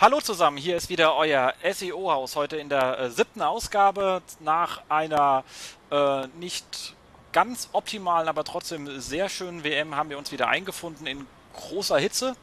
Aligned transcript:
Hallo 0.00 0.18
zusammen, 0.18 0.56
hier 0.56 0.78
ist 0.78 0.88
wieder 0.88 1.14
euer 1.14 1.52
SEO-Haus, 1.62 2.34
heute 2.34 2.56
in 2.56 2.70
der 2.70 2.98
äh, 2.98 3.10
siebten 3.10 3.42
Ausgabe 3.42 4.22
nach 4.40 4.80
einer 4.88 5.44
äh, 5.90 6.26
nicht 6.38 6.94
ganz 7.32 7.68
optimalen, 7.72 8.26
aber 8.26 8.44
trotzdem 8.44 8.98
sehr 8.98 9.28
schönen 9.28 9.62
WM 9.62 9.94
haben 9.94 10.08
wir 10.08 10.16
uns 10.16 10.32
wieder 10.32 10.48
eingefunden 10.48 11.06
in 11.06 11.26
großer 11.54 11.98
Hitze 11.98 12.34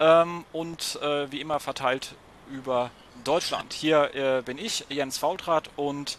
ähm, 0.00 0.44
und 0.52 0.98
äh, 1.00 1.30
wie 1.30 1.40
immer 1.40 1.60
verteilt 1.60 2.16
über 2.50 2.90
Deutschland. 3.22 3.72
Hier 3.72 4.12
äh, 4.12 4.42
bin 4.42 4.58
ich, 4.58 4.86
Jens 4.88 5.16
Faultrat 5.16 5.70
und 5.76 6.18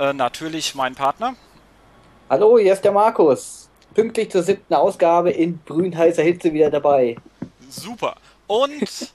äh, 0.00 0.12
natürlich 0.12 0.74
mein 0.74 0.96
Partner. 0.96 1.36
Hallo, 2.28 2.58
hier 2.58 2.72
ist 2.72 2.82
der 2.82 2.90
Markus. 2.90 3.68
Pünktlich 3.94 4.32
zur 4.32 4.42
siebten 4.42 4.74
Ausgabe 4.74 5.30
in 5.30 5.58
brühnheißer 5.58 6.24
Hitze 6.24 6.52
wieder 6.52 6.70
dabei. 6.70 7.14
Super. 7.68 8.16
Und 8.48 9.12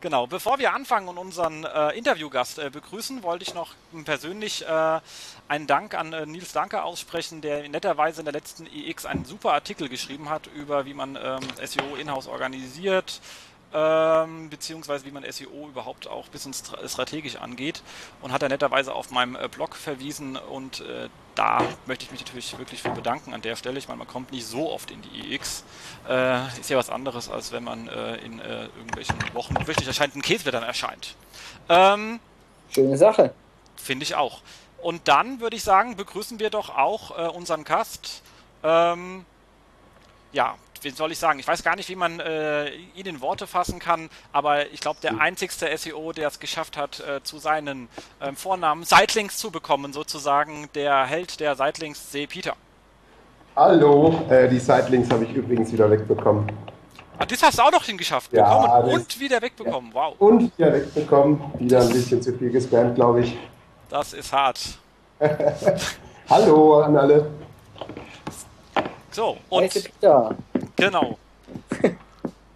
genau, 0.00 0.26
bevor 0.26 0.58
wir 0.58 0.74
anfangen 0.74 1.08
und 1.08 1.18
unseren 1.18 1.64
äh, 1.64 1.90
Interviewgast 1.96 2.58
äh, 2.58 2.70
begrüßen, 2.70 3.22
wollte 3.22 3.44
ich 3.44 3.54
noch 3.54 3.74
persönlich 4.04 4.66
äh, 4.66 5.00
einen 5.48 5.66
Dank 5.66 5.94
an 5.94 6.12
äh, 6.12 6.26
Nils 6.26 6.52
Danke 6.52 6.82
aussprechen, 6.82 7.40
der 7.40 7.68
netterweise 7.68 8.20
in 8.20 8.24
der 8.24 8.32
letzten 8.32 8.66
EX 8.66 9.06
einen 9.06 9.24
super 9.24 9.52
Artikel 9.52 9.88
geschrieben 9.88 10.28
hat 10.30 10.46
über 10.48 10.84
wie 10.86 10.94
man 10.94 11.16
ähm, 11.16 11.40
SEO 11.64 11.96
in-house 11.96 12.26
organisiert, 12.26 13.20
ähm, 13.74 14.48
beziehungsweise 14.48 15.04
wie 15.04 15.10
man 15.10 15.24
SEO 15.30 15.68
überhaupt 15.68 16.08
auch 16.08 16.26
ein 16.26 16.30
bisschen 16.30 16.54
strategisch 16.54 17.36
angeht 17.36 17.82
und 18.22 18.32
hat 18.32 18.42
er 18.42 18.48
netterweise 18.48 18.94
auf 18.94 19.10
meinem 19.10 19.36
äh, 19.36 19.48
Blog 19.48 19.76
verwiesen 19.76 20.36
und 20.36 20.80
äh, 20.80 21.08
da 21.34 21.62
möchte 21.86 22.04
ich 22.04 22.10
mich 22.10 22.20
natürlich 22.20 22.58
wirklich 22.58 22.82
für 22.82 22.90
bedanken 22.90 23.34
an 23.34 23.42
der 23.42 23.54
Stelle. 23.56 23.78
Ich 23.78 23.86
meine, 23.86 23.98
man 23.98 24.08
kommt 24.08 24.32
nicht 24.32 24.46
so 24.46 24.72
oft 24.72 24.90
in 24.90 25.02
die 25.02 25.34
EX. 25.34 25.62
Äh, 26.08 26.46
ist 26.58 26.68
ja 26.70 26.76
was 26.76 26.90
anderes, 26.90 27.28
als 27.28 27.52
wenn 27.52 27.62
man 27.62 27.88
äh, 27.88 28.16
in 28.16 28.40
äh, 28.40 28.64
irgendwelchen 28.64 29.16
Wochen 29.34 29.54
wöchentlich 29.54 29.86
erscheinenden 29.86 30.22
Käseblättern 30.22 30.64
erscheint. 30.64 31.14
Ähm, 31.68 32.18
Schöne 32.70 32.96
Sache. 32.96 33.32
Finde 33.76 34.02
ich 34.02 34.14
auch. 34.16 34.40
Und 34.82 35.06
dann 35.08 35.40
würde 35.40 35.56
ich 35.56 35.62
sagen, 35.62 35.96
begrüßen 35.96 36.38
wir 36.38 36.50
doch 36.50 36.70
auch 36.70 37.16
äh, 37.16 37.28
unseren 37.28 37.64
Gast. 37.64 38.22
Ähm, 38.62 39.24
ja, 40.32 40.56
wie 40.84 40.90
soll 40.90 41.12
ich 41.12 41.18
sagen, 41.18 41.38
ich 41.38 41.48
weiß 41.48 41.62
gar 41.62 41.76
nicht, 41.76 41.88
wie 41.88 41.96
man 41.96 42.20
äh, 42.20 42.70
ihn 42.94 43.06
in 43.06 43.20
Worte 43.20 43.46
fassen 43.46 43.78
kann, 43.78 44.08
aber 44.32 44.70
ich 44.70 44.80
glaube, 44.80 44.98
der 45.02 45.20
einzigste 45.20 45.68
SEO, 45.76 46.12
der 46.12 46.28
es 46.28 46.40
geschafft 46.40 46.76
hat, 46.76 47.00
äh, 47.00 47.22
zu 47.22 47.38
seinen 47.38 47.88
äh, 48.20 48.32
Vornamen 48.32 48.84
Seitlinks 48.84 49.38
zu 49.38 49.50
bekommen, 49.50 49.92
sozusagen 49.92 50.68
der 50.74 51.04
Held 51.06 51.40
der 51.40 51.56
Seitlinks, 51.56 52.12
See 52.12 52.26
Peter. 52.26 52.54
Hallo, 53.56 54.24
äh, 54.30 54.48
die 54.48 54.58
Seitlinks 54.58 55.10
habe 55.10 55.24
ich 55.24 55.34
übrigens 55.34 55.72
wieder 55.72 55.90
wegbekommen. 55.90 56.50
Ah, 57.18 57.26
das 57.26 57.42
hast 57.42 57.58
du 57.58 57.62
auch 57.62 57.72
noch 57.72 57.82
hingeschafft 57.82 58.32
ja, 58.32 58.44
bekommen 58.44 58.94
und 58.94 59.20
wieder 59.20 59.42
wegbekommen, 59.42 59.90
ja. 59.90 59.94
wow. 59.96 60.14
Und 60.20 60.56
wieder 60.56 60.72
wegbekommen, 60.72 61.40
wieder 61.58 61.80
ein 61.80 61.88
bisschen 61.88 62.22
zu 62.22 62.32
viel 62.34 62.50
gespammt, 62.50 62.94
glaube 62.94 63.22
ich. 63.22 63.36
Das 63.88 64.12
ist 64.12 64.32
hart. 64.32 64.60
Hallo 66.30 66.82
an 66.82 66.96
alle. 66.96 67.30
So, 69.18 69.36
und 69.48 69.68
Peter. 69.68 70.36
Genau. 70.76 71.18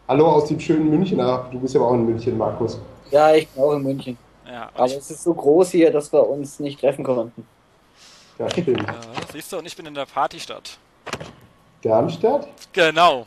Hallo 0.06 0.28
aus 0.28 0.46
dem 0.46 0.60
schönen 0.60 0.90
München. 0.90 1.20
Ah, 1.20 1.48
du 1.50 1.58
bist 1.58 1.74
ja 1.74 1.80
auch 1.80 1.92
in 1.92 2.06
München, 2.06 2.38
Markus. 2.38 2.78
Ja, 3.10 3.34
ich 3.34 3.48
bin 3.48 3.64
auch 3.64 3.72
in 3.72 3.82
München. 3.82 4.16
Ja, 4.46 4.70
Aber 4.72 4.84
es 4.84 5.10
ist 5.10 5.24
so 5.24 5.34
groß 5.34 5.72
hier, 5.72 5.90
dass 5.90 6.12
wir 6.12 6.24
uns 6.24 6.60
nicht 6.60 6.78
treffen 6.78 7.02
konnten. 7.02 7.44
Ja, 8.38 8.48
stimmt. 8.48 8.80
Ja, 8.80 8.94
siehst 9.32 9.52
du, 9.52 9.58
und 9.58 9.66
ich 9.66 9.74
bin 9.74 9.86
in 9.86 9.94
der 9.94 10.06
Partystadt. 10.06 10.78
Darmstadt? 11.82 12.46
Genau. 12.72 13.26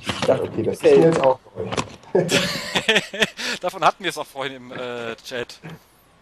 Ich 0.00 0.20
dachte, 0.22 0.42
okay, 0.42 0.62
das 0.64 0.74
ist 0.74 0.82
jetzt 0.82 1.20
auch. 1.20 1.38
Davon 3.60 3.84
hatten 3.84 4.02
wir 4.02 4.10
es 4.10 4.18
auch 4.18 4.26
vorhin 4.26 4.56
im 4.56 4.72
äh, 4.72 5.14
Chat. 5.24 5.60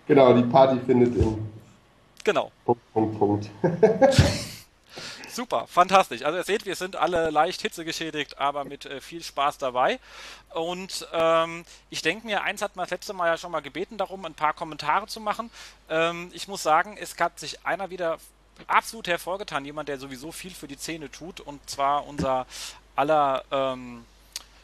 Genau, 0.07 0.35
die 0.35 0.43
Party 0.43 0.79
findet 0.85 1.17
in. 1.17 1.51
Genau. 2.23 2.53
Punkt, 2.67 2.93
Punkt, 2.93 3.19
Punkt. 3.19 3.51
Super, 5.37 5.67
fantastisch. 5.67 6.23
Also 6.23 6.39
ihr 6.39 6.45
seht, 6.45 6.65
wir 6.65 6.77
sind 6.77 6.97
alle 6.97 7.29
leicht 7.29 7.61
hitzegeschädigt, 7.61 8.39
aber 8.39 8.65
mit 8.65 8.87
äh, 8.87 9.03
viel 9.03 9.23
Spaß 9.23 9.59
dabei. 9.59 10.01
Und 10.55 11.07
ähm, 11.13 11.67
ich 11.91 12.01
denke 12.01 12.27
mir, 12.27 12.43
eins 12.43 12.63
hat 12.63 12.75
man 12.75 12.85
das 12.85 12.91
letzte 12.91 13.13
Mal 13.13 13.27
ja 13.27 13.37
schon 13.37 13.51
mal 13.53 13.61
gebeten 13.61 13.99
darum, 13.99 14.25
ein 14.25 14.33
paar 14.33 14.55
Kommentare 14.55 15.09
zu 15.09 15.21
machen. 15.21 15.51
Ähm, 15.91 16.31
ich 16.33 16.49
muss 16.49 16.63
sagen, 16.63 16.97
es 16.99 17.19
hat 17.19 17.39
sich 17.39 17.67
einer 17.67 17.91
wieder 17.91 18.17
absolut 18.67 19.09
hervorgetan, 19.09 19.67
jemand, 19.67 19.91
der 19.91 19.99
sowieso 19.99 20.33
viel 20.33 20.53
für 20.53 20.69
die 20.69 20.79
Szene 20.79 21.11
tut, 21.11 21.43
und 21.43 21.69
zwar 21.69 22.07
unser 22.07 22.47
aller 22.95 23.45
ähm, 23.51 24.07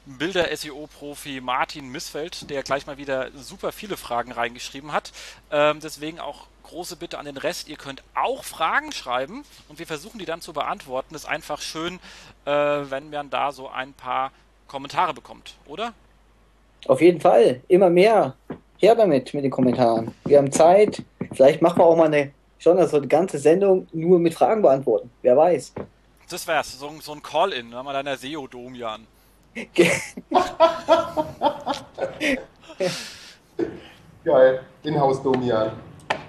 Bilder-SEO-Profi 0.06 1.40
Martin 1.40 1.90
Missfeld, 1.90 2.50
der 2.50 2.62
gleich 2.62 2.86
mal 2.86 2.98
wieder 2.98 3.30
super 3.36 3.72
viele 3.72 3.96
Fragen 3.96 4.32
reingeschrieben 4.32 4.92
hat. 4.92 5.12
Ähm, 5.50 5.78
deswegen 5.82 6.18
auch 6.18 6.46
große 6.64 6.96
Bitte 6.96 7.18
an 7.18 7.26
den 7.26 7.36
Rest, 7.36 7.68
ihr 7.68 7.76
könnt 7.76 8.02
auch 8.14 8.44
Fragen 8.44 8.92
schreiben 8.92 9.44
und 9.68 9.78
wir 9.78 9.86
versuchen 9.86 10.18
die 10.18 10.24
dann 10.24 10.40
zu 10.40 10.52
beantworten. 10.52 11.08
Das 11.12 11.24
ist 11.24 11.28
einfach 11.28 11.60
schön, 11.60 12.00
äh, 12.44 12.50
wenn 12.50 13.10
man 13.10 13.30
da 13.30 13.52
so 13.52 13.68
ein 13.68 13.92
paar 13.92 14.32
Kommentare 14.68 15.14
bekommt, 15.14 15.54
oder? 15.66 15.92
Auf 16.88 17.00
jeden 17.00 17.20
Fall, 17.20 17.60
immer 17.68 17.90
mehr. 17.90 18.34
Her 18.78 18.96
damit 18.96 19.32
mit 19.34 19.44
den 19.44 19.50
Kommentaren. 19.50 20.12
Wir 20.24 20.38
haben 20.38 20.50
Zeit. 20.50 21.02
Vielleicht 21.32 21.62
machen 21.62 21.78
wir 21.78 21.84
auch 21.84 21.96
mal 21.96 22.06
eine, 22.06 22.32
schon 22.58 22.78
also 22.78 22.96
eine 22.96 23.06
ganze 23.06 23.38
Sendung 23.38 23.86
nur 23.92 24.18
mit 24.18 24.34
Fragen 24.34 24.62
beantworten. 24.62 25.10
Wer 25.22 25.36
weiß. 25.36 25.74
Das 26.28 26.48
wär's, 26.48 26.78
so, 26.78 26.90
so 27.00 27.12
ein 27.12 27.22
Call-In, 27.22 27.72
wenn 27.72 27.84
man 27.84 27.94
deiner 27.94 28.16
SEO-Domian. 28.16 29.06
Geil, 34.24 34.64
Inhouse-Domian. 34.82 35.72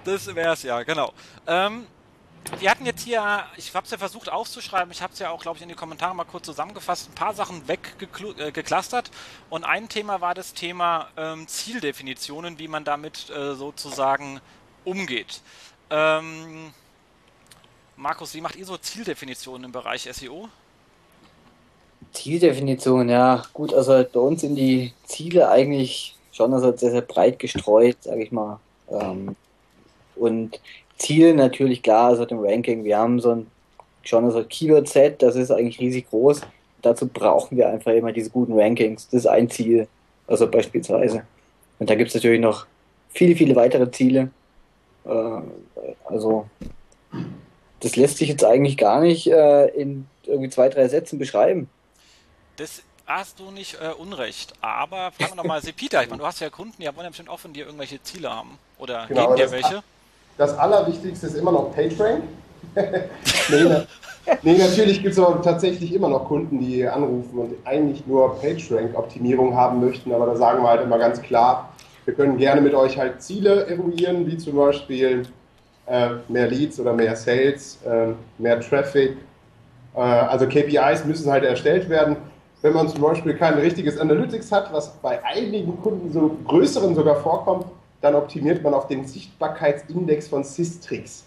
Das 0.03 0.35
wäre 0.35 0.53
es 0.53 0.63
ja, 0.63 0.83
genau. 0.83 1.13
Ähm, 1.47 1.87
wir 2.59 2.69
hatten 2.69 2.85
jetzt 2.85 3.03
hier, 3.03 3.45
ich 3.55 3.73
habe 3.73 3.85
es 3.85 3.91
ja 3.91 3.97
versucht 3.97 4.29
aufzuschreiben, 4.29 4.91
ich 4.91 5.01
habe 5.01 5.13
es 5.13 5.19
ja 5.19 5.29
auch, 5.29 5.41
glaube 5.41 5.57
ich, 5.57 5.63
in 5.63 5.69
die 5.69 5.75
Kommentare 5.75 6.13
mal 6.13 6.25
kurz 6.25 6.45
zusammengefasst, 6.45 7.09
ein 7.09 7.15
paar 7.15 7.33
Sachen 7.33 7.65
weggeklustert. 7.67 9.07
Äh, 9.07 9.11
und 9.49 9.63
ein 9.63 9.87
Thema 9.87 10.19
war 10.19 10.33
das 10.33 10.53
Thema 10.53 11.07
ähm, 11.15 11.47
Zieldefinitionen, 11.47 12.59
wie 12.59 12.67
man 12.67 12.83
damit 12.83 13.29
äh, 13.29 13.55
sozusagen 13.55 14.41
umgeht. 14.83 15.41
Ähm, 15.89 16.73
Markus, 17.95 18.33
wie 18.33 18.41
macht 18.41 18.57
ihr 18.57 18.65
so 18.65 18.75
Zieldefinitionen 18.75 19.65
im 19.65 19.71
Bereich 19.71 20.09
SEO? 20.11 20.49
Zieldefinition, 22.11 23.09
ja, 23.09 23.43
gut, 23.53 23.73
also 23.73 24.03
bei 24.11 24.19
uns 24.19 24.41
sind 24.41 24.55
die 24.55 24.93
Ziele 25.05 25.49
eigentlich 25.49 26.15
schon 26.31 26.53
also 26.53 26.75
sehr, 26.75 26.91
sehr 26.91 27.01
breit 27.01 27.39
gestreut, 27.39 27.97
sage 28.01 28.23
ich 28.23 28.31
mal. 28.31 28.59
Ähm, 28.89 29.35
und 30.15 30.59
Ziel 30.97 31.33
natürlich 31.33 31.81
klar, 31.83 32.09
also 32.09 32.25
dem 32.25 32.39
Ranking. 32.39 32.83
Wir 32.83 32.97
haben 32.97 33.19
so 33.19 33.31
ein 33.31 33.47
schon 34.03 34.29
so 34.31 34.39
ein 34.39 34.49
Keyword-Set, 34.49 35.21
das 35.21 35.35
ist 35.35 35.51
eigentlich 35.51 35.79
riesig 35.79 36.09
groß. 36.09 36.41
Dazu 36.81 37.07
brauchen 37.07 37.57
wir 37.57 37.69
einfach 37.69 37.93
immer 37.93 38.11
diese 38.11 38.29
guten 38.29 38.59
Rankings. 38.59 39.07
Das 39.07 39.21
ist 39.21 39.27
ein 39.27 39.49
Ziel, 39.49 39.87
also 40.27 40.49
beispielsweise. 40.49 41.23
Und 41.79 41.89
da 41.89 41.95
gibt 41.95 42.09
es 42.09 42.15
natürlich 42.15 42.41
noch 42.41 42.65
viele, 43.09 43.35
viele 43.35 43.55
weitere 43.55 43.89
Ziele. 43.91 44.29
Äh, 45.05 45.41
also 46.05 46.45
das 47.79 47.95
lässt 47.95 48.17
sich 48.17 48.29
jetzt 48.29 48.43
eigentlich 48.43 48.77
gar 48.77 49.01
nicht 49.01 49.27
äh, 49.27 49.67
in 49.67 50.05
irgendwie 50.25 50.49
zwei, 50.49 50.69
drei 50.69 50.87
Sätzen 50.87 51.19
beschreiben. 51.19 51.69
Das 52.57 52.83
hast 53.05 53.39
du 53.39 53.51
nicht 53.51 53.77
äh, 53.81 53.93
unrecht. 53.93 54.53
Aber 54.61 55.11
fragen 55.11 55.31
wir 55.31 55.35
nochmal 55.35 55.61
Sepita. 55.61 56.01
Ich 56.01 56.09
meine, 56.09 56.21
du 56.21 56.27
hast 56.27 56.39
ja 56.39 56.49
Kunden, 56.49 56.75
die 56.79 56.85
wollen 56.85 57.03
ja 57.03 57.09
bestimmt 57.09 57.29
auch 57.29 57.39
von 57.39 57.53
dir 57.53 57.65
irgendwelche 57.65 58.01
Ziele 58.03 58.29
haben. 58.29 58.57
Oder 58.77 59.05
genau, 59.07 59.33
geben 59.33 59.37
dir 59.37 59.51
welche? 59.51 59.83
Das 60.37 60.57
Allerwichtigste 60.57 61.27
ist 61.27 61.35
immer 61.35 61.51
noch 61.51 61.73
PageRank. 61.75 62.23
nee, 62.75 63.85
nee, 64.41 64.57
natürlich 64.57 65.01
gibt 65.01 65.13
es 65.13 65.19
aber 65.19 65.41
tatsächlich 65.41 65.93
immer 65.93 66.09
noch 66.09 66.27
Kunden, 66.27 66.59
die 66.59 66.87
anrufen 66.87 67.37
und 67.37 67.55
eigentlich 67.65 68.05
nur 68.07 68.39
PageRank-Optimierung 68.39 69.55
haben 69.55 69.85
möchten. 69.85 70.13
Aber 70.13 70.25
da 70.27 70.35
sagen 70.35 70.63
wir 70.63 70.69
halt 70.69 70.81
immer 70.81 70.97
ganz 70.97 71.21
klar, 71.21 71.73
wir 72.05 72.13
können 72.13 72.37
gerne 72.37 72.61
mit 72.61 72.73
euch 72.73 72.97
halt 72.97 73.21
Ziele 73.21 73.67
eruieren, 73.67 74.25
wie 74.27 74.37
zum 74.37 74.55
Beispiel 74.55 75.27
äh, 75.85 76.09
mehr 76.29 76.47
Leads 76.47 76.79
oder 76.79 76.93
mehr 76.93 77.15
Sales, 77.15 77.79
äh, 77.85 78.13
mehr 78.37 78.59
Traffic. 78.59 79.17
Äh, 79.95 79.99
also 79.99 80.47
KPIs 80.47 81.05
müssen 81.05 81.31
halt 81.31 81.43
erstellt 81.43 81.89
werden 81.89 82.17
wenn 82.63 82.73
man 82.73 82.87
zum 82.87 83.01
Beispiel 83.01 83.35
kein 83.35 83.55
richtiges 83.55 83.97
Analytics 83.99 84.51
hat, 84.51 84.71
was 84.71 84.89
bei 85.01 85.23
einigen 85.23 85.79
Kunden, 85.81 86.11
so 86.11 86.37
größeren 86.47 86.95
sogar 86.95 87.17
vorkommt, 87.17 87.65
dann 87.99 88.15
optimiert 88.15 88.63
man 88.63 88.73
auf 88.73 88.87
den 88.87 89.05
Sichtbarkeitsindex 89.05 90.29
von 90.29 90.45
Systrix. 90.45 91.25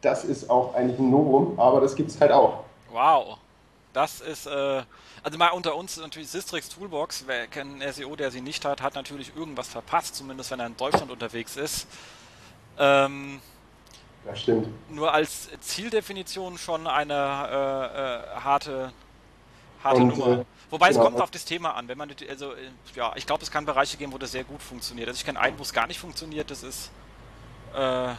Das 0.00 0.24
ist 0.24 0.48
auch 0.48 0.74
eigentlich 0.74 1.00
ein 1.00 1.10
Novum, 1.10 1.58
aber 1.58 1.80
das 1.80 1.96
gibt 1.96 2.10
es 2.10 2.20
halt 2.20 2.30
auch. 2.30 2.60
Wow. 2.92 3.38
Das 3.92 4.20
ist, 4.20 4.46
äh, 4.46 4.82
also 5.24 5.38
mal 5.38 5.48
unter 5.48 5.74
uns 5.74 5.96
natürlich 5.96 6.28
Systrix 6.28 6.68
Toolbox. 6.68 7.24
Wer 7.26 7.48
kennt 7.48 7.82
SEO, 7.92 8.14
der 8.14 8.30
sie 8.30 8.40
nicht 8.40 8.64
hat, 8.64 8.80
hat 8.80 8.94
natürlich 8.94 9.34
irgendwas 9.36 9.66
verpasst, 9.66 10.14
zumindest 10.14 10.52
wenn 10.52 10.60
er 10.60 10.66
in 10.66 10.76
Deutschland 10.76 11.10
unterwegs 11.10 11.56
ist. 11.56 11.88
Ähm, 12.78 13.40
das 14.24 14.40
stimmt. 14.40 14.68
Nur 14.88 15.12
als 15.12 15.48
Zieldefinition 15.62 16.58
schon 16.58 16.86
eine 16.86 17.12
äh, 17.12 18.36
äh, 18.36 18.40
harte 18.40 18.92
Harte 19.82 20.00
und, 20.00 20.08
Nummer. 20.08 20.44
Wobei 20.70 20.88
genau. 20.88 21.00
es 21.00 21.06
kommt 21.06 21.20
auf 21.20 21.30
das 21.30 21.44
Thema 21.44 21.74
an. 21.74 21.88
Wenn 21.88 21.98
man, 21.98 22.10
also, 22.28 22.52
äh, 22.52 22.70
ja, 22.94 23.12
ich 23.16 23.26
glaube, 23.26 23.42
es 23.42 23.50
kann 23.50 23.64
Bereiche 23.64 23.96
geben, 23.96 24.12
wo 24.12 24.18
das 24.18 24.32
sehr 24.32 24.44
gut 24.44 24.62
funktioniert. 24.62 25.08
Also 25.08 25.18
ich 25.18 25.24
kenne 25.24 25.40
einen, 25.40 25.58
wo 25.58 25.62
es 25.62 25.72
gar 25.72 25.86
nicht 25.86 25.98
funktioniert. 25.98 26.50
Das 26.50 26.62
ist 26.62 26.90
äh, 27.74 28.14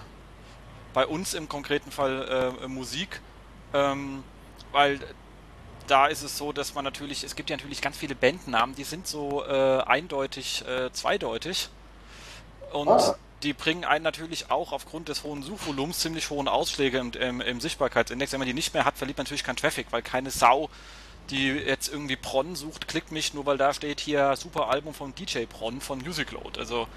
bei 0.93 1.05
uns 1.05 1.33
im 1.33 1.47
konkreten 1.47 1.91
Fall 1.91 2.55
äh, 2.63 2.67
Musik. 2.67 3.21
Ähm, 3.73 4.23
weil 4.71 4.99
da 5.87 6.07
ist 6.07 6.21
es 6.21 6.37
so, 6.37 6.51
dass 6.51 6.75
man 6.75 6.83
natürlich, 6.83 7.23
es 7.23 7.35
gibt 7.35 7.49
ja 7.49 7.57
natürlich 7.57 7.81
ganz 7.81 7.97
viele 7.97 8.15
Bandnamen, 8.15 8.75
die 8.75 8.83
sind 8.83 9.07
so 9.07 9.43
äh, 9.45 9.81
eindeutig 9.81 10.63
äh, 10.67 10.91
zweideutig. 10.91 11.69
Und 12.71 12.89
ah. 12.89 13.15
die 13.41 13.53
bringen 13.53 13.83
einen 13.83 14.03
natürlich 14.03 14.51
auch 14.51 14.71
aufgrund 14.71 15.09
des 15.09 15.23
hohen 15.23 15.41
Suchvolumens 15.41 15.99
ziemlich 15.99 16.29
hohen 16.29 16.47
Ausschläge 16.47 16.99
im, 16.99 17.11
im, 17.13 17.41
im, 17.41 17.59
Sichtbarkeitsindex. 17.59 18.31
Wenn 18.31 18.39
man 18.39 18.47
die 18.47 18.53
nicht 18.53 18.73
mehr 18.73 18.85
hat, 18.85 18.97
verliert 18.97 19.17
man 19.17 19.23
natürlich 19.23 19.43
keinen 19.43 19.55
Traffic, 19.55 19.87
weil 19.91 20.03
keine 20.03 20.29
Sau, 20.29 20.69
die 21.29 21.49
jetzt 21.49 21.89
irgendwie 21.89 22.15
Bronn 22.15 22.55
sucht, 22.55 22.87
klickt 22.87 23.11
mich, 23.11 23.33
nur 23.33 23.45
weil 23.45 23.57
da 23.57 23.73
steht 23.73 23.99
hier 23.99 24.35
super 24.35 24.69
Album 24.69 24.93
von 24.93 25.13
DJ 25.15 25.45
Bronn 25.45 25.81
von 25.81 25.99
Music 25.99 26.31
Load. 26.31 26.59
Also 26.59 26.87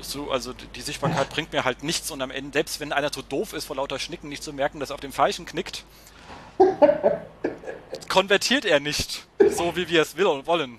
so, 0.00 0.30
also 0.30 0.52
die 0.52 0.80
Sichtbarkeit 0.80 1.30
bringt 1.30 1.52
mir 1.52 1.64
halt 1.64 1.82
nichts 1.82 2.10
und 2.10 2.20
am 2.22 2.30
Ende, 2.30 2.52
selbst 2.52 2.80
wenn 2.80 2.92
einer 2.92 3.12
zu 3.12 3.22
doof 3.22 3.52
ist, 3.52 3.64
vor 3.64 3.76
lauter 3.76 3.98
Schnicken 3.98 4.28
nicht 4.28 4.42
zu 4.42 4.52
merken, 4.52 4.80
dass 4.80 4.90
er 4.90 4.94
auf 4.94 5.00
dem 5.00 5.12
Falschen 5.12 5.46
knickt, 5.46 5.84
konvertiert 8.08 8.64
er 8.64 8.80
nicht, 8.80 9.26
so 9.50 9.76
wie 9.76 9.88
wir 9.88 10.02
es 10.02 10.16
will 10.16 10.26
und 10.26 10.46
wollen. 10.46 10.78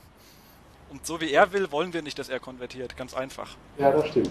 Und 0.89 1.05
so 1.05 1.19
wie 1.19 1.31
er 1.31 1.51
will, 1.51 1.71
wollen 1.71 1.93
wir 1.93 2.01
nicht, 2.01 2.17
dass 2.17 2.29
er 2.29 2.39
konvertiert. 2.39 2.95
Ganz 2.95 3.13
einfach. 3.13 3.55
Ja, 3.77 3.91
das 3.91 4.07
stimmt. 4.07 4.29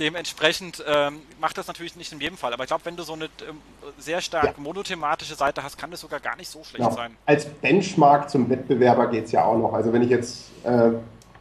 Dementsprechend 0.00 0.82
ähm, 0.88 1.20
macht 1.40 1.58
das 1.58 1.66
natürlich 1.66 1.94
nicht 1.94 2.10
in 2.12 2.20
jedem 2.20 2.38
Fall. 2.38 2.54
Aber 2.54 2.64
ich 2.64 2.68
glaube, 2.68 2.84
wenn 2.86 2.96
du 2.96 3.02
so 3.02 3.12
eine 3.12 3.26
ähm, 3.26 3.58
sehr 3.98 4.20
stark 4.22 4.56
ja. 4.56 4.62
monothematische 4.62 5.34
Seite 5.34 5.62
hast, 5.62 5.76
kann 5.76 5.90
das 5.90 6.00
sogar 6.00 6.20
gar 6.20 6.36
nicht 6.36 6.48
so 6.48 6.64
schlecht 6.64 6.84
ja. 6.84 6.90
sein. 6.90 7.16
Als 7.26 7.44
Benchmark 7.44 8.30
zum 8.30 8.48
Wettbewerber 8.48 9.08
geht 9.08 9.26
es 9.26 9.32
ja 9.32 9.44
auch 9.44 9.58
noch. 9.58 9.74
Also 9.74 9.92
wenn 9.92 10.02
ich 10.02 10.08
jetzt 10.08 10.50
äh, 10.64 10.92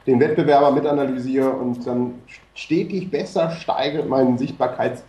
den 0.06 0.20
Wettbewerber 0.20 0.72
mitanalysiere 0.72 1.50
und 1.50 1.88
dann 1.88 2.22
stetig 2.54 3.10
besser 3.10 3.52
steigert 3.52 4.08
meinen 4.08 4.38
Sichtbarkeits- 4.38 5.04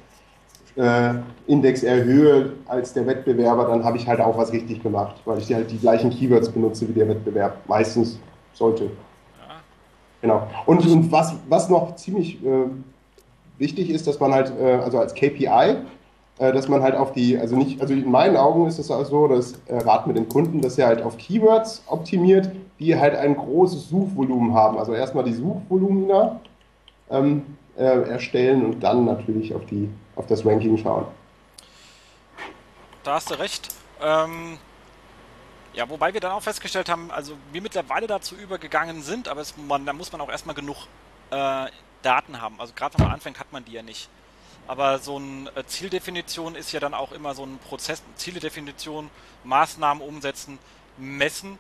äh, 0.77 1.15
erhöhe 1.83 2.53
als 2.67 2.93
der 2.93 3.07
Wettbewerber, 3.07 3.67
dann 3.67 3.85
habe 3.85 3.97
ich 3.97 4.07
halt 4.07 4.21
auch 4.21 4.39
was 4.39 4.53
richtig 4.53 4.83
gemacht, 4.83 5.17
weil 5.25 5.39
ich 5.39 5.53
halt 5.53 5.71
die 5.71 5.79
gleichen 5.79 6.11
Keywords 6.11 6.49
benutze 6.49 6.89
wie 6.89 6.93
der 6.93 7.09
Wettbewerb. 7.09 7.57
Meistens 7.67 8.19
sollte. 8.53 8.91
Genau. 10.21 10.47
Und, 10.67 10.87
und 10.87 11.11
was, 11.11 11.35
was 11.49 11.69
noch 11.69 11.97
ziemlich 11.97 12.45
äh, 12.45 12.67
wichtig 13.61 13.91
ist, 13.91 14.07
dass 14.07 14.19
man 14.19 14.33
halt, 14.33 14.53
äh, 14.59 14.75
also 14.75 14.99
als 14.99 15.15
KPI, 15.15 15.77
äh, 16.39 16.53
dass 16.53 16.69
man 16.69 16.83
halt 16.83 16.97
auf 16.97 17.13
die, 17.13 17.39
also 17.39 17.55
nicht, 17.57 17.81
also 17.81 17.95
in 17.95 18.11
meinen 18.11 18.37
Augen 18.37 18.67
ist 18.67 18.79
es 18.79 18.91
auch 18.91 19.05
so, 19.05 19.29
dass 19.29 19.61
äh, 19.67 19.77
Rat 19.77 20.07
mit 20.07 20.17
den 20.17 20.29
Kunden, 20.29 20.61
dass 20.61 20.79
er 20.79 20.87
halt 20.87 21.03
auf 21.03 21.19
Keywords 21.19 21.83
optimiert, 21.87 22.51
die 22.79 22.99
halt 22.99 23.15
ein 23.15 23.37
großes 23.37 23.91
Suchvolumen 23.91 24.55
haben. 24.55 24.79
Also 24.79 24.95
erstmal 24.95 25.25
die 25.25 25.35
Suchvolumina 25.35 26.41
ähm, 27.11 27.45
äh, 27.77 27.83
erstellen 28.11 28.65
und 28.65 28.81
dann 28.81 29.05
natürlich 29.05 29.55
auf 29.55 29.67
die 29.67 29.91
auf 30.17 30.27
das 30.27 30.45
Ranking 30.45 30.77
schauen. 30.77 31.07
Da 33.05 33.15
hast 33.15 33.31
du 33.31 33.39
recht. 33.39 33.69
Ähm, 34.03 34.59
ja, 35.73 35.89
wobei 35.89 36.13
wir 36.13 36.21
dann 36.21 36.33
auch 36.33 36.43
festgestellt 36.43 36.89
haben, 36.89 37.11
also 37.11 37.35
wir 37.53 37.63
mittlerweile 37.63 38.07
dazu 38.07 38.35
übergegangen 38.35 39.03
sind, 39.03 39.29
aber 39.29 39.41
es, 39.41 39.55
man, 39.57 39.87
da 39.87 39.93
muss 39.93 40.11
man 40.11 40.21
auch 40.21 40.31
erstmal 40.31 40.55
genug 40.55 40.89
äh, 41.31 41.67
Daten 42.03 42.41
haben. 42.41 42.61
Also 42.61 42.73
gerade 42.75 42.99
wenn 42.99 43.07
man 43.07 43.15
anfängt, 43.15 43.39
hat 43.39 43.53
man 43.53 43.65
die 43.65 43.73
ja 43.73 43.83
nicht. 43.83 44.09
Aber 44.67 44.99
so 44.99 45.17
eine 45.17 45.51
äh, 45.57 45.65
Zieldefinition 45.67 46.55
ist 46.55 46.73
ja 46.73 46.81
dann 46.81 46.95
auch 46.95 47.13
immer 47.13 47.35
so 47.35 47.45
ein 47.45 47.59
Prozess, 47.59 48.03
Zieledefinition, 48.17 49.11
Maßnahmen 49.45 50.03
umsetzen, 50.03 50.59
messen 50.97 51.59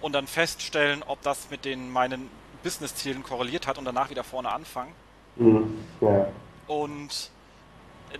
und 0.00 0.12
dann 0.12 0.26
feststellen, 0.26 1.02
ob 1.02 1.22
das 1.22 1.50
mit 1.50 1.64
den 1.64 1.90
meinen 1.90 2.30
Business-Zielen 2.62 3.22
korreliert 3.22 3.66
hat 3.66 3.78
und 3.78 3.84
danach 3.84 4.10
wieder 4.10 4.24
vorne 4.24 4.52
anfangen. 4.52 4.92
Mhm. 5.36 5.84
Ja. 6.00 6.28
Und 6.66 7.30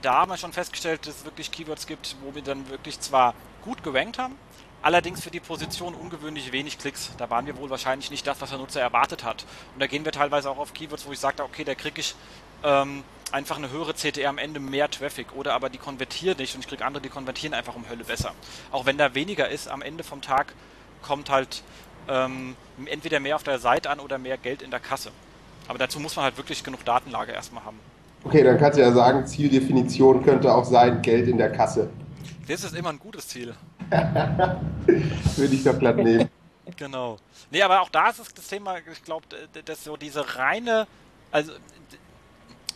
da 0.01 0.15
haben 0.15 0.31
wir 0.31 0.37
schon 0.37 0.53
festgestellt, 0.53 1.07
dass 1.07 1.19
es 1.19 1.25
wirklich 1.25 1.53
Keywords 1.53 1.87
gibt, 1.87 2.17
wo 2.23 2.35
wir 2.35 2.43
dann 2.43 2.69
wirklich 2.69 2.99
zwar 3.01 3.35
gut 3.63 3.83
gerankt 3.83 4.19
haben, 4.19 4.37
allerdings 4.82 5.23
für 5.23 5.31
die 5.31 5.40
Position 5.40 5.94
ungewöhnlich 5.94 6.52
wenig 6.52 6.79
Klicks. 6.79 7.12
Da 7.17 7.31
waren 7.31 7.46
wir 7.46 7.56
wohl 7.56 7.70
wahrscheinlich 7.70 8.11
nicht 8.11 8.26
das, 8.26 8.40
was 8.40 8.50
der 8.50 8.58
Nutzer 8.58 8.81
erwartet 8.81 9.25
hat. 9.25 9.44
Und 9.75 9.81
da 9.81 9.87
gehen 9.87 10.05
wir 10.05 10.12
teilweise 10.12 10.50
auch 10.50 10.58
auf 10.58 10.75
Keywords, 10.75 11.06
wo 11.06 11.12
ich 11.12 11.19
sage, 11.19 11.43
okay, 11.43 11.64
da 11.64 11.75
kriege 11.75 12.00
ich 12.00 12.14
ähm, 12.64 13.05
einfach 13.32 13.56
eine 13.56 13.70
höhere 13.70 13.94
CTR 13.94 14.29
am 14.29 14.38
Ende 14.38 14.61
mehr 14.61 14.90
Traffic 14.90 15.34
oder 15.34 15.55
aber 15.55 15.70
die 15.70 15.79
konvertieren 15.79 16.37
nicht 16.37 16.55
und 16.55 16.61
ich 16.61 16.69
kriege 16.69 16.84
andere, 16.84 17.02
die 17.02 17.08
konvertieren 17.08 17.55
einfach 17.55 17.75
um 17.75 17.88
Hölle 17.88 18.05
besser. 18.05 18.32
Auch 18.70 18.87
wenn 18.87 18.99
da 18.99 19.14
weniger 19.14 19.49
ist, 19.49 19.69
am 19.69 19.82
Ende 19.82 20.05
vom 20.05 20.20
Tag 20.20 20.55
kommt 21.02 21.31
halt 21.31 21.62
ähm, 22.08 22.56
entweder 22.87 23.20
mehr 23.20 23.37
auf 23.37 23.43
der 23.43 23.58
Seite 23.58 23.90
an 23.90 24.00
oder 24.00 24.19
mehr 24.19 24.37
Geld 24.37 24.62
in 24.62 24.70
der 24.70 24.81
Kasse. 24.81 25.11
Aber 25.69 25.78
dazu 25.78 26.00
muss 26.00 26.17
man 26.17 26.25
halt 26.25 26.37
wirklich 26.37 26.62
genug 26.64 26.85
Datenlage 26.85 27.32
erstmal 27.32 27.64
haben. 27.64 27.78
Okay, 28.25 28.43
dann 28.43 28.58
kannst 28.58 28.78
du 28.78 28.82
ja 28.82 28.93
sagen, 28.93 29.26
Zieldefinition 29.26 30.23
könnte 30.23 30.52
auch 30.52 30.64
sein, 30.64 31.02
Geld 31.02 31.28
in 31.28 31.38
der 31.38 31.50
Kasse. 31.50 31.90
Das 32.52 32.64
ist 32.64 32.75
immer 32.75 32.90
ein 32.90 32.99
gutes 32.99 33.28
Ziel. 33.28 33.54
Würde 33.90 35.54
ich 35.54 35.64
doch 35.64 35.78
glatt 35.78 35.96
nehmen. 35.96 36.28
Genau. 36.76 37.19
Nee, 37.50 37.60
aber 37.60 37.81
auch 37.81 37.88
da 37.90 38.08
ist 38.08 38.20
das 38.20 38.46
Thema, 38.46 38.78
ich 38.78 39.02
glaube, 39.02 39.26
dass 39.64 39.82
so 39.82 39.96
diese 39.96 40.37
reine, 40.37 40.87
also 41.32 41.52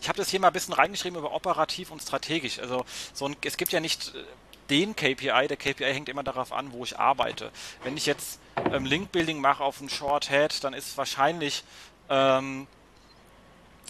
ich 0.01 0.09
habe 0.09 0.19
das 0.19 0.29
hier 0.29 0.41
mal 0.41 0.49
ein 0.49 0.53
bisschen 0.53 0.75
reingeschrieben 0.75 1.17
über 1.19 1.33
operativ 1.33 1.93
und 1.93 2.03
strategisch. 2.03 2.59
Also 2.59 2.85
so 3.15 3.29
ein, 3.29 3.37
es 3.45 3.57
gibt 3.57 3.71
ja 3.71 3.79
nicht 3.79 4.13
äh, 4.15 4.25
den 4.71 4.97
KPI, 4.97 5.47
der 5.47 5.57
KPI 5.57 5.95
hängt 5.95 6.09
immer 6.09 6.25
darauf 6.25 6.53
an, 6.53 6.73
wo 6.73 6.83
ich 6.83 6.99
arbeite. 6.99 7.53
Wenn 7.85 7.97
ich 7.97 8.07
jetzt 8.07 8.41
ähm, 8.73 8.85
Link-Building 8.85 9.41
mache 9.41 9.63
auf 9.63 9.79
einen 9.79 9.89
Short-Head, 9.89 10.65
dann 10.65 10.75
ist 10.75 10.89
es 10.89 10.99
wahrscheinlich 10.99 11.63
ähm, 12.11 12.67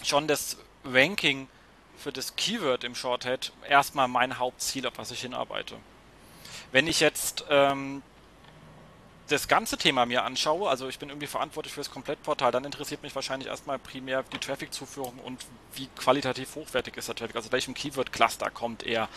schon 0.03 0.27
das 0.27 0.57
Ranking 0.85 1.47
für 1.97 2.11
das 2.11 2.35
Keyword 2.35 2.83
im 2.83 2.95
Shorthead 2.95 3.51
erstmal 3.67 4.07
mein 4.07 4.39
Hauptziel, 4.39 4.87
auf 4.87 4.93
was 4.97 5.11
ich 5.11 5.21
hinarbeite. 5.21 5.75
Wenn 6.71 6.87
ich 6.87 6.99
jetzt 6.99 7.45
ähm, 7.49 8.01
das 9.29 9.47
ganze 9.47 9.77
Thema 9.77 10.05
mir 10.05 10.23
anschaue, 10.23 10.69
also 10.69 10.87
ich 10.87 10.99
bin 10.99 11.09
irgendwie 11.09 11.27
verantwortlich 11.27 11.73
für 11.73 11.81
das 11.81 11.91
Komplettportal, 11.91 12.51
dann 12.51 12.63
interessiert 12.63 13.03
mich 13.03 13.13
wahrscheinlich 13.15 13.49
erstmal 13.49 13.77
primär 13.79 14.23
die 14.23 14.37
Traffic-Zuführung 14.37 15.19
und 15.19 15.45
wie 15.75 15.87
qualitativ 15.97 16.55
hochwertig 16.55 16.95
ist 16.97 17.07
der 17.07 17.15
Traffic, 17.15 17.35
also 17.35 17.51
welchem 17.51 17.73
Keyword-Cluster 17.73 18.49
kommt 18.49 18.83
er. 18.83 19.09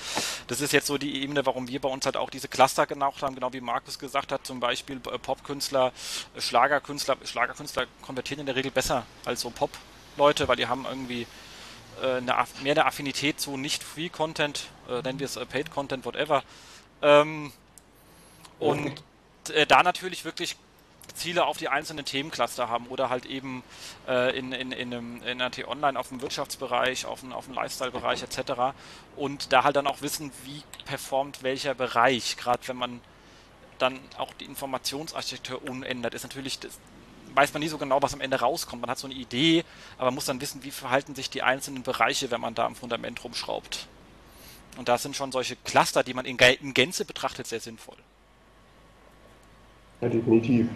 Das 0.49 0.61
ist 0.61 0.73
jetzt 0.73 0.87
so 0.87 0.99
die 0.99 1.23
Ebene, 1.23 1.47
warum 1.47 1.69
wir 1.69 1.81
bei 1.81 1.89
uns 1.89 2.07
halt 2.07 2.17
auch 2.17 2.31
diese 2.31 2.49
Cluster 2.49 2.87
genaucht 2.87 3.23
haben, 3.23 3.35
genau 3.35 3.53
wie 3.53 3.61
Markus 3.61 3.99
gesagt 3.99 4.33
hat, 4.33 4.47
zum 4.47 4.59
Beispiel 4.61 4.97
äh, 4.97 5.19
Popkünstler, 5.19 5.93
Schlagerkünstler, 6.39 7.17
Schlagerkünstler 7.25 7.87
konvertieren 8.03 8.41
in 8.41 8.47
der 8.47 8.57
Regel 8.57 8.71
besser 8.71 9.07
als 9.25 9.43
so 9.43 9.51
Pop-Leute, 9.51 10.49
weil 10.49 10.57
die 10.57 10.67
haben 10.67 10.87
irgendwie 10.89 11.23
äh, 11.23 11.27
eine, 12.01 12.35
mehr 12.63 12.73
eine 12.73 12.87
Affinität 12.87 13.41
zu 13.41 13.57
Nicht-Free-Content, 13.57 14.69
äh, 14.89 15.03
nennen 15.03 15.19
wir 15.19 15.27
es 15.27 15.37
äh, 15.37 15.47
Paid-Content, 15.47 16.05
whatever. 16.05 16.43
Ähm, 17.03 17.53
und 18.59 19.03
äh, 19.53 19.67
da 19.67 19.83
natürlich 19.83 20.25
wirklich 20.25 20.57
Ziele 21.15 21.45
auf 21.45 21.57
die 21.57 21.69
einzelnen 21.69 22.05
Themencluster 22.05 22.69
haben 22.69 22.87
oder 22.87 23.11
halt 23.11 23.27
eben 23.27 23.63
äh, 24.09 24.37
in, 24.39 24.53
in, 24.53 24.73
in, 24.73 24.95
einem, 24.95 25.17
in 25.23 25.29
einer 25.29 25.51
T-Online 25.51 25.99
auf 25.99 26.09
dem 26.09 26.21
Wirtschaftsbereich, 26.21 27.07
auf 27.07 27.21
dem, 27.21 27.33
auf 27.33 27.47
dem 27.47 27.55
Lifestyle-Bereich 27.55 28.23
etc. 28.23 28.75
Und 29.17 29.53
da 29.53 29.65
halt 29.65 29.77
dann 29.77 29.87
auch 29.87 30.03
wissen, 30.03 30.31
wie 30.45 30.63
performt 30.85 31.43
welcher 31.43 31.75
Bereich, 31.75 32.37
gerade 32.37 32.67
wenn 32.69 32.77
man 32.77 33.01
dann 33.79 33.99
auch 34.19 34.33
die 34.35 34.45
Informationsarchitektur 34.45 35.63
unändert, 35.69 36.15
ist 36.15 36.23
natürlich 36.23 36.59
das, 36.59 36.79
weiß 37.35 37.53
man 37.53 37.63
nie 37.63 37.69
so 37.69 37.79
genau, 37.79 38.03
was 38.03 38.15
am 38.15 38.21
Ende 38.21 38.41
rauskommt. 38.41 38.83
Man 38.83 38.91
hat 38.91 38.99
so 38.99 39.07
eine 39.07 39.15
Idee, 39.15 39.65
aber 39.99 40.11
muss 40.11 40.27
dann 40.27 40.41
wissen, 40.41 40.63
wie 40.65 40.71
verhalten 40.71 41.15
sich 41.15 41.31
die 41.31 41.43
einzelnen 41.43 41.83
Bereiche, 41.83 42.31
wenn 42.31 42.41
man 42.41 42.55
da 42.55 42.67
am 42.67 42.75
Fundament 42.75 43.23
rumschraubt. 43.23 43.87
Und 44.77 44.89
da 44.89 44.99
sind 44.99 45.17
schon 45.17 45.33
solche 45.33 45.57
Cluster, 45.57 46.03
die 46.03 46.15
man 46.15 46.25
in, 46.25 46.39
in 46.39 46.75
Gänze 46.75 47.05
betrachtet, 47.05 47.47
sehr 47.47 47.61
sinnvoll. 47.61 47.97
Ja, 50.01 50.09
definitiv. 50.09 50.69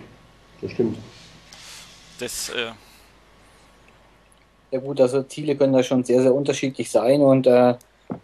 Das 0.60 0.72
stimmt. 0.72 0.98
Das, 2.18 2.48
äh 2.50 2.72
ja 4.70 4.80
gut, 4.80 5.00
also 5.00 5.22
Ziele 5.22 5.56
können 5.56 5.72
da 5.72 5.82
schon 5.82 6.04
sehr, 6.04 6.20
sehr 6.22 6.34
unterschiedlich 6.34 6.90
sein 6.90 7.20
und 7.20 7.46
äh, 7.46 7.74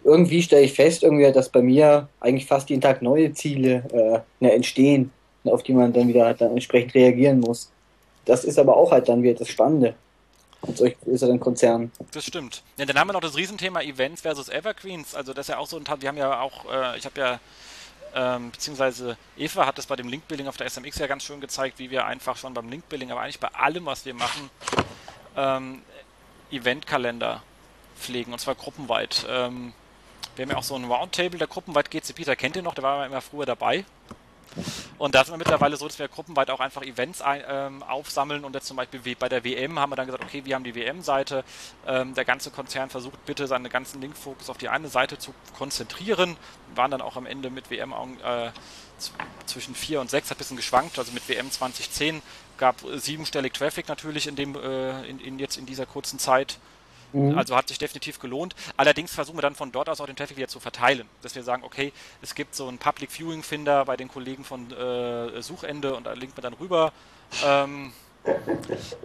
irgendwie 0.03 0.41
stelle 0.41 0.63
ich 0.63 0.73
fest, 0.73 1.03
irgendwie, 1.03 1.31
dass 1.31 1.49
bei 1.49 1.61
mir 1.61 2.09
eigentlich 2.19 2.45
fast 2.45 2.69
jeden 2.69 2.81
Tag 2.81 3.01
neue 3.01 3.31
Ziele 3.33 3.83
äh, 3.93 4.19
ne, 4.43 4.51
entstehen, 4.51 5.11
auf 5.45 5.63
die 5.63 5.73
man 5.73 5.93
dann 5.93 6.07
wieder 6.07 6.25
halt 6.25 6.41
dann 6.41 6.51
entsprechend 6.51 6.93
reagieren 6.93 7.39
muss. 7.39 7.71
Das 8.25 8.43
ist 8.43 8.59
aber 8.59 8.77
auch 8.77 8.91
halt 8.91 9.09
dann 9.09 9.23
wieder 9.23 9.35
das 9.35 9.47
Spannende 9.47 9.95
an 10.61 10.75
solch 10.75 10.99
größeren 10.99 11.39
Konzernen. 11.39 11.91
Das 12.11 12.25
stimmt. 12.25 12.63
Ja, 12.77 12.85
dann 12.85 12.97
haben 12.99 13.07
wir 13.07 13.13
noch 13.13 13.21
das 13.21 13.35
Riesenthema 13.35 13.81
Events 13.81 14.21
versus 14.21 14.49
Evergreens. 14.49 15.15
Also 15.15 15.33
das 15.33 15.45
ist 15.45 15.49
ja 15.53 15.57
auch 15.57 15.67
so 15.67 15.77
ein 15.77 15.85
Teil, 15.85 16.01
wir 16.01 16.09
haben 16.09 16.17
ja 16.17 16.39
auch, 16.39 16.71
äh, 16.71 16.97
ich 16.97 17.05
habe 17.05 17.19
ja, 17.19 17.39
ähm, 18.13 18.51
beziehungsweise 18.51 19.17
Eva 19.37 19.65
hat 19.65 19.77
das 19.77 19.85
bei 19.85 19.95
dem 19.95 20.07
Link-Building 20.07 20.47
auf 20.47 20.57
der 20.57 20.69
SMX 20.69 20.99
ja 20.99 21.07
ganz 21.07 21.23
schön 21.23 21.39
gezeigt, 21.41 21.79
wie 21.79 21.89
wir 21.89 22.05
einfach 22.05 22.37
schon 22.37 22.53
beim 22.53 22.69
Link-Building, 22.69 23.11
aber 23.11 23.21
eigentlich 23.21 23.39
bei 23.39 23.47
allem, 23.47 23.85
was 23.85 24.05
wir 24.05 24.13
machen, 24.13 24.49
ähm, 25.35 25.81
Eventkalender 26.51 27.41
pflegen 27.97 28.33
und 28.33 28.39
zwar 28.39 28.55
gruppenweit. 28.55 29.25
Ähm, 29.29 29.73
wir 30.35 30.43
haben 30.43 30.51
ja 30.51 30.57
auch 30.57 30.63
so 30.63 30.75
ein 30.75 30.83
Roundtable, 30.83 31.39
der 31.39 31.47
gruppenweit 31.47 31.89
GCP, 31.89 32.25
da 32.25 32.35
kennt 32.35 32.55
ihr 32.55 32.61
noch, 32.61 32.75
der 32.75 32.83
war 32.83 33.05
immer 33.05 33.21
früher 33.21 33.45
dabei. 33.45 33.85
Und 34.97 35.15
da 35.15 35.23
sind 35.23 35.33
wir 35.33 35.37
mittlerweile 35.37 35.77
so, 35.77 35.87
dass 35.87 35.99
wir 35.99 36.07
gruppenweit 36.07 36.49
auch 36.49 36.59
einfach 36.59 36.83
Events 36.83 37.21
ein, 37.21 37.43
ähm, 37.47 37.83
aufsammeln 37.83 38.43
und 38.43 38.53
jetzt 38.53 38.67
zum 38.67 38.77
Beispiel 38.77 39.15
bei 39.15 39.29
der 39.29 39.43
WM 39.43 39.79
haben 39.79 39.91
wir 39.91 39.95
dann 39.95 40.05
gesagt, 40.05 40.23
okay, 40.23 40.43
wir 40.45 40.55
haben 40.55 40.63
die 40.63 40.75
WM-Seite, 40.75 41.43
ähm, 41.87 42.13
der 42.13 42.25
ganze 42.25 42.51
Konzern 42.51 42.89
versucht 42.89 43.25
bitte 43.25 43.47
seine 43.47 43.69
ganzen 43.69 44.01
Linkfokus 44.01 44.49
auf 44.49 44.57
die 44.57 44.69
eine 44.69 44.89
Seite 44.89 45.17
zu 45.17 45.33
konzentrieren, 45.57 46.37
wir 46.69 46.77
waren 46.77 46.91
dann 46.91 47.01
auch 47.01 47.15
am 47.15 47.25
Ende 47.25 47.49
mit 47.49 47.69
WM 47.69 47.93
äh, 48.23 48.51
zwischen 49.45 49.75
4 49.75 50.01
und 50.01 50.09
6, 50.09 50.29
hat 50.29 50.37
ein 50.37 50.39
bisschen 50.39 50.57
geschwankt, 50.57 50.99
also 50.99 51.11
mit 51.11 51.27
WM 51.27 51.49
2010 51.49 52.21
gab 52.57 52.75
siebenstellig 52.95 53.53
Traffic 53.53 53.87
natürlich 53.87 54.27
in 54.27 54.35
dem, 54.35 54.55
äh, 54.55 55.03
in, 55.07 55.19
in 55.19 55.39
jetzt 55.39 55.57
in 55.57 55.65
dieser 55.65 55.85
kurzen 55.85 56.19
Zeit. 56.19 56.59
Mhm. 57.13 57.37
Also 57.37 57.55
hat 57.55 57.67
sich 57.67 57.77
definitiv 57.77 58.19
gelohnt. 58.19 58.55
Allerdings 58.77 59.13
versuchen 59.13 59.37
wir 59.37 59.41
dann 59.41 59.55
von 59.55 59.71
dort 59.71 59.89
aus 59.89 60.01
auch 60.01 60.05
den 60.05 60.15
Traffic 60.15 60.37
wieder 60.37 60.47
zu 60.47 60.59
verteilen. 60.59 61.07
Dass 61.21 61.35
wir 61.35 61.43
sagen, 61.43 61.63
okay, 61.63 61.91
es 62.21 62.35
gibt 62.35 62.55
so 62.55 62.67
einen 62.67 62.77
Public 62.77 63.11
Viewing 63.11 63.43
Finder 63.43 63.85
bei 63.85 63.97
den 63.97 64.07
Kollegen 64.07 64.43
von 64.43 64.71
äh, 64.71 65.41
Suchende 65.41 65.95
und 65.95 66.05
da 66.05 66.13
linkt 66.13 66.35
man 66.35 66.43
dann 66.43 66.53
rüber. 66.53 66.93
Ähm, 67.43 67.93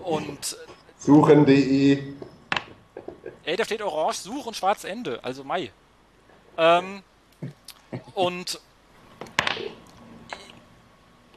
und 0.02 0.56
Suchen.de 0.98 2.14
Ey, 3.44 3.56
da 3.56 3.64
steht 3.64 3.80
orange, 3.80 4.16
Such 4.16 4.46
und 4.46 4.56
schwarz 4.56 4.82
Ende, 4.82 5.22
also 5.22 5.44
Mai. 5.44 5.70
Ähm, 6.58 7.02
und 8.14 8.60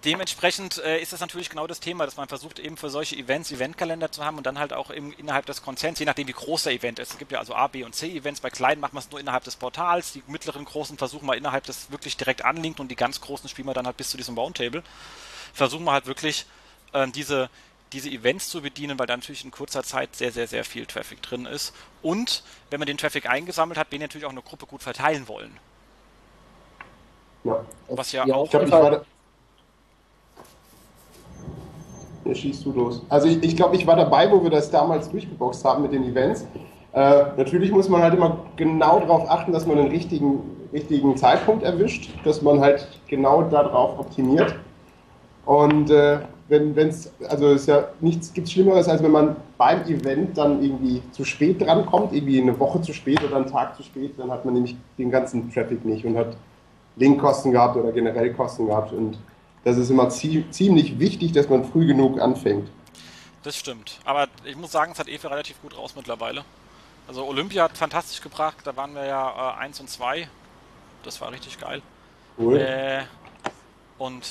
dementsprechend 0.06 0.77
äh, 0.84 1.00
ist 1.00 1.13
das 1.13 1.20
natürlich 1.20 1.50
genau 1.50 1.68
das 1.68 1.79
Thema, 1.79 2.06
dass 2.06 2.18
man 2.18 2.27
versucht 2.27 2.60
eben 2.60 2.77
für 2.77 2.89
solche 2.89 3.15
Events 3.15 3.51
Eventkalender 3.51 4.12
zu 4.12 4.24
haben 4.24 4.38
und 4.38 4.46
dann 4.46 4.60
halt 4.60 4.74
auch 4.74 4.89
im, 4.89 5.13
innerhalb 5.13 5.46
des 5.46 5.62
Konzerns, 5.62 6.00
je 6.00 6.06
nachdem 6.06 6.27
wie 6.27 6.34
groß 6.34 6.63
der 6.63 6.74
Event 6.74 7.00
ist. 7.00 7.12
Es 7.12 7.18
gibt 7.18 7.32
ja 7.32 7.39
also 7.39 7.56
A, 7.56 7.68
B 7.68 7.84
und 7.84 7.96
C 7.96 8.10
Events. 8.15 8.41
Bei 8.41 8.50
kleinen 8.50 8.82
macht 8.82 8.94
man 8.94 9.03
es 9.03 9.12
nur 9.12 9.20
innerhalb 9.20 9.44
des 9.44 9.56
Portals. 9.56 10.13
Die 10.13 10.24
mittleren 10.27 10.65
großen 10.65 10.98
versuchen 10.98 11.27
wir 11.27 11.36
innerhalb 11.36 11.65
des 11.65 11.91
wirklich 11.91 12.18
direkt 12.18 12.44
anlinkt 12.46 12.79
und 12.79 12.89
die 12.89 12.96
ganz 12.96 13.22
großen 13.22 13.50
spielen 13.50 13.68
wir 13.68 13.74
dann 13.74 13.86
halt 13.86 13.98
bis 13.98 14.10
zu 14.10 14.18
diesem 14.18 14.38
Roundtable. 14.38 14.84
Versuchen 15.53 15.84
wir 15.86 15.91
halt 15.91 16.06
wirklich 16.06 16.46
äh, 16.94 17.08
diese 17.08 17.50
diese 17.94 18.10
Events 18.10 18.50
zu 18.50 18.62
bedienen, 18.62 19.00
weil 19.00 19.08
da 19.08 19.18
natürlich 19.18 19.44
in 19.44 19.51
kurzer 19.51 19.84
Zeit 19.84 20.15
sehr, 20.15 20.32
sehr, 20.32 20.48
sehr 20.48 20.63
viel 20.63 20.86
Traffic 20.86 21.24
drin 21.24 21.48
ist. 21.48 21.74
Und 22.03 22.44
wenn 22.70 22.79
man 22.79 22.86
den 22.86 22.98
Traffic 22.98 23.27
eingesammelt 23.27 23.79
hat, 23.79 23.91
den 23.91 24.01
natürlich 24.01 24.25
auch 24.25 24.32
eine 24.32 24.44
Gruppe 24.44 24.65
gut 24.68 24.84
verteilen 24.84 25.27
wollen. 25.27 25.58
Ja. 27.44 27.65
Was 27.88 28.12
ja, 28.12 28.27
ja 28.27 28.36
auch. 28.36 28.53
Ich 28.53 28.53
ich 28.53 28.72
war, 28.72 29.06
Hier 32.29 32.36
schießt 32.36 32.63
du 32.63 32.74
los. 32.74 33.01
Also 33.09 33.27
ich, 33.27 33.41
ich 33.41 33.55
glaube, 33.55 33.75
ich 33.75 33.88
war 33.88 33.95
dabei, 33.95 34.31
wo 34.31 34.43
wir 34.43 34.51
das 34.51 34.69
damals 34.69 35.09
durchgeboxt 35.09 35.65
haben 35.65 35.81
mit 35.81 35.93
den 35.93 36.03
Events. 36.03 36.45
Äh, 36.93 37.24
natürlich 37.38 37.71
muss 37.71 37.89
man 37.89 38.03
halt 38.03 38.13
immer 38.13 38.38
genau 38.55 39.00
darauf 39.00 39.27
achten, 39.27 39.51
dass 39.51 39.65
man 39.65 39.77
den 39.77 39.88
richtigen, 39.88 40.41
richtigen 40.71 41.17
Zeitpunkt 41.17 41.63
erwischt, 41.63 42.12
dass 42.24 42.43
man 42.43 42.59
halt 42.59 42.88
genau 43.07 43.41
darauf 43.41 43.98
optimiert. 43.98 44.53
Und 45.48 45.89
äh, 45.89 46.19
wenn 46.50 46.77
es, 46.77 47.12
also 47.27 47.48
es 47.48 47.62
ist 47.62 47.67
ja 47.67 47.88
nichts 48.00 48.31
gibt 48.31 48.48
Schlimmeres, 48.48 48.88
als 48.88 49.01
wenn 49.01 49.12
man 49.12 49.36
beim 49.57 49.81
Event 49.86 50.38
dann 50.38 50.62
irgendwie 50.62 51.01
zu 51.12 51.25
spät 51.25 51.59
drankommt, 51.59 52.13
irgendwie 52.13 52.39
eine 52.39 52.59
Woche 52.59 52.79
zu 52.81 52.93
spät 52.93 53.24
oder 53.24 53.38
einen 53.38 53.48
Tag 53.48 53.75
zu 53.75 53.81
spät, 53.81 54.13
dann 54.17 54.29
hat 54.29 54.45
man 54.45 54.53
nämlich 54.53 54.77
den 55.00 55.09
ganzen 55.09 55.51
Traffic 55.51 55.83
nicht 55.83 56.05
und 56.05 56.15
hat 56.15 56.38
Linkkosten 56.95 57.51
gehabt 57.51 57.75
oder 57.75 57.91
generell 57.91 58.33
Kosten 58.33 58.67
gehabt 58.67 58.93
und 58.93 59.17
das 59.63 59.78
ist 59.78 59.89
immer 59.89 60.10
ziemlich 60.10 61.00
wichtig, 61.00 61.32
dass 61.34 61.50
man 61.50 61.66
früh 61.66 61.86
genug 61.86 62.20
anfängt. 62.20 62.70
Das 63.44 63.58
stimmt. 63.58 64.00
Aber 64.06 64.28
ich 64.46 64.56
muss 64.56 64.72
sagen, 64.72 64.92
es 64.92 65.00
hat 65.00 65.08
Efe 65.08 65.30
relativ 65.30 65.62
gut 65.62 65.78
raus 65.78 65.94
mittlerweile. 65.96 66.44
Also 67.08 67.25
Olympia 67.25 67.63
hat 67.63 67.78
fantastisch 67.78 68.22
gebracht, 68.22 68.58
da 68.66 68.75
waren 68.75 68.94
wir 68.94 69.06
ja 69.06 69.56
1 69.56 69.80
äh, 69.80 69.82
und 69.82 69.89
2. 69.89 70.28
Das 71.04 71.20
war 71.22 71.32
richtig 71.32 71.60
geil. 71.60 71.82
Cool. 72.38 72.58
Äh, 72.58 73.04
und 73.98 74.25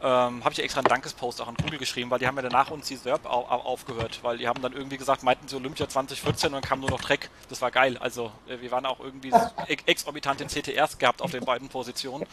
ähm, 0.00 0.44
habe 0.44 0.52
ich 0.52 0.62
extra 0.62 0.80
einen 0.80 0.88
Dankespost 0.88 1.40
auch 1.40 1.48
an 1.48 1.56
Google 1.56 1.78
geschrieben, 1.78 2.10
weil 2.10 2.20
die 2.20 2.26
haben 2.28 2.36
ja 2.36 2.42
danach 2.42 2.70
uns 2.70 2.86
die 2.86 2.94
SERP 2.94 3.26
au 3.26 3.42
aufgehört, 3.46 4.20
weil 4.22 4.38
die 4.38 4.46
haben 4.46 4.62
dann 4.62 4.72
irgendwie 4.72 4.96
gesagt, 4.96 5.24
meinten 5.24 5.48
sie 5.48 5.56
Olympia 5.56 5.88
2014 5.88 6.48
und 6.48 6.52
dann 6.52 6.62
kam 6.62 6.80
nur 6.80 6.90
noch 6.90 7.00
Dreck. 7.00 7.30
Das 7.48 7.60
war 7.62 7.72
geil. 7.72 7.98
Also 7.98 8.30
äh, 8.48 8.60
wir 8.60 8.70
waren 8.70 8.86
auch 8.86 9.00
irgendwie 9.00 9.32
exorbitant 9.86 10.40
in 10.40 10.48
CTRs 10.48 10.98
gehabt 10.98 11.20
auf 11.20 11.32
den 11.32 11.44
beiden 11.44 11.68
Positionen. 11.68 12.26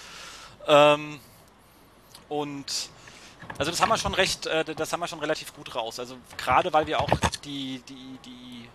Ähm, 0.67 1.19
und 2.29 2.89
also 3.57 3.71
das 3.71 3.81
haben 3.81 3.89
wir 3.89 3.97
schon 3.97 4.13
recht, 4.13 4.47
äh, 4.47 4.63
das 4.75 4.91
haben 4.91 4.99
wir 4.99 5.07
schon 5.07 5.19
relativ 5.19 5.53
gut 5.55 5.75
raus. 5.75 5.99
Also 5.99 6.15
gerade 6.37 6.73
weil 6.73 6.87
wir 6.87 6.99
auch 6.99 7.09
die, 7.43 7.81
die, 7.87 8.19
die 8.25 8.69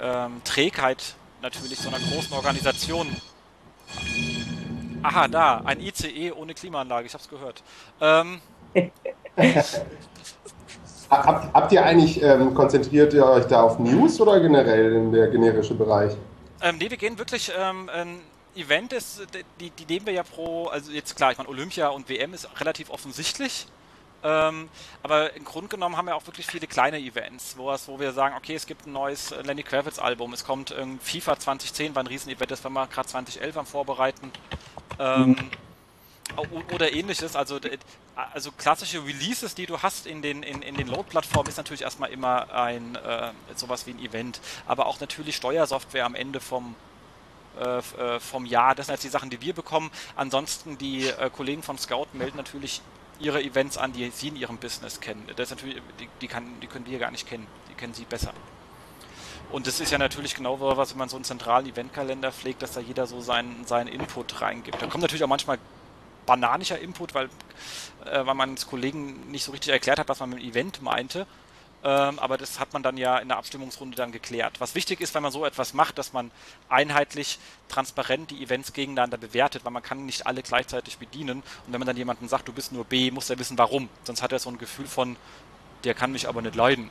ähm, 0.00 0.40
Trägheit 0.44 1.14
natürlich 1.42 1.78
so 1.78 1.88
einer 1.88 1.98
großen 1.98 2.32
Organisation. 2.32 3.14
Aha, 5.02 5.28
da, 5.28 5.62
ein 5.64 5.80
ICE 5.80 6.32
ohne 6.32 6.54
Klimaanlage, 6.54 7.06
ich 7.06 7.14
hab's 7.14 7.28
gehört. 7.28 7.62
Ähm, 8.00 8.40
Habt, 11.10 11.52
habt, 11.52 11.72
ihr 11.72 11.84
eigentlich, 11.84 12.22
ähm, 12.22 12.54
konzentriert 12.54 13.12
ihr 13.14 13.26
euch 13.26 13.44
da 13.46 13.62
auf 13.62 13.80
News 13.80 14.20
oder 14.20 14.38
generell 14.38 14.92
in 14.92 15.10
der 15.10 15.26
generische 15.26 15.74
Bereich? 15.74 16.12
Ähm, 16.62 16.76
nee, 16.78 16.88
wir 16.88 16.96
gehen 16.96 17.18
wirklich 17.18 17.50
ähm, 17.58 17.90
Event 18.60 18.92
ist, 18.92 19.22
die, 19.58 19.70
die 19.70 19.84
nehmen 19.86 20.06
wir 20.06 20.12
ja 20.12 20.22
pro, 20.22 20.68
also 20.68 20.92
jetzt 20.92 21.16
klar, 21.16 21.32
ich 21.32 21.38
meine, 21.38 21.48
Olympia 21.48 21.88
und 21.88 22.08
WM 22.08 22.34
ist 22.34 22.48
relativ 22.60 22.90
offensichtlich. 22.90 23.66
Ähm, 24.22 24.68
aber 25.02 25.34
im 25.34 25.44
Grunde 25.44 25.68
genommen 25.68 25.96
haben 25.96 26.06
wir 26.06 26.14
auch 26.14 26.26
wirklich 26.26 26.46
viele 26.46 26.66
kleine 26.66 26.98
Events, 26.98 27.56
wo, 27.56 27.70
es, 27.70 27.88
wo 27.88 27.98
wir 27.98 28.12
sagen, 28.12 28.34
okay, 28.36 28.54
es 28.54 28.66
gibt 28.66 28.86
ein 28.86 28.92
neues 28.92 29.30
Lenny 29.44 29.62
Kravitz 29.62 29.98
Album, 29.98 30.34
es 30.34 30.44
kommt 30.44 30.74
ähm, 30.78 31.00
FIFA 31.00 31.38
2010, 31.38 31.94
war 31.94 32.02
ein 32.02 32.06
Riesenevent, 32.06 32.50
das 32.50 32.62
waren 32.62 32.74
wir 32.74 32.86
gerade 32.86 33.08
2011 33.08 33.56
am 33.56 33.66
Vorbereiten. 33.66 34.30
Ähm, 34.98 35.28
mhm. 35.30 35.50
Oder 36.72 36.92
ähnliches, 36.92 37.34
also, 37.34 37.58
also 38.14 38.52
klassische 38.52 39.04
Releases, 39.04 39.54
die 39.54 39.66
du 39.66 39.82
hast 39.82 40.06
in 40.06 40.22
den, 40.22 40.42
in, 40.42 40.62
in 40.62 40.76
den 40.76 40.86
Load-Plattformen, 40.86 41.48
ist 41.48 41.56
natürlich 41.56 41.82
erstmal 41.82 42.10
immer 42.10 42.52
ein 42.52 42.94
äh, 42.96 43.32
sowas 43.56 43.86
wie 43.86 43.92
ein 43.92 43.98
Event. 43.98 44.40
Aber 44.66 44.86
auch 44.86 45.00
natürlich 45.00 45.34
Steuersoftware 45.36 46.04
am 46.04 46.14
Ende 46.14 46.38
vom, 46.38 46.66
äh, 46.66 46.70
äh, 46.70 46.89
vom 48.20 48.46
Jahr. 48.46 48.74
Das 48.74 48.86
sind 48.86 48.94
jetzt 48.94 49.04
die 49.04 49.08
Sachen, 49.08 49.30
die 49.30 49.40
wir 49.40 49.52
bekommen. 49.52 49.90
Ansonsten 50.16 50.78
die 50.78 51.08
äh, 51.08 51.30
Kollegen 51.30 51.62
von 51.62 51.78
Scout 51.78 52.06
melden 52.12 52.36
natürlich 52.36 52.80
ihre 53.18 53.42
Events 53.42 53.76
an, 53.76 53.92
die 53.92 54.08
sie 54.10 54.28
in 54.28 54.36
ihrem 54.36 54.56
Business 54.56 55.00
kennen. 55.00 55.26
Das 55.36 55.50
natürlich, 55.50 55.80
die, 55.98 56.08
die, 56.20 56.28
kann, 56.28 56.58
die 56.60 56.66
können 56.66 56.86
wir 56.86 56.98
gar 56.98 57.10
nicht 57.10 57.28
kennen. 57.28 57.46
Die 57.70 57.74
kennen 57.74 57.94
sie 57.94 58.04
besser. 58.04 58.32
Und 59.50 59.66
das 59.66 59.80
ist 59.80 59.90
ja 59.90 59.98
natürlich 59.98 60.34
genau 60.34 60.56
so 60.56 60.76
was, 60.76 60.92
wenn 60.92 60.98
man 60.98 61.08
so 61.08 61.16
einen 61.16 61.24
zentralen 61.24 61.66
Eventkalender 61.66 62.32
pflegt, 62.32 62.62
dass 62.62 62.72
da 62.72 62.80
jeder 62.80 63.06
so 63.06 63.20
seinen, 63.20 63.66
seinen 63.66 63.88
Input 63.88 64.40
reingibt. 64.40 64.80
Da 64.80 64.86
kommt 64.86 65.02
natürlich 65.02 65.24
auch 65.24 65.28
manchmal 65.28 65.58
bananischer 66.24 66.78
Input, 66.78 67.14
weil, 67.14 67.28
äh, 68.04 68.24
weil 68.24 68.34
man 68.34 68.54
es 68.54 68.66
Kollegen 68.66 69.30
nicht 69.30 69.44
so 69.44 69.50
richtig 69.52 69.72
erklärt 69.72 69.98
hat, 69.98 70.08
was 70.08 70.20
man 70.20 70.30
mit 70.30 70.40
dem 70.40 70.50
Event 70.50 70.82
meinte. 70.82 71.26
Ähm, 71.82 72.18
aber 72.18 72.36
das 72.36 72.60
hat 72.60 72.72
man 72.74 72.82
dann 72.82 72.98
ja 72.98 73.18
in 73.18 73.28
der 73.28 73.38
Abstimmungsrunde 73.38 73.96
dann 73.96 74.12
geklärt. 74.12 74.60
Was 74.60 74.74
wichtig 74.74 75.00
ist, 75.00 75.14
wenn 75.14 75.22
man 75.22 75.32
so 75.32 75.46
etwas 75.46 75.72
macht, 75.72 75.96
dass 75.96 76.12
man 76.12 76.30
einheitlich, 76.68 77.38
transparent 77.68 78.30
die 78.30 78.42
Events 78.42 78.72
gegeneinander 78.72 79.16
bewertet, 79.16 79.64
weil 79.64 79.72
man 79.72 79.82
kann 79.82 80.04
nicht 80.04 80.26
alle 80.26 80.42
gleichzeitig 80.42 80.98
bedienen. 80.98 81.38
Und 81.38 81.72
wenn 81.72 81.78
man 81.78 81.86
dann 81.86 81.96
jemandem 81.96 82.28
sagt, 82.28 82.48
du 82.48 82.52
bist 82.52 82.72
nur 82.72 82.84
B, 82.84 83.10
muss 83.10 83.30
er 83.30 83.38
wissen, 83.38 83.56
warum. 83.56 83.88
Sonst 84.04 84.22
hat 84.22 84.32
er 84.32 84.38
so 84.38 84.50
ein 84.50 84.58
Gefühl 84.58 84.86
von, 84.86 85.16
der 85.84 85.94
kann 85.94 86.12
mich 86.12 86.28
aber 86.28 86.42
nicht 86.42 86.54
leiden. 86.54 86.90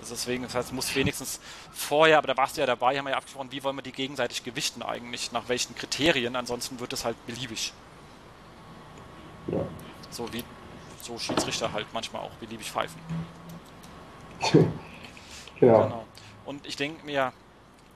Also 0.00 0.14
deswegen, 0.14 0.44
das 0.44 0.54
heißt, 0.54 0.72
muss 0.72 0.94
wenigstens 0.94 1.40
vorher, 1.72 2.18
aber 2.18 2.28
da 2.28 2.36
warst 2.36 2.56
du 2.56 2.60
ja 2.60 2.66
dabei, 2.66 2.96
haben 2.96 3.04
wir 3.04 3.10
ja 3.10 3.16
abgesprochen, 3.16 3.52
wie 3.52 3.62
wollen 3.62 3.76
wir 3.76 3.82
die 3.82 3.92
gegenseitig 3.92 4.44
gewichten 4.44 4.82
eigentlich, 4.82 5.32
nach 5.32 5.48
welchen 5.48 5.74
Kriterien, 5.74 6.36
ansonsten 6.36 6.80
wird 6.80 6.92
es 6.92 7.04
halt 7.04 7.16
beliebig. 7.26 7.72
Ja. 9.48 9.58
So 10.10 10.32
wie 10.32 10.42
so 11.02 11.18
Schiedsrichter 11.18 11.72
halt 11.72 11.86
manchmal 11.92 12.22
auch 12.22 12.30
beliebig 12.32 12.70
pfeifen. 12.70 13.00
Genau. 15.60 15.84
genau. 15.84 16.04
Und 16.44 16.66
ich 16.66 16.76
denke 16.76 17.04
mir, 17.04 17.32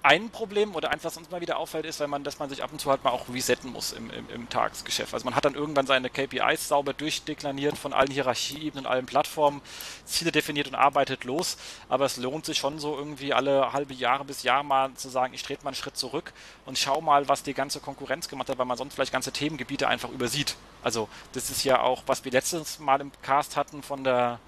ein 0.04 0.28
Problem 0.28 0.74
oder 0.74 0.90
eins, 0.90 1.02
was 1.02 1.16
uns 1.16 1.30
mal 1.30 1.40
wieder 1.40 1.56
auffällt, 1.56 1.86
ist, 1.86 1.98
wenn 1.98 2.10
man, 2.10 2.24
dass 2.24 2.38
man 2.38 2.50
sich 2.50 2.62
ab 2.62 2.70
und 2.70 2.78
zu 2.78 2.90
halt 2.90 3.02
mal 3.04 3.10
auch 3.10 3.26
resetten 3.30 3.72
muss 3.72 3.94
im, 3.94 4.10
im, 4.10 4.28
im 4.28 4.48
Tagesgeschäft. 4.50 5.14
Also 5.14 5.24
man 5.24 5.34
hat 5.34 5.46
dann 5.46 5.54
irgendwann 5.54 5.86
seine 5.86 6.10
KPIs 6.10 6.68
sauber 6.68 6.92
durchdeklariert 6.92 7.78
von 7.78 7.94
allen 7.94 8.10
Hierarchieebenen, 8.10 8.84
allen 8.84 9.06
Plattformen, 9.06 9.62
Ziele 10.04 10.30
definiert 10.30 10.68
und 10.68 10.74
arbeitet 10.74 11.24
los. 11.24 11.56
Aber 11.88 12.04
es 12.04 12.18
lohnt 12.18 12.44
sich 12.44 12.58
schon 12.58 12.78
so 12.78 12.94
irgendwie 12.94 13.32
alle 13.32 13.72
halbe 13.72 13.94
Jahre 13.94 14.26
bis 14.26 14.42
Jahr 14.42 14.62
mal 14.62 14.92
zu 14.92 15.08
sagen, 15.08 15.32
ich 15.32 15.42
trete 15.42 15.64
mal 15.64 15.70
einen 15.70 15.76
Schritt 15.76 15.96
zurück 15.96 16.34
und 16.66 16.78
schau 16.78 17.00
mal, 17.00 17.26
was 17.26 17.42
die 17.42 17.54
ganze 17.54 17.80
Konkurrenz 17.80 18.28
gemacht 18.28 18.50
hat, 18.50 18.58
weil 18.58 18.66
man 18.66 18.76
sonst 18.76 18.92
vielleicht 18.92 19.12
ganze 19.12 19.32
Themengebiete 19.32 19.88
einfach 19.88 20.10
übersieht. 20.10 20.56
Also 20.82 21.08
das 21.32 21.48
ist 21.48 21.64
ja 21.64 21.80
auch, 21.80 22.02
was 22.04 22.26
wir 22.26 22.32
letztes 22.32 22.78
Mal 22.78 23.00
im 23.00 23.10
Cast 23.22 23.56
hatten 23.56 23.82
von 23.82 24.04
der 24.04 24.38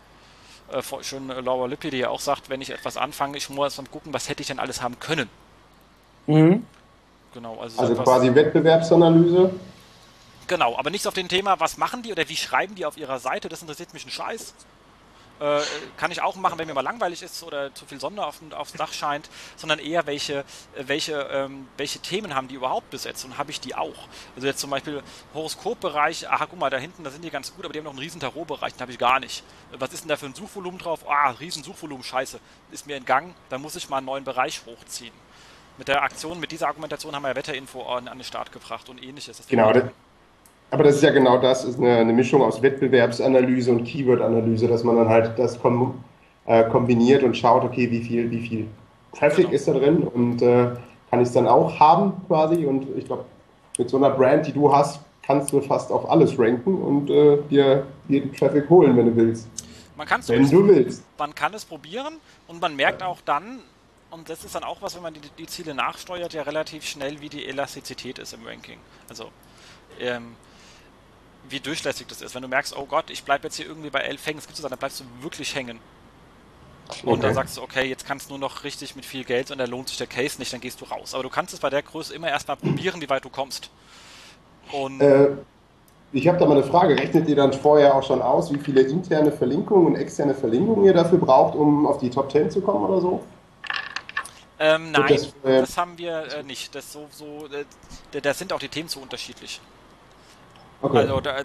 äh, 0.73 0.83
schon 1.03 1.29
Laura 1.29 1.67
Lippi, 1.67 1.91
die 1.91 1.99
ja 1.99 2.09
auch 2.09 2.21
sagt, 2.21 2.49
wenn 2.49 2.61
ich 2.61 2.71
etwas 2.71 2.97
anfange, 2.97 3.37
ich 3.37 3.49
muss 3.51 3.67
erst 3.67 3.83
mal 3.83 3.89
gucken, 3.91 4.13
was 4.13 4.29
hätte 4.29 4.43
ich 4.43 4.49
denn 4.49 4.59
alles 4.59 4.83
haben 4.83 4.99
können. 4.99 5.29
Mhm. 6.27 6.65
Genau, 7.35 7.59
also, 7.61 7.79
also 7.81 7.95
quasi 7.97 8.35
Wettbewerbsanalyse. 8.35 9.51
Genau, 10.47 10.79
aber 10.79 10.91
nichts 10.91 11.07
auf 11.07 11.15
dem 11.15 11.29
Thema, 11.29 11.59
was 11.61 11.77
machen 11.77 12.03
die 12.03 12.13
oder 12.13 12.29
wie 12.29 12.37
schreiben 12.37 12.75
die 12.75 12.87
auf 12.87 12.97
ihrer 12.97 13.19
Seite, 13.19 13.49
das 13.49 13.63
interessiert 13.63 13.93
mich 13.93 14.07
ein 14.07 14.11
Scheiß. 14.11 14.55
Äh, 15.39 15.61
kann 15.99 16.11
ich 16.11 16.23
auch 16.23 16.37
machen, 16.37 16.59
wenn 16.59 16.67
mir 16.67 16.75
mal 16.75 16.81
langweilig 16.81 17.23
ist 17.23 17.43
oder 17.43 17.75
zu 17.75 17.85
viel 17.85 18.01
Sonne 18.01 18.25
auf, 18.25 18.41
aufs 18.53 18.73
Dach 18.73 18.93
scheint, 18.93 19.29
sondern 19.57 19.79
eher 19.79 20.07
welche, 20.07 20.45
welche, 20.75 21.13
ähm, 21.31 21.69
welche 21.77 21.99
Themen 21.99 22.35
haben 22.35 22.49
die 22.49 22.55
überhaupt 22.55 22.89
besetzt 22.91 23.25
und 23.25 23.37
habe 23.37 23.51
ich 23.51 23.61
die 23.61 23.75
auch. 23.75 24.09
Also 24.35 24.47
jetzt 24.47 24.61
zum 24.61 24.71
Beispiel 24.71 25.03
Horoskopbereich, 25.35 26.31
aha, 26.31 26.47
guck 26.47 26.59
mal, 26.59 26.71
da 26.71 26.79
hinten, 26.79 27.05
da 27.05 27.11
sind 27.11 27.23
die 27.23 27.31
ganz 27.31 27.55
gut, 27.55 27.65
aber 27.65 27.73
die 27.73 27.81
haben 27.81 27.85
noch 27.85 27.93
einen 27.93 27.99
riesen 27.99 28.21
Tarotbereich, 28.21 28.73
den 28.73 28.81
habe 28.81 28.93
ich 28.93 28.99
gar 28.99 29.21
nicht. 29.21 29.45
Was 29.73 29.93
ist 29.93 30.03
denn 30.05 30.09
da 30.09 30.17
für 30.17 30.27
ein 30.27 30.35
Suchvolumen 30.35 30.79
drauf? 30.79 31.09
Ah, 31.09 31.31
riesen 31.31 31.63
Suchvolumen, 31.63 32.03
scheiße, 32.03 32.41
ist 32.71 32.87
mir 32.87 32.97
entgangen, 32.97 33.35
da 33.51 33.59
muss 33.59 33.77
ich 33.77 33.89
mal 33.91 33.99
einen 33.99 34.07
neuen 34.07 34.25
Bereich 34.25 34.63
hochziehen. 34.65 35.13
Mit 35.77 35.89
der 35.89 36.03
Aktion, 36.03 36.41
mit 36.41 36.51
dieser 36.51 36.69
Argumentation 36.69 37.15
haben 37.15 37.23
wir 37.23 37.29
ja 37.29 37.37
Wetterinfo 37.37 37.83
an, 37.83 38.09
an 38.09 38.17
den 38.17 38.25
Start 38.25 38.51
gebracht 38.51 38.89
und 38.89 39.03
ähnliches. 39.03 39.37
Das 39.37 39.47
genau, 39.47 39.71
das, 39.73 39.85
aber 40.71 40.85
das 40.85 40.97
ist 40.97 41.03
ja 41.03 41.11
genau 41.11 41.39
das, 41.39 41.65
ist 41.65 41.79
eine, 41.79 41.97
eine 41.97 42.13
Mischung 42.13 42.43
aus 42.43 42.61
Wettbewerbsanalyse 42.61 43.71
und 43.71 43.85
Keyword-Analyse, 43.85 44.69
dass 44.69 44.85
man 44.85 44.97
dann 44.97 45.09
halt 45.09 45.39
das 45.39 45.61
kom 45.61 45.95
äh, 46.47 46.69
kombiniert 46.69 47.23
und 47.23 47.37
schaut, 47.37 47.65
okay, 47.65 47.91
wie 47.91 48.03
viel, 48.03 48.31
wie 48.31 48.41
viel 48.41 48.67
Traffic 49.13 49.47
genau. 49.47 49.55
ist 49.55 49.69
da 49.69 49.73
drin 49.73 49.99
und 50.03 50.43
äh, 50.43 50.71
kann 51.11 51.21
ich 51.21 51.29
es 51.29 51.33
dann 51.33 51.47
auch 51.47 51.79
haben 51.79 52.13
quasi. 52.27 52.67
Und 52.67 52.87
ich 52.97 53.07
glaube, 53.07 53.25
mit 53.79 53.91
so 53.91 53.97
einer 53.97 54.11
Brand, 54.11 54.47
die 54.47 54.53
du 54.53 54.73
hast, 54.73 55.01
kannst 55.23 55.53
du 55.53 55.61
fast 55.61 55.91
auf 55.91 56.09
alles 56.09 56.39
ranken 56.39 56.81
und 56.81 57.11
äh, 57.11 57.39
dir 57.51 57.87
jeden 58.09 58.33
Traffic 58.33 58.69
holen, 58.71 58.97
wenn 58.97 59.07
du 59.07 59.17
willst. 59.17 59.49
Man 59.97 60.07
wenn 60.27 60.51
du 60.51 60.69
willst. 60.69 61.05
Man 61.19 61.35
kann 61.35 61.55
es 61.55 61.65
probieren 61.65 62.19
und 62.47 62.61
man 62.61 62.77
merkt 62.77 63.03
auch 63.03 63.21
dann, 63.25 63.61
und 64.11 64.29
das 64.29 64.45
ist 64.45 64.55
dann 64.55 64.63
auch 64.63 64.77
was, 64.83 64.95
wenn 64.95 65.03
man 65.03 65.15
die, 65.15 65.21
die 65.39 65.47
Ziele 65.47 65.75
nachsteuert, 65.75 66.33
ja 66.33 66.43
relativ 66.43 66.85
schnell, 66.85 67.21
wie 67.21 67.29
die 67.29 67.47
Elastizität 67.47 68.19
ist 68.19 68.35
im 68.35 68.47
Ranking. 68.47 68.79
Also 69.09 69.31
ähm, 69.99 70.37
wie 71.49 71.61
durchlässig 71.61 72.07
das 72.07 72.23
ist. 72.23 72.35
Wenn 72.35 72.43
du 72.43 72.49
merkst, 72.49 72.77
oh 72.77 72.87
Gott, 72.87 73.11
ich 73.11 73.25
bleibe 73.25 73.45
jetzt 73.45 73.57
hier 73.57 73.67
irgendwie 73.67 73.91
bei 73.91 74.01
elf 74.01 74.25
hängen, 74.27 74.39
es 74.39 74.47
gibt 74.47 74.59
es 74.59 74.63
dann 74.63 74.79
bleibst 74.79 75.01
du 75.01 75.05
wirklich 75.23 75.55
hängen. 75.55 75.79
Und 77.03 77.15
okay. 77.15 77.23
dann 77.23 77.35
sagst 77.35 77.57
du, 77.57 77.63
okay, 77.63 77.85
jetzt 77.89 78.07
kannst 78.07 78.29
du 78.29 78.35
nur 78.35 78.39
noch 78.39 78.65
richtig 78.65 78.95
mit 78.95 79.05
viel 79.05 79.25
Geld 79.25 79.51
und 79.51 79.59
dann 79.59 79.69
lohnt 79.69 79.89
sich 79.89 79.99
der 79.99 80.07
Case 80.07 80.39
nicht, 80.39 80.53
dann 80.53 80.61
gehst 80.61 80.81
du 80.81 80.85
raus. 80.85 81.15
Aber 81.15 81.23
du 81.23 81.31
kannst 81.31 81.53
es 81.53 81.61
bei 81.61 81.71
der 81.71 81.83
Größe 81.83 82.15
immer 82.15 82.29
erstmal 82.29 82.57
probieren, 82.57 83.01
wie 83.01 83.09
weit 83.09 83.25
du 83.25 83.29
kommst. 83.29 83.71
Und 84.73 85.01
äh, 85.01 85.31
ich 86.13 86.29
habe 86.29 86.39
da 86.39 86.47
mal 86.47 86.57
eine 86.57 86.65
Frage. 86.65 86.97
Rechnet 86.97 87.29
ihr 87.29 87.37
dann 87.37 87.53
vorher 87.53 87.95
auch 87.95 88.03
schon 88.03 88.23
aus, 88.23 88.53
wie 88.53 88.59
viele 88.59 88.83
interne 88.83 89.33
Verlinkungen 89.33 89.87
und 89.87 89.97
externe 89.97 90.35
Verlinkungen 90.35 90.85
ihr 90.85 90.95
dafür 90.95 91.19
braucht, 91.19 91.57
um 91.57 91.87
auf 91.87 91.99
die 91.99 92.11
Top 92.11 92.31
10 92.31 92.51
zu 92.51 92.61
kommen 92.61 92.85
oder 92.85 93.01
so? 93.01 93.23
Ähm, 94.59 94.93
nein, 94.93 95.07
das, 95.09 95.27
äh, 95.45 95.61
das, 95.61 95.77
haben 95.77 95.99
wir 95.99 96.35
äh, 96.35 96.43
nicht. 96.43 96.75
Das 96.75 96.93
so, 96.93 97.07
so, 97.11 97.47
äh, 97.53 98.21
da 98.21 98.33
sind 98.33 98.53
auch 98.53 98.59
die 98.59 98.69
Themen 98.69 98.89
so 98.89 99.01
unterschiedlich. 99.01 99.61
Okay. 100.83 100.99
Also 100.99 101.21
da, 101.21 101.43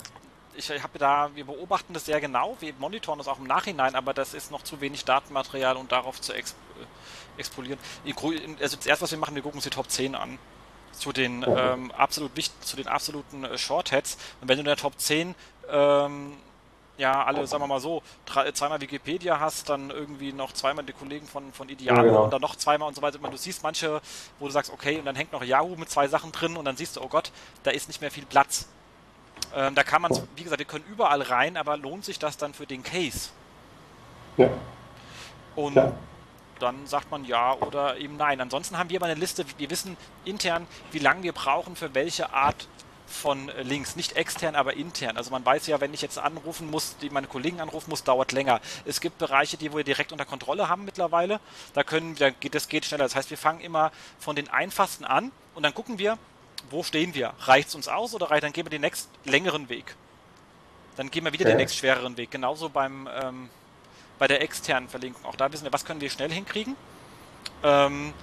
ich 0.55 0.69
habe 0.69 0.99
da, 0.99 1.29
wir 1.33 1.45
beobachten 1.45 1.93
das 1.93 2.05
sehr 2.05 2.19
genau, 2.19 2.57
wir 2.59 2.73
monitoren 2.79 3.17
das 3.17 3.27
auch 3.27 3.39
im 3.39 3.47
Nachhinein, 3.47 3.95
aber 3.95 4.13
das 4.13 4.33
ist 4.33 4.51
noch 4.51 4.63
zu 4.63 4.81
wenig 4.81 5.05
Datenmaterial, 5.05 5.77
um 5.77 5.87
darauf 5.87 6.19
zu 6.19 6.33
exp 6.33 6.55
äh, 6.79 7.39
expolieren. 7.39 7.79
Also 8.61 8.77
das 8.77 8.85
erste, 8.85 9.03
was 9.03 9.11
wir 9.11 9.17
machen, 9.17 9.35
wir 9.35 9.41
gucken 9.41 9.57
uns 9.57 9.63
die 9.63 9.69
Top 9.69 9.89
10 9.89 10.15
an. 10.15 10.37
Zu 10.91 11.13
den, 11.13 11.45
okay. 11.45 11.73
ähm, 11.73 11.91
absolut 11.91 12.35
wichtig, 12.35 12.59
zu 12.61 12.75
den 12.75 12.87
absoluten 12.87 13.45
äh, 13.45 13.57
Shortheads. 13.57 14.17
Und 14.41 14.49
wenn 14.49 14.57
du 14.57 14.61
in 14.61 14.65
der 14.65 14.75
Top 14.75 14.99
10 14.99 15.33
ähm, 15.69 16.33
ja, 16.97 17.23
alle, 17.23 17.47
sagen 17.47 17.63
wir 17.63 17.67
mal 17.67 17.79
so, 17.79 18.03
drei, 18.25 18.51
zweimal 18.51 18.79
Wikipedia 18.79 19.39
hast, 19.39 19.69
dann 19.69 19.89
irgendwie 19.89 20.33
noch 20.33 20.51
zweimal 20.51 20.85
die 20.85 20.93
Kollegen 20.93 21.25
von, 21.25 21.51
von 21.51 21.67
Idealo 21.67 21.97
ja, 21.97 22.03
genau. 22.03 22.23
und 22.25 22.33
dann 22.33 22.41
noch 22.41 22.55
zweimal 22.55 22.87
und 22.87 22.95
so 22.95 23.01
weiter. 23.01 23.17
Du 23.17 23.37
siehst 23.37 23.63
manche, 23.63 24.01
wo 24.37 24.45
du 24.45 24.51
sagst, 24.51 24.71
okay, 24.71 24.99
und 24.99 25.05
dann 25.05 25.15
hängt 25.15 25.31
noch 25.31 25.43
Yahoo 25.43 25.75
mit 25.77 25.89
zwei 25.89 26.07
Sachen 26.07 26.31
drin 26.31 26.57
und 26.57 26.65
dann 26.65 26.77
siehst 26.77 26.97
du, 26.97 27.01
oh 27.01 27.07
Gott, 27.07 27.31
da 27.63 27.71
ist 27.71 27.87
nicht 27.87 28.01
mehr 28.01 28.11
viel 28.11 28.25
Platz. 28.25 28.67
Ähm, 29.55 29.75
da 29.75 29.83
kann 29.83 30.01
man, 30.01 30.11
wie 30.35 30.43
gesagt, 30.43 30.59
wir 30.59 30.65
können 30.65 30.85
überall 30.89 31.21
rein, 31.21 31.57
aber 31.57 31.77
lohnt 31.77 32.05
sich 32.05 32.19
das 32.19 32.37
dann 32.37 32.53
für 32.53 32.65
den 32.65 32.83
Case? 32.83 33.29
Ja. 34.37 34.49
Und 35.55 35.75
ja. 35.75 35.91
dann 36.59 36.87
sagt 36.87 37.11
man 37.11 37.25
ja 37.25 37.53
oder 37.53 37.97
eben 37.97 38.17
nein. 38.17 38.39
Ansonsten 38.39 38.77
haben 38.77 38.89
wir 38.89 38.99
aber 38.99 39.07
eine 39.07 39.19
Liste, 39.19 39.45
wir 39.57 39.69
wissen 39.69 39.97
intern, 40.25 40.67
wie 40.91 40.99
lange 40.99 41.23
wir 41.23 41.33
brauchen 41.33 41.75
für 41.75 41.93
welche 41.93 42.31
Art 42.33 42.67
von 43.11 43.49
äh, 43.49 43.63
Links. 43.63 43.95
Nicht 43.95 44.13
extern, 44.13 44.55
aber 44.55 44.73
intern. 44.73 45.17
Also 45.17 45.31
man 45.31 45.45
weiß 45.45 45.67
ja, 45.67 45.81
wenn 45.81 45.93
ich 45.93 46.01
jetzt 46.01 46.17
anrufen 46.17 46.71
muss, 46.71 46.97
die 46.97 47.09
meine 47.09 47.27
Kollegen 47.27 47.59
anrufen 47.59 47.89
muss, 47.89 48.03
dauert 48.03 48.31
länger. 48.31 48.61
Es 48.85 49.01
gibt 49.01 49.17
Bereiche, 49.17 49.57
die 49.57 49.73
wir 49.73 49.83
direkt 49.83 50.11
unter 50.11 50.25
Kontrolle 50.25 50.69
haben 50.69 50.85
mittlerweile. 50.85 51.39
Da 51.73 51.83
können, 51.83 52.15
da 52.15 52.29
geht, 52.29 52.55
das 52.55 52.69
geht 52.69 52.85
schneller. 52.85 53.03
Das 53.03 53.15
heißt, 53.15 53.29
wir 53.29 53.37
fangen 53.37 53.59
immer 53.59 53.91
von 54.19 54.35
den 54.35 54.49
einfachsten 54.49 55.03
an 55.03 55.31
und 55.53 55.63
dann 55.63 55.73
gucken 55.73 55.99
wir, 55.99 56.17
wo 56.69 56.83
stehen 56.83 57.13
wir? 57.13 57.33
Reicht 57.39 57.69
es 57.69 57.75
uns 57.75 57.87
aus 57.87 58.13
oder 58.13 58.29
reicht, 58.29 58.43
dann 58.43 58.53
gehen 58.53 58.65
wir 58.65 58.69
den 58.69 58.81
nächst 58.81 59.09
längeren 59.25 59.69
Weg. 59.69 59.95
Dann 60.97 61.09
gehen 61.09 61.23
wir 61.23 61.33
wieder 61.33 61.45
okay. 61.45 61.53
den 61.53 61.57
nächst 61.57 61.77
schwereren 61.77 62.17
Weg. 62.17 62.31
Genauso 62.31 62.69
beim, 62.69 63.09
ähm, 63.21 63.49
bei 64.19 64.27
der 64.27 64.41
externen 64.41 64.89
Verlinkung. 64.89 65.25
Auch 65.25 65.35
da 65.35 65.51
wissen 65.51 65.63
wir, 65.63 65.73
was 65.73 65.85
können 65.85 66.01
wir 66.01 66.09
schnell 66.09 66.31
hinkriegen. 66.31 66.75
Ähm, 67.63 68.13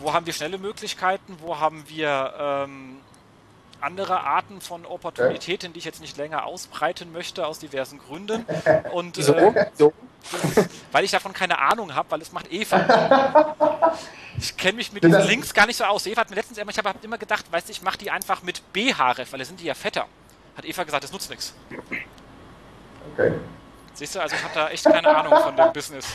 wo 0.00 0.12
haben 0.12 0.26
wir 0.26 0.32
schnelle 0.32 0.58
Möglichkeiten? 0.58 1.36
Wo 1.40 1.58
haben 1.58 1.88
wir 1.88 2.34
ähm, 2.38 3.00
andere 3.80 4.20
Arten 4.20 4.60
von 4.60 4.84
Opportunitäten, 4.86 5.72
die 5.72 5.78
ich 5.78 5.84
jetzt 5.84 6.00
nicht 6.00 6.16
länger 6.16 6.44
ausbreiten 6.44 7.12
möchte, 7.12 7.46
aus 7.46 7.58
diversen 7.58 7.98
Gründen. 7.98 8.44
Und 8.92 9.18
äh, 9.18 9.70
weil 10.92 11.04
ich 11.04 11.10
davon 11.10 11.32
keine 11.32 11.58
Ahnung 11.58 11.94
habe, 11.94 12.10
weil 12.10 12.20
es 12.20 12.32
macht 12.32 12.52
Eva. 12.52 13.94
ich 14.38 14.56
kenne 14.56 14.76
mich 14.76 14.92
mit 14.92 15.04
diesen 15.04 15.22
Links 15.26 15.54
gar 15.54 15.66
nicht 15.66 15.76
so 15.76 15.84
aus. 15.84 16.06
Eva 16.06 16.22
hat 16.22 16.30
mir 16.30 16.36
letztens 16.36 16.58
immer, 16.58 16.70
ich 16.70 16.78
habe 16.78 16.94
immer 17.02 17.18
gedacht, 17.18 17.44
weißt 17.50 17.68
du, 17.68 17.72
ich 17.72 17.82
mache 17.82 17.98
die 17.98 18.10
einfach 18.10 18.42
mit 18.42 18.72
BHRF, 18.72 19.32
weil 19.32 19.38
da 19.38 19.44
sind 19.44 19.60
die 19.60 19.66
ja 19.66 19.74
fetter. 19.74 20.06
Hat 20.56 20.64
Eva 20.64 20.84
gesagt, 20.84 21.04
das 21.04 21.12
nutzt 21.12 21.30
nichts. 21.30 21.54
Okay. 23.12 23.32
Siehst 23.94 24.14
du, 24.14 24.20
also 24.20 24.36
ich 24.36 24.42
habe 24.42 24.54
da 24.54 24.68
echt 24.68 24.84
keine 24.84 25.08
Ahnung 25.16 25.38
von 25.40 25.56
dem 25.56 25.72
Business. 25.72 26.06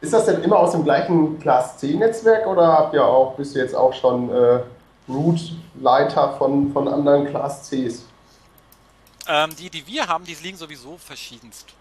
Ist 0.00 0.12
das 0.12 0.26
denn 0.26 0.42
immer 0.42 0.58
aus 0.58 0.72
dem 0.72 0.84
gleichen 0.84 1.38
Class 1.40 1.78
C-Netzwerk 1.78 2.46
oder 2.46 2.66
habt 2.66 2.94
ihr 2.94 3.04
auch, 3.04 3.34
bist 3.36 3.54
du 3.54 3.58
jetzt 3.58 3.74
auch 3.74 3.92
schon 3.92 4.30
äh, 4.34 4.60
Root-Leiter 5.10 6.34
von, 6.38 6.72
von 6.72 6.88
anderen 6.88 7.26
Class 7.26 7.68
Cs? 7.68 8.04
Ähm, 9.28 9.50
die, 9.58 9.70
die 9.70 9.86
wir 9.86 10.06
haben, 10.06 10.24
die 10.24 10.34
liegen 10.34 10.56
sowieso 10.56 10.96
verschiedenst. 10.96 11.74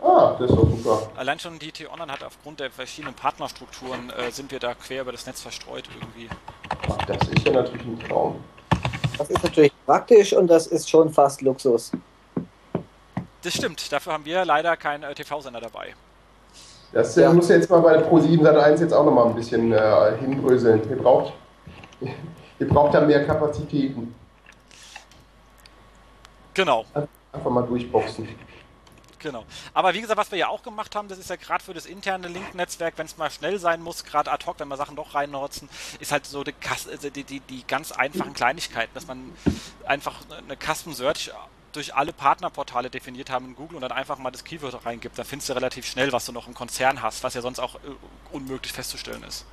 Ah, 0.00 0.36
das 0.38 0.50
ist 0.50 0.56
doch 0.56 0.68
super. 0.70 1.10
Allein 1.16 1.38
schon 1.38 1.58
die 1.58 1.72
T-Online 1.72 2.12
hat 2.12 2.22
aufgrund 2.22 2.60
der 2.60 2.70
verschiedenen 2.70 3.14
Partnerstrukturen 3.14 4.10
äh, 4.10 4.30
sind 4.30 4.50
wir 4.52 4.60
da 4.60 4.74
quer 4.74 5.02
über 5.02 5.12
das 5.12 5.26
Netz 5.26 5.42
verstreut 5.42 5.88
irgendwie. 5.98 6.28
Ach, 6.88 7.04
das 7.04 7.28
ist 7.28 7.46
ja 7.46 7.52
natürlich 7.52 7.84
ein 7.84 7.98
Traum. 7.98 8.36
Das 9.18 9.28
ist 9.28 9.42
natürlich 9.42 9.72
praktisch 9.84 10.32
und 10.32 10.46
das 10.46 10.68
ist 10.68 10.88
schon 10.88 11.12
fast 11.12 11.42
Luxus. 11.42 11.90
Das 13.42 13.54
stimmt, 13.54 13.90
dafür 13.92 14.12
haben 14.12 14.24
wir 14.24 14.44
leider 14.44 14.76
keinen 14.76 15.02
äh, 15.02 15.14
TV-Sender 15.14 15.60
dabei. 15.60 15.94
Das 16.92 17.16
äh, 17.16 17.22
ja. 17.22 17.32
muss 17.32 17.48
jetzt 17.48 17.68
mal 17.68 17.80
bei 17.80 17.98
Pro7 17.98 18.42
Sat 18.42 18.56
1 18.56 18.80
jetzt 18.80 18.92
auch 18.92 19.04
nochmal 19.04 19.26
ein 19.26 19.34
bisschen 19.34 19.72
äh, 19.72 20.16
hinbröseln. 20.20 20.80
Ihr 20.88 20.96
braucht, 20.96 21.32
ihr 22.58 22.68
braucht 22.68 22.94
da 22.94 23.00
mehr 23.00 23.26
Kapazitäten. 23.26 24.14
Genau. 26.54 26.84
Einfach 27.32 27.50
mal 27.50 27.62
durchboxen. 27.62 28.28
Genau. 29.20 29.44
Aber 29.74 29.94
wie 29.94 30.00
gesagt, 30.00 30.18
was 30.18 30.30
wir 30.30 30.38
ja 30.38 30.48
auch 30.48 30.62
gemacht 30.62 30.94
haben, 30.94 31.08
das 31.08 31.18
ist 31.18 31.30
ja 31.30 31.36
gerade 31.36 31.62
für 31.62 31.74
das 31.74 31.86
interne 31.86 32.28
Link-Netzwerk, 32.28 32.94
wenn 32.96 33.06
es 33.06 33.16
mal 33.16 33.30
schnell 33.30 33.58
sein 33.58 33.82
muss, 33.82 34.04
gerade 34.04 34.30
ad 34.30 34.46
hoc, 34.46 34.60
wenn 34.60 34.68
wir 34.68 34.76
Sachen 34.76 34.96
doch 34.96 35.14
reinnutzen, 35.14 35.68
ist 35.98 36.12
halt 36.12 36.26
so 36.26 36.44
die, 36.44 36.54
also 36.70 37.10
die, 37.10 37.24
die, 37.24 37.40
die 37.40 37.66
ganz 37.66 37.92
einfachen 37.92 38.32
Kleinigkeiten, 38.32 38.94
dass 38.94 39.06
man 39.06 39.32
einfach 39.84 40.20
eine 40.30 40.56
Custom 40.56 40.94
Search 40.94 41.32
durch 41.72 41.94
alle 41.94 42.12
Partnerportale 42.12 42.90
definiert 42.90 43.30
haben 43.30 43.46
in 43.46 43.56
Google 43.56 43.76
und 43.76 43.82
dann 43.82 43.92
einfach 43.92 44.18
mal 44.18 44.30
das 44.30 44.44
Keyword 44.44 44.86
reingibt. 44.86 45.18
Da 45.18 45.24
findest 45.24 45.48
du 45.48 45.52
relativ 45.52 45.86
schnell, 45.86 46.12
was 46.12 46.24
du 46.24 46.32
noch 46.32 46.46
im 46.46 46.54
Konzern 46.54 47.02
hast, 47.02 47.22
was 47.22 47.34
ja 47.34 47.42
sonst 47.42 47.58
auch 47.58 47.76
äh, 47.76 47.78
unmöglich 48.32 48.72
festzustellen 48.72 49.22
ist. 49.24 49.44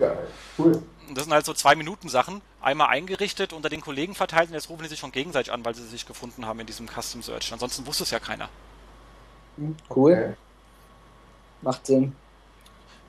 Ja, 0.00 0.16
cool. 0.58 0.82
Das 1.14 1.24
sind 1.24 1.32
halt 1.32 1.44
so 1.44 1.52
zwei 1.52 1.74
Minuten 1.74 2.08
Sachen, 2.08 2.40
einmal 2.60 2.88
eingerichtet, 2.88 3.52
unter 3.52 3.68
den 3.68 3.80
Kollegen 3.80 4.14
verteilt 4.14 4.48
und 4.48 4.54
jetzt 4.54 4.70
rufen 4.70 4.82
die 4.82 4.88
sich 4.88 4.98
schon 4.98 5.12
gegenseitig 5.12 5.52
an, 5.52 5.64
weil 5.64 5.74
sie 5.74 5.86
sich 5.86 6.06
gefunden 6.06 6.46
haben 6.46 6.60
in 6.60 6.66
diesem 6.66 6.88
Custom 6.88 7.22
Search. 7.22 7.52
Ansonsten 7.52 7.86
wusste 7.86 8.04
es 8.04 8.10
ja 8.10 8.20
keiner. 8.20 8.48
Cool. 9.94 10.12
Okay. 10.12 10.34
Macht 11.62 11.86
Sinn. 11.86 12.16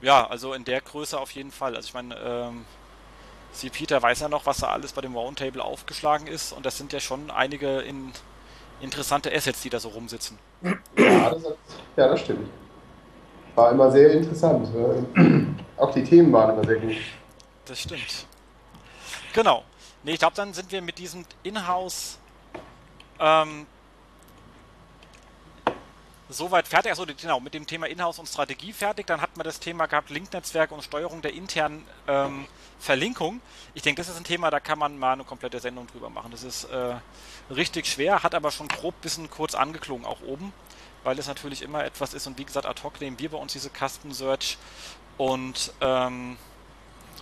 Ja, 0.01 0.27
also 0.27 0.53
in 0.53 0.65
der 0.65 0.81
Größe 0.81 1.19
auf 1.19 1.31
jeden 1.31 1.51
Fall. 1.51 1.75
Also 1.75 1.87
ich 1.87 1.93
meine, 1.93 2.15
ähm, 2.17 2.65
Sie 3.53 3.69
Peter 3.69 4.01
weiß 4.01 4.21
ja 4.21 4.29
noch, 4.29 4.45
was 4.45 4.57
da 4.57 4.67
alles 4.67 4.93
bei 4.93 5.01
dem 5.01 5.15
Roundtable 5.15 5.63
aufgeschlagen 5.63 6.27
ist 6.27 6.53
und 6.53 6.65
das 6.65 6.77
sind 6.77 6.93
ja 6.93 6.99
schon 6.99 7.29
einige 7.29 7.81
in, 7.81 8.11
interessante 8.79 9.33
Assets, 9.33 9.61
die 9.61 9.69
da 9.69 9.79
so 9.79 9.89
rumsitzen. 9.89 10.39
Ja, 10.97 11.29
das, 11.29 11.43
ja, 11.97 12.07
das 12.07 12.19
stimmt. 12.21 12.49
War 13.55 13.71
immer 13.71 13.91
sehr 13.91 14.11
interessant. 14.11 14.69
Auch 15.77 15.93
die 15.93 16.03
Themen 16.03 16.31
waren 16.31 16.53
immer 16.53 16.65
sehr 16.65 16.79
gut. 16.79 16.95
Das 17.65 17.79
stimmt. 17.79 18.25
Genau. 19.33 19.63
Nee, 20.03 20.13
ich 20.13 20.19
glaube, 20.19 20.35
dann 20.35 20.53
sind 20.53 20.71
wir 20.71 20.81
mit 20.81 20.97
diesem 20.97 21.25
Inhouse 21.43 22.17
ähm, 23.19 23.67
soweit 26.29 26.67
fertig. 26.67 26.91
Achso, 26.91 27.05
genau, 27.05 27.39
mit 27.39 27.53
dem 27.53 27.67
Thema 27.67 27.87
Inhouse 27.87 28.19
und 28.19 28.27
Strategie 28.27 28.73
fertig. 28.73 29.05
Dann 29.07 29.21
hat 29.21 29.37
man 29.37 29.43
das 29.43 29.59
Thema 29.59 29.85
gehabt, 29.85 30.09
Linknetzwerk 30.09 30.71
und 30.71 30.83
Steuerung 30.83 31.21
der 31.21 31.33
internen 31.33 31.85
ähm, 32.07 32.45
Verlinkung. 32.79 33.41
Ich 33.73 33.83
denke, 33.83 34.01
das 34.01 34.09
ist 34.09 34.17
ein 34.17 34.23
Thema, 34.23 34.49
da 34.49 34.59
kann 34.59 34.79
man 34.79 34.97
mal 34.97 35.13
eine 35.13 35.23
komplette 35.23 35.59
Sendung 35.59 35.87
drüber 35.87 36.09
machen. 36.09 36.31
Das 36.31 36.43
ist 36.43 36.65
äh, 36.65 36.95
richtig 37.53 37.85
schwer, 37.85 38.23
hat 38.23 38.33
aber 38.33 38.49
schon 38.51 38.67
grob 38.67 38.99
bisschen 39.01 39.29
kurz 39.29 39.53
angeklungen, 39.53 40.05
auch 40.05 40.21
oben. 40.21 40.51
Weil 41.03 41.17
es 41.19 41.27
natürlich 41.27 41.61
immer 41.61 41.83
etwas 41.83 42.13
ist 42.13 42.27
und 42.27 42.37
wie 42.37 42.45
gesagt, 42.45 42.65
ad 42.65 42.81
hoc 42.83 43.01
nehmen 43.01 43.19
wir 43.19 43.29
bei 43.29 43.37
uns 43.37 43.53
diese 43.53 43.69
Custom 43.69 44.13
Search 44.13 44.57
und 45.17 45.73
ähm, 45.81 46.37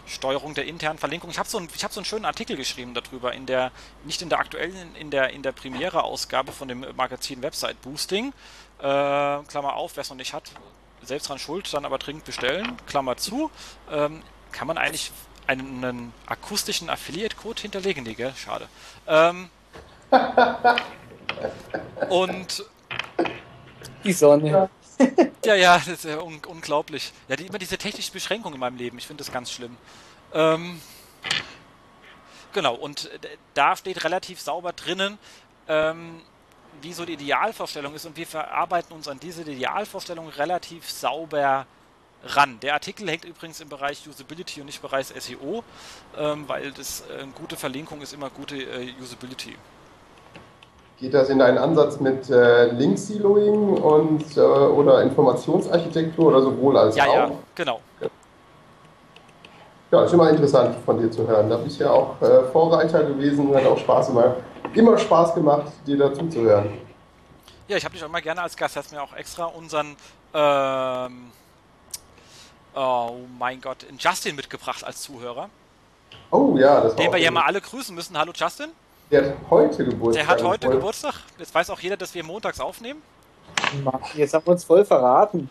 Steuerung 0.10 0.54
der 0.56 0.66
internen 0.66 0.98
Verlinkung. 0.98 1.30
Ich 1.30 1.38
habe 1.38 1.48
so, 1.48 1.60
ein, 1.60 1.70
hab 1.84 1.94
so 1.94 2.00
einen 2.00 2.06
schönen 2.06 2.26
Artikel 2.26 2.58
geschrieben 2.58 2.94
darüber, 2.94 3.34
in 3.34 3.46
der, 3.46 3.72
nicht 4.06 4.22
in 4.22 4.30
der 4.30 4.40
aktuellen, 4.40 4.96
in 4.96 5.12
der, 5.12 5.30
in 5.30 5.44
der 5.44 5.52
Premiere-Ausgabe 5.52 6.52
von 6.52 6.68
dem 6.68 6.86
Magazin 6.96 7.42
Website 7.44 7.82
Boosting. 7.82 8.34
Äh, 8.80 8.82
Klammer 8.82 9.76
auf, 9.76 9.96
wer 9.96 10.02
es 10.02 10.10
noch 10.10 10.18
nicht 10.18 10.34
hat, 10.34 10.52
selbst 11.04 11.30
dran 11.30 11.40
schuld, 11.40 11.72
dann 11.74 11.86
aber 11.86 12.00
dringend 12.00 12.26
bestellen. 12.26 12.78
Klammer 12.88 13.18
zu. 13.18 13.52
Ähm, 13.92 14.24
kann 14.52 14.68
man 14.68 14.78
eigentlich 14.78 15.12
einen, 15.46 15.84
einen 15.84 16.14
akustischen 16.26 16.90
Affiliate-Code 16.90 17.62
hinterlegen? 17.62 18.04
Nee, 18.04 18.16
gell? 18.16 18.34
Schade. 18.36 18.68
Ähm, 19.08 19.50
und 22.10 22.66
die 24.04 24.14
Sonne. 24.14 24.70
ja, 25.46 25.56
ja, 25.56 25.78
das 25.78 25.88
ist 25.88 26.06
ja 26.06 26.20
un 26.20 26.42
unglaublich. 26.48 27.12
Ja, 27.28 27.36
die, 27.36 27.46
immer 27.48 27.58
diese 27.58 27.78
technischen 27.78 28.14
Beschränkungen 28.14 28.56
in 28.56 28.60
meinem 28.60 28.78
Leben, 28.78 28.98
ich 28.98 29.08
finde 29.08 29.24
das 29.24 29.32
ganz 29.32 29.52
schlimm. 29.52 29.78
Ähm, 30.34 30.82
genau, 32.54 32.76
und 32.76 33.10
da 33.54 33.76
steht 33.76 34.04
relativ 34.04 34.42
sauber 34.42 34.74
drinnen, 34.74 35.18
ähm, 35.68 36.22
wie 36.82 36.94
so 36.94 37.06
die 37.06 37.14
Idealvorstellung 37.14 37.96
ist 37.96 38.06
und 38.06 38.16
wir 38.16 38.28
verarbeiten 38.28 38.96
uns 38.96 39.08
an 39.08 39.20
diese 39.20 39.42
Idealvorstellung 39.42 40.30
relativ 40.30 40.90
sauber 40.90 41.66
ran. 42.24 42.60
Der 42.60 42.74
Artikel 42.74 43.10
hängt 43.10 43.26
übrigens 43.26 43.60
im 43.62 43.70
Bereich 43.70 44.08
Usability 44.08 44.60
und 44.60 44.68
nicht 44.68 44.78
im 44.78 44.90
Bereich 44.90 45.08
SEO, 45.08 45.64
ähm, 46.18 46.48
weil 46.48 46.72
das 46.72 47.02
äh, 47.02 47.26
gute 47.36 47.56
Verlinkung 47.56 48.02
ist 48.02 48.14
immer 48.14 48.30
gute 48.30 48.58
äh, 48.58 48.94
Usability. 49.02 49.56
Geht 51.00 51.14
das 51.14 51.30
in 51.30 51.42
einen 51.42 51.58
Ansatz 51.58 52.00
mit 52.00 52.30
äh, 52.30 52.66
Link-Siloing 52.72 53.78
und 53.78 54.36
äh, 54.36 54.40
oder 54.42 55.02
Informationsarchitektur 55.02 56.28
oder 56.28 56.42
sowohl 56.42 56.78
als 56.78 56.96
ja, 56.98 57.06
auch? 57.06 57.14
Ja, 57.14 57.32
genau. 57.56 57.80
Ja, 59.92 60.04
ist 60.04 60.14
immer 60.14 60.30
interessant 60.30 60.76
von 60.86 61.00
dir 61.00 61.10
zu 61.10 61.26
hören. 61.26 61.50
Da 61.50 61.58
bist 61.58 61.80
du 61.80 61.86
ja 61.86 61.92
auch 61.92 62.22
äh, 62.22 62.44
Vorreiter 62.52 63.04
gewesen 63.04 63.48
und 63.48 63.56
hat 63.56 63.66
auch 63.66 63.78
Spaß 63.78 64.10
immer, 64.10 64.36
immer 64.74 64.98
Spaß 64.98 65.34
gemacht, 65.36 65.72
dir 65.88 65.98
dazu 65.98 66.28
zu 66.28 66.42
hören. 66.42 66.78
Ja, 67.70 67.78
ich 67.78 67.86
habe 67.86 67.94
dich 67.94 68.04
auch 68.04 68.10
immer 68.10 68.22
gerne 68.22 68.42
als 68.42 68.58
Gast. 68.58 68.76
Hast 68.76 68.92
mir 68.92 69.02
auch 69.02 69.16
extra 69.16 69.46
unseren 69.46 69.96
ähm, 70.34 71.32
oh 72.76 73.16
mein 73.38 73.62
Gott, 73.62 73.86
Justin 73.98 74.36
mitgebracht 74.36 74.84
als 74.84 75.02
Zuhörer. 75.02 75.50
Oh 76.32 76.56
ja, 76.58 76.82
das 76.82 76.92
war 76.96 77.04
Den 77.04 77.12
wir 77.12 77.20
ja 77.20 77.32
mal 77.32 77.44
alle 77.44 77.62
grüßen 77.62 77.96
müssen. 77.96 78.18
Hallo 78.18 78.32
Justin. 78.36 78.70
Der 79.12 79.26
hat 79.26 79.34
heute 79.50 79.86
Geburtstag. 79.86 80.26
Der 80.26 80.32
hat 80.32 80.44
heute 80.44 80.68
voll. 80.68 80.76
Geburtstag. 80.76 81.14
Jetzt 81.38 81.54
weiß 81.54 81.70
auch 81.72 81.80
jeder, 81.80 81.98
dass 81.98 82.14
wir 82.14 82.24
montags 82.24 82.60
aufnehmen. 82.60 83.02
Jetzt 84.16 84.34
haben 84.34 84.46
wir 84.46 84.52
uns 84.52 84.64
voll 84.64 84.86
verraten. 84.86 85.50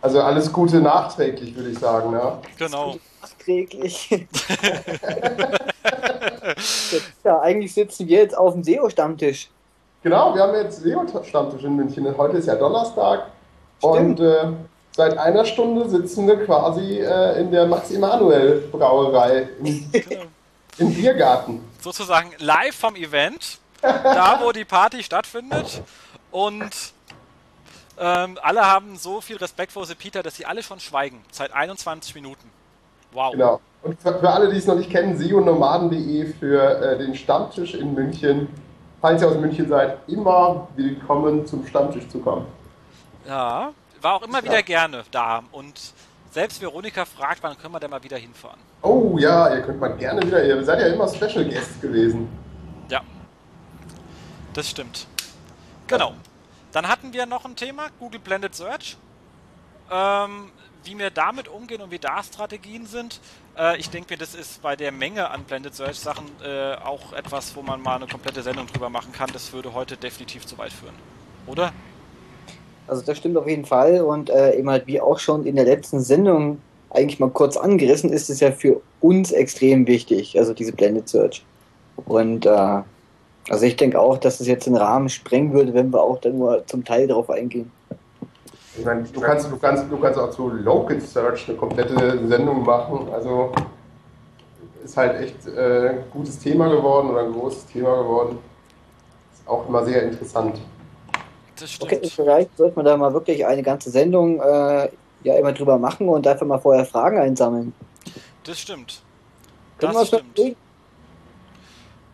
Also 0.00 0.20
alles 0.20 0.52
Gute 0.52 0.80
nachträglich, 0.80 1.54
würde 1.56 1.70
ich 1.70 1.78
sagen. 1.78 2.12
Ja? 2.12 2.40
Genau. 2.58 2.96
Nachträglich. 3.20 4.10
ja, 7.24 7.40
eigentlich 7.40 7.74
sitzen 7.74 8.08
wir 8.08 8.18
jetzt 8.18 8.36
auf 8.36 8.54
dem 8.54 8.62
SEO-Stammtisch. 8.64 9.48
Genau, 10.02 10.34
wir 10.34 10.42
haben 10.42 10.54
jetzt 10.54 10.82
SEO-Stammtisch 10.82 11.62
in 11.64 11.76
München. 11.76 12.16
Heute 12.16 12.38
ist 12.38 12.46
ja 12.46 12.56
Donnerstag. 12.56 13.26
Stimmt. 13.78 14.20
Und 14.20 14.20
äh, 14.20 14.46
seit 14.96 15.16
einer 15.18 15.44
Stunde 15.44 15.88
sitzen 15.88 16.26
wir 16.26 16.44
quasi 16.44 16.98
äh, 16.98 17.40
in 17.40 17.50
der 17.50 17.66
Max-Emanuel-Brauerei 17.66 19.48
im, 19.60 19.90
genau. 19.92 20.22
Im 20.78 20.94
Biergarten. 20.94 21.60
Sozusagen 21.80 22.32
live 22.38 22.74
vom 22.74 22.96
Event, 22.96 23.58
da 23.80 24.40
wo 24.42 24.52
die 24.52 24.64
Party 24.64 25.02
stattfindet. 25.02 25.82
Und 26.30 26.70
ähm, 27.98 28.38
alle 28.42 28.66
haben 28.66 28.96
so 28.96 29.20
viel 29.20 29.36
Respekt 29.36 29.72
vor 29.72 29.86
Peter, 29.98 30.22
dass 30.22 30.36
sie 30.36 30.46
alle 30.46 30.62
schon 30.62 30.80
schweigen. 30.80 31.22
Seit 31.30 31.52
21 31.52 32.14
Minuten. 32.14 32.50
Wow. 33.12 33.32
Genau. 33.32 33.60
Und 33.82 34.00
für, 34.00 34.18
für 34.18 34.30
alle, 34.30 34.50
die 34.50 34.58
es 34.58 34.66
noch 34.66 34.76
nicht 34.76 34.90
kennen, 34.90 35.16
sionomaden.de 35.16 36.32
für 36.34 36.80
äh, 36.80 36.98
den 36.98 37.14
Stammtisch 37.14 37.74
in 37.74 37.94
München. 37.94 38.48
Falls 39.00 39.20
ihr 39.20 39.28
aus 39.28 39.36
München 39.36 39.68
seid, 39.68 39.98
immer 40.08 40.68
willkommen 40.76 41.44
zum 41.46 41.66
Stammtisch 41.66 42.08
zu 42.08 42.20
kommen. 42.20 42.46
Ja, 43.26 43.72
war 44.00 44.14
auch 44.14 44.22
immer 44.22 44.38
ja. 44.38 44.44
wieder 44.44 44.62
gerne 44.62 45.04
da. 45.10 45.42
Und 45.50 45.80
selbst 46.30 46.62
Veronika 46.62 47.04
fragt, 47.04 47.42
wann 47.42 47.58
können 47.58 47.74
wir 47.74 47.80
denn 47.80 47.90
mal 47.90 48.02
wieder 48.02 48.16
hinfahren? 48.16 48.58
Oh 48.82 49.16
ja, 49.18 49.54
ihr 49.54 49.62
könnt 49.62 49.80
mal 49.80 49.96
gerne 49.96 50.22
wieder. 50.22 50.44
Ihr 50.44 50.62
seid 50.64 50.80
ja 50.80 50.88
immer 50.88 51.08
Special 51.08 51.44
Guests 51.44 51.80
gewesen. 51.80 52.28
Ja. 52.88 53.00
Das 54.52 54.68
stimmt. 54.68 55.06
Genau. 55.86 56.14
Dann 56.72 56.88
hatten 56.88 57.12
wir 57.12 57.26
noch 57.26 57.44
ein 57.44 57.54
Thema, 57.54 57.88
Google 58.00 58.20
Blended 58.20 58.54
Search. 58.54 58.96
Ähm, 59.90 60.50
wie 60.84 60.98
wir 60.98 61.10
damit 61.10 61.48
umgehen 61.48 61.80
und 61.80 61.90
wie 61.90 61.98
da 61.98 62.22
Strategien 62.22 62.86
sind. 62.86 63.20
Äh, 63.56 63.78
ich 63.78 63.90
denke 63.90 64.14
mir, 64.14 64.18
das 64.18 64.34
ist 64.34 64.62
bei 64.62 64.74
der 64.74 64.90
Menge 64.90 65.30
an 65.30 65.44
Blended 65.44 65.74
Search 65.74 65.98
Sachen 65.98 66.26
äh, 66.44 66.74
auch 66.74 67.12
etwas, 67.12 67.54
wo 67.54 67.62
man 67.62 67.80
mal 67.80 67.96
eine 67.96 68.06
komplette 68.06 68.42
Sendung 68.42 68.66
drüber 68.66 68.90
machen 68.90 69.12
kann. 69.12 69.30
Das 69.32 69.52
würde 69.52 69.74
heute 69.74 69.96
definitiv 69.96 70.46
zu 70.46 70.58
weit 70.58 70.72
führen. 70.72 70.94
Oder? 71.46 71.72
Also 72.86 73.02
das 73.02 73.18
stimmt 73.18 73.36
auf 73.36 73.46
jeden 73.46 73.64
Fall 73.64 74.00
und 74.00 74.28
äh, 74.28 74.56
eben 74.56 74.68
halt 74.68 74.86
wie 74.86 75.00
auch 75.00 75.18
schon 75.18 75.46
in 75.46 75.56
der 75.56 75.64
letzten 75.64 76.00
Sendung 76.00 76.60
eigentlich 76.94 77.20
mal 77.20 77.30
kurz 77.30 77.56
angerissen, 77.56 78.10
ist 78.12 78.30
es 78.30 78.40
ja 78.40 78.52
für 78.52 78.80
uns 79.00 79.32
extrem 79.32 79.86
wichtig, 79.86 80.38
also 80.38 80.54
diese 80.54 80.72
Blended 80.72 81.08
Search. 81.08 81.44
Und 82.06 82.46
äh, 82.46 82.50
also 83.48 83.64
ich 83.64 83.76
denke 83.76 83.98
auch, 83.98 84.18
dass 84.18 84.40
es 84.40 84.46
jetzt 84.46 84.66
den 84.66 84.76
Rahmen 84.76 85.08
sprengen 85.08 85.52
würde, 85.52 85.74
wenn 85.74 85.92
wir 85.92 86.02
auch 86.02 86.20
dann 86.20 86.38
nur 86.38 86.66
zum 86.66 86.84
Teil 86.84 87.06
darauf 87.06 87.30
eingehen. 87.30 87.70
Ich 88.78 88.84
meine, 88.84 89.02
du 89.02 89.20
kannst, 89.20 89.50
du 89.50 89.56
kannst, 89.56 89.90
du 89.90 89.96
kannst 89.98 90.18
auch 90.18 90.30
zu 90.30 90.48
Local 90.48 91.00
Search 91.00 91.48
eine 91.48 91.58
komplette 91.58 92.26
Sendung 92.26 92.62
machen. 92.62 93.08
Also 93.12 93.52
ist 94.84 94.96
halt 94.96 95.20
echt 95.20 95.46
äh, 95.46 95.90
ein 95.90 96.04
gutes 96.12 96.38
Thema 96.38 96.68
geworden 96.68 97.10
oder 97.10 97.24
ein 97.24 97.32
großes 97.32 97.66
Thema 97.66 98.02
geworden. 98.02 98.38
Ist 99.34 99.46
auch 99.46 99.68
immer 99.68 99.84
sehr 99.84 100.04
interessant 100.04 100.58
das 101.62 101.72
stimmt. 101.72 101.92
Okay, 101.92 102.08
vielleicht 102.08 102.56
sollte 102.56 102.76
man 102.76 102.84
da 102.84 102.96
mal 102.96 103.12
wirklich 103.14 103.46
eine 103.46 103.62
ganze 103.62 103.90
Sendung 103.90 104.40
äh, 104.40 104.88
ja 105.24 105.36
immer 105.36 105.52
drüber 105.52 105.78
machen 105.78 106.08
und 106.08 106.26
einfach 106.26 106.46
mal 106.46 106.58
vorher 106.58 106.84
Fragen 106.84 107.18
einsammeln. 107.18 107.72
Das 108.44 108.58
stimmt. 108.60 109.02
Das 109.78 109.92
Können 109.92 110.06
stimmt. 110.06 110.56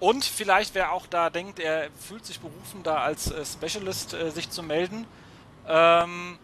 Und 0.00 0.24
vielleicht, 0.24 0.74
wer 0.74 0.92
auch 0.92 1.06
da 1.06 1.28
denkt, 1.28 1.58
er 1.58 1.88
fühlt 1.98 2.24
sich 2.24 2.38
berufen, 2.38 2.82
da 2.84 2.98
als 2.98 3.32
äh, 3.32 3.44
Specialist 3.44 4.14
äh, 4.14 4.30
sich 4.30 4.48
zu 4.48 4.62
melden, 4.62 5.06
ähm, 5.66 6.38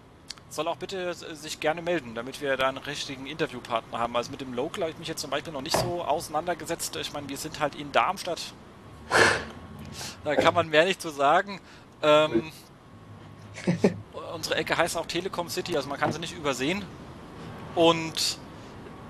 soll 0.49 0.67
auch 0.67 0.77
bitte 0.77 1.11
äh, 1.11 1.35
sich 1.35 1.61
gerne 1.61 1.81
melden, 1.81 2.15
damit 2.15 2.41
wir 2.41 2.57
da 2.57 2.69
einen 2.69 2.79
richtigen 2.79 3.27
Interviewpartner 3.27 3.99
haben. 3.99 4.17
Also 4.17 4.33
mit 4.33 4.41
dem 4.41 4.55
Local 4.55 4.83
habe 4.83 4.91
ich 4.91 4.99
mich 4.99 5.07
jetzt 5.07 5.21
zum 5.21 5.31
Beispiel 5.31 5.53
noch 5.53 5.63
nicht 5.63 5.77
so 5.77 6.03
auseinandergesetzt. 6.03 6.97
Ich 6.97 7.13
meine, 7.13 7.29
wir 7.29 7.37
sind 7.37 7.61
halt 7.61 7.77
in 7.77 7.93
Darmstadt. 7.93 8.41
da 10.25 10.35
kann 10.35 10.55
man 10.55 10.69
mehr 10.69 10.85
nicht 10.85 11.01
zu 11.01 11.11
sagen. 11.11 11.61
Ähm, 12.03 12.51
Unsere 14.35 14.57
Ecke 14.57 14.77
heißt 14.77 14.97
auch 14.97 15.07
Telekom 15.07 15.49
City, 15.49 15.77
also 15.77 15.89
man 15.89 15.97
kann 15.97 16.13
sie 16.13 16.19
nicht 16.19 16.37
übersehen. 16.37 16.85
Und 17.77 18.39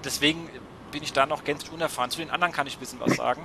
deswegen 0.05 0.51
bin 0.93 1.03
ich 1.03 1.15
da 1.15 1.25
noch 1.25 1.45
gänzlich 1.45 1.73
unerfahren. 1.73 2.11
Zu 2.11 2.19
den 2.19 2.29
anderen 2.29 2.53
kann 2.53 2.67
ich 2.67 2.77
ein 2.77 2.81
bisschen 2.81 3.01
was 3.01 3.17
sagen. 3.17 3.43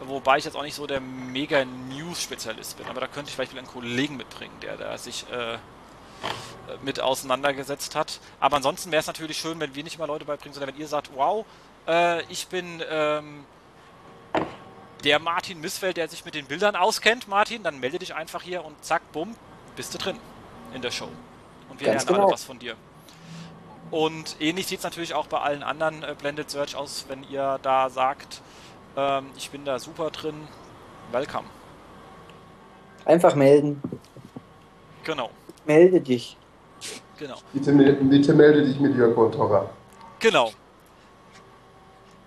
Wobei 0.00 0.36
ich 0.36 0.44
jetzt 0.44 0.58
auch 0.58 0.62
nicht 0.62 0.74
so 0.74 0.86
der 0.86 1.00
mega 1.00 1.64
News-Spezialist 1.64 2.76
bin. 2.76 2.86
Aber 2.86 3.00
da 3.00 3.06
könnte 3.06 3.30
ich 3.30 3.34
vielleicht 3.34 3.52
wieder 3.52 3.62
einen 3.62 3.70
Kollegen 3.70 4.18
mitbringen, 4.18 4.52
der 4.60 4.76
da 4.76 4.98
sich 4.98 5.24
äh, 5.32 5.56
mit 6.82 7.00
auseinandergesetzt 7.00 7.96
hat. 7.96 8.20
Aber 8.38 8.56
ansonsten 8.56 8.90
wäre 8.90 9.00
es 9.00 9.06
natürlich 9.06 9.38
schön, 9.38 9.58
wenn 9.58 9.74
wir 9.74 9.82
nicht 9.82 9.98
mal 9.98 10.04
Leute 10.04 10.26
beibringen, 10.26 10.52
sondern 10.52 10.74
wenn 10.74 10.80
ihr 10.82 10.88
sagt, 10.88 11.12
wow, 11.14 11.46
äh, 11.88 12.22
ich 12.24 12.48
bin 12.48 12.82
ähm, 12.90 13.46
der 15.04 15.18
Martin 15.18 15.62
Missfeld, 15.62 15.96
der 15.96 16.08
sich 16.08 16.26
mit 16.26 16.34
den 16.34 16.44
Bildern 16.44 16.76
auskennt, 16.76 17.26
Martin, 17.26 17.62
dann 17.62 17.80
melde 17.80 17.98
dich 17.98 18.14
einfach 18.14 18.42
hier 18.42 18.66
und 18.66 18.84
zack, 18.84 19.00
bumm, 19.12 19.34
bist 19.76 19.94
du 19.94 19.98
drin 19.98 20.20
in 20.74 20.82
der 20.82 20.90
Show. 20.90 21.08
Und 21.68 21.80
wir 21.80 21.88
Ganz 21.88 22.04
lernen 22.04 22.16
genau. 22.16 22.26
alle 22.26 22.34
was 22.34 22.44
von 22.44 22.58
dir. 22.58 22.74
Und 23.90 24.36
ähnlich 24.40 24.66
sieht 24.66 24.78
es 24.78 24.84
natürlich 24.84 25.14
auch 25.14 25.26
bei 25.26 25.38
allen 25.40 25.62
anderen 25.62 26.02
äh, 26.02 26.14
Blended 26.18 26.50
Search 26.50 26.76
aus, 26.76 27.06
wenn 27.08 27.24
ihr 27.24 27.58
da 27.62 27.90
sagt, 27.90 28.40
ähm, 28.96 29.26
ich 29.36 29.50
bin 29.50 29.64
da 29.64 29.78
super 29.78 30.10
drin, 30.10 30.34
welcome. 31.10 31.46
Einfach 33.04 33.34
melden. 33.34 33.82
Genau. 35.04 35.30
Melde 35.64 36.00
dich. 36.00 36.36
Genau. 37.18 37.36
Bitte, 37.52 37.72
bitte 37.72 38.34
melde 38.34 38.64
dich 38.64 38.78
mit 38.78 38.96
Jörg 38.96 39.14
Torra. 39.14 39.68
Genau. 40.20 40.52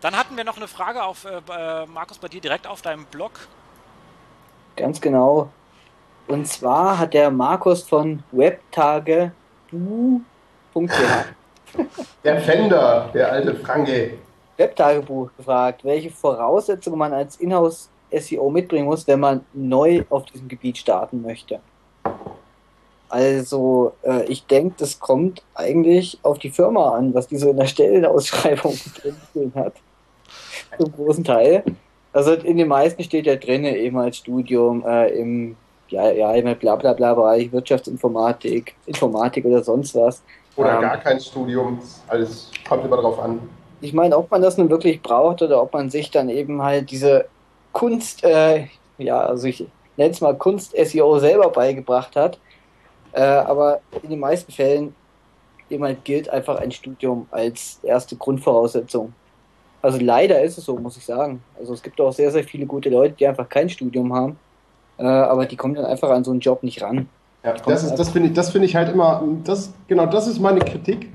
Dann 0.02 0.18
hatten 0.18 0.36
wir 0.36 0.44
noch 0.44 0.58
eine 0.58 0.68
Frage 0.68 1.04
auf 1.04 1.26
äh, 1.26 1.40
äh, 1.50 1.86
Markus 1.86 2.18
bei 2.18 2.28
dir 2.28 2.42
direkt 2.42 2.68
auf 2.68 2.82
deinem 2.82 3.06
Blog. 3.06 3.32
Ganz 4.76 5.00
genau. 5.00 5.50
Und 6.28 6.48
zwar 6.48 7.00
hat 7.00 7.14
der 7.14 7.30
Markus 7.30 7.84
von 7.84 8.24
webtage.ch 8.32 9.32
Der 12.24 12.42
Fender, 12.42 13.10
der 13.14 13.32
alte 13.32 13.56
Franke. 13.56 14.18
Webtagebuch 14.58 15.30
gefragt, 15.36 15.84
welche 15.84 16.12
Voraussetzungen 16.12 17.00
man 17.00 17.14
als 17.14 17.38
Inhouse 17.38 17.90
SEO 18.12 18.50
mitbringen 18.50 18.86
muss, 18.86 19.08
wenn 19.08 19.20
man 19.20 19.46
neu 19.54 20.04
auf 20.10 20.26
diesem 20.26 20.48
Gebiet 20.48 20.78
starten 20.78 21.22
möchte. 21.22 21.60
Also, 23.10 23.94
äh, 24.04 24.24
ich 24.26 24.46
denke, 24.46 24.76
das 24.80 25.00
kommt 25.00 25.44
eigentlich 25.54 26.20
auf 26.24 26.40
die 26.40 26.50
Firma 26.50 26.96
an, 26.96 27.14
was 27.14 27.28
die 27.28 27.38
so 27.38 27.50
in 27.50 27.58
der 27.58 27.68
Stellenausschreibung 27.68 28.76
drin 29.34 29.52
hat. 29.56 29.74
Zum 30.80 30.92
großen 30.92 31.24
Teil. 31.24 31.64
Also 32.12 32.34
in 32.34 32.58
den 32.58 32.68
meisten 32.68 33.04
steht 33.04 33.26
ja 33.26 33.36
drin, 33.36 33.66
eben 33.66 33.98
als 33.98 34.18
Studium 34.18 34.86
äh, 34.86 35.10
im 35.10 35.56
ja, 35.94 36.12
ja, 36.12 36.34
im 36.34 36.58
Blablabla-Bereich, 36.58 37.52
Wirtschaftsinformatik, 37.52 38.76
Informatik 38.88 39.46
oder 39.46 39.64
sonst 39.64 39.96
was. 39.96 40.24
Oder 40.56 40.76
ähm, 40.76 40.82
gar 40.82 40.98
kein 40.98 41.20
Studium, 41.20 41.80
alles 42.08 42.52
kommt 42.68 42.86
immer 42.86 42.98
drauf 42.98 43.20
an. 43.20 43.40
Ich 43.80 43.94
meine, 43.94 44.18
ob 44.18 44.32
man 44.32 44.42
das 44.42 44.58
nun 44.58 44.70
wirklich 44.70 45.02
braucht 45.02 45.42
oder 45.42 45.62
ob 45.62 45.74
man 45.74 45.90
sich 45.90 46.10
dann 46.10 46.30
eben 46.30 46.62
halt 46.62 46.90
diese 46.90 47.26
Kunst, 47.74 48.24
äh, 48.24 48.68
ja, 48.98 49.20
also 49.20 49.48
ich 49.48 49.66
nenne 49.98 50.12
es 50.12 50.22
mal 50.22 50.36
Kunst-SEO 50.36 51.20
selber 51.20 51.50
beigebracht 51.50 52.16
hat. 52.16 52.40
Äh, 53.12 53.22
aber 53.22 53.82
in 54.02 54.10
den 54.10 54.20
meisten 54.20 54.52
Fällen 54.52 54.96
eben 55.70 55.84
halt 55.84 56.04
gilt 56.04 56.30
einfach 56.30 56.60
ein 56.60 56.72
Studium 56.72 57.28
als 57.30 57.80
erste 57.84 58.16
Grundvoraussetzung. 58.16 59.14
Also 59.82 60.00
leider 60.00 60.42
ist 60.42 60.58
es 60.58 60.66
so, 60.66 60.78
muss 60.78 60.98
ich 60.98 61.06
sagen. 61.06 61.44
Also 61.60 61.74
es 61.74 61.84
gibt 61.84 62.00
auch 62.02 62.14
sehr, 62.14 62.32
sehr 62.32 62.44
viele 62.44 62.66
gute 62.66 62.90
Leute, 62.90 63.16
die 63.16 63.28
einfach 63.28 63.48
kein 63.50 63.70
Studium 63.70 64.14
haben, 64.14 64.40
äh, 64.98 65.04
aber 65.04 65.46
die 65.46 65.56
kommen 65.56 65.76
dann 65.76 65.86
einfach 65.86 66.10
an 66.10 66.24
so 66.24 66.32
einen 66.32 66.40
Job 66.40 66.64
nicht 66.64 66.82
ran. 66.82 67.08
Ja, 67.44 67.54
das, 67.66 67.84
ist, 67.84 67.96
das 67.96 68.10
finde 68.10 68.30
ich, 68.30 68.48
find 68.48 68.64
ich 68.64 68.76
halt 68.76 68.90
immer, 68.90 69.22
das, 69.44 69.74
genau 69.88 70.06
das 70.06 70.28
ist 70.28 70.40
meine 70.40 70.62
Kritik. 70.62 71.10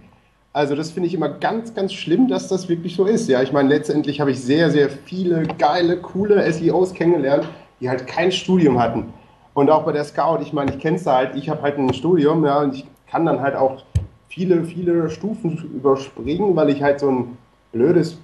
Also 0.52 0.74
das 0.74 0.90
finde 0.90 1.06
ich 1.06 1.14
immer 1.14 1.28
ganz, 1.28 1.74
ganz 1.74 1.92
schlimm, 1.92 2.28
dass 2.28 2.48
das 2.48 2.68
wirklich 2.68 2.96
so 2.96 3.04
ist. 3.04 3.28
Ja, 3.28 3.42
ich 3.42 3.52
meine, 3.52 3.68
letztendlich 3.68 4.20
habe 4.20 4.30
ich 4.30 4.40
sehr, 4.40 4.70
sehr 4.70 4.90
viele 4.90 5.44
geile, 5.58 5.98
coole 5.98 6.50
SEOs 6.52 6.94
kennengelernt, 6.94 7.48
die 7.80 7.88
halt 7.88 8.06
kein 8.06 8.32
Studium 8.32 8.78
hatten. 8.78 9.12
Und 9.54 9.70
auch 9.70 9.84
bei 9.84 9.92
der 9.92 10.04
Scout, 10.04 10.38
ich 10.42 10.52
meine, 10.52 10.72
ich 10.72 10.78
kenne 10.78 10.96
es 10.96 11.06
halt, 11.06 11.34
ich 11.34 11.48
habe 11.48 11.62
halt 11.62 11.78
ein 11.78 11.92
Studium, 11.92 12.44
ja, 12.44 12.60
und 12.60 12.74
ich 12.74 12.86
kann 13.10 13.24
dann 13.24 13.40
halt 13.40 13.56
auch 13.56 13.82
viele, 14.28 14.64
viele 14.64 15.10
Stufen 15.10 15.56
überspringen, 15.74 16.54
weil 16.54 16.70
ich 16.70 16.82
halt 16.82 17.00
so 17.00 17.10
ein 17.10 17.38
blödes 17.72 18.18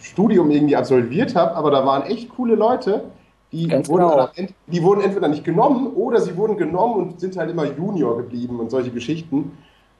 Studium 0.00 0.50
irgendwie 0.50 0.76
absolviert 0.76 1.34
habe, 1.34 1.54
aber 1.54 1.70
da 1.70 1.86
waren 1.86 2.02
echt 2.02 2.28
coole 2.30 2.54
Leute, 2.54 3.04
die 3.52 3.70
wurden, 3.70 3.86
genau. 3.86 4.28
die 4.66 4.82
wurden 4.82 5.00
entweder 5.02 5.28
nicht 5.28 5.44
genommen 5.44 5.92
oder 5.94 6.20
sie 6.20 6.36
wurden 6.36 6.56
genommen 6.56 6.94
und 6.94 7.20
sind 7.20 7.36
halt 7.36 7.50
immer 7.50 7.66
Junior 7.66 8.16
geblieben 8.16 8.58
und 8.58 8.70
solche 8.70 8.90
Geschichten. 8.90 9.56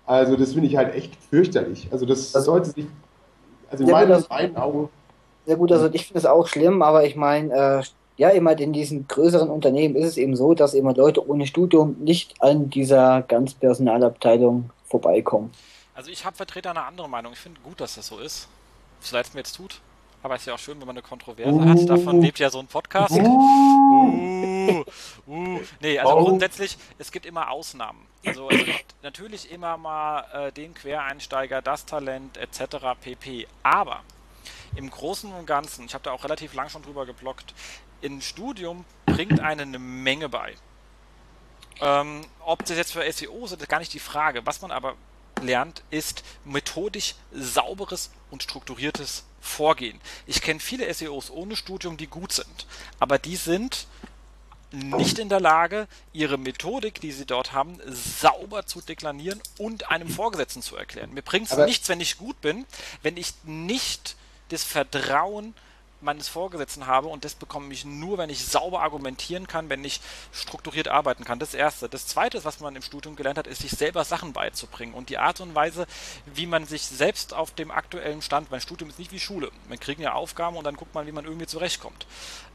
Also 0.06 0.36
das 0.36 0.52
finde 0.52 0.68
ich 0.68 0.76
halt 0.76 0.94
echt 0.94 1.14
fürchterlich. 1.30 1.88
Also 1.92 2.06
das, 2.06 2.32
das 2.32 2.46
sollte 2.46 2.70
sich, 2.70 2.86
also 3.70 3.84
in 3.84 3.90
meinen, 3.90 4.16
gut, 4.16 4.30
meinen 4.30 4.56
Augen... 4.56 4.88
Sehr 5.46 5.56
gut, 5.56 5.72
also 5.72 5.88
ich 5.92 6.06
finde 6.06 6.18
es 6.18 6.26
auch 6.26 6.46
schlimm, 6.46 6.82
aber 6.82 7.04
ich 7.04 7.16
meine, 7.16 7.52
äh, 7.52 7.82
ja, 8.16 8.30
immer 8.30 8.58
in 8.58 8.72
diesen 8.72 9.06
größeren 9.06 9.50
Unternehmen 9.50 9.96
ist 9.96 10.06
es 10.06 10.16
eben 10.16 10.36
so, 10.36 10.54
dass 10.54 10.74
immer 10.74 10.94
Leute 10.94 11.28
ohne 11.28 11.46
Studium 11.46 11.96
nicht 12.00 12.40
an 12.40 12.70
dieser 12.70 13.22
ganz 13.22 13.54
Personalabteilung 13.54 14.70
vorbeikommen. 14.86 15.50
Also 15.94 16.10
ich 16.10 16.24
habe 16.24 16.36
Vertreter 16.36 16.70
eine 16.70 16.84
andere 16.84 17.08
Meinung. 17.08 17.32
Ich 17.32 17.38
finde 17.38 17.60
gut, 17.62 17.80
dass 17.80 17.96
das 17.96 18.06
so 18.06 18.18
ist 18.18 18.48
so 19.02 19.16
leid 19.16 19.26
es 19.26 19.34
mir 19.34 19.40
jetzt 19.40 19.56
tut. 19.56 19.80
Aber 20.22 20.36
es 20.36 20.42
ist 20.42 20.46
ja 20.46 20.54
auch 20.54 20.58
schön, 20.58 20.78
wenn 20.80 20.86
man 20.86 20.96
eine 20.96 21.02
Kontroverse 21.02 21.52
uh. 21.52 21.64
hat. 21.64 21.88
Davon 21.88 22.20
lebt 22.20 22.38
ja 22.38 22.48
so 22.50 22.60
ein 22.60 22.66
Podcast. 22.66 23.12
Uh. 23.12 23.18
Uh. 24.68 24.84
uh. 25.26 25.60
Nee, 25.80 25.98
also 25.98 26.16
oh. 26.16 26.24
grundsätzlich, 26.24 26.78
es 26.98 27.10
gibt 27.10 27.26
immer 27.26 27.50
Ausnahmen. 27.50 28.06
Also 28.24 28.48
es 28.50 28.64
gibt 28.64 28.94
natürlich 29.02 29.50
immer 29.50 29.76
mal 29.76 30.24
äh, 30.32 30.52
den 30.52 30.74
Quereinsteiger, 30.74 31.60
das 31.60 31.86
Talent 31.86 32.36
etc. 32.36 32.76
pp. 33.00 33.48
Aber 33.64 34.02
im 34.76 34.90
Großen 34.90 35.32
und 35.32 35.46
Ganzen, 35.46 35.86
ich 35.86 35.94
habe 35.94 36.04
da 36.04 36.12
auch 36.12 36.24
relativ 36.24 36.54
lang 36.54 36.68
schon 36.68 36.82
drüber 36.82 37.04
geblockt, 37.04 37.52
ein 38.04 38.20
Studium 38.20 38.84
bringt 39.06 39.40
einen 39.40 39.68
eine 39.68 39.78
Menge 39.78 40.28
bei. 40.28 40.54
Ähm, 41.80 42.22
ob 42.40 42.64
das 42.64 42.76
jetzt 42.76 42.92
für 42.92 43.10
SEO 43.10 43.44
ist, 43.44 43.52
ist 43.52 43.68
gar 43.68 43.78
nicht 43.80 43.92
die 43.92 43.98
Frage. 43.98 44.44
Was 44.46 44.60
man 44.62 44.70
aber 44.70 44.94
lernt, 45.42 45.82
ist 45.90 46.24
methodisch 46.44 47.14
sauberes 47.32 48.10
und 48.30 48.42
strukturiertes 48.42 49.24
Vorgehen. 49.40 50.00
Ich 50.26 50.40
kenne 50.40 50.60
viele 50.60 50.92
SEOs 50.92 51.30
ohne 51.30 51.56
Studium, 51.56 51.96
die 51.96 52.06
gut 52.06 52.32
sind, 52.32 52.66
aber 53.00 53.18
die 53.18 53.36
sind 53.36 53.86
nicht 54.72 55.18
in 55.18 55.28
der 55.28 55.40
Lage, 55.40 55.86
ihre 56.12 56.38
Methodik, 56.38 57.00
die 57.00 57.12
sie 57.12 57.26
dort 57.26 57.52
haben, 57.52 57.78
sauber 57.86 58.66
zu 58.66 58.80
deklarieren 58.80 59.40
und 59.58 59.90
einem 59.90 60.08
Vorgesetzten 60.08 60.62
zu 60.62 60.76
erklären. 60.76 61.12
Mir 61.12 61.22
bringt 61.22 61.50
es 61.50 61.58
nichts, 61.58 61.88
wenn 61.88 62.00
ich 62.00 62.16
gut 62.16 62.40
bin, 62.40 62.64
wenn 63.02 63.16
ich 63.16 63.34
nicht 63.44 64.16
das 64.48 64.64
Vertrauen 64.64 65.54
meines 66.02 66.28
Vorgesetzten 66.28 66.86
habe 66.86 67.08
und 67.08 67.24
das 67.24 67.34
bekomme 67.34 67.72
ich 67.72 67.84
nur, 67.84 68.18
wenn 68.18 68.30
ich 68.30 68.44
sauber 68.44 68.82
argumentieren 68.82 69.46
kann, 69.46 69.68
wenn 69.68 69.84
ich 69.84 70.00
strukturiert 70.32 70.88
arbeiten 70.88 71.24
kann. 71.24 71.38
Das 71.38 71.54
Erste. 71.54 71.88
Das 71.88 72.06
Zweite, 72.06 72.44
was 72.44 72.60
man 72.60 72.76
im 72.76 72.82
Studium 72.82 73.16
gelernt 73.16 73.38
hat, 73.38 73.46
ist, 73.46 73.62
sich 73.62 73.72
selber 73.72 74.04
Sachen 74.04 74.32
beizubringen 74.32 74.94
und 74.94 75.08
die 75.08 75.18
Art 75.18 75.40
und 75.40 75.54
Weise, 75.54 75.86
wie 76.26 76.46
man 76.46 76.66
sich 76.66 76.82
selbst 76.82 77.34
auf 77.34 77.52
dem 77.52 77.70
aktuellen 77.70 78.22
Stand, 78.22 78.50
mein 78.50 78.60
Studium 78.60 78.90
ist 78.90 78.98
nicht 78.98 79.12
wie 79.12 79.20
Schule. 79.20 79.50
Man 79.68 79.80
kriegt 79.80 80.00
ja 80.00 80.12
Aufgaben 80.12 80.56
und 80.56 80.64
dann 80.64 80.76
guckt 80.76 80.94
man, 80.94 81.06
wie 81.06 81.12
man 81.12 81.24
irgendwie 81.24 81.46
zurechtkommt. 81.46 82.06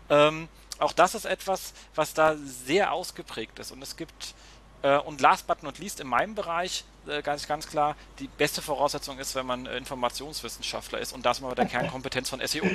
Ähm, 0.09 0.47
auch 0.79 0.93
das 0.93 1.15
ist 1.15 1.25
etwas, 1.25 1.73
was 1.95 2.13
da 2.13 2.35
sehr 2.35 2.91
ausgeprägt 2.91 3.59
ist 3.59 3.71
und 3.71 3.81
es 3.81 3.97
gibt 3.97 4.35
äh, 4.83 4.97
und 4.97 5.21
last 5.21 5.47
but 5.47 5.63
not 5.63 5.79
least 5.79 5.99
in 5.99 6.07
meinem 6.07 6.35
Bereich 6.35 6.83
äh, 7.07 7.21
ganz, 7.21 7.47
ganz 7.47 7.67
klar, 7.67 7.95
die 8.19 8.27
beste 8.27 8.61
Voraussetzung 8.61 9.17
ist, 9.19 9.35
wenn 9.35 9.45
man 9.45 9.65
Informationswissenschaftler 9.65 10.99
ist 10.99 11.13
und 11.13 11.25
das 11.25 11.41
mal 11.41 11.49
bei 11.49 11.55
der 11.55 11.65
Kernkompetenz 11.65 12.29
von 12.29 12.45
SEO. 12.45 12.65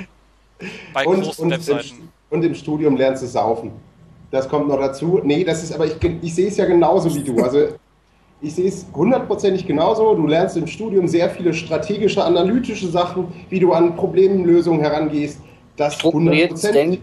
Bei 0.93 1.05
und, 1.05 1.21
großen 1.21 1.45
und 1.45 1.51
Webseiten. 1.51 2.09
Im, 2.31 2.37
und 2.37 2.43
im 2.43 2.55
Studium 2.55 2.97
lernst 2.97 3.23
du 3.23 3.27
saufen. 3.27 3.71
Das 4.31 4.49
kommt 4.49 4.67
noch 4.67 4.79
dazu. 4.79 5.19
Nee, 5.23 5.43
das 5.43 5.63
ist 5.63 5.73
aber, 5.73 5.85
ich, 5.85 5.95
ich 6.21 6.33
sehe 6.33 6.47
es 6.47 6.57
ja 6.57 6.65
genauso 6.65 7.13
wie 7.13 7.23
du. 7.23 7.43
Also 7.43 7.67
ich 8.41 8.55
sehe 8.55 8.67
es 8.67 8.85
hundertprozentig 8.93 9.65
genauso. 9.65 10.15
Du 10.15 10.27
lernst 10.27 10.57
im 10.57 10.67
Studium 10.67 11.07
sehr 11.07 11.29
viele 11.29 11.53
strategische, 11.53 12.23
analytische 12.23 12.87
Sachen, 12.87 13.27
wie 13.49 13.59
du 13.59 13.71
an 13.71 13.95
Problemlösungen 13.95 14.81
herangehst. 14.81 15.39
Das 15.75 16.03
hundertprozentig. 16.03 17.01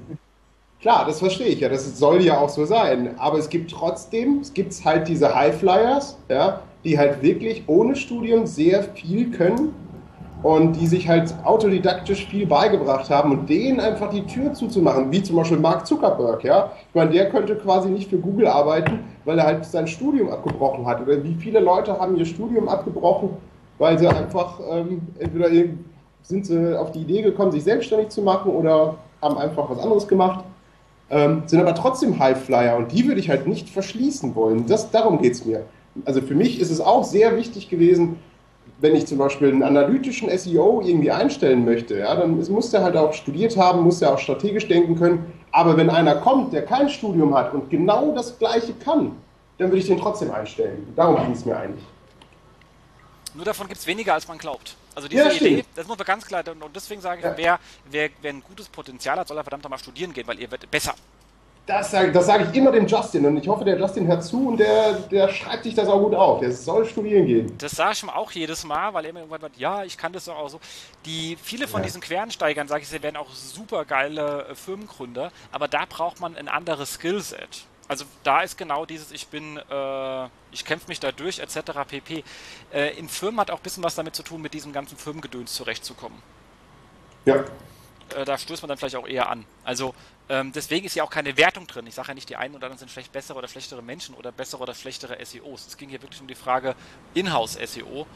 Klar, 0.80 1.04
das 1.06 1.18
verstehe 1.18 1.48
ich 1.48 1.60
ja. 1.60 1.68
Das 1.68 1.98
soll 1.98 2.22
ja 2.22 2.38
auch 2.38 2.48
so 2.48 2.64
sein. 2.64 3.14
Aber 3.18 3.38
es 3.38 3.48
gibt 3.48 3.70
trotzdem, 3.70 4.40
es 4.40 4.52
gibt 4.52 4.74
halt 4.84 5.06
diese 5.06 5.34
Highflyers, 5.34 6.18
ja, 6.28 6.62
die 6.84 6.98
halt 6.98 7.22
wirklich 7.22 7.62
ohne 7.66 7.94
Studium 7.94 8.46
sehr 8.46 8.82
viel 8.82 9.30
können 9.30 9.74
und 10.42 10.74
die 10.74 10.86
sich 10.86 11.08
halt 11.08 11.34
autodidaktisch 11.44 12.26
viel 12.26 12.46
beigebracht 12.46 13.10
haben 13.10 13.32
und 13.32 13.48
denen 13.48 13.78
einfach 13.78 14.10
die 14.10 14.24
Tür 14.24 14.54
zuzumachen, 14.54 15.12
wie 15.12 15.22
zum 15.22 15.36
Beispiel 15.36 15.58
Mark 15.58 15.86
Zuckerberg, 15.86 16.44
ja. 16.44 16.72
Ich 16.88 16.94
meine, 16.94 17.10
der 17.10 17.28
könnte 17.28 17.56
quasi 17.56 17.90
nicht 17.90 18.08
für 18.08 18.18
Google 18.18 18.46
arbeiten, 18.46 19.00
weil 19.24 19.38
er 19.38 19.46
halt 19.46 19.64
sein 19.64 19.86
Studium 19.86 20.30
abgebrochen 20.30 20.86
hat. 20.86 21.02
Oder 21.02 21.22
wie 21.22 21.34
viele 21.34 21.60
Leute 21.60 21.98
haben 21.98 22.16
ihr 22.16 22.24
Studium 22.24 22.68
abgebrochen, 22.68 23.30
weil 23.78 23.98
sie 23.98 24.08
einfach 24.08 24.58
ähm, 24.70 25.02
entweder 25.18 25.48
sind 26.22 26.46
sie 26.46 26.78
auf 26.78 26.92
die 26.92 27.00
Idee 27.00 27.22
gekommen, 27.22 27.52
sich 27.52 27.64
selbstständig 27.64 28.08
zu 28.08 28.22
machen 28.22 28.50
oder 28.52 28.96
haben 29.20 29.36
einfach 29.36 29.68
was 29.68 29.78
anderes 29.78 30.08
gemacht, 30.08 30.44
ähm, 31.10 31.42
sind 31.46 31.60
aber 31.60 31.74
trotzdem 31.74 32.18
Highflyer 32.18 32.76
und 32.76 32.92
die 32.92 33.06
würde 33.06 33.20
ich 33.20 33.28
halt 33.28 33.46
nicht 33.46 33.68
verschließen 33.68 34.34
wollen. 34.34 34.66
Das, 34.66 34.90
darum 34.90 35.20
geht 35.20 35.32
es 35.32 35.44
mir. 35.44 35.64
Also 36.04 36.20
für 36.20 36.34
mich 36.34 36.60
ist 36.60 36.70
es 36.70 36.80
auch 36.80 37.04
sehr 37.04 37.36
wichtig 37.36 37.68
gewesen, 37.68 38.16
wenn 38.78 38.94
ich 38.94 39.06
zum 39.06 39.18
Beispiel 39.18 39.48
einen 39.48 39.62
analytischen 39.62 40.36
SEO 40.36 40.82
irgendwie 40.84 41.10
einstellen 41.10 41.64
möchte, 41.64 41.98
ja, 41.98 42.14
dann 42.14 42.38
muss 42.38 42.70
der 42.70 42.82
halt 42.82 42.96
auch 42.96 43.12
studiert 43.12 43.56
haben, 43.56 43.82
muss 43.82 43.98
der 43.98 44.12
auch 44.14 44.18
strategisch 44.18 44.68
denken 44.68 44.96
können. 44.96 45.32
Aber 45.52 45.76
wenn 45.76 45.90
einer 45.90 46.16
kommt, 46.16 46.52
der 46.52 46.64
kein 46.64 46.88
Studium 46.88 47.34
hat 47.34 47.52
und 47.52 47.70
genau 47.70 48.14
das 48.14 48.38
Gleiche 48.38 48.72
kann, 48.74 49.16
dann 49.58 49.68
würde 49.68 49.78
ich 49.78 49.86
den 49.86 49.98
trotzdem 49.98 50.30
einstellen. 50.30 50.92
Darum 50.96 51.16
ging 51.16 51.32
es 51.32 51.44
mir 51.44 51.56
eigentlich. 51.56 51.84
Nur 53.34 53.44
davon 53.44 53.68
gibt 53.68 53.80
es 53.80 53.86
weniger, 53.86 54.14
als 54.14 54.26
man 54.26 54.38
glaubt. 54.38 54.76
Also 54.94 55.08
diese 55.08 55.24
ja, 55.24 55.32
Idee, 55.32 55.64
das 55.74 55.86
muss 55.86 55.96
man 55.96 56.06
ganz 56.06 56.26
klar, 56.26 56.42
und 56.48 56.74
deswegen 56.74 57.00
sage 57.00 57.20
ich, 57.20 57.24
ja. 57.24 57.36
wer, 57.36 57.60
wer, 57.90 58.10
wer 58.20 58.32
ein 58.32 58.42
gutes 58.42 58.68
Potenzial 58.68 59.18
hat, 59.18 59.28
soll 59.28 59.36
er 59.36 59.44
verdammt 59.44 59.68
mal 59.68 59.78
studieren 59.78 60.12
gehen, 60.12 60.26
weil 60.26 60.40
ihr 60.40 60.50
werdet 60.50 60.70
besser. 60.70 60.94
Das 61.70 61.92
sage 61.92 62.10
das 62.10 62.26
sag 62.26 62.40
ich 62.50 62.56
immer 62.56 62.72
dem 62.72 62.84
Justin 62.84 63.24
und 63.26 63.36
ich 63.36 63.46
hoffe, 63.46 63.64
der 63.64 63.78
Justin 63.78 64.08
hört 64.08 64.24
zu 64.24 64.48
und 64.48 64.56
der, 64.56 64.94
der 64.94 65.28
schreibt 65.28 65.62
sich 65.62 65.72
das 65.72 65.86
auch 65.86 66.00
gut 66.00 66.16
auf. 66.16 66.40
Der 66.40 66.50
soll 66.50 66.84
studieren 66.84 67.26
gehen. 67.26 67.58
Das 67.58 67.70
sage 67.70 67.92
ich 67.92 68.02
ihm 68.02 68.10
auch 68.10 68.32
jedes 68.32 68.64
Mal, 68.64 68.92
weil 68.92 69.04
er 69.04 69.10
immer 69.10 69.20
irgendwann 69.20 69.40
sagt, 69.40 69.56
ja, 69.56 69.84
ich 69.84 69.96
kann 69.96 70.12
das 70.12 70.24
doch 70.24 70.36
auch 70.36 70.48
so. 70.48 70.58
Die, 71.06 71.38
viele 71.40 71.68
von 71.68 71.82
ja. 71.82 71.84
diesen 71.84 72.00
Querensteigern, 72.00 72.66
sage 72.66 72.82
ich, 72.82 72.88
sie 72.88 73.00
werden 73.04 73.16
auch 73.16 73.30
super 73.32 73.84
geile 73.84 74.48
äh, 74.48 74.54
Firmengründer, 74.56 75.30
aber 75.52 75.68
da 75.68 75.84
braucht 75.88 76.18
man 76.18 76.36
ein 76.36 76.48
anderes 76.48 76.94
Skillset. 76.94 77.66
Also 77.86 78.04
da 78.24 78.40
ist 78.40 78.58
genau 78.58 78.84
dieses, 78.84 79.12
ich 79.12 79.28
bin, 79.28 79.56
äh, 79.56 80.24
ich 80.50 80.64
kämpfe 80.64 80.88
mich 80.88 80.98
da 80.98 81.12
durch, 81.12 81.38
etc. 81.38 81.70
pp. 81.86 82.24
Äh, 82.72 82.98
in 82.98 83.08
Firmen 83.08 83.38
hat 83.38 83.52
auch 83.52 83.58
ein 83.58 83.62
bisschen 83.62 83.84
was 83.84 83.94
damit 83.94 84.16
zu 84.16 84.24
tun, 84.24 84.42
mit 84.42 84.54
diesem 84.54 84.72
ganzen 84.72 84.98
Firmengedöns 84.98 85.54
zurechtzukommen. 85.54 86.20
Ja. 87.26 87.44
Äh, 88.16 88.24
da 88.24 88.36
stößt 88.36 88.62
man 88.62 88.70
dann 88.70 88.78
vielleicht 88.78 88.96
auch 88.96 89.06
eher 89.06 89.28
an. 89.28 89.44
Also 89.62 89.94
ähm, 90.30 90.52
deswegen 90.52 90.86
ist 90.86 90.94
ja 90.94 91.02
auch 91.02 91.10
keine 91.10 91.36
Wertung 91.36 91.66
drin. 91.66 91.86
Ich 91.88 91.96
sage 91.96 92.08
ja 92.08 92.14
nicht, 92.14 92.28
die 92.28 92.36
einen 92.36 92.54
oder 92.54 92.66
anderen 92.66 92.78
sind 92.78 92.88
vielleicht 92.88 93.10
bessere 93.10 93.36
oder 93.36 93.48
schlechtere 93.48 93.82
Menschen 93.82 94.14
oder 94.14 94.30
bessere 94.30 94.62
oder 94.62 94.74
schlechtere 94.74 95.18
SEOs. 95.24 95.66
Es 95.66 95.76
ging 95.76 95.88
hier 95.88 96.00
wirklich 96.00 96.20
um 96.20 96.28
die 96.28 96.36
Frage 96.36 96.76
Inhouse-SEO. 97.14 98.06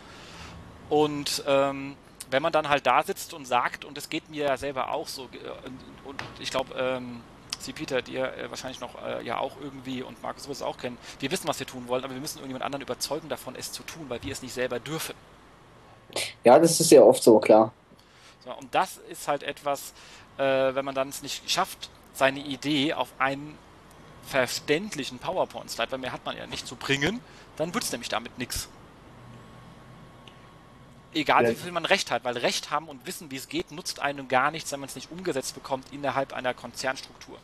Und 0.91 1.43
ähm, 1.49 1.97
wenn 2.31 2.41
man 2.41 2.53
dann 2.53 2.69
halt 2.69 2.87
da 2.87 3.03
sitzt 3.03 3.35
und 3.35 3.47
sagt, 3.47 3.85
und 3.85 3.99
es 3.99 4.09
geht 4.09 4.31
mir 4.31 4.45
ja 4.45 4.57
selber 4.57 4.93
auch 4.93 5.09
so, 5.09 5.25
äh, 5.25 6.07
und 6.09 6.23
ich 6.39 6.53
glaube, 6.53 6.73
ähm, 6.79 7.21
Sie, 7.59 7.73
Peter, 7.73 8.01
die 8.03 8.13
ihr 8.13 8.33
äh, 8.33 8.51
wahrscheinlich 8.51 8.81
noch 8.81 9.03
äh, 9.03 9.25
ja 9.25 9.39
auch 9.39 9.57
irgendwie 9.61 10.03
und 10.03 10.23
Markus 10.23 10.47
wird 10.47 10.57
es 10.57 10.63
auch 10.63 10.77
kennen, 10.77 10.99
wir 11.19 11.31
wissen, 11.31 11.49
was 11.49 11.59
wir 11.59 11.67
tun 11.67 11.89
wollen, 11.89 12.05
aber 12.05 12.13
wir 12.13 12.21
müssen 12.21 12.39
irgendjemand 12.39 12.65
anderen 12.65 12.83
überzeugen 12.83 13.29
davon, 13.29 13.57
es 13.57 13.73
zu 13.73 13.83
tun, 13.83 14.05
weil 14.09 14.23
wir 14.23 14.33
es 14.33 14.43
nicht 14.43 14.55
selber 14.55 14.79
dürfen. 14.79 15.15
Ja, 16.45 16.59
das 16.59 16.79
ist 16.79 16.91
ja 16.91 17.03
oft 17.03 17.23
so, 17.23 17.41
klar. 17.41 17.73
So, 18.45 18.53
und 18.53 18.73
das 18.75 18.99
ist 19.09 19.27
halt 19.27 19.43
etwas, 19.43 19.95
äh, 20.37 20.43
wenn 20.43 20.85
man 20.85 20.95
dann 20.95 21.09
es 21.09 21.23
nicht 21.23 21.51
schafft, 21.51 21.91
seine 22.15 22.41
Idee 22.41 22.95
auf 22.95 23.13
einen 23.19 23.59
verständlichen 24.27 25.19
PowerPoint-Slide, 25.19 25.93
weil 25.93 25.99
mehr 25.99 26.13
hat 26.13 26.25
man 26.25 26.37
ja 26.37 26.47
nicht 26.47 26.67
zu 26.67 26.77
bringen, 26.77 27.21
dann 27.57 27.75
wird 27.75 27.85
es 27.85 27.93
nämlich 27.93 28.09
damit 28.09 28.39
nichts. 28.39 28.69
Egal 31.13 31.45
ja. 31.45 31.51
wie 31.51 31.55
viel 31.55 31.71
man 31.71 31.85
Recht 31.85 32.11
hat, 32.11 32.25
weil 32.25 32.37
Recht 32.39 32.71
haben 32.71 32.89
und 32.89 33.07
wissen, 33.07 33.31
wie 33.31 33.37
es 33.37 33.49
geht, 33.49 33.71
nutzt 33.71 34.01
einem 34.01 34.27
gar 34.27 34.51
nichts, 34.51 34.73
wenn 34.73 34.81
man 34.81 34.89
es 34.89 34.95
nicht 34.95 35.13
umgesetzt 35.13 35.55
bekommt 35.55 35.87
innerhalb 35.93 36.33
einer 36.33 36.55
Konzernstruktur. 36.55 37.37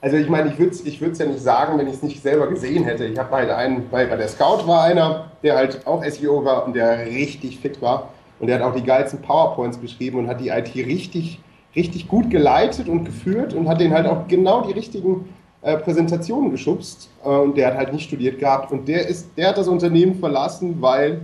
Also 0.00 0.16
ich 0.16 0.28
meine, 0.28 0.52
ich 0.52 0.58
würde 0.58 0.72
es 0.72 0.84
ich 0.84 1.00
ja 1.00 1.26
nicht 1.26 1.40
sagen, 1.40 1.78
wenn 1.78 1.88
ich 1.88 1.94
es 1.94 2.02
nicht 2.02 2.22
selber 2.22 2.48
gesehen 2.48 2.84
hätte. 2.84 3.04
Ich 3.04 3.18
habe 3.18 3.34
halt 3.34 3.50
einen, 3.50 3.88
bei, 3.88 4.06
bei 4.06 4.16
der 4.16 4.28
Scout 4.28 4.66
war 4.66 4.84
einer, 4.84 5.32
der 5.42 5.56
halt 5.56 5.86
auch 5.86 6.04
SEO 6.04 6.44
war 6.44 6.66
und 6.66 6.74
der 6.74 7.06
richtig 7.06 7.58
fit 7.58 7.80
war. 7.82 8.12
Und 8.38 8.46
der 8.46 8.60
hat 8.60 8.62
auch 8.62 8.74
die 8.74 8.84
geilsten 8.84 9.20
PowerPoints 9.22 9.78
beschrieben 9.78 10.18
und 10.18 10.28
hat 10.28 10.40
die 10.40 10.50
IT 10.50 10.72
richtig, 10.74 11.40
richtig 11.78 12.08
gut 12.08 12.28
geleitet 12.30 12.88
und 12.88 13.04
geführt 13.04 13.54
und 13.54 13.68
hat 13.68 13.80
den 13.80 13.94
halt 13.94 14.06
auch 14.06 14.26
genau 14.28 14.62
die 14.62 14.72
richtigen 14.72 15.28
äh, 15.62 15.76
Präsentationen 15.76 16.50
geschubst. 16.50 17.08
Äh, 17.24 17.28
und 17.28 17.56
der 17.56 17.68
hat 17.68 17.76
halt 17.76 17.92
nicht 17.92 18.04
studiert 18.04 18.38
gehabt. 18.38 18.72
Und 18.72 18.88
der 18.88 19.06
ist, 19.06 19.30
der 19.36 19.48
hat 19.48 19.58
das 19.58 19.68
Unternehmen 19.68 20.16
verlassen, 20.16 20.76
weil 20.80 21.22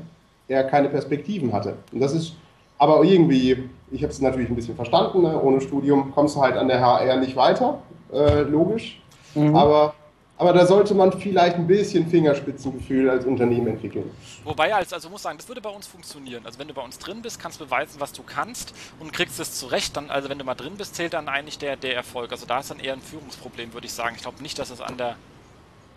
er 0.48 0.64
keine 0.64 0.88
Perspektiven 0.88 1.52
hatte. 1.52 1.74
Und 1.92 2.00
das 2.00 2.14
ist 2.14 2.34
aber 2.78 3.02
irgendwie, 3.04 3.68
ich 3.90 4.02
habe 4.02 4.12
es 4.12 4.20
natürlich 4.20 4.50
ein 4.50 4.56
bisschen 4.56 4.76
verstanden, 4.76 5.22
ne? 5.22 5.40
ohne 5.40 5.60
Studium 5.60 6.12
kommst 6.12 6.36
du 6.36 6.40
halt 6.40 6.56
an 6.56 6.68
der 6.68 6.80
HR 6.80 7.16
nicht 7.18 7.36
weiter, 7.36 7.78
äh, 8.12 8.42
logisch. 8.42 9.00
Mhm. 9.34 9.54
Aber, 9.54 9.94
aber 10.36 10.52
da 10.52 10.66
sollte 10.66 10.94
man 10.94 11.12
vielleicht 11.12 11.56
ein 11.56 11.66
bisschen 11.66 12.08
Fingerspitzengefühl 12.08 13.08
als 13.08 13.24
Unternehmen 13.24 13.68
entwickeln. 13.68 14.10
Wobei, 14.42 14.74
als, 14.74 14.92
also 14.92 15.08
muss 15.08 15.22
sagen, 15.22 15.38
das 15.38 15.46
würde 15.48 15.60
bei 15.60 15.70
uns 15.70 15.86
funktionieren. 15.86 16.44
Also 16.44 16.58
wenn 16.58 16.66
du 16.66 16.74
bei 16.74 16.82
uns 16.82 16.98
drin 16.98 17.22
bist, 17.22 17.40
kannst 17.40 17.60
du 17.60 17.64
beweisen, 17.64 18.00
was 18.00 18.12
du 18.12 18.22
kannst 18.22 18.74
und 18.98 19.12
kriegst 19.12 19.38
es 19.38 19.58
zurecht. 19.58 19.96
Dann, 19.96 20.10
also 20.10 20.28
wenn 20.28 20.38
du 20.38 20.44
mal 20.44 20.54
drin 20.54 20.74
bist, 20.76 20.96
zählt 20.96 21.12
dann 21.12 21.28
eigentlich 21.28 21.58
der, 21.58 21.76
der 21.76 21.94
Erfolg. 21.94 22.32
Also 22.32 22.46
da 22.46 22.60
ist 22.60 22.70
dann 22.70 22.80
eher 22.80 22.94
ein 22.94 23.00
Führungsproblem, 23.00 23.72
würde 23.74 23.86
ich 23.86 23.92
sagen. 23.92 24.14
Ich 24.16 24.22
glaube 24.22 24.42
nicht, 24.42 24.58
dass 24.58 24.70
es 24.70 24.80
an 24.80 24.96
der 24.96 25.16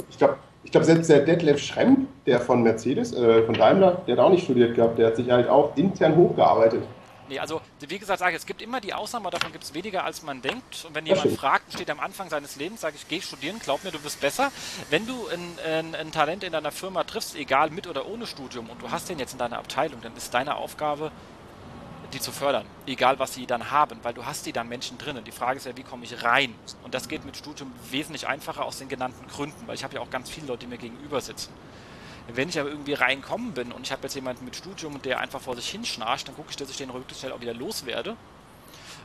ich 0.10 0.17
glaube, 0.17 0.38
ich 0.63 0.71
glaube, 0.71 0.86
selbst 0.86 1.10
der 1.10 1.21
Detlef 1.21 1.60
Schremp, 1.60 2.08
der 2.26 2.39
von 2.39 2.62
Mercedes, 2.62 3.13
äh, 3.13 3.43
von 3.43 3.56
Daimler, 3.56 4.02
der 4.08 4.17
hat 4.17 4.23
auch 4.23 4.30
nicht 4.30 4.43
studiert 4.43 4.76
gehabt, 4.76 5.00
der 5.00 5.08
hat 5.08 5.15
sich 5.15 5.30
halt 5.30 5.50
auch 5.50 5.76
intern 5.76 6.15
hochgearbeitet. 6.15 6.84
Nee, 7.29 7.39
also 7.39 7.61
wie 7.79 7.99
gesagt, 7.99 8.19
sage 8.19 8.31
ich, 8.31 8.37
es 8.37 8.45
gibt 8.45 8.61
immer 8.61 8.79
die 8.79 8.93
Ausnahme, 8.93 9.29
davon 9.29 9.51
gibt 9.51 9.63
es 9.63 9.73
weniger 9.73 10.05
als 10.05 10.23
man 10.23 10.41
denkt. 10.41 10.85
Und 10.87 10.95
wenn 10.95 11.05
jemand 11.05 11.31
fragt, 11.37 11.73
steht 11.73 11.89
am 11.89 11.99
Anfang 11.99 12.29
seines 12.29 12.55
Lebens, 12.55 12.81
sage 12.81 12.95
ich, 12.95 13.07
geh 13.07 13.21
studieren, 13.21 13.59
glaub 13.59 13.83
mir, 13.83 13.91
du 13.91 14.01
wirst 14.03 14.21
besser. 14.21 14.51
Wenn 14.89 15.05
du 15.05 15.27
ein, 15.27 15.59
ein, 15.65 15.95
ein, 15.95 16.11
Talent 16.11 16.43
in 16.43 16.53
deiner 16.53 16.71
Firma 16.71 17.03
triffst, 17.03 17.35
egal 17.35 17.69
mit 17.69 17.85
oder 17.87 18.07
ohne 18.07 18.27
Studium, 18.27 18.69
und 18.69 18.81
du 18.81 18.91
hast 18.91 19.09
den 19.09 19.19
jetzt 19.19 19.33
in 19.33 19.39
deiner 19.39 19.57
Abteilung, 19.57 20.01
dann 20.01 20.15
ist 20.15 20.33
deine 20.33 20.55
Aufgabe, 20.55 21.11
die 22.13 22.19
zu 22.19 22.31
fördern, 22.31 22.65
egal 22.85 23.19
was 23.19 23.33
sie 23.33 23.45
dann 23.45 23.71
haben, 23.71 23.99
weil 24.03 24.13
du 24.13 24.25
hast 24.25 24.45
die 24.45 24.53
dann 24.53 24.69
Menschen 24.69 24.97
drinnen. 24.97 25.25
Die 25.25 25.31
Frage 25.31 25.57
ist 25.57 25.65
ja, 25.65 25.75
wie 25.75 25.83
komme 25.83 26.05
ich 26.05 26.23
rein? 26.23 26.55
Und 26.83 26.93
das 26.93 27.09
geht 27.09 27.25
mit 27.25 27.35
Studium 27.35 27.71
wesentlich 27.91 28.27
einfacher 28.27 28.63
aus 28.63 28.77
den 28.77 28.87
genannten 28.87 29.27
Gründen, 29.27 29.67
weil 29.67 29.75
ich 29.75 29.83
habe 29.83 29.95
ja 29.95 30.01
auch 30.01 30.09
ganz 30.09 30.29
viele 30.29 30.47
Leute, 30.47 30.61
die 30.61 30.67
mir 30.67 30.77
gegenüber 30.77 31.19
sitzen. 31.19 31.51
Wenn 32.27 32.49
ich 32.49 32.59
aber 32.59 32.69
irgendwie 32.69 32.93
reinkommen 32.93 33.53
bin 33.53 33.71
und 33.71 33.83
ich 33.83 33.91
habe 33.91 34.03
jetzt 34.03 34.15
jemanden 34.15 34.43
mit 34.45 34.55
Studium, 34.55 35.01
der 35.01 35.19
einfach 35.19 35.41
vor 35.41 35.55
sich 35.55 35.69
hinschnarcht, 35.69 36.27
dann 36.27 36.35
gucke 36.35 36.49
ich, 36.49 36.57
dass 36.57 36.69
ich 36.69 36.77
den 36.77 36.91
möglichst 36.91 37.21
schnell 37.21 37.31
auch 37.31 37.41
wieder 37.41 37.53
loswerde. 37.53 38.17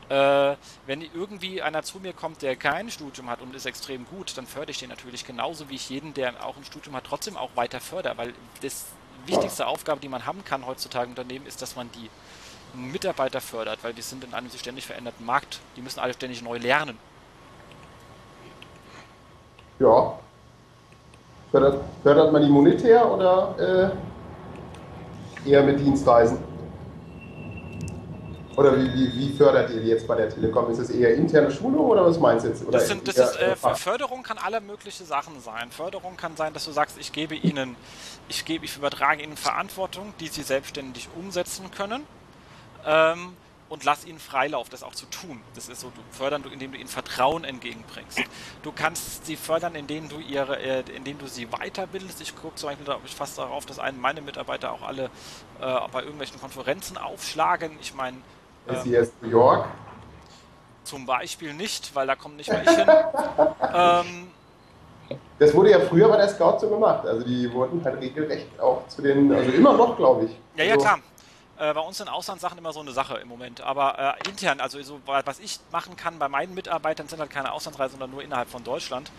Äh, 0.09 0.57
wenn 0.87 1.03
irgendwie 1.03 1.63
einer 1.63 1.83
zu 1.85 2.01
mir 2.01 2.13
kommt, 2.13 2.43
der 2.43 2.57
kein 2.57 2.91
Studium 2.91 3.31
hat 3.31 3.41
und 3.41 3.55
ist 3.55 3.67
extrem 3.67 4.05
gut, 4.07 4.37
dann 4.37 4.47
fördere 4.47 4.73
ich 4.73 4.79
den 4.79 4.89
natürlich 4.89 5.25
genauso 5.25 5.69
wie 5.69 5.77
ich 5.77 5.89
jeden, 5.89 6.15
der 6.15 6.45
auch 6.45 6.57
ein 6.57 6.65
Studium 6.65 6.97
hat, 6.97 7.05
trotzdem 7.05 7.37
auch 7.37 7.51
weiter 7.55 7.81
fördere, 7.81 8.17
weil 8.17 8.35
das 8.61 8.87
wichtigste 9.27 9.67
Aufgabe, 9.67 10.01
die 10.01 10.09
man 10.09 10.27
haben 10.27 10.45
kann 10.45 10.67
heutzutage 10.67 11.05
im 11.05 11.11
Unternehmen, 11.13 11.47
ist, 11.47 11.63
dass 11.63 11.77
man 11.77 11.91
die 11.93 12.11
Mitarbeiter 12.75 13.41
fördert, 13.41 13.79
weil 13.83 13.93
die 13.93 14.03
sind 14.03 14.25
in 14.25 14.35
einem 14.35 14.49
sich 14.49 14.61
ständig 14.61 14.87
veränderten 14.87 15.25
Markt. 15.25 15.61
Die 15.77 15.83
müssen 15.83 16.01
alle 16.01 16.15
ständig 16.15 16.43
neu 16.43 16.59
lernen. 16.59 16.99
Ja. 19.79 20.19
Fördert, 21.53 21.85
fördert 22.03 22.33
man 22.33 22.43
die 22.43 22.49
monetär 22.49 23.13
oder 23.13 23.95
äh, 25.45 25.51
eher 25.51 25.63
mit 25.63 25.79
Dienstreisen? 25.79 26.39
Oder 28.57 28.77
wie, 28.77 28.93
wie, 28.93 29.13
wie, 29.15 29.37
fördert 29.37 29.71
ihr 29.71 29.81
die 29.81 29.89
jetzt 29.89 30.07
bei 30.07 30.17
der 30.17 30.29
Telekom? 30.29 30.71
Ist 30.71 30.79
es 30.79 30.91
eher 30.91 31.15
interne 31.15 31.51
Schulung 31.51 31.87
oder 31.87 32.05
was 32.05 32.19
meinst 32.19 32.45
du 32.45 32.51
jetzt? 32.51 32.65
das, 32.71 32.89
sind, 32.89 33.07
das 33.07 33.17
ist, 33.17 33.37
äh, 33.37 33.55
Förderung 33.57 34.23
kann 34.23 34.39
alle 34.39 34.61
möglichen 34.61 35.07
Sachen 35.07 35.41
sein. 35.41 35.71
Förderung 35.71 36.17
kann 36.17 36.37
sein, 36.37 36.53
dass 36.53 36.65
du 36.65 36.73
sagst, 36.73 36.97
ich 36.99 37.13
gebe 37.13 37.35
ihnen, 37.35 37.77
ich 38.29 38.45
gebe, 38.45 38.65
ich 38.65 38.77
übertrage 38.77 39.23
ihnen 39.23 39.37
Verantwortung, 39.37 40.13
die 40.21 40.29
sie 40.29 40.43
selbstständig 40.43 41.09
umsetzen 41.19 41.71
können 41.71 42.07
ähm, 42.87 43.37
und 43.73 43.85
lass 43.85 44.05
ihnen 44.05 44.19
Freilauf, 44.19 44.69
das 44.69 44.83
auch 44.83 44.95
zu 44.95 45.07
tun. 45.07 45.41
Das 45.55 45.71
ist 45.71 45.81
so, 45.81 45.89
du 45.89 46.03
fördern, 46.11 46.45
indem 46.53 46.73
du 46.73 46.79
ihnen 46.79 46.89
Vertrauen 46.89 47.43
entgegenbringst. 47.43 48.21
Du 48.63 48.71
kannst 48.71 49.25
sie 49.25 49.35
fördern, 49.35 49.75
indem 49.75 50.11
du 50.11 50.19
ihre, 50.19 50.61
äh, 50.61 50.85
indem 50.95 51.17
du 51.17 51.27
sie 51.27 51.47
weiterbildest. 51.47 52.21
Ich 52.21 52.37
gucke 52.37 52.55
zum 52.57 52.69
Beispiel 52.69 52.95
ich 53.07 53.15
fast 53.15 53.39
darauf, 53.39 53.65
dass 53.65 53.79
einen 53.79 53.99
meine 53.99 54.21
Mitarbeiter 54.21 54.73
auch 54.73 54.83
alle 54.83 55.05
äh, 55.05 55.09
bei 55.91 56.01
irgendwelchen 56.01 56.39
Konferenzen 56.39 56.99
aufschlagen. 56.99 57.79
Ich 57.81 57.95
meine. 57.95 58.19
Ähm, 58.69 58.93
ist 58.93 59.23
New 59.23 59.31
York? 59.31 59.65
Zum 60.85 61.07
Beispiel 61.07 61.55
nicht, 61.55 61.95
weil 61.95 62.07
da 62.07 62.15
kommt 62.15 62.37
nicht 62.37 62.53
mal 62.53 62.63
ich 62.63 62.77
hin. 62.77 62.87
ähm, 63.75 64.29
das 65.39 65.55
wurde 65.55 65.71
ja 65.71 65.81
früher 65.81 66.09
bei 66.09 66.19
der 66.19 66.29
Scout 66.29 66.59
so 66.61 66.69
gemacht. 66.69 67.07
Also 67.07 67.25
die 67.25 67.51
wurden 67.51 67.83
halt 67.83 68.01
regelrecht 68.03 68.61
auch 68.61 68.87
zu 68.89 69.01
den, 69.01 69.33
also 69.33 69.51
immer 69.51 69.73
noch, 69.73 69.97
glaube 69.97 70.27
ich. 70.27 70.39
Ja, 70.57 70.65
ja, 70.65 70.75
also, 70.75 70.85
klar. 70.85 70.99
Äh, 71.59 71.75
bei 71.75 71.81
uns 71.81 71.99
sind 71.99 72.09
Auslandssachen 72.09 72.57
immer 72.57 72.73
so 72.73 72.81
eine 72.81 72.93
Sache 72.93 73.19
im 73.19 73.29
Moment. 73.29 73.61
Aber 73.61 73.99
äh, 73.99 74.29
intern, 74.29 74.61
also 74.61 74.81
so, 74.83 75.01
was 75.05 75.39
ich 75.39 75.61
machen 75.71 75.97
kann 75.97 76.19
bei 76.19 76.29
meinen 76.29 76.55
Mitarbeitern, 76.55 77.09
sind 77.09 77.21
halt 77.21 77.31
keine 77.31 77.53
Auslandsreisen, 77.53 77.99
sondern 77.99 78.11
nur 78.11 78.23
innerhalb 78.23 78.49
von 78.49 78.65
Deutschland. 78.65 79.11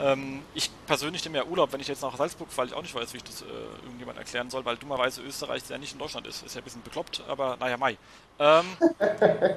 Ähm, 0.00 0.42
ich 0.54 0.70
persönlich 0.86 1.22
nehme 1.24 1.38
ja 1.38 1.44
Urlaub, 1.44 1.72
wenn 1.72 1.80
ich 1.80 1.88
jetzt 1.88 2.02
nach 2.02 2.16
Salzburg 2.16 2.50
fahre, 2.50 2.68
ich 2.68 2.74
auch 2.74 2.82
nicht 2.82 2.94
weiß, 2.94 3.12
wie 3.12 3.18
ich 3.18 3.24
das 3.24 3.42
äh, 3.42 3.44
irgendjemand 3.84 4.18
erklären 4.18 4.48
soll, 4.48 4.64
weil 4.64 4.76
dummerweise 4.76 5.20
Österreich 5.22 5.62
ja 5.68 5.76
nicht 5.76 5.92
in 5.92 5.98
Deutschland 5.98 6.26
ist. 6.26 6.42
Ist 6.42 6.54
ja 6.54 6.60
ein 6.62 6.64
bisschen 6.64 6.82
bekloppt, 6.82 7.22
aber 7.28 7.56
naja, 7.60 7.76
Mai. 7.76 7.98
Ähm, 8.38 8.64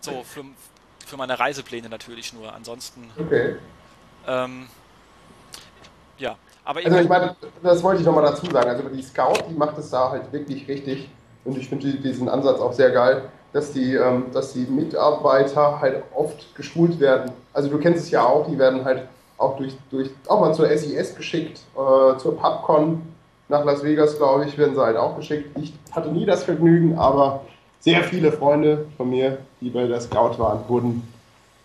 so, 0.00 0.22
für, 0.22 0.44
für 1.04 1.16
meine 1.16 1.38
Reisepläne 1.38 1.88
natürlich 1.88 2.32
nur. 2.32 2.52
Ansonsten. 2.52 3.10
Okay. 3.18 3.56
Ähm, 4.26 4.68
ja, 6.18 6.36
aber 6.64 6.80
also 6.84 6.98
ich 6.98 7.08
meine, 7.08 7.34
das 7.62 7.82
wollte 7.82 8.00
ich 8.00 8.06
nochmal 8.06 8.24
dazu 8.24 8.46
sagen. 8.46 8.70
Also 8.70 8.88
die 8.88 9.02
Scout, 9.02 9.44
die 9.48 9.54
macht 9.54 9.76
es 9.78 9.90
da 9.90 10.10
halt 10.10 10.30
wirklich 10.32 10.68
richtig. 10.68 11.10
Und 11.48 11.56
ich 11.56 11.66
finde 11.66 11.90
diesen 11.90 12.28
Ansatz 12.28 12.60
auch 12.60 12.74
sehr 12.74 12.90
geil, 12.90 13.22
dass 13.54 13.72
die, 13.72 13.94
ähm, 13.94 14.24
dass 14.34 14.52
die 14.52 14.66
Mitarbeiter 14.66 15.80
halt 15.80 16.02
oft 16.14 16.54
geschult 16.54 17.00
werden. 17.00 17.30
Also 17.54 17.70
du 17.70 17.78
kennst 17.78 18.04
es 18.04 18.10
ja 18.10 18.22
auch, 18.22 18.46
die 18.46 18.58
werden 18.58 18.84
halt 18.84 19.04
auch 19.38 19.56
durch, 19.56 19.72
durch 19.90 20.10
auch 20.26 20.42
mal 20.42 20.52
zur 20.52 20.68
SIS 20.68 21.16
geschickt, 21.16 21.60
äh, 21.74 22.18
zur 22.18 22.36
PubCon 22.36 23.00
nach 23.48 23.64
Las 23.64 23.82
Vegas, 23.82 24.18
glaube 24.18 24.44
ich, 24.44 24.58
werden 24.58 24.74
sie 24.74 24.82
halt 24.82 24.98
auch 24.98 25.16
geschickt. 25.16 25.56
Ich 25.58 25.72
hatte 25.90 26.10
nie 26.10 26.26
das 26.26 26.44
Vergnügen, 26.44 26.98
aber 26.98 27.40
sehr 27.80 28.02
viele 28.02 28.30
Freunde 28.30 28.84
von 28.98 29.08
mir, 29.08 29.38
die 29.62 29.70
bei 29.70 29.86
der 29.86 30.02
Scout 30.02 30.38
waren, 30.38 30.68
wurden 30.68 31.02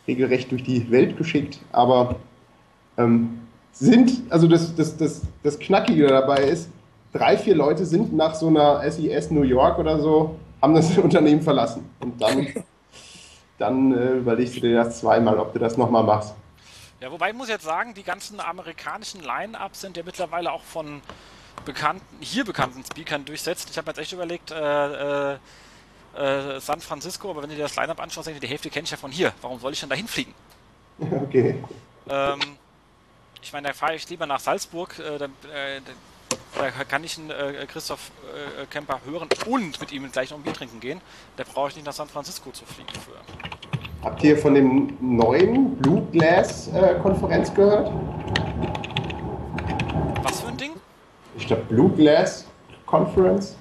regelrecht 0.07 0.49
durch 0.49 0.63
die 0.63 0.89
Welt 0.91 1.17
geschickt. 1.17 1.59
Aber 1.73 2.15
ähm, 2.97 3.41
sind, 3.73 4.21
also 4.29 4.47
das, 4.47 4.73
das, 4.75 4.95
das, 4.95 5.23
das 5.43 5.59
Knackige 5.59 6.07
dabei 6.07 6.43
ist, 6.43 6.69
drei, 7.13 7.37
vier 7.37 7.55
Leute 7.55 7.85
sind 7.85 8.13
nach 8.13 8.35
so 8.35 8.47
einer 8.47 8.89
SES 8.91 9.31
New 9.31 9.43
York 9.43 9.79
oder 9.79 9.99
so, 9.99 10.35
haben 10.61 10.73
das 10.73 10.97
Unternehmen 10.97 11.41
verlassen. 11.41 11.89
Und 11.99 12.21
dann, 12.21 12.47
dann 13.57 13.97
äh, 13.97 14.11
überlegst 14.13 14.57
du 14.57 14.61
dir 14.61 14.83
das 14.83 14.99
zweimal, 14.99 15.39
ob 15.39 15.53
du 15.53 15.59
das 15.59 15.77
nochmal 15.77 16.03
machst. 16.03 16.33
Ja, 16.99 17.11
wobei 17.11 17.29
ich 17.29 17.35
muss 17.35 17.49
jetzt 17.49 17.65
sagen, 17.65 17.93
die 17.93 18.03
ganzen 18.03 18.39
amerikanischen 18.39 19.21
Line-Ups 19.21 19.81
sind 19.81 19.97
ja 19.97 20.03
mittlerweile 20.03 20.51
auch 20.51 20.63
von 20.63 21.01
bekannten, 21.65 22.05
hier 22.19 22.45
bekannten 22.45 22.83
Speakern 22.83 23.25
durchsetzt. 23.25 23.69
Ich 23.69 23.77
habe 23.77 23.89
jetzt 23.89 23.97
echt 23.97 24.13
überlegt, 24.13 24.51
äh, 24.51 25.33
äh, 25.33 25.37
äh, 26.15 26.59
San 26.59 26.79
Francisco, 26.79 27.29
aber 27.29 27.43
wenn 27.43 27.49
du 27.49 27.55
dir 27.55 27.63
das 27.63 27.75
Line-Up 27.75 27.99
anschaust, 27.99 28.27
denkst 28.27 28.39
du, 28.39 28.47
die 28.47 28.51
Hälfte 28.51 28.69
kenne 28.69 28.85
ich 28.85 28.91
ja 28.91 28.97
von 28.97 29.11
hier. 29.11 29.33
Warum 29.41 29.59
soll 29.59 29.73
ich 29.73 29.79
denn 29.79 29.89
da 29.89 29.95
hinfliegen? 29.95 30.33
Okay. 31.23 31.61
Ähm, 32.07 32.39
ich 33.41 33.51
meine, 33.51 33.69
da 33.69 33.73
fahre 33.73 33.95
ich 33.95 34.07
lieber 34.09 34.25
nach 34.25 34.39
Salzburg, 34.39 34.97
äh, 34.99 35.17
da, 35.17 35.25
äh, 35.25 35.81
da 36.55 36.69
kann 36.83 37.03
ich 37.03 37.17
einen 37.17 37.29
äh, 37.29 37.65
Christoph 37.67 38.11
äh, 38.61 38.65
Kemper 38.67 38.99
hören 39.05 39.27
und 39.47 39.79
mit 39.79 39.91
ihm 39.91 40.11
gleich 40.11 40.31
noch 40.31 40.37
ein 40.37 40.43
Bier 40.43 40.53
trinken 40.53 40.79
gehen. 40.79 41.01
Da 41.37 41.43
brauche 41.51 41.69
ich 41.69 41.75
nicht 41.75 41.85
nach 41.85 41.93
San 41.93 42.07
Francisco 42.07 42.51
zu 42.51 42.65
fliegen 42.65 42.93
für. 42.93 44.03
Habt 44.03 44.23
ihr 44.23 44.37
von 44.37 44.53
dem 44.53 44.97
neuen 44.99 45.75
Blue 45.77 46.05
Glass 46.11 46.67
äh, 46.73 46.95
Konferenz 47.01 47.53
gehört? 47.53 47.91
Was 50.23 50.41
für 50.41 50.47
ein 50.47 50.57
Ding? 50.57 50.71
Ich 51.37 51.47
glaube 51.47 51.63
Blue 51.63 51.89
Glass 51.89 52.45
Conference. 52.85 53.55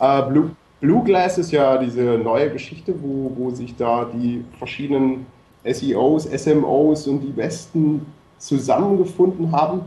Äh, 0.00 0.22
Blue, 0.22 0.50
Blue 0.80 1.04
Glass 1.04 1.38
ist 1.38 1.52
ja 1.52 1.76
diese 1.78 2.02
neue 2.02 2.50
Geschichte, 2.50 2.94
wo, 3.00 3.30
wo 3.36 3.50
sich 3.50 3.76
da 3.76 4.06
die 4.06 4.44
verschiedenen 4.58 5.26
SEOs, 5.64 6.24
SMOs 6.24 7.06
und 7.06 7.20
die 7.20 7.32
Besten 7.32 8.06
zusammengefunden 8.38 9.52
haben. 9.52 9.82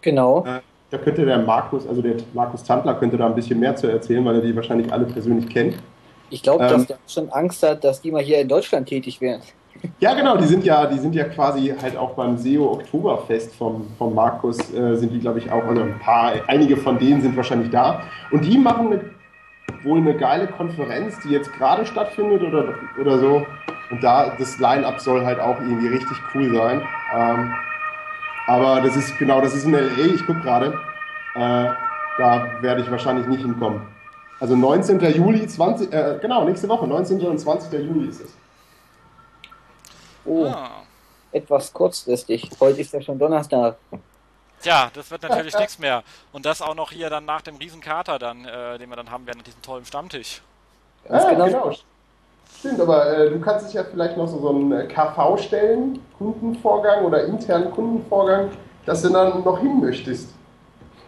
Genau. 0.00 0.44
Da 0.90 0.98
könnte 0.98 1.24
der 1.24 1.38
Markus, 1.38 1.86
also 1.86 2.02
der 2.02 2.16
Markus 2.34 2.64
Tandler 2.64 2.94
könnte 2.94 3.16
da 3.16 3.26
ein 3.26 3.34
bisschen 3.34 3.60
mehr 3.60 3.76
zu 3.76 3.86
erzählen, 3.86 4.24
weil 4.24 4.36
er 4.36 4.40
die 4.40 4.54
wahrscheinlich 4.54 4.92
alle 4.92 5.04
persönlich 5.04 5.48
kennt. 5.48 5.76
Ich 6.30 6.42
glaube, 6.42 6.64
Ähm. 6.64 6.70
dass 6.70 6.86
der 6.86 6.98
schon 7.06 7.28
Angst 7.30 7.62
hat, 7.62 7.84
dass 7.84 8.00
die 8.00 8.10
mal 8.10 8.22
hier 8.22 8.40
in 8.40 8.48
Deutschland 8.48 8.88
tätig 8.88 9.20
werden. 9.20 9.42
Ja, 9.98 10.14
genau, 10.14 10.36
die 10.36 10.46
sind 10.46 10.64
ja, 10.64 10.86
die 10.86 10.98
sind 10.98 11.14
ja 11.14 11.24
quasi 11.24 11.72
halt 11.80 11.96
auch 11.96 12.10
beim 12.10 12.36
SEO 12.36 12.72
Oktoberfest 12.72 13.54
vom, 13.54 13.86
vom 13.96 14.14
Markus, 14.14 14.58
äh, 14.74 14.96
sind 14.96 15.12
die, 15.12 15.20
glaube 15.20 15.38
ich, 15.38 15.50
auch, 15.50 15.64
also 15.64 15.82
ein 15.82 15.98
paar, 16.00 16.32
einige 16.48 16.76
von 16.76 16.98
denen 16.98 17.22
sind 17.22 17.36
wahrscheinlich 17.36 17.70
da. 17.70 18.02
Und 18.30 18.44
die 18.44 18.58
machen 18.58 18.88
eine, 18.88 19.00
wohl 19.84 19.98
eine 19.98 20.14
geile 20.16 20.48
Konferenz, 20.48 21.18
die 21.20 21.30
jetzt 21.30 21.52
gerade 21.54 21.86
stattfindet 21.86 22.42
oder, 22.42 22.74
oder 23.00 23.18
so. 23.18 23.46
Und 23.90 24.02
da, 24.02 24.34
das 24.38 24.58
Line-Up 24.58 25.00
soll 25.00 25.24
halt 25.24 25.40
auch 25.40 25.58
irgendwie 25.60 25.88
richtig 25.88 26.16
cool 26.34 26.54
sein. 26.54 26.82
Ähm, 27.16 27.52
aber 28.46 28.80
das 28.80 28.96
ist, 28.96 29.18
genau, 29.18 29.40
das 29.40 29.54
ist 29.54 29.64
in 29.64 29.74
L.A., 29.74 30.14
ich 30.14 30.24
gucke 30.26 30.40
gerade. 30.40 30.78
Äh, 31.34 31.70
da 32.18 32.50
werde 32.60 32.82
ich 32.82 32.90
wahrscheinlich 32.90 33.26
nicht 33.26 33.40
hinkommen. 33.42 33.86
Also 34.40 34.56
19. 34.56 34.98
Juli, 35.14 35.46
20, 35.46 35.92
äh, 35.92 36.18
genau, 36.20 36.44
nächste 36.44 36.68
Woche, 36.68 36.86
19. 36.86 37.20
und 37.26 37.38
20. 37.38 37.72
Juli 37.72 38.08
ist 38.08 38.20
es. 38.22 38.36
Oh, 40.24 40.46
Ah. 40.46 40.82
etwas 41.32 41.72
kurzfristig. 41.72 42.50
Heute 42.58 42.80
ist 42.80 42.92
ja 42.92 43.00
schon 43.00 43.18
Donnerstag. 43.18 43.76
Tja, 44.60 44.90
das 44.92 45.10
wird 45.10 45.22
natürlich 45.22 45.56
nichts 45.56 45.78
mehr. 45.78 46.02
Und 46.32 46.44
das 46.44 46.60
auch 46.60 46.74
noch 46.74 46.90
hier 46.90 47.08
dann 47.08 47.24
nach 47.24 47.40
dem 47.40 47.56
Riesenkater 47.56 48.18
dann, 48.18 48.44
äh, 48.44 48.78
den 48.78 48.90
wir 48.90 48.96
dann 48.96 49.10
haben 49.10 49.26
werden, 49.26 49.38
an 49.38 49.44
diesem 49.44 49.62
tollen 49.62 49.84
Stammtisch. 49.86 50.42
Ganz 51.08 51.24
Ah, 51.24 51.30
genau. 51.30 51.74
Stimmt, 52.60 52.78
aber 52.78 53.16
äh, 53.16 53.30
du 53.30 53.40
kannst 53.40 53.68
dich 53.68 53.74
ja 53.74 53.84
vielleicht 53.84 54.18
noch 54.18 54.28
so, 54.28 54.38
so 54.38 54.50
einen 54.50 54.70
äh, 54.72 54.86
KV 54.86 55.38
stellen, 55.38 55.98
Kundenvorgang 56.18 57.06
oder 57.06 57.24
internen 57.24 57.70
Kundenvorgang, 57.70 58.50
dass 58.84 59.00
du 59.00 59.08
dann 59.08 59.42
noch 59.42 59.58
hin 59.60 59.80
möchtest. 59.80 60.28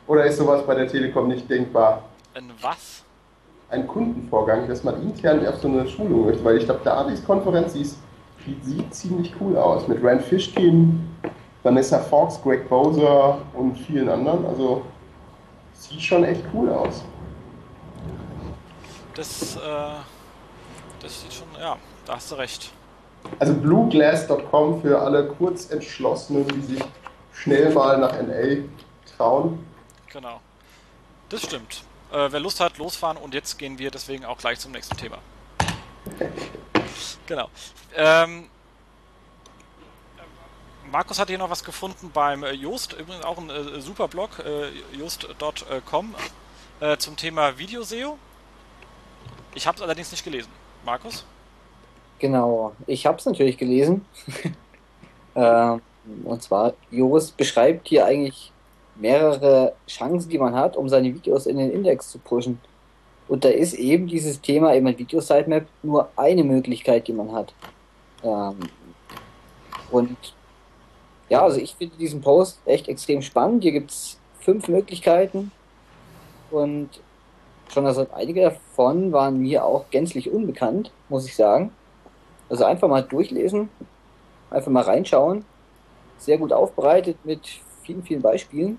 Oder 0.07 0.24
ist 0.24 0.38
sowas 0.38 0.66
bei 0.66 0.74
der 0.74 0.88
Telekom 0.88 1.28
nicht 1.28 1.50
denkbar? 1.50 2.05
In 2.34 2.50
was? 2.62 3.05
Ein 3.68 3.86
Kundenvorgang, 3.86 4.66
dass 4.66 4.82
man 4.82 5.03
intern 5.03 5.46
auf 5.46 5.57
so 5.57 5.68
eine 5.68 5.86
Schulung 5.86 6.24
möchte, 6.24 6.42
weil 6.42 6.57
ich 6.57 6.64
glaube, 6.64 6.80
da 6.84 7.05
die 7.05 7.20
Konferenz, 7.20 7.74
die, 7.74 7.82
ist, 7.82 7.98
die 8.46 8.59
sieht 8.62 8.94
ziemlich 8.94 9.34
cool 9.38 9.55
aus. 9.59 9.86
Mit 9.86 10.03
Rand 10.03 10.22
Fishkin, 10.22 11.07
Vanessa 11.62 11.98
Fox, 11.98 12.40
Greg 12.42 12.66
Bowser 12.66 13.42
und 13.53 13.76
vielen 13.76 14.09
anderen. 14.09 14.46
Also 14.46 14.80
sieht 15.74 16.00
schon 16.00 16.24
echt 16.24 16.44
cool 16.55 16.70
aus. 16.70 17.05
Das, 19.14 19.57
äh, 19.57 19.61
das 21.03 21.20
sieht 21.20 21.32
schon, 21.32 21.48
ja, 21.59 21.76
da 22.07 22.16
hast 22.16 22.30
du 22.30 22.36
recht. 22.36 22.72
Also 23.38 23.55
blueglass.com 23.55 24.82
für 24.82 25.00
alle 25.00 25.26
Kurzentschlossenen, 25.26 26.46
die 26.48 26.74
sich 26.74 26.84
schnell 27.32 27.72
mal 27.72 27.98
nach 27.98 28.12
NA 28.20 28.64
trauen. 29.16 29.64
Genau. 30.12 30.40
Das 31.28 31.42
stimmt. 31.42 31.84
Äh, 32.12 32.30
wer 32.30 32.40
Lust 32.40 32.61
hat, 32.61 32.78
losfahren 32.78 33.16
und 33.16 33.34
jetzt 33.34 33.59
gehen 33.59 33.78
wir 33.78 33.90
deswegen 33.90 34.24
auch 34.24 34.38
gleich 34.38 34.59
zum 34.59 34.72
nächsten 34.72 34.96
Thema. 34.96 35.18
genau. 37.26 37.48
Ähm, 37.94 38.48
Markus 40.90 41.18
hat 41.18 41.28
hier 41.28 41.38
noch 41.38 41.48
was 41.48 41.64
gefunden 41.64 42.11
beim 42.12 42.44
äh, 42.44 42.53
Joost, 42.53 42.92
übrigens 42.92 43.24
auch 43.24 43.38
ein 43.38 43.48
äh, 43.48 43.80
super 43.80 44.09
Blog, 44.09 44.40
äh, 44.40 44.68
joost.com, 44.94 46.14
äh, 46.80 46.98
zum 46.98 47.16
Thema 47.16 47.57
Videoseo. 47.57 48.18
Ich 49.55 49.66
habe 49.66 49.76
es 49.76 49.82
allerdings 49.82 50.11
nicht 50.11 50.22
gelesen. 50.22 50.50
Markus? 50.84 51.24
Genau. 52.18 52.72
Ich 52.86 53.06
habe 53.06 53.18
es 53.18 53.26
natürlich 53.26 53.58
gelesen. 53.58 54.04
ähm, 55.34 55.80
und 56.24 56.42
zwar, 56.42 56.74
Joris 56.90 57.30
beschreibt 57.30 57.88
hier 57.88 58.06
eigentlich 58.06 58.52
mehrere 58.96 59.74
Chancen, 59.86 60.28
die 60.28 60.38
man 60.38 60.54
hat, 60.54 60.76
um 60.76 60.88
seine 60.88 61.14
Videos 61.14 61.46
in 61.46 61.56
den 61.56 61.70
Index 61.70 62.10
zu 62.10 62.18
pushen. 62.18 62.60
Und 63.28 63.44
da 63.44 63.48
ist 63.48 63.74
eben 63.74 64.06
dieses 64.08 64.40
Thema, 64.40 64.74
eben 64.74 64.86
ein 64.86 64.98
Video-Sitemap, 64.98 65.64
nur 65.82 66.10
eine 66.16 66.44
Möglichkeit, 66.44 67.08
die 67.08 67.12
man 67.12 67.32
hat. 67.32 67.54
Ähm, 68.22 68.58
und 69.90 70.16
ja, 71.28 71.42
also 71.42 71.58
ich 71.58 71.74
finde 71.74 71.96
diesen 71.96 72.20
Post 72.20 72.60
echt 72.66 72.88
extrem 72.88 73.22
spannend. 73.22 73.62
Hier 73.62 73.72
gibt 73.72 73.90
es 73.90 74.18
fünf 74.40 74.68
Möglichkeiten 74.68 75.50
und 76.50 76.90
schon 77.72 77.86
also 77.86 78.06
einige 78.12 78.42
davon 78.42 79.12
waren 79.12 79.38
mir 79.38 79.64
auch 79.64 79.88
gänzlich 79.90 80.30
unbekannt, 80.30 80.92
muss 81.08 81.26
ich 81.26 81.34
sagen. 81.34 81.72
Also 82.48 82.64
einfach 82.64 82.88
mal 82.88 83.02
durchlesen, 83.02 83.68
einfach 84.50 84.70
mal 84.70 84.82
reinschauen. 84.82 85.44
Sehr 86.18 86.38
gut 86.38 86.52
aufbereitet 86.52 87.16
mit 87.24 87.40
vielen, 87.82 88.02
vielen 88.02 88.22
Beispielen. 88.22 88.78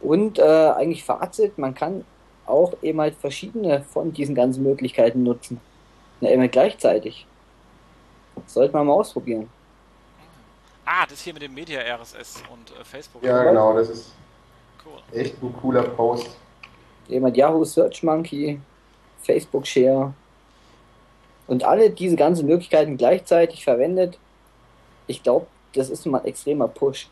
Und 0.00 0.38
äh, 0.38 0.42
eigentlich 0.70 1.04
Fazit, 1.04 1.58
man 1.58 1.74
kann 1.74 2.04
auch 2.46 2.72
eben 2.82 3.00
halt 3.00 3.14
verschiedene 3.16 3.82
von 3.82 4.12
diesen 4.12 4.34
ganzen 4.34 4.62
Möglichkeiten 4.62 5.22
nutzen. 5.22 5.60
Na, 6.20 6.30
immer 6.30 6.48
gleichzeitig. 6.48 7.26
Sollte 8.46 8.72
man 8.72 8.86
mal 8.86 8.94
ausprobieren. 8.94 9.50
Ah, 10.84 11.04
das 11.08 11.20
hier 11.20 11.34
mit 11.34 11.42
dem 11.42 11.52
Media 11.52 11.80
RSS 11.80 12.42
und 12.50 12.70
äh, 12.70 12.84
Facebook. 12.84 13.22
Ja, 13.22 13.44
genau, 13.44 13.74
das 13.74 13.90
ist 13.90 14.14
Cool. 14.84 15.20
echt 15.20 15.42
ein 15.42 15.54
cooler 15.60 15.82
Post. 15.82 16.38
Jemand 17.08 17.36
Yahoo 17.36 17.64
Search 17.64 18.02
Monkey, 18.02 18.60
Facebook 19.22 19.66
Share 19.66 20.12
und 21.46 21.64
alle 21.64 21.90
diese 21.90 22.16
ganzen 22.16 22.46
Möglichkeiten 22.46 22.96
gleichzeitig 22.96 23.64
verwendet. 23.64 24.18
Ich 25.06 25.22
glaube, 25.22 25.46
das 25.72 25.90
ist 25.90 26.06
mal 26.06 26.20
ein 26.20 26.26
extremer 26.26 26.68
Push. 26.68 27.08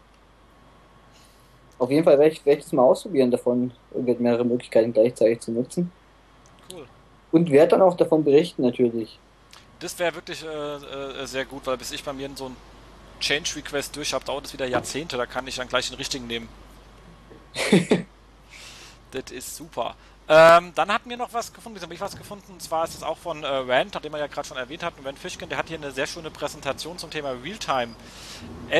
Auf 1.78 1.90
jeden 1.90 2.05
Fall 2.05 2.18
werde 2.18 2.32
ich, 2.32 2.47
werd 2.47 2.59
ich 2.59 2.64
das 2.64 2.72
mal 2.72 2.84
ausprobieren, 2.84 3.30
davon 3.30 3.72
irgendwie 3.92 4.22
mehrere 4.22 4.44
Möglichkeiten 4.44 4.92
gleichzeitig 4.92 5.40
zu 5.40 5.53
nutzen. 5.53 5.90
Cool. 6.72 6.86
Und 7.32 7.51
werde 7.51 7.72
dann 7.72 7.82
auch 7.82 7.97
davon 7.97 8.24
berichten, 8.24 8.62
natürlich. 8.62 9.18
Das 9.80 9.99
wäre 9.99 10.14
wirklich 10.14 10.42
äh, 10.44 10.47
äh, 10.47 11.26
sehr 11.26 11.44
gut, 11.44 11.66
weil 11.66 11.76
bis 11.76 11.92
ich 11.92 12.03
bei 12.03 12.14
mir 12.14 12.30
so 12.34 12.47
ein 12.47 12.57
Change 13.20 13.57
Request 13.57 13.97
durch 13.97 14.14
habe, 14.14 14.24
dauert 14.24 14.47
es 14.47 14.53
wieder 14.53 14.66
Jahrzehnte, 14.66 15.16
da 15.16 15.26
kann 15.26 15.47
ich 15.47 15.57
dann 15.57 15.68
gleich 15.68 15.88
den 15.88 15.97
richtigen 15.97 16.26
nehmen. 16.26 16.49
das 19.12 19.30
ist 19.30 19.57
super. 19.57 19.94
Ähm, 20.28 20.72
dann 20.74 20.92
hatten 20.92 21.09
wir 21.09 21.16
noch 21.16 21.32
was 21.32 21.52
gefunden, 21.52 21.80
habe 21.80 21.94
ich 21.94 22.00
was 22.00 22.16
gefunden, 22.16 22.54
und 22.54 22.61
zwar 22.61 22.82
ist 22.82 22.96
es 22.96 23.04
auch 23.04 23.16
von 23.16 23.44
äh, 23.44 23.46
Rand, 23.46 24.02
den 24.02 24.11
wir 24.11 24.18
ja 24.18 24.26
gerade 24.26 24.48
schon 24.48 24.57
erwähnt 24.57 24.82
hatten, 24.82 25.07
Rand 25.07 25.20
Fishkin, 25.20 25.48
der 25.48 25.57
hat 25.57 25.68
hier 25.68 25.78
eine 25.78 25.92
sehr 25.92 26.09
schöne 26.09 26.32
Präsentation 26.32 26.98
zum 26.98 27.12
Thema 27.12 27.30
Realtime 27.44 27.94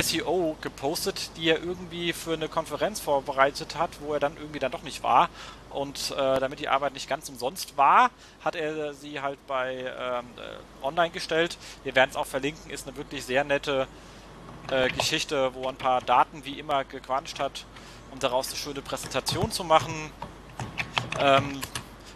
SEO 0.01 0.57
gepostet, 0.61 1.31
die 1.37 1.51
er 1.51 1.63
irgendwie 1.63 2.13
für 2.13 2.33
eine 2.33 2.49
Konferenz 2.49 2.99
vorbereitet 2.99 3.77
hat, 3.77 3.91
wo 4.01 4.13
er 4.15 4.19
dann 4.19 4.37
irgendwie 4.37 4.59
dann 4.59 4.73
doch 4.73 4.83
nicht 4.83 5.05
war. 5.05 5.29
Und 5.71 6.11
äh, 6.19 6.41
damit 6.41 6.59
die 6.59 6.69
Arbeit 6.69 6.95
nicht 6.95 7.09
ganz 7.09 7.29
umsonst 7.29 7.77
war, 7.77 8.11
hat 8.45 8.57
er 8.57 8.95
sie 8.95 9.21
halt 9.21 9.39
bei 9.47 9.75
ähm, 9.77 10.25
äh, 10.39 10.85
online 10.85 11.11
gestellt. 11.11 11.59
Wir 11.85 11.95
werden 11.95 12.11
es 12.11 12.17
auch 12.17 12.27
verlinken, 12.27 12.71
ist 12.73 12.89
eine 12.89 12.97
wirklich 12.97 13.25
sehr 13.25 13.45
nette 13.45 13.87
äh, 14.71 14.89
Geschichte, 14.89 15.55
wo 15.55 15.63
er 15.63 15.69
ein 15.69 15.77
paar 15.77 16.01
Daten 16.01 16.45
wie 16.45 16.59
immer 16.59 16.85
gequatscht 16.85 17.39
hat, 17.39 17.67
um 18.17 18.21
daraus 18.21 18.49
eine 18.49 18.57
schöne 18.57 18.81
Präsentation 18.81 19.51
zu 19.53 19.63
machen. 19.63 20.11
Ähm, 21.19 21.61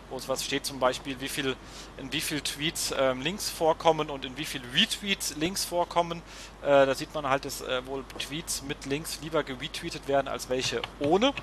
wo 0.09 0.17
es 0.17 0.29
was 0.29 0.43
steht 0.43 0.65
zum 0.65 0.81
Beispiel, 0.81 1.21
wie 1.21 1.29
viel, 1.29 1.55
in 1.99 2.11
wie 2.11 2.23
viel 2.23 2.41
Tweets 2.41 2.93
ähm, 2.99 3.21
Links 3.21 3.51
vorkommen 3.51 4.09
und 4.09 4.25
in 4.25 4.37
wie 4.39 4.47
viel 4.47 4.63
Retweets 4.75 5.37
Links 5.37 5.67
vorkommen. 5.67 6.23
Äh, 6.63 6.87
da 6.87 6.95
sieht 6.95 7.15
man 7.15 7.29
halt, 7.29 7.45
dass 7.45 7.61
äh, 7.61 7.87
wohl 7.87 8.03
Tweets 8.19 8.63
mit 8.63 8.87
Links 8.87 9.19
lieber 9.23 9.45
geretweetet 9.45 10.09
werden 10.09 10.27
als 10.27 10.49
welche 10.49 10.81
ohne. 11.01 11.35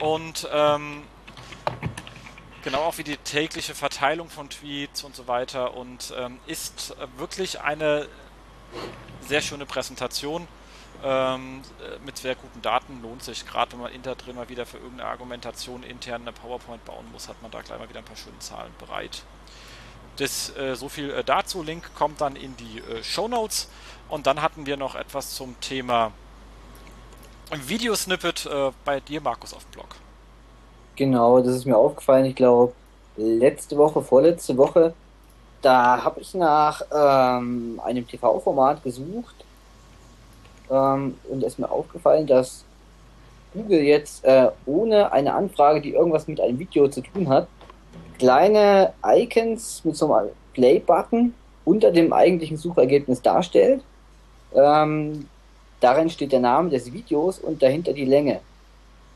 Und 0.00 0.48
ähm, 0.52 1.04
genau 2.64 2.80
auch 2.80 2.98
wie 2.98 3.04
die 3.04 3.16
tägliche 3.16 3.76
Verteilung 3.76 4.28
von 4.28 4.50
Tweets 4.50 5.04
und 5.04 5.14
so 5.14 5.28
weiter. 5.28 5.74
Und 5.74 6.12
ähm, 6.18 6.40
ist 6.48 6.96
äh, 6.98 7.06
wirklich 7.16 7.60
eine 7.60 8.08
sehr 9.20 9.40
schöne 9.40 9.66
Präsentation 9.66 10.48
ähm, 11.02 11.62
äh, 11.80 12.04
mit 12.04 12.16
sehr 12.16 12.34
guten 12.34 12.62
Daten. 12.62 13.00
Lohnt 13.02 13.22
sich, 13.22 13.46
gerade 13.46 13.72
wenn 13.72 13.80
man 13.80 13.92
intern 13.92 14.16
drin 14.18 14.36
mal 14.36 14.48
wieder 14.48 14.66
für 14.66 14.78
irgendeine 14.78 15.08
Argumentation 15.08 15.82
intern 15.82 16.22
eine 16.22 16.32
PowerPoint 16.32 16.84
bauen 16.84 17.04
muss, 17.12 17.28
hat 17.28 17.40
man 17.42 17.50
da 17.50 17.62
gleich 17.62 17.78
mal 17.78 17.88
wieder 17.88 17.98
ein 17.98 18.04
paar 18.04 18.16
schöne 18.16 18.38
Zahlen 18.38 18.72
bereit. 18.78 19.22
Das, 20.16 20.54
äh, 20.56 20.74
so 20.74 20.88
viel 20.88 21.10
äh, 21.10 21.24
dazu. 21.24 21.62
Link 21.62 21.94
kommt 21.94 22.20
dann 22.20 22.36
in 22.36 22.56
die 22.56 22.78
äh, 22.78 23.02
Show 23.02 23.28
Notes. 23.28 23.68
Und 24.08 24.26
dann 24.26 24.42
hatten 24.42 24.66
wir 24.66 24.76
noch 24.76 24.94
etwas 24.94 25.34
zum 25.34 25.58
Thema 25.60 26.12
Videosnippet 27.50 28.46
äh, 28.46 28.70
bei 28.84 29.00
dir, 29.00 29.20
Markus, 29.20 29.54
auf 29.54 29.64
Blog. 29.66 29.96
Genau, 30.96 31.40
das 31.40 31.56
ist 31.56 31.64
mir 31.64 31.76
aufgefallen, 31.76 32.26
ich 32.26 32.36
glaube, 32.36 32.74
letzte 33.16 33.76
Woche, 33.78 34.02
vorletzte 34.02 34.56
Woche, 34.56 34.94
da 35.62 36.02
habe 36.04 36.20
ich 36.20 36.34
nach 36.34 36.82
ähm, 36.92 37.80
einem 37.82 38.06
TV-Format 38.06 38.82
gesucht 38.82 39.34
ähm, 40.72 41.16
und 41.28 41.42
es 41.42 41.54
ist 41.54 41.58
mir 41.58 41.70
aufgefallen, 41.70 42.26
dass 42.26 42.64
Google 43.52 43.80
jetzt 43.80 44.24
äh, 44.24 44.48
ohne 44.64 45.12
eine 45.12 45.34
Anfrage, 45.34 45.82
die 45.82 45.92
irgendwas 45.92 46.26
mit 46.26 46.40
einem 46.40 46.58
Video 46.58 46.88
zu 46.88 47.02
tun 47.02 47.28
hat, 47.28 47.46
kleine 48.18 48.94
Icons 49.04 49.84
mit 49.84 49.96
so 49.96 50.12
einem 50.12 50.30
Play-Button 50.54 51.34
unter 51.64 51.90
dem 51.90 52.12
eigentlichen 52.12 52.56
Suchergebnis 52.56 53.20
darstellt. 53.20 53.82
Ähm, 54.54 55.28
darin 55.80 56.08
steht 56.08 56.32
der 56.32 56.40
Name 56.40 56.70
des 56.70 56.92
Videos 56.92 57.38
und 57.38 57.62
dahinter 57.62 57.92
die 57.92 58.06
Länge. 58.06 58.40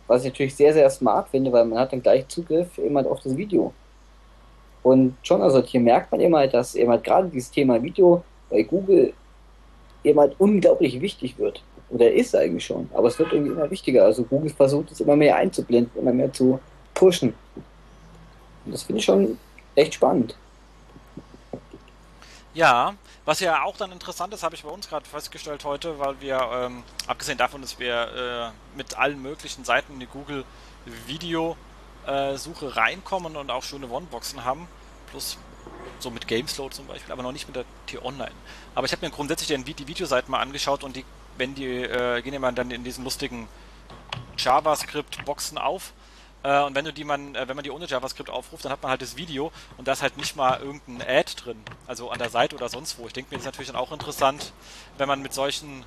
Was 0.07 0.25
ich 0.25 0.33
natürlich 0.33 0.55
sehr, 0.55 0.73
sehr 0.73 0.89
smart 0.91 1.29
finde, 1.31 1.51
weil 1.51 1.65
man 1.65 1.79
hat 1.79 1.93
dann 1.93 2.03
gleich 2.03 2.29
Zugriff 2.29 2.79
immer 2.79 3.05
auf 3.11 3.21
das 3.23 3.37
Video. 3.37 3.73
Und 4.83 5.17
schon, 5.23 5.43
also 5.43 5.63
hier 5.63 5.81
merkt 5.81 6.13
man 6.13 6.21
immer, 6.21 6.47
dass 6.47 6.75
eben 6.75 6.91
halt 6.91 7.03
gerade 7.03 7.29
dieses 7.29 7.51
Thema 7.51 7.83
Video 7.83 8.23
bei 8.51 8.63
Google 8.63 9.15
eben 10.07 10.19
halt 10.19 10.35
unglaublich 10.39 11.01
wichtig 11.01 11.39
wird. 11.39 11.63
Oder 11.89 12.13
ist 12.13 12.35
eigentlich 12.35 12.65
schon. 12.65 12.89
Aber 12.95 13.09
es 13.09 13.19
wird 13.19 13.33
irgendwie 13.33 13.53
immer 13.53 13.71
wichtiger. 13.71 14.05
Also 14.05 14.25
Google 14.25 14.51
versucht 14.51 14.91
es 14.91 15.01
immer 15.01 15.17
mehr 15.17 15.37
einzublenden, 15.37 16.01
immer 16.01 16.13
mehr 16.13 16.33
zu 16.33 16.59
pushen. 16.95 17.35
Und 18.65 18.73
das 18.73 18.83
finde 18.83 18.99
ich 19.01 19.05
schon 19.05 19.39
echt 19.75 19.95
spannend. 19.95 20.37
Ja, 22.55 22.95
was 23.27 23.41
ja 23.41 23.63
auch 23.63 23.77
dann 23.77 23.93
interessant 23.93 24.33
ist, 24.33 24.43
habe 24.43 24.55
ich 24.55 24.63
bei 24.63 24.71
uns 24.71 24.89
gerade 24.89 25.05
festgestellt 25.05 25.65
heute, 25.65 25.99
weil 25.99 26.21
wir, 26.21 26.41
ähm, 26.55 26.83
abgesehen 27.07 27.37
davon, 27.37 27.61
dass 27.61 27.79
wir 27.79 28.53
äh, 28.55 28.77
mit 28.77 28.97
allen 28.99 29.21
möglichen 29.21 29.65
Seiten 29.65 29.95
in 29.95 30.01
die 30.01 30.07
Google 30.07 30.45
Video 31.07 31.57
äh, 32.07 32.37
reinkommen 32.63 33.37
und 33.37 33.51
auch 33.51 33.63
schöne 33.63 33.89
One-Boxen 33.89 34.45
haben, 34.45 34.69
plus 35.11 35.39
so 35.99 36.11
mit 36.11 36.29
Gamesload 36.29 36.75
zum 36.75 36.87
Beispiel, 36.87 37.13
aber 37.13 37.23
noch 37.23 37.33
nicht 37.33 37.47
mit 37.47 37.57
der 37.57 37.65
T-Online. 37.87 38.33
Aber 38.77 38.85
ich 38.85 38.93
habe 38.93 39.07
mir 39.07 39.11
grundsätzlich 39.11 39.65
die, 39.65 39.75
die 39.75 39.89
Videoseiten 39.89 40.31
mal 40.31 40.41
angeschaut 40.41 40.85
und 40.85 40.97
die, 40.97 41.05
wenn 41.39 41.55
die, 41.55 41.65
äh, 41.65 42.21
gehen 42.21 42.35
immer 42.35 42.53
dann 42.53 42.71
in 42.71 42.85
diesen 42.85 43.05
lustigen 43.05 43.49
JavaScript-Boxen 44.37 45.57
auf 45.57 45.95
äh, 46.43 46.63
und 46.63 46.75
wenn 46.75 46.85
du 46.85 46.93
die 46.93 47.05
man, 47.05 47.35
äh, 47.35 47.49
wenn 47.49 47.57
man 47.57 47.63
die 47.63 47.71
ohne 47.71 47.87
JavaScript 47.87 48.29
aufruft, 48.29 48.67
dann 48.67 48.73
hat 48.73 48.83
man 48.83 48.91
halt 48.91 49.01
das 49.01 49.17
Video 49.17 49.51
und 49.79 49.89
da 49.89 49.93
ist 49.93 50.03
halt 50.03 50.19
nicht 50.19 50.37
mal 50.37 50.61
irgendein 50.61 51.09
Ad 51.09 51.33
drin, 51.43 51.57
also 51.87 52.11
an 52.11 52.19
der 52.19 52.29
Seite 52.29 52.55
oder 52.55 52.69
sonst 52.69 52.99
wo. 52.99 53.07
Ich 53.07 53.15
denke 53.15 53.31
mir, 53.31 53.39
das 53.39 53.45
ist 53.45 53.47
natürlich 53.47 53.69
dann 53.69 53.81
auch 53.81 53.93
interessant, 53.93 54.53
wenn 54.99 55.09
man 55.09 55.23
mit 55.23 55.33
solchen 55.33 55.87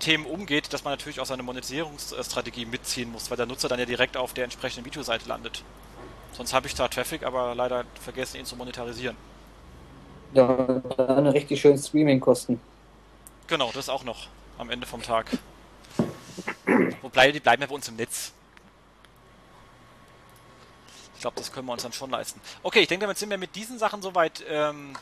Themen 0.00 0.24
umgeht, 0.24 0.72
dass 0.72 0.82
man 0.82 0.94
natürlich 0.94 1.20
auch 1.20 1.26
seine 1.26 1.42
Monetisierungsstrategie 1.42 2.64
mitziehen 2.64 3.12
muss, 3.12 3.28
weil 3.28 3.36
der 3.36 3.44
Nutzer 3.44 3.68
dann 3.68 3.78
ja 3.78 3.84
direkt 3.84 4.16
auf 4.16 4.32
der 4.32 4.44
entsprechenden 4.44 4.86
Videoseite 4.86 5.28
landet. 5.28 5.62
Sonst 6.32 6.54
habe 6.54 6.68
ich 6.68 6.74
zwar 6.74 6.88
Traffic, 6.88 7.22
aber 7.22 7.54
leider 7.54 7.84
vergessen, 8.00 8.38
ihn 8.38 8.46
zu 8.46 8.56
monetarisieren. 8.56 9.16
Ja, 10.34 10.82
dann 10.96 11.26
richtig 11.28 11.60
schön 11.60 11.78
Streaming-Kosten. 11.78 12.60
Genau, 13.46 13.70
das 13.72 13.88
auch 13.88 14.04
noch 14.04 14.26
am 14.58 14.70
Ende 14.70 14.86
vom 14.86 15.02
Tag. 15.02 15.26
Wobei, 17.02 17.32
die 17.32 17.40
bleiben 17.40 17.62
ja 17.62 17.68
bei 17.68 17.74
uns 17.74 17.88
im 17.88 17.96
Netz 17.96 18.32
glaube, 21.24 21.38
das 21.38 21.50
können 21.50 21.66
wir 21.66 21.72
uns 21.72 21.82
dann 21.82 21.92
schon 21.94 22.10
leisten. 22.10 22.38
Okay, 22.62 22.80
ich 22.80 22.88
denke, 22.88 23.04
damit 23.04 23.16
sind 23.16 23.30
wir 23.30 23.38
mit 23.38 23.56
diesen 23.56 23.78
Sachen 23.78 24.02
soweit 24.02 24.44
ähm, 24.46 24.92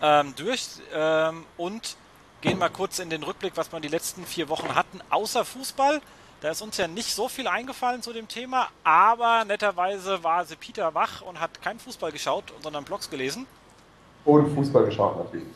ähm, 0.00 0.34
durch 0.36 0.68
ähm, 0.94 1.44
und 1.56 1.96
gehen 2.40 2.60
mal 2.60 2.68
kurz 2.68 3.00
in 3.00 3.10
den 3.10 3.24
Rückblick, 3.24 3.56
was 3.56 3.72
wir 3.72 3.80
die 3.80 3.88
letzten 3.88 4.24
vier 4.24 4.48
Wochen 4.48 4.76
hatten, 4.76 5.00
außer 5.10 5.44
Fußball. 5.44 6.00
Da 6.40 6.50
ist 6.50 6.62
uns 6.62 6.76
ja 6.76 6.86
nicht 6.86 7.12
so 7.12 7.28
viel 7.28 7.48
eingefallen 7.48 8.00
zu 8.00 8.12
dem 8.12 8.28
Thema, 8.28 8.68
aber 8.84 9.44
netterweise 9.44 10.22
war 10.22 10.44
sie 10.44 10.54
Peter 10.54 10.94
wach 10.94 11.20
und 11.22 11.40
hat 11.40 11.60
kein 11.62 11.80
Fußball 11.80 12.12
geschaut, 12.12 12.44
sondern 12.62 12.84
Blogs 12.84 13.10
gelesen. 13.10 13.46
Und 14.24 14.54
Fußball 14.54 14.84
geschaut 14.84 15.18
natürlich. 15.18 15.48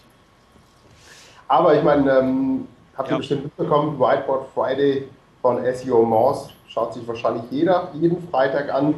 Aber 1.46 1.76
ich 1.76 1.84
meine, 1.84 2.18
ähm, 2.18 2.66
habt 2.96 3.08
ihr 3.08 3.12
ja. 3.12 3.18
bestimmt 3.18 3.44
mitbekommen, 3.44 3.98
Whiteboard 4.00 4.48
Friday 4.54 5.08
von 5.40 5.62
SEO 5.74 6.02
Morse 6.02 6.50
schaut 6.66 6.94
sich 6.94 7.06
wahrscheinlich 7.06 7.44
jeder 7.50 7.90
jeden 7.94 8.28
Freitag 8.30 8.72
an. 8.72 8.94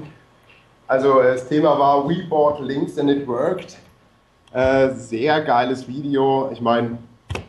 Also 0.87 1.23
das 1.23 1.49
Thema 1.49 1.79
war 1.79 2.09
We 2.09 2.25
bought 2.29 2.61
links 2.61 2.99
and 2.99 3.11
it 3.11 3.27
worked. 3.27 3.77
Äh, 4.53 4.91
sehr 4.95 5.43
geiles 5.43 5.89
Video. 5.89 6.51
Ich 6.53 6.61
meine, 6.61 6.99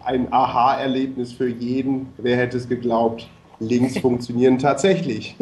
ein 0.03 0.31
Aha-Erlebnis 0.33 1.31
für 1.31 1.47
jeden. 1.47 2.11
Wer 2.17 2.37
hätte 2.37 2.57
es 2.57 2.67
geglaubt? 2.67 3.29
Links 3.59 3.97
funktionieren 4.01 4.59
tatsächlich. 4.59 5.35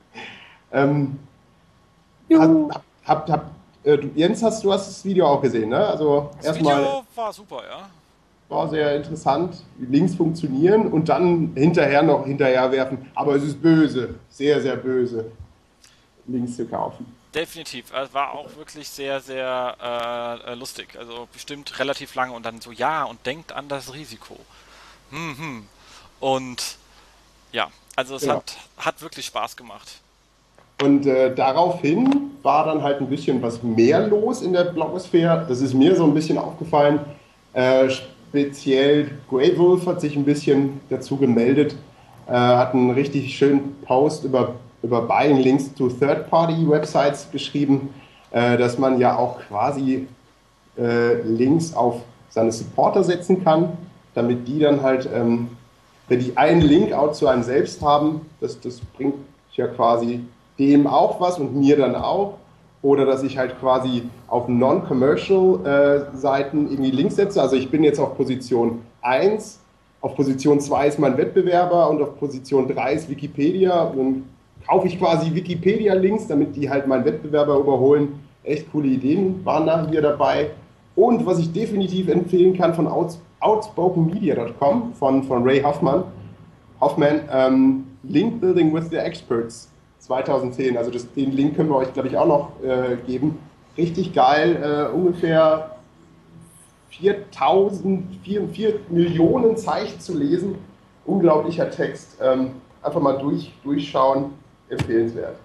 ähm, 0.72 1.18
hat, 2.32 2.82
hab, 3.04 3.30
hab, 3.30 3.50
äh, 3.84 3.98
Jens, 4.14 4.42
hast 4.42 4.64
du 4.64 4.72
hast 4.72 4.88
das 4.88 5.04
Video 5.04 5.26
auch 5.26 5.40
gesehen, 5.40 5.70
ne? 5.70 5.86
Also 5.86 6.30
das 6.42 6.58
Video 6.58 7.04
war 7.14 7.32
super, 7.32 7.62
ja 7.68 7.88
war 8.48 8.68
sehr 8.68 8.96
interessant. 8.96 9.62
Links 9.78 10.14
funktionieren 10.14 10.86
und 10.92 11.08
dann 11.08 11.52
hinterher 11.54 12.02
noch 12.02 12.24
hinterher 12.24 12.70
werfen. 12.70 13.10
Aber 13.14 13.34
es 13.34 13.42
ist 13.42 13.60
böse, 13.60 14.14
sehr, 14.30 14.60
sehr 14.60 14.76
böse, 14.76 15.30
links 16.26 16.56
zu 16.56 16.66
kaufen. 16.66 17.12
Definitiv. 17.34 17.92
Es 17.92 18.14
war 18.14 18.32
auch 18.32 18.56
wirklich 18.56 18.88
sehr, 18.88 19.20
sehr 19.20 20.40
äh, 20.46 20.54
lustig. 20.54 20.96
Also 20.98 21.28
bestimmt 21.32 21.78
relativ 21.78 22.14
lange 22.14 22.32
und 22.32 22.46
dann 22.46 22.60
so, 22.60 22.72
ja, 22.72 23.04
und 23.04 23.24
denkt 23.26 23.52
an 23.52 23.68
das 23.68 23.92
Risiko. 23.92 24.36
Hm, 25.10 25.38
hm. 25.38 25.66
Und 26.20 26.78
ja, 27.52 27.68
also 27.94 28.16
es 28.16 28.24
ja. 28.24 28.34
Hat, 28.34 28.56
hat 28.78 29.02
wirklich 29.02 29.26
Spaß 29.26 29.56
gemacht. 29.56 30.00
Und 30.82 31.06
äh, 31.06 31.34
daraufhin 31.34 32.32
war 32.42 32.66
dann 32.66 32.82
halt 32.82 33.00
ein 33.00 33.08
bisschen 33.08 33.40
was 33.40 33.62
mehr 33.62 34.06
los 34.06 34.42
in 34.42 34.52
der 34.52 34.64
Blogosphäre. 34.64 35.46
Das 35.48 35.60
ist 35.60 35.72
mir 35.72 35.96
so 35.96 36.04
ein 36.04 36.12
bisschen 36.12 36.36
aufgefallen. 36.36 37.00
Äh, 37.54 37.88
speziell 37.88 39.10
Grey 39.30 39.56
Wolf 39.58 39.86
hat 39.86 40.02
sich 40.02 40.14
ein 40.16 40.24
bisschen 40.24 40.80
dazu 40.90 41.16
gemeldet, 41.16 41.74
äh, 42.26 42.32
hat 42.32 42.74
einen 42.74 42.90
richtig 42.90 43.34
schönen 43.36 43.80
Post 43.82 44.24
über, 44.24 44.56
über 44.82 45.00
Buying 45.00 45.38
Links 45.38 45.72
to 45.72 45.88
Third-Party-Websites 45.88 47.30
geschrieben, 47.32 47.94
äh, 48.30 48.58
dass 48.58 48.76
man 48.76 49.00
ja 49.00 49.16
auch 49.16 49.40
quasi 49.48 50.06
äh, 50.76 51.14
Links 51.22 51.72
auf 51.74 52.02
seine 52.28 52.52
Supporter 52.52 53.02
setzen 53.02 53.42
kann, 53.42 53.78
damit 54.14 54.46
die 54.46 54.58
dann 54.58 54.82
halt, 54.82 55.08
ähm, 55.12 55.55
wenn 56.08 56.20
die 56.20 56.36
einen 56.36 56.60
Link 56.60 56.92
auch 56.92 57.10
zu 57.12 57.26
einem 57.26 57.42
selbst 57.42 57.82
haben, 57.82 58.20
das, 58.40 58.60
das 58.60 58.78
bringt 58.80 59.16
ja 59.52 59.66
quasi 59.68 60.20
dem 60.58 60.86
auch 60.86 61.18
was 61.20 61.38
und 61.38 61.54
mir 61.56 61.76
dann 61.76 61.94
auch 61.94 62.38
oder 62.82 63.04
dass 63.04 63.22
ich 63.22 63.36
halt 63.38 63.58
quasi 63.58 64.02
auf 64.28 64.48
Non-Commercial-Seiten 64.48 66.66
äh, 66.66 66.72
irgendwie 66.72 66.90
Links 66.90 67.16
setze. 67.16 67.42
Also 67.42 67.56
ich 67.56 67.70
bin 67.70 67.82
jetzt 67.82 67.98
auf 67.98 68.16
Position 68.16 68.82
1, 69.02 69.58
auf 70.00 70.14
Position 70.14 70.60
2 70.60 70.86
ist 70.86 70.98
mein 70.98 71.16
Wettbewerber 71.16 71.90
und 71.90 72.00
auf 72.02 72.18
Position 72.18 72.68
3 72.68 72.92
ist 72.92 73.10
Wikipedia. 73.10 73.92
Dann 73.96 74.24
kaufe 74.68 74.86
ich 74.86 74.98
quasi 74.98 75.34
Wikipedia-Links, 75.34 76.28
damit 76.28 76.54
die 76.54 76.70
halt 76.70 76.86
meinen 76.86 77.04
Wettbewerber 77.04 77.58
überholen. 77.58 78.20
Echt 78.44 78.70
coole 78.70 78.86
Ideen 78.88 79.44
waren 79.44 79.66
da 79.66 79.88
hier 79.88 80.02
dabei. 80.02 80.50
Und 80.94 81.26
was 81.26 81.40
ich 81.40 81.52
definitiv 81.52 82.08
empfehlen 82.08 82.56
kann 82.56 82.74
von 82.74 82.86
outspokenmedia.com 83.46 84.94
von, 84.94 85.22
von 85.22 85.42
Ray 85.44 85.62
Hoffman, 85.62 86.04
Hoffman, 86.80 87.20
ähm, 87.30 87.86
Link 88.02 88.40
Building 88.40 88.74
with 88.74 88.90
the 88.90 88.96
Experts 88.96 89.70
2010. 90.00 90.76
Also 90.76 90.90
das, 90.90 91.10
den 91.12 91.30
Link 91.32 91.54
können 91.54 91.68
wir 91.68 91.76
euch, 91.76 91.92
glaube 91.92 92.08
ich, 92.08 92.16
auch 92.16 92.26
noch 92.26 92.50
äh, 92.62 92.96
geben. 93.06 93.38
Richtig 93.78 94.12
geil, 94.12 94.56
äh, 94.62 94.94
ungefähr 94.94 95.76
4000, 96.90 98.18
4, 98.24 98.48
4 98.48 98.74
Millionen 98.88 99.56
Zeichen 99.56 100.00
zu 100.00 100.16
lesen. 100.16 100.56
Unglaublicher 101.04 101.70
Text. 101.70 102.18
Ähm, 102.20 102.52
einfach 102.82 103.00
mal 103.00 103.18
durch, 103.18 103.52
durchschauen, 103.62 104.32
empfehlenswert. 104.68 105.36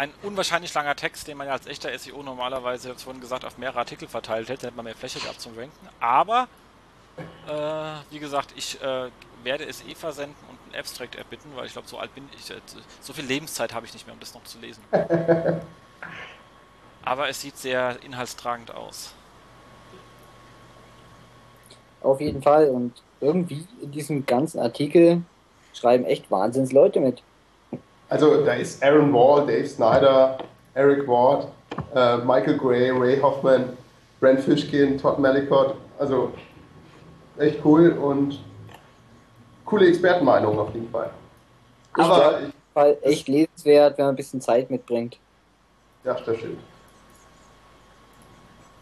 Ein 0.00 0.14
unwahrscheinlich 0.22 0.72
langer 0.72 0.96
Text, 0.96 1.28
den 1.28 1.36
man 1.36 1.46
ja 1.46 1.52
als 1.52 1.66
echter 1.66 1.90
SEO 1.98 2.22
normalerweise, 2.22 2.88
ich 2.88 2.94
habe 2.94 2.98
vorhin 2.98 3.20
gesagt, 3.20 3.44
auf 3.44 3.58
mehrere 3.58 3.80
Artikel 3.80 4.08
verteilt 4.08 4.48
hätte, 4.48 4.68
hätte 4.68 4.76
man 4.76 4.86
mehr 4.86 4.94
Fläche 4.94 5.20
gehabt 5.20 5.42
zum 5.42 5.54
Ranken. 5.58 5.88
Aber, 6.00 6.48
äh, 7.46 7.52
wie 8.10 8.18
gesagt, 8.18 8.54
ich 8.56 8.80
äh, 8.80 9.10
werde 9.44 9.64
es 9.66 9.84
eh 9.86 9.94
versenden 9.94 10.34
und 10.48 10.72
ein 10.72 10.80
Abstract 10.80 11.16
erbitten, 11.16 11.50
weil 11.54 11.66
ich 11.66 11.74
glaube, 11.74 11.86
so 11.86 11.98
alt 11.98 12.14
bin 12.14 12.26
ich, 12.34 12.50
äh, 12.50 12.54
so 13.02 13.12
viel 13.12 13.26
Lebenszeit 13.26 13.74
habe 13.74 13.84
ich 13.84 13.92
nicht 13.92 14.06
mehr, 14.06 14.14
um 14.14 14.20
das 14.20 14.32
noch 14.32 14.42
zu 14.44 14.58
lesen. 14.60 14.82
Aber 17.02 17.28
es 17.28 17.42
sieht 17.42 17.58
sehr 17.58 17.98
inhaltstragend 18.02 18.74
aus. 18.74 19.12
Auf 22.00 22.22
jeden 22.22 22.40
Fall. 22.40 22.70
Und 22.70 23.02
irgendwie 23.20 23.66
in 23.82 23.90
diesem 23.90 24.24
ganzen 24.24 24.60
Artikel 24.60 25.20
schreiben 25.74 26.06
echt 26.06 26.30
Wahnsinns 26.30 26.72
Leute 26.72 27.00
mit. 27.00 27.22
Also 28.10 28.44
da 28.44 28.54
ist 28.54 28.82
Aaron 28.82 29.12
Wall, 29.12 29.46
Dave 29.46 29.66
Snyder, 29.66 30.38
Eric 30.74 31.06
Ward, 31.06 31.46
äh, 31.94 32.16
Michael 32.18 32.58
Gray, 32.58 32.90
Ray 32.90 33.20
Hoffman, 33.20 33.76
Brent 34.18 34.40
Fishkin, 34.40 34.98
Todd 34.98 35.18
Malicott. 35.20 35.76
Also 35.98 36.32
echt 37.38 37.64
cool 37.64 37.90
und 37.92 38.40
coole 39.64 39.88
Expertenmeinung 39.88 40.58
auf 40.58 40.74
jeden 40.74 40.90
Fall. 40.90 41.10
Ich 41.96 42.02
Aber 42.02 42.40
ich, 42.40 42.52
Fall 42.74 42.98
echt 43.02 43.28
lesenswert, 43.28 43.96
wenn 43.96 44.06
man 44.06 44.14
ein 44.14 44.16
bisschen 44.16 44.40
Zeit 44.40 44.70
mitbringt. 44.70 45.18
Ja, 46.02 46.14
das 46.14 46.36
stimmt. 46.36 46.60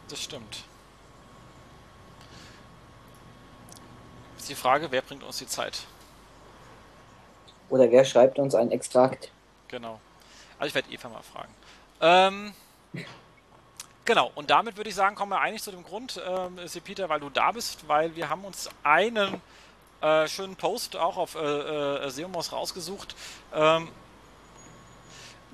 Das 0.09 0.23
stimmt. 0.23 0.65
Ist 4.39 4.49
die 4.49 4.55
Frage, 4.55 4.87
wer 4.91 5.03
bringt 5.03 5.23
uns 5.23 5.39
die 5.39 5.47
Zeit? 5.47 5.83
Oder 7.71 7.91
wer 7.91 8.05
schreibt 8.05 8.39
uns 8.39 8.55
einen 8.55 8.71
Extrakt? 8.71 9.31
Genau. 9.69 10.01
Also 10.59 10.69
ich 10.69 10.75
werde 10.75 10.91
Eva 10.91 11.09
mal 11.09 11.23
fragen. 11.23 11.55
Ähm, 12.01 12.55
Genau, 14.09 14.33
und 14.35 14.49
damit 14.49 14.79
würde 14.79 14.89
ich 14.89 14.97
sagen, 14.97 15.17
kommen 15.17 15.33
wir 15.33 15.41
eigentlich 15.43 15.63
zu 15.63 15.71
dem 15.71 15.85
Grund, 15.85 16.19
ähm, 16.27 16.59
Peter, 16.83 17.11
weil 17.11 17.21
du 17.21 17.29
da 17.29 17.53
bist, 17.53 17.87
weil 17.89 18.17
wir 18.17 18.31
haben 18.31 18.43
uns 18.43 18.71
einen 18.83 19.43
äh, 20.01 20.27
schönen 20.29 20.57
Post 20.57 20.97
auch 20.97 21.19
auf 21.19 21.35
äh, 21.35 21.41
äh, 21.41 22.09
Seomos 22.09 22.51
rausgesucht. 22.51 23.15
Ähm, 23.53 23.89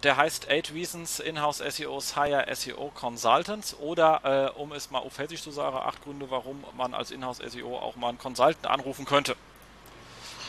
der 0.04 0.16
heißt 0.16 0.48
8 0.48 0.72
Reasons 0.72 1.18
In-House 1.18 1.58
SEOs 1.58 2.14
Hire 2.14 2.46
SEO 2.54 2.92
Consultants 2.94 3.74
oder, 3.80 4.52
äh, 4.54 4.60
um 4.60 4.70
es 4.70 4.88
mal 4.88 5.00
auf 5.00 5.18
Hessisch 5.18 5.42
zu 5.42 5.50
sagen, 5.50 5.76
8 5.76 6.04
Gründe, 6.04 6.30
warum 6.30 6.62
man 6.76 6.94
als 6.94 7.10
Inhouse 7.10 7.38
SEO 7.38 7.76
auch 7.76 7.96
mal 7.96 8.10
einen 8.10 8.18
Consultant 8.18 8.68
anrufen 8.68 9.04
könnte. 9.04 9.34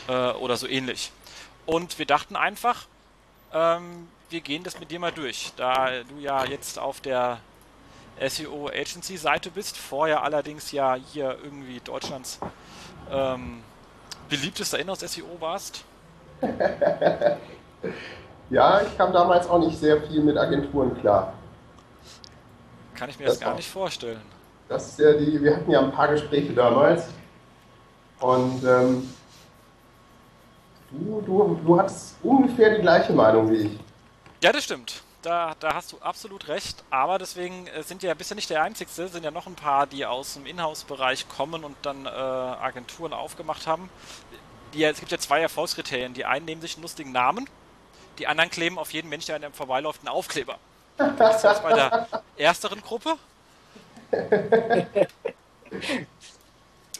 Äh, 0.06 0.12
oder 0.12 0.56
so 0.56 0.68
ähnlich. 0.68 1.10
Und 1.66 1.98
wir 1.98 2.06
dachten 2.06 2.36
einfach, 2.36 2.86
ähm, 3.52 4.08
wir 4.30 4.40
gehen 4.40 4.62
das 4.62 4.80
mit 4.80 4.90
dir 4.90 5.00
mal 5.00 5.12
durch. 5.12 5.52
Da 5.56 6.02
du 6.08 6.18
ja 6.18 6.44
jetzt 6.44 6.78
auf 6.78 7.00
der 7.00 7.38
SEO 8.26 8.68
Agency 8.68 9.16
Seite 9.16 9.50
bist, 9.50 9.76
vorher 9.76 10.22
allerdings 10.22 10.72
ja 10.72 10.94
hier 10.94 11.36
irgendwie 11.42 11.80
Deutschlands 11.80 12.38
ähm, 13.10 13.62
beliebtester 14.28 14.78
Inhouse 14.78 15.00
SEO 15.00 15.40
warst. 15.40 15.84
Ja, 18.50 18.80
ich 18.80 18.96
kam 18.96 19.12
damals 19.12 19.48
auch 19.48 19.58
nicht 19.58 19.78
sehr 19.78 20.00
viel 20.02 20.22
mit 20.22 20.36
Agenturen 20.36 20.96
klar. 21.00 21.32
Kann 22.94 23.10
ich 23.10 23.18
mir 23.18 23.26
das, 23.26 23.38
das 23.38 23.44
gar 23.44 23.54
nicht 23.56 23.68
vorstellen. 23.68 24.20
Das 24.68 24.86
ist 24.88 24.98
ja 24.98 25.12
die, 25.14 25.42
wir 25.42 25.56
hatten 25.56 25.70
ja 25.70 25.80
ein 25.80 25.92
paar 25.92 26.08
Gespräche 26.08 26.52
damals 26.52 27.08
und 28.20 28.64
ähm, 28.64 29.10
du, 30.90 31.22
du, 31.24 31.60
du 31.64 31.78
hattest 31.78 32.16
ungefähr 32.22 32.76
die 32.76 32.82
gleiche 32.82 33.12
Meinung 33.12 33.50
wie 33.50 33.56
ich. 33.56 33.78
Ja, 34.42 34.52
das 34.52 34.64
stimmt. 34.64 35.02
Da, 35.22 35.54
da 35.58 35.74
hast 35.74 35.92
du 35.92 35.98
absolut 35.98 36.46
recht. 36.48 36.84
Aber 36.90 37.18
deswegen 37.18 37.66
äh, 37.68 37.82
sind 37.82 38.02
ja 38.02 38.14
bist 38.14 38.30
ja 38.30 38.36
nicht 38.36 38.50
der 38.50 38.62
Einzige, 38.62 38.90
sind 38.90 39.24
ja 39.24 39.30
noch 39.30 39.46
ein 39.46 39.54
paar, 39.54 39.86
die 39.86 40.06
aus 40.06 40.34
dem 40.34 40.46
Inhouse-Bereich 40.46 41.28
kommen 41.28 41.64
und 41.64 41.76
dann 41.82 42.06
äh, 42.06 42.08
Agenturen 42.08 43.12
aufgemacht 43.12 43.66
haben. 43.66 43.88
Die, 44.74 44.84
es 44.84 45.00
gibt 45.00 45.10
ja 45.10 45.18
zwei 45.18 45.40
Erfolgskriterien. 45.40 46.14
Die 46.14 46.24
einen 46.24 46.44
nehmen 46.44 46.60
sich 46.60 46.74
einen 46.74 46.82
lustigen 46.82 47.12
Namen 47.12 47.48
die 48.18 48.26
anderen 48.26 48.50
kleben 48.50 48.78
auf 48.78 48.92
jeden 48.92 49.08
Mensch, 49.08 49.26
der 49.26 49.36
an 49.36 49.42
dem 49.42 49.52
vorbeiläuft, 49.52 50.00
einen 50.00 50.08
Aufkleber. 50.08 50.56
Das 50.96 51.44
ist 51.44 51.62
bei 51.62 51.72
der 51.74 52.08
ersteren 52.36 52.80
Gruppe. 52.80 53.16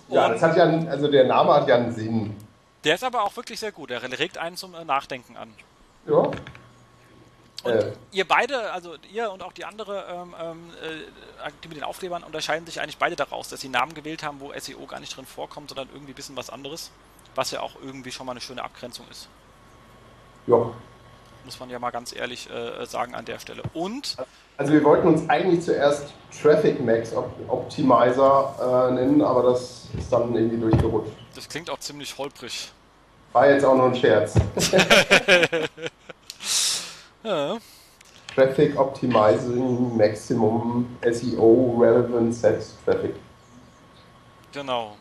ja, 0.08 0.28
das 0.28 0.42
hat 0.42 0.56
ja, 0.56 0.64
also 0.64 1.10
der 1.10 1.24
Name 1.24 1.54
hat 1.54 1.68
ja 1.68 1.76
einen 1.76 1.92
Sinn. 1.92 2.36
Der 2.86 2.94
ist 2.94 3.02
aber 3.02 3.24
auch 3.24 3.36
wirklich 3.36 3.58
sehr 3.58 3.72
gut. 3.72 3.90
Er 3.90 4.00
regt 4.00 4.38
einen 4.38 4.56
zum 4.56 4.74
äh, 4.74 4.84
Nachdenken 4.84 5.36
an. 5.36 5.52
Ja. 6.06 6.30
Und 7.64 7.72
äh. 7.72 7.92
ihr 8.12 8.26
beide, 8.26 8.70
also 8.70 8.94
ihr 9.12 9.32
und 9.32 9.42
auch 9.42 9.52
die 9.52 9.64
andere, 9.64 10.04
ähm, 10.08 10.34
ähm 10.40 10.70
äh, 10.80 11.50
die 11.64 11.68
mit 11.68 11.78
den 11.78 11.82
Aufklebern, 11.82 12.22
unterscheiden 12.22 12.64
sich 12.64 12.80
eigentlich 12.80 12.98
beide 12.98 13.16
daraus, 13.16 13.48
dass 13.48 13.60
sie 13.60 13.68
Namen 13.68 13.92
gewählt 13.94 14.22
haben, 14.22 14.38
wo 14.38 14.52
SEO 14.56 14.86
gar 14.86 15.00
nicht 15.00 15.16
drin 15.16 15.26
vorkommt, 15.26 15.70
sondern 15.70 15.88
irgendwie 15.92 16.12
ein 16.12 16.14
bisschen 16.14 16.36
was 16.36 16.48
anderes, 16.48 16.92
was 17.34 17.50
ja 17.50 17.60
auch 17.60 17.72
irgendwie 17.82 18.12
schon 18.12 18.24
mal 18.24 18.32
eine 18.32 18.40
schöne 18.40 18.62
Abgrenzung 18.62 19.04
ist. 19.10 19.28
Ja, 20.46 20.70
muss 21.44 21.58
man 21.58 21.70
ja 21.70 21.80
mal 21.80 21.90
ganz 21.90 22.14
ehrlich 22.14 22.48
äh, 22.50 22.86
sagen 22.86 23.16
an 23.16 23.24
der 23.24 23.40
Stelle. 23.40 23.62
Und. 23.74 24.16
Also 24.58 24.72
wir 24.72 24.84
wollten 24.84 25.08
uns 25.08 25.28
eigentlich 25.28 25.62
zuerst 25.62 26.12
Traffic 26.40 26.80
Max 26.84 27.12
Optimizer 27.48 28.88
äh, 28.88 28.94
nennen, 28.94 29.22
aber 29.22 29.42
das 29.42 29.88
ist 29.98 30.12
dann 30.12 30.34
irgendwie 30.34 30.58
durchgerutscht. 30.58 31.12
Das 31.36 31.48
klingt 31.50 31.68
auch 31.68 31.78
ziemlich 31.78 32.16
holprig. 32.16 32.72
War 33.34 33.50
jetzt 33.50 33.62
auch 33.62 33.76
nur 33.76 33.88
ein 33.88 33.94
Scherz. 33.94 34.34
ja. 37.22 37.58
Traffic 38.34 38.78
Optimizing 38.78 39.96
Maximum 39.98 40.96
SEO 41.02 41.76
Relevant 41.78 42.34
Set 42.34 42.64
Traffic. 42.86 43.14
Genau. 44.52 44.96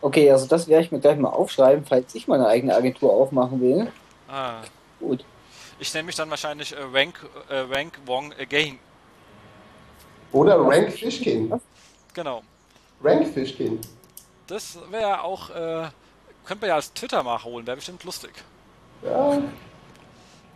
Okay, 0.00 0.30
also 0.32 0.46
das 0.46 0.66
werde 0.66 0.84
ich 0.84 0.90
mir 0.90 0.98
gleich 0.98 1.18
mal 1.18 1.28
aufschreiben, 1.28 1.84
falls 1.84 2.12
ich 2.16 2.26
meine 2.26 2.48
eigene 2.48 2.74
Agentur 2.74 3.12
aufmachen 3.12 3.60
will. 3.60 3.92
Ah. 4.28 4.62
Gut. 4.98 5.24
Ich 5.78 5.94
nenne 5.94 6.06
mich 6.06 6.16
dann 6.16 6.30
wahrscheinlich 6.30 6.72
äh, 6.72 6.80
Rank, 6.92 7.24
äh, 7.48 7.58
Rank 7.58 8.00
Wong 8.06 8.32
Again. 8.40 8.80
Oder 10.32 10.58
Rank 10.58 10.90
Fishkin. 10.90 11.52
Genau. 12.12 12.42
Rank 13.04 13.28
Fishkin. 13.32 13.78
Das 14.46 14.78
wäre 14.90 15.22
auch, 15.22 15.50
äh, 15.50 15.88
könnte 16.44 16.62
man 16.62 16.68
ja 16.68 16.74
als 16.76 16.92
Twitter 16.92 17.22
mal 17.22 17.42
holen, 17.42 17.66
wäre 17.66 17.76
bestimmt 17.76 18.04
lustig. 18.04 18.32
Ja. 19.02 19.38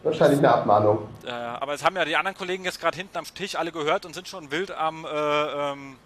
Wahrscheinlich 0.03 0.39
eine 0.39 0.53
Abmahnung. 0.53 1.09
Äh, 1.27 1.31
aber 1.31 1.75
es 1.75 1.85
haben 1.85 1.97
ja 1.97 2.05
die 2.05 2.17
anderen 2.17 2.37
Kollegen 2.37 2.65
jetzt 2.65 2.81
gerade 2.81 2.97
hinten 2.97 3.19
am 3.19 3.25
Tisch 3.35 3.55
alle 3.57 3.71
gehört 3.71 4.07
und 4.07 4.15
sind 4.15 4.29
schon 4.29 4.51
wild 4.51 4.71
am 4.71 5.05
äh, 5.05 5.09
ähm, 5.09 5.97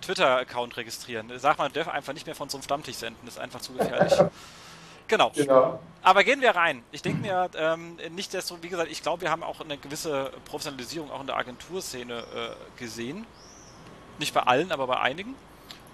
Twitter-Account 0.00 0.76
registrieren. 0.76 1.30
Sag 1.36 1.58
mal, 1.58 1.68
dürfen 1.68 1.90
einfach 1.90 2.14
nicht 2.14 2.26
mehr 2.26 2.34
von 2.34 2.48
so 2.48 2.56
einem 2.56 2.62
Stammtisch 2.62 2.96
senden, 2.96 3.20
das 3.26 3.34
ist 3.34 3.40
einfach 3.40 3.60
zu 3.60 3.72
gefährlich. 3.72 4.14
Genau. 5.08 5.30
genau. 5.34 5.78
Aber 6.02 6.24
gehen 6.24 6.40
wir 6.40 6.56
rein. 6.56 6.82
Ich 6.90 7.02
denke 7.02 7.20
mir, 7.20 7.50
ähm, 7.54 7.98
nicht 8.12 8.32
desto, 8.32 8.62
wie 8.62 8.70
gesagt, 8.70 8.90
ich 8.90 9.02
glaube, 9.02 9.20
wir 9.20 9.30
haben 9.30 9.42
auch 9.42 9.60
eine 9.60 9.76
gewisse 9.76 10.30
Professionalisierung 10.46 11.10
auch 11.10 11.20
in 11.20 11.26
der 11.26 11.36
Agenturszene 11.36 12.20
äh, 12.20 12.78
gesehen. 12.78 13.26
Nicht 14.18 14.32
bei 14.32 14.40
allen, 14.40 14.72
aber 14.72 14.86
bei 14.86 15.00
einigen. 15.00 15.34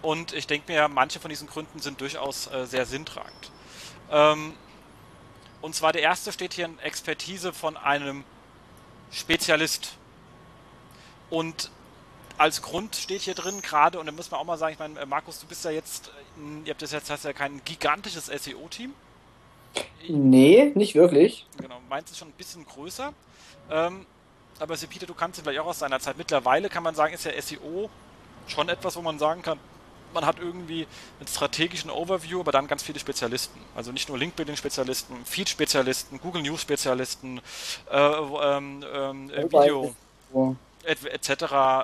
Und 0.03 0.32
ich 0.32 0.46
denke 0.46 0.72
mir, 0.72 0.88
manche 0.88 1.20
von 1.20 1.28
diesen 1.28 1.49
Gründen 1.49 1.80
sind 1.80 2.01
durchaus 2.01 2.46
äh, 2.49 2.66
sehr 2.66 2.86
sinntragend. 2.86 3.51
Ähm, 4.11 4.55
und 5.61 5.74
zwar 5.74 5.92
der 5.92 6.03
erste 6.03 6.32
steht 6.32 6.55
hier 6.55 6.66
in 6.66 6.78
Expertise 6.78 7.53
von 7.53 7.76
einem 7.76 8.24
Spezialist. 9.11 9.96
Und 11.30 11.70
als 12.36 12.62
Grund 12.62 12.94
steht 12.94 13.22
hier 13.22 13.34
drin 13.34 13.61
gerade, 13.61 13.99
und 13.99 14.07
da 14.07 14.12
muss 14.12 14.30
man 14.30 14.40
auch 14.40 14.44
mal 14.44 14.57
sagen, 14.57 14.74
ich 14.74 14.78
meine, 14.78 15.05
Markus, 15.07 15.40
du 15.40 15.46
bist 15.46 15.64
ja 15.64 15.72
jetzt, 15.72 16.09
äh, 16.36 16.66
ihr 16.66 16.70
habt 16.70 16.82
das 16.82 16.92
jetzt, 16.92 17.11
hast 17.11 17.24
ja 17.24 17.32
kein 17.32 17.61
gigantisches 17.64 18.26
SEO-Team. 18.26 18.94
Nee, 20.09 20.72
nicht 20.74 20.94
wirklich. 20.94 21.46
Genau, 21.61 21.80
meins 21.88 22.11
ist 22.11 22.18
schon 22.18 22.28
ein 22.28 22.38
bisschen 22.38 22.64
größer. 22.64 23.12
Ähm, 23.70 24.07
aber 24.59 24.76
Peter, 24.76 25.07
du 25.07 25.14
kannst 25.14 25.38
ihn 25.38 25.44
vielleicht 25.44 25.61
auch 25.61 25.66
aus 25.66 25.80
seiner 25.80 26.01
Zeit. 26.01 26.16
Mittlerweile 26.16 26.68
kann 26.68 26.82
man 26.82 26.94
sagen, 26.94 27.14
ist 27.14 27.24
ja 27.24 27.32
SEO 27.40 27.90
schon 28.46 28.68
etwas, 28.68 28.96
wo 28.96 29.03
man 29.03 29.18
sagen 29.18 29.42
kann, 29.42 29.59
man 30.14 30.26
hat 30.26 30.38
irgendwie 30.38 30.86
einen 31.18 31.28
strategischen 31.28 31.90
Overview, 31.90 32.40
aber 32.40 32.52
dann 32.52 32.66
ganz 32.66 32.82
viele 32.82 32.98
Spezialisten. 32.98 33.61
Also 33.76 33.92
nicht 33.92 34.09
nur 34.09 34.18
Link-Building-Spezialisten, 34.18 35.24
Feed-Spezialisten, 35.24 36.20
Google 36.20 36.42
News-Spezialisten, 36.42 37.40
äh, 37.90 37.98
ähm, 37.98 38.84
ähm, 38.94 39.30
Video, 39.30 39.94
etc., 40.84 41.30
et 41.30 41.40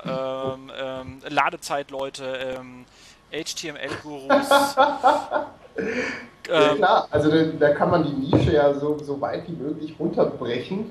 ähm, 0.07 0.72
ähm, 0.77 1.22
Ladezeitleute, 1.29 2.57
ähm, 2.59 2.85
HTML-Gurus. 3.31 4.77
Ja, 6.49 6.72
ähm, 6.72 6.77
klar, 6.77 7.09
also 7.11 7.31
da, 7.31 7.43
da, 7.59 7.70
kann 7.70 7.91
man 7.91 8.05
die 8.05 8.12
Nische 8.12 8.53
ja 8.53 8.72
so, 8.75 8.99
so 8.99 9.20
weit 9.20 9.49
wie 9.49 9.57
möglich 9.57 9.95
runterbrechen. 9.99 10.91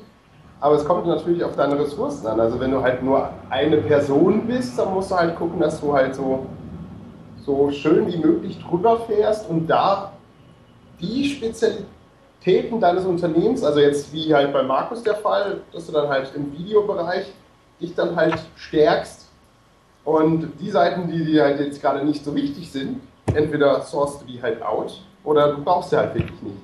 Aber 0.59 0.75
es 0.75 0.86
kommt 0.86 1.05
natürlich 1.05 1.43
auf 1.43 1.55
deine 1.55 1.77
Ressourcen 1.77 2.25
an. 2.25 2.39
Also 2.39 2.59
wenn 2.59 2.71
du 2.71 2.81
halt 2.81 3.03
nur 3.03 3.29
eine 3.49 3.77
Person 3.77 4.47
bist, 4.47 4.79
dann 4.79 4.93
musst 4.93 5.11
du 5.11 5.15
halt 5.15 5.36
gucken, 5.36 5.59
dass 5.59 5.79
du 5.81 5.93
halt 5.93 6.15
so, 6.15 6.45
so 7.45 7.71
schön 7.71 8.07
wie 8.07 8.17
möglich 8.17 8.59
drüber 8.59 9.01
fährst 9.01 9.49
und 9.49 9.67
da 9.67 10.13
die 10.99 11.29
Spezialitäten 11.29 12.79
deines 12.79 13.05
Unternehmens, 13.05 13.63
also 13.63 13.79
jetzt 13.79 14.13
wie 14.13 14.33
halt 14.33 14.53
bei 14.53 14.63
Markus 14.63 15.03
der 15.03 15.15
Fall, 15.15 15.61
dass 15.71 15.87
du 15.87 15.91
dann 15.91 16.07
halt 16.09 16.31
im 16.35 16.51
Videobereich 16.57 17.27
dich 17.79 17.95
dann 17.95 18.15
halt 18.15 18.39
stärkst 18.55 19.29
und 20.05 20.51
die 20.59 20.69
Seiten, 20.69 21.09
die 21.09 21.23
dir 21.25 21.43
halt 21.43 21.59
jetzt 21.59 21.81
gerade 21.81 22.05
nicht 22.05 22.23
so 22.23 22.33
wichtig 22.35 22.71
sind, 22.71 23.01
entweder 23.33 23.81
sourcest 23.81 24.21
du 24.21 24.25
die 24.25 24.41
halt 24.41 24.61
out 24.61 25.01
oder 25.23 25.53
du 25.53 25.63
brauchst 25.63 25.89
sie 25.89 25.97
halt 25.97 26.13
wirklich 26.15 26.41
nicht. 26.41 26.57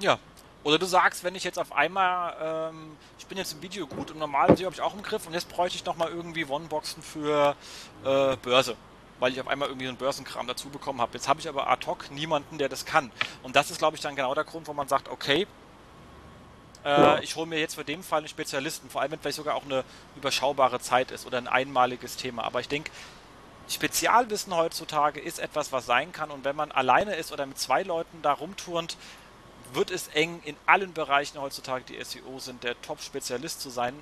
Ja. 0.00 0.18
Oder 0.62 0.78
du 0.78 0.84
sagst, 0.84 1.24
wenn 1.24 1.34
ich 1.34 1.44
jetzt 1.44 1.58
auf 1.58 1.72
einmal, 1.72 2.34
ähm, 2.70 2.96
ich 3.18 3.26
bin 3.26 3.38
jetzt 3.38 3.54
im 3.54 3.62
Video 3.62 3.86
gut 3.86 4.10
und 4.10 4.18
normal 4.18 4.48
habe 4.48 4.60
ich 4.60 4.80
auch 4.82 4.94
im 4.94 5.02
Griff 5.02 5.26
und 5.26 5.32
jetzt 5.32 5.48
bräuchte 5.48 5.76
ich 5.76 5.86
nochmal 5.86 6.10
irgendwie 6.10 6.44
One-Boxen 6.44 7.02
für 7.02 7.54
äh, 8.04 8.36
Börse. 8.36 8.76
Weil 9.20 9.32
ich 9.32 9.40
auf 9.40 9.48
einmal 9.48 9.68
irgendwie 9.68 9.86
einen 9.86 9.96
Börsenkram 9.96 10.46
dazu 10.46 10.68
bekommen 10.68 11.00
habe. 11.00 11.12
Jetzt 11.14 11.28
habe 11.28 11.40
ich 11.40 11.48
aber 11.48 11.68
ad 11.70 11.86
hoc 11.86 12.10
niemanden, 12.10 12.58
der 12.58 12.68
das 12.68 12.84
kann. 12.84 13.12
Und 13.42 13.54
das 13.54 13.70
ist, 13.70 13.78
glaube 13.78 13.96
ich, 13.96 14.02
dann 14.02 14.16
genau 14.16 14.34
der 14.34 14.44
Grund, 14.44 14.66
wo 14.66 14.72
man 14.72 14.88
sagt, 14.88 15.08
okay, 15.08 15.46
äh, 16.84 16.88
ja. 16.88 17.18
ich 17.20 17.36
hole 17.36 17.46
mir 17.46 17.58
jetzt 17.58 17.74
für 17.74 17.84
den 17.84 18.02
Fall 18.02 18.18
einen 18.18 18.28
Spezialisten, 18.28 18.88
vor 18.88 19.02
allem 19.02 19.12
wenn 19.12 19.20
vielleicht 19.20 19.36
sogar 19.36 19.54
auch 19.54 19.64
eine 19.64 19.84
überschaubare 20.16 20.80
Zeit 20.80 21.10
ist 21.10 21.26
oder 21.26 21.38
ein 21.38 21.48
einmaliges 21.48 22.16
Thema. 22.16 22.44
Aber 22.44 22.60
ich 22.60 22.68
denke, 22.68 22.90
Spezialwissen 23.68 24.54
heutzutage 24.54 25.20
ist 25.20 25.38
etwas, 25.38 25.72
was 25.72 25.86
sein 25.86 26.12
kann 26.12 26.30
und 26.30 26.44
wenn 26.44 26.56
man 26.56 26.72
alleine 26.72 27.14
ist 27.14 27.32
oder 27.32 27.46
mit 27.46 27.58
zwei 27.58 27.82
Leuten 27.82 28.20
da 28.22 28.32
rumturnt, 28.32 28.96
wird 29.72 29.90
es 29.90 30.08
eng 30.08 30.40
in 30.44 30.56
allen 30.66 30.92
Bereichen 30.92 31.40
heutzutage, 31.40 31.84
die 31.84 32.02
SEO 32.02 32.40
sind, 32.40 32.64
der 32.64 32.80
Top-Spezialist 32.82 33.60
zu 33.60 33.70
sein. 33.70 33.94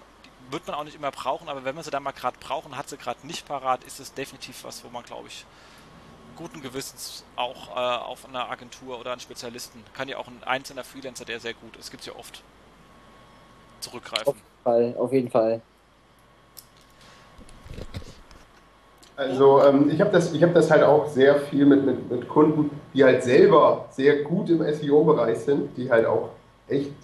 Wird 0.50 0.66
man 0.66 0.76
auch 0.76 0.84
nicht 0.84 0.96
immer 0.96 1.10
brauchen, 1.10 1.48
aber 1.48 1.64
wenn 1.64 1.74
man 1.74 1.84
sie 1.84 1.90
dann 1.90 2.02
mal 2.02 2.12
gerade 2.12 2.36
brauchen, 2.40 2.76
hat 2.76 2.88
sie 2.88 2.96
gerade 2.96 3.26
nicht 3.26 3.46
parat, 3.46 3.84
ist 3.84 4.00
es 4.00 4.14
definitiv 4.14 4.64
was, 4.64 4.82
wo 4.84 4.88
man, 4.88 5.04
glaube 5.04 5.28
ich, 5.28 5.44
guten 6.36 6.62
Gewissens 6.62 7.24
auch 7.36 7.76
äh, 7.76 8.04
auf 8.04 8.26
einer 8.26 8.50
Agentur 8.50 8.98
oder 8.98 9.12
einen 9.12 9.20
Spezialisten, 9.20 9.82
kann 9.92 10.08
ja 10.08 10.18
auch 10.18 10.28
ein 10.28 10.42
einzelner 10.44 10.84
Freelancer, 10.84 11.24
der 11.24 11.40
sehr 11.40 11.54
gut 11.54 11.76
ist, 11.76 11.90
gibt 11.90 12.02
es 12.02 12.06
ja 12.06 12.14
oft, 12.16 12.42
zurückgreifen. 13.80 14.28
Auf 14.28 14.36
jeden 14.36 14.62
Fall, 14.64 14.94
auf 14.98 15.12
jeden 15.12 15.30
Fall. 15.30 15.60
Also 19.16 19.64
ähm, 19.64 19.90
ich 19.90 20.00
habe 20.00 20.10
das, 20.10 20.32
hab 20.32 20.54
das 20.54 20.70
halt 20.70 20.84
auch 20.84 21.08
sehr 21.08 21.40
viel 21.40 21.66
mit, 21.66 21.84
mit, 21.84 22.08
mit 22.08 22.28
Kunden, 22.28 22.70
die 22.94 23.02
halt 23.02 23.24
selber 23.24 23.86
sehr 23.90 24.22
gut 24.22 24.48
im 24.48 24.62
SEO-Bereich 24.62 25.38
sind, 25.38 25.76
die 25.76 25.90
halt 25.90 26.06
auch 26.06 26.30
echt 26.68 26.94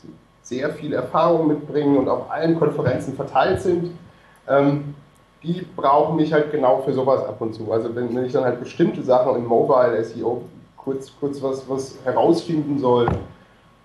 sehr 0.45 0.71
viel 0.71 0.93
Erfahrung 0.93 1.49
mitbringen 1.49 1.97
und 1.97 2.09
auf 2.09 2.31
allen 2.31 2.59
Konferenzen 2.59 3.15
verteilt 3.15 3.61
sind. 3.61 3.99
Ähm, 4.47 4.95
die 5.43 5.67
brauchen 5.77 6.17
mich 6.17 6.33
halt 6.33 6.53
genau 6.53 6.83
für 6.83 6.93
sowas 6.93 7.25
ab 7.25 7.41
und 7.41 7.55
zu. 7.55 7.71
Also 7.73 7.95
wenn, 7.95 8.15
wenn 8.15 8.25
ich 8.25 8.33
dann 8.33 8.45
halt 8.45 8.61
bestimmte 8.61 9.03
Sachen 9.03 9.35
im 9.37 9.47
Mobile 9.47 10.03
SEO 10.05 10.43
kurz, 10.77 11.11
kurz 11.19 11.43
was, 11.43 11.69
was 11.69 11.97
herausfinden 12.05 12.79
soll 12.79 13.09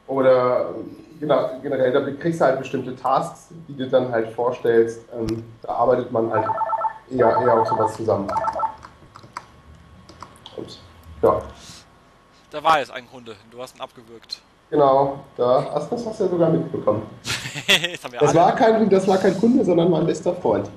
oder 0.08 0.74
genau, 1.20 1.50
generell, 1.62 1.92
da 1.92 2.02
kriegst 2.12 2.42
du 2.42 2.46
halt 2.46 2.60
bestimmte 2.60 2.96
Tasks, 2.96 3.50
die 3.68 3.76
du 3.76 3.88
dann 3.88 4.12
halt 4.12 4.30
vorstellst. 4.32 5.02
Ähm, 5.14 5.44
da 5.62 5.70
arbeitet 5.74 6.12
man 6.12 6.32
halt 6.32 6.48
eher, 7.10 7.38
eher 7.42 7.62
auf 7.62 7.68
sowas 7.68 7.96
zusammen. 7.96 8.30
Und, 10.58 10.80
ja. 11.22 11.42
Da 12.52 12.64
war 12.64 12.80
jetzt 12.80 12.92
ein 12.92 13.08
Kunde, 13.10 13.36
du 13.52 13.62
hast 13.62 13.76
ihn 13.76 13.82
abgewürgt. 13.82 14.42
Genau, 14.70 15.20
da, 15.36 15.62
das 15.62 16.06
hast 16.06 16.20
du 16.20 16.24
ja 16.24 16.30
sogar 16.30 16.50
mitbekommen. 16.50 17.02
das, 18.02 18.12
das 18.20 18.36
war 18.36 18.56
kein, 18.56 18.90
das 18.90 19.08
war 19.08 19.18
kein 19.18 19.38
Kunde, 19.40 19.66
sondern 19.66 19.90
mein 19.90 20.06
bester 20.06 20.36
Freund. 20.36 20.70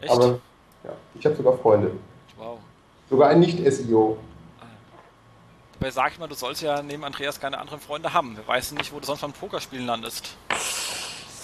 Echt? 0.00 0.10
Aber 0.12 0.38
ja, 0.84 0.90
ich 1.14 1.26
habe 1.26 1.34
sogar 1.34 1.58
Freunde. 1.58 1.90
Wow. 2.36 2.58
Sogar 3.10 3.30
ein 3.30 3.40
Nicht-SEO. 3.40 4.18
Dabei 5.72 5.90
sag 5.90 6.12
ich 6.12 6.18
mal, 6.18 6.28
du 6.28 6.34
sollst 6.34 6.62
ja 6.62 6.80
neben 6.82 7.04
Andreas 7.04 7.40
keine 7.40 7.58
anderen 7.58 7.80
Freunde 7.80 8.14
haben. 8.14 8.36
Wir 8.36 8.54
wissen 8.54 8.78
nicht, 8.78 8.92
wo 8.92 9.00
du 9.00 9.06
sonst 9.06 9.22
beim 9.22 9.32
Pokerspielen 9.32 9.86
landest. 9.86 10.36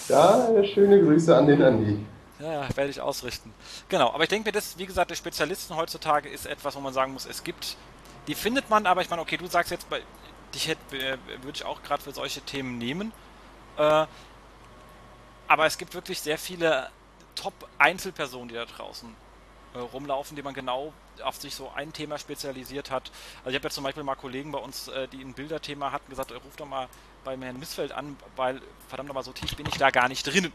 Ja, 0.07 0.47
schöne 0.63 1.01
Grüße 1.01 1.35
an 1.35 1.47
den 1.47 1.61
Andi. 1.61 1.99
Ja, 2.39 2.67
werde 2.75 2.89
ich 2.89 2.99
ausrichten. 2.99 3.53
Genau, 3.87 4.09
aber 4.13 4.23
ich 4.23 4.29
denke 4.29 4.47
mir, 4.47 4.51
das, 4.51 4.77
wie 4.77 4.85
gesagt, 4.85 5.11
der 5.11 5.15
Spezialisten 5.15 5.75
heutzutage 5.75 6.27
ist 6.27 6.47
etwas, 6.47 6.75
wo 6.75 6.79
man 6.79 6.93
sagen 6.93 7.13
muss, 7.13 7.27
es 7.27 7.43
gibt, 7.43 7.77
die 8.27 8.33
findet 8.33 8.69
man, 8.69 8.87
aber 8.87 9.01
ich 9.01 9.09
meine, 9.09 9.21
okay, 9.21 9.37
du 9.37 9.45
sagst 9.45 9.69
jetzt, 9.69 9.87
bei, 9.89 10.01
dich 10.51 10.67
hätte, 10.67 10.97
äh, 10.97 11.17
würde 11.43 11.55
ich 11.55 11.65
auch 11.65 11.81
gerade 11.83 12.03
für 12.03 12.11
solche 12.11 12.41
Themen 12.41 12.77
nehmen. 12.77 13.11
Äh, 13.77 14.05
aber 15.47 15.65
es 15.65 15.77
gibt 15.77 15.93
wirklich 15.93 16.21
sehr 16.21 16.37
viele 16.37 16.89
Top-Einzelpersonen, 17.35 18.49
die 18.49 18.55
da 18.55 18.65
draußen 18.65 19.13
äh, 19.73 19.79
rumlaufen, 19.79 20.35
die 20.35 20.43
man 20.43 20.53
genau 20.53 20.93
auf 21.23 21.35
sich 21.35 21.53
so 21.55 21.71
ein 21.75 21.93
Thema 21.93 22.17
spezialisiert 22.17 22.89
hat. 22.89 23.11
Also 23.39 23.49
ich 23.49 23.55
habe 23.55 23.65
ja 23.65 23.69
zum 23.69 23.83
Beispiel 23.83 24.03
mal 24.03 24.15
Kollegen 24.15 24.51
bei 24.51 24.59
uns, 24.59 24.89
die 25.11 25.21
ein 25.21 25.33
Bilderthema 25.33 25.91
hatten, 25.91 26.09
gesagt, 26.09 26.31
ruf 26.31 26.55
doch 26.55 26.65
mal 26.65 26.87
bei 27.23 27.37
Herrn 27.37 27.59
Missfeld 27.59 27.91
an, 27.91 28.17
weil 28.35 28.61
verdammt 28.87 29.09
nochmal 29.09 29.23
so 29.23 29.33
tief 29.33 29.55
bin 29.55 29.67
ich 29.67 29.77
da 29.77 29.91
gar 29.91 30.07
nicht 30.07 30.23
drin. 30.23 30.51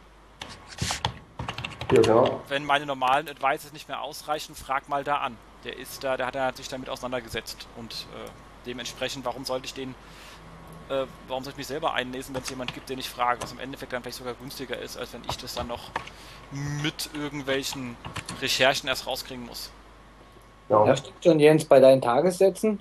Ja, 1.93 2.01
genau. 2.01 2.43
Wenn 2.49 2.65
meine 2.65 2.85
normalen 2.85 3.29
Advices 3.29 3.73
nicht 3.73 3.87
mehr 3.87 4.01
ausreichen, 4.01 4.57
frag 4.57 4.89
mal 4.89 5.05
da 5.05 5.19
an. 5.19 5.37
Der 5.65 5.77
ist 5.77 6.03
da, 6.03 6.17
der 6.17 6.27
hat 6.27 6.57
sich 6.57 6.69
damit 6.69 6.89
auseinandergesetzt 6.89 7.69
und 7.77 8.07
dementsprechend, 8.67 9.25
warum 9.25 9.45
sollte 9.45 9.67
ich 9.67 9.75
den, 9.75 9.95
äh, 10.89 11.07
warum 11.29 11.45
soll 11.45 11.53
ich 11.53 11.57
mich 11.57 11.67
selber 11.67 11.95
einlesen, 11.95 12.35
wenn 12.35 12.43
es 12.43 12.51
jemand 12.51 12.75
gibt, 12.75 12.89
den 12.89 12.99
ich 12.99 13.09
frage, 13.09 13.43
was 13.43 13.53
im 13.53 13.59
Endeffekt 13.59 13.93
dann 13.93 14.03
vielleicht 14.03 14.19
sogar 14.19 14.35
günstiger 14.35 14.79
ist, 14.79 14.97
als 14.97 15.13
wenn 15.13 15.23
ich 15.29 15.37
das 15.37 15.55
dann 15.55 15.69
noch 15.69 15.91
mit 16.83 17.11
irgendwelchen 17.15 17.97
Recherchen 18.41 18.89
erst 18.89 19.07
rauskriegen 19.07 19.47
muss. 19.47 19.71
Ja, 20.69 20.85
ja 20.87 20.97
stimmt 20.97 21.23
schon, 21.23 21.41
Jens, 21.41 21.65
bei 21.65 21.81
deinen 21.81 22.01
Tagessätzen? 22.01 22.81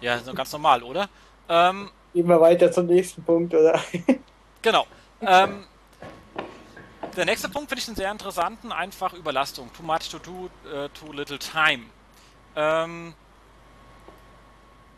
Ja, 0.00 0.18
so 0.18 0.34
ganz 0.34 0.52
normal, 0.52 0.82
oder? 0.82 1.08
Ähm, 1.48 1.90
Gehen 2.12 2.28
wir 2.28 2.40
weiter 2.40 2.70
zum 2.70 2.86
nächsten 2.86 3.22
Punkt, 3.24 3.54
oder? 3.54 3.80
genau. 4.62 4.86
Ähm, 5.20 5.64
der 7.16 7.24
nächste 7.24 7.48
Punkt 7.48 7.68
finde 7.68 7.80
ich 7.80 7.88
einen 7.88 7.96
sehr 7.96 8.10
interessanten, 8.10 8.72
einfach 8.72 9.14
Überlastung. 9.14 9.70
Too 9.72 9.82
much 9.82 10.10
to 10.10 10.18
do, 10.18 10.50
uh, 10.66 10.88
too 10.88 11.12
little 11.12 11.38
time. 11.38 11.84
Ähm, 12.56 13.14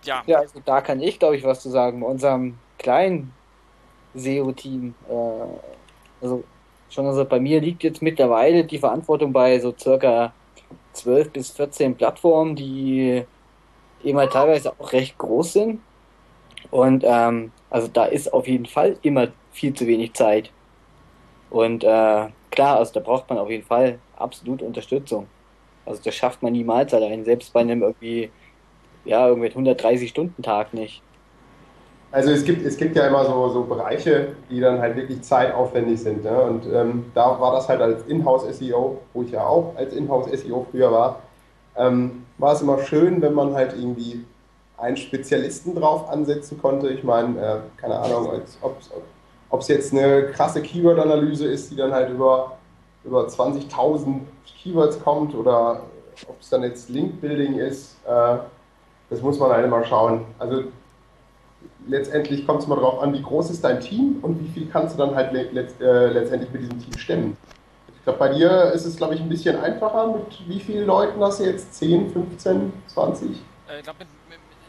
ja. 0.05 0.23
Ja, 0.27 0.39
also 0.39 0.61
da 0.65 0.81
kann 0.81 1.01
ich, 1.01 1.19
glaube 1.19 1.37
ich, 1.37 1.45
was 1.45 1.61
zu 1.61 1.71
sagen. 1.71 2.01
Bei 2.01 2.07
unserem 2.07 2.59
kleinen 2.79 3.33
SEO-Team, 4.15 4.95
äh, 5.09 6.23
also 6.23 6.45
schon 6.91 7.07
also 7.07 7.25
bei 7.25 7.41
mir 7.41 7.61
liegt 7.61 7.83
jetzt 7.83 8.03
mittlerweile 8.03 8.65
die 8.65 8.79
Verantwortung 8.79 9.33
bei 9.33 9.59
so 9.59 9.75
circa 9.77 10.33
12 10.93 11.31
bis 11.31 11.51
14 11.51 11.97
Plattformen, 11.97 12.57
die 12.57 13.25
immer 14.03 14.29
teilweise 14.31 14.73
auch 14.79 14.93
recht 14.93 15.19
groß 15.19 15.53
sind. 15.53 15.81
Und 16.71 17.05
ähm, 17.07 17.53
also 17.71 17.89
da 17.89 18.07
ist 18.07 18.33
auf 18.33 18.47
jeden 18.49 18.67
Fall 18.67 18.97
immer 19.03 19.29
viel 19.53 19.75
zu 19.75 19.87
wenig 19.87 20.15
Zeit. 20.15 20.51
Und 21.51 21.85
äh, 21.85 22.29
klar, 22.51 22.79
also 22.79 22.93
da 22.95 23.01
braucht 23.01 23.29
man 23.29 23.39
auf 23.39 23.51
jeden 23.51 23.65
Fall 23.65 23.99
absolut 24.17 24.63
Unterstützung. 24.63 25.27
Also 25.87 26.01
das 26.05 26.15
schafft 26.15 26.43
man 26.43 26.53
niemals 26.53 26.93
allein, 26.93 27.25
selbst 27.25 27.53
bei 27.53 27.61
einem 27.61 27.83
irgendwie, 27.83 28.31
ja, 29.05 29.29
irgendwie 29.29 29.49
130-Stunden-Tag 29.49 30.75
nicht. 30.75 31.03
Also 32.13 32.31
es 32.31 32.45
gibt, 32.45 32.65
es 32.65 32.77
gibt 32.77 32.97
ja 32.97 33.07
immer 33.07 33.25
so, 33.25 33.49
so 33.51 33.65
Bereiche, 33.65 34.29
die 34.49 34.61
dann 34.61 34.81
halt 34.81 34.97
wirklich 34.97 35.23
zeitaufwendig 35.23 36.01
sind. 36.01 36.25
Ne? 36.25 36.41
Und 36.41 36.65
ähm, 36.73 37.07
da 37.15 37.39
war 37.39 37.53
das 37.53 37.69
halt 37.69 37.81
als 37.81 38.05
Inhouse-SEO, 38.07 38.99
wo 39.13 39.23
ich 39.23 39.33
ja 39.33 39.47
auch 39.47 39.75
als 39.77 39.93
Inhouse-SEO 39.93 40.67
früher 40.71 40.91
war, 40.91 41.21
ähm, 41.77 42.25
war 42.39 42.55
es 42.55 42.63
immer 42.63 42.79
schön, 42.79 43.21
wenn 43.23 43.35
man 43.35 43.55
halt 43.55 43.75
irgendwie 43.75 44.25
einen 44.79 44.97
Spezialisten 44.97 45.75
drauf 45.75 46.09
ansetzen 46.09 46.59
konnte. 46.61 46.89
Ich 46.89 47.03
meine, 47.03 47.39
äh, 47.39 47.81
keine 47.81 47.99
Ahnung, 47.99 48.31
ob 49.51 49.61
es 49.61 49.69
jetzt 49.69 49.93
eine 49.93 50.29
krasse 50.29 50.63
Keyword-Analyse 50.63 51.47
ist, 51.47 51.71
die 51.71 51.77
dann 51.77 51.93
halt 51.93 52.11
über, 52.11 52.57
über 53.07 53.27
20.000 53.27 54.21
Keywords 54.63 55.03
kommt 55.03 55.35
oder 55.35 55.83
ob 56.29 56.41
es 56.41 56.49
dann 56.49 56.63
jetzt 56.63 56.89
Link-Building 56.89 57.59
ist, 57.59 57.97
äh, 58.07 58.39
das 59.11 59.23
muss 59.23 59.39
man 59.39 59.51
halt 59.51 59.65
immer 59.65 59.85
schauen. 59.85 60.25
Also 60.39 60.65
letztendlich 61.87 62.47
kommt 62.47 62.63
es 62.63 62.67
mal 62.67 62.77
darauf 62.77 63.01
an, 63.03 63.13
wie 63.13 63.23
groß 63.23 63.51
ist 63.51 63.63
dein 63.63 63.81
Team 63.81 64.19
und 64.23 64.41
wie 64.41 64.49
viel 64.49 64.69
kannst 64.69 64.95
du 64.95 64.99
dann 64.99 65.15
halt 65.15 65.33
let, 65.33 65.81
äh, 65.81 66.09
letztendlich 66.09 66.51
mit 66.53 66.63
diesem 66.63 66.81
Team 66.81 66.99
stemmen. 66.99 67.37
Ich 67.97 68.03
glaube, 68.05 68.19
bei 68.19 68.35
dir 68.35 68.73
ist 68.73 68.85
es, 68.85 68.97
glaube 68.97 69.15
ich, 69.15 69.21
ein 69.21 69.29
bisschen 69.29 69.59
einfacher. 69.59 70.07
Mit 70.09 70.49
wie 70.49 70.61
vielen 70.61 70.87
Leuten 70.87 71.21
hast 71.21 71.41
du 71.41 71.45
jetzt? 71.45 71.75
10, 71.75 72.13
15, 72.13 72.73
20? 72.87 73.31
Äh, 73.31 73.79
ich 73.79 73.83
glaube, 73.83 73.99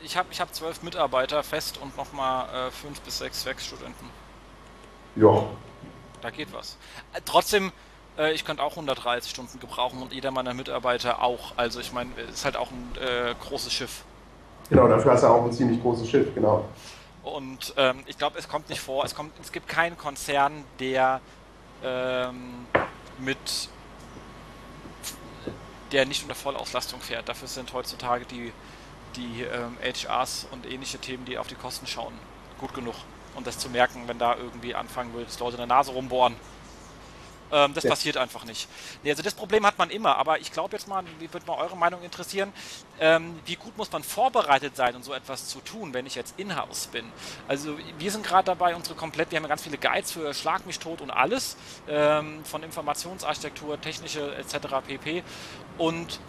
ich 0.03 0.17
habe 0.17 0.27
ich 0.31 0.41
hab 0.41 0.53
zwölf 0.53 0.81
Mitarbeiter 0.83 1.43
fest 1.43 1.79
und 1.81 1.95
nochmal 1.97 2.67
äh, 2.67 2.71
fünf 2.71 3.01
bis 3.01 3.19
sechs 3.19 3.45
Werkstudenten. 3.45 4.09
Ja. 5.15 5.43
Da 6.21 6.29
geht 6.29 6.51
was. 6.53 6.77
Äh, 7.13 7.21
trotzdem, 7.25 7.71
äh, 8.17 8.33
ich 8.33 8.45
könnte 8.45 8.63
auch 8.63 8.71
130 8.71 9.31
Stunden 9.31 9.59
gebrauchen 9.59 10.01
und 10.01 10.13
jeder 10.13 10.31
meiner 10.31 10.53
Mitarbeiter 10.53 11.21
auch. 11.21 11.53
Also 11.57 11.79
ich 11.79 11.93
meine, 11.93 12.11
es 12.29 12.35
ist 12.35 12.45
halt 12.45 12.57
auch 12.57 12.71
ein 12.71 12.91
äh, 13.01 13.33
großes 13.39 13.71
Schiff. 13.71 14.03
Genau, 14.69 14.87
dafür 14.87 15.13
hast 15.13 15.23
du 15.23 15.27
auch 15.27 15.45
ein 15.45 15.53
ziemlich 15.53 15.81
großes 15.81 16.09
Schiff, 16.09 16.33
genau. 16.35 16.65
Und 17.23 17.73
ähm, 17.77 18.03
ich 18.05 18.17
glaube, 18.17 18.37
es 18.37 18.47
kommt 18.47 18.69
nicht 18.69 18.81
vor, 18.81 19.03
es, 19.03 19.13
kommt, 19.15 19.33
es 19.41 19.51
gibt 19.51 19.67
keinen 19.67 19.97
Konzern, 19.97 20.63
der 20.79 21.21
ähm, 21.83 22.65
mit 23.19 23.37
der 25.91 26.05
nicht 26.05 26.23
unter 26.23 26.35
Vollauslastung 26.35 26.99
fährt. 26.99 27.29
Dafür 27.29 27.47
sind 27.47 27.73
heutzutage 27.73 28.25
die, 28.25 28.51
die 29.15 29.43
ähm, 29.43 29.77
HRs 29.81 30.47
und 30.51 30.65
ähnliche 30.65 30.99
Themen, 30.99 31.25
die 31.25 31.37
auf 31.37 31.47
die 31.47 31.55
Kosten 31.55 31.87
schauen, 31.87 32.13
gut 32.59 32.73
genug. 32.73 32.95
Und 33.35 33.47
das 33.47 33.57
zu 33.57 33.69
merken, 33.69 34.03
wenn 34.07 34.19
da 34.19 34.35
irgendwie 34.35 34.75
anfangen 34.75 35.13
dass 35.25 35.39
Leute 35.39 35.53
in 35.53 35.59
der 35.59 35.67
Nase 35.67 35.91
rumbohren 35.91 36.35
ähm, 37.51 37.73
das 37.73 37.83
ja. 37.83 37.89
passiert 37.89 38.17
einfach 38.17 38.45
nicht. 38.45 38.67
Nee, 39.03 39.11
also 39.11 39.23
das 39.23 39.33
Problem 39.33 39.65
hat 39.65 39.77
man 39.77 39.89
immer, 39.89 40.17
aber 40.17 40.39
ich 40.39 40.51
glaube 40.51 40.75
jetzt 40.75 40.87
mal, 40.87 41.03
wie 41.19 41.31
würde 41.31 41.45
mal 41.45 41.57
eure 41.57 41.77
Meinung 41.77 42.01
interessieren, 42.03 42.51
ähm, 42.99 43.39
wie 43.45 43.55
gut 43.55 43.77
muss 43.77 43.91
man 43.91 44.03
vorbereitet 44.03 44.75
sein, 44.75 44.95
um 44.95 45.03
so 45.03 45.13
etwas 45.13 45.47
zu 45.47 45.59
tun, 45.61 45.93
wenn 45.93 46.05
ich 46.05 46.15
jetzt 46.15 46.39
in-house 46.39 46.87
bin? 46.87 47.05
Also 47.47 47.77
wir 47.97 48.11
sind 48.11 48.25
gerade 48.25 48.45
dabei, 48.45 48.75
unsere 48.75 48.95
komplett, 48.95 49.31
wir 49.31 49.37
haben 49.37 49.43
ja 49.43 49.49
ganz 49.49 49.63
viele 49.63 49.77
Guides 49.77 50.11
für 50.11 50.33
Schlag 50.33 50.65
mich 50.65 50.79
tot 50.79 51.01
und 51.01 51.11
alles, 51.11 51.57
ähm, 51.87 52.43
von 52.45 52.63
Informationsarchitektur, 52.63 53.79
technische 53.79 54.35
etc. 54.35 54.67
pp. 54.85 55.23
Und 55.77 56.19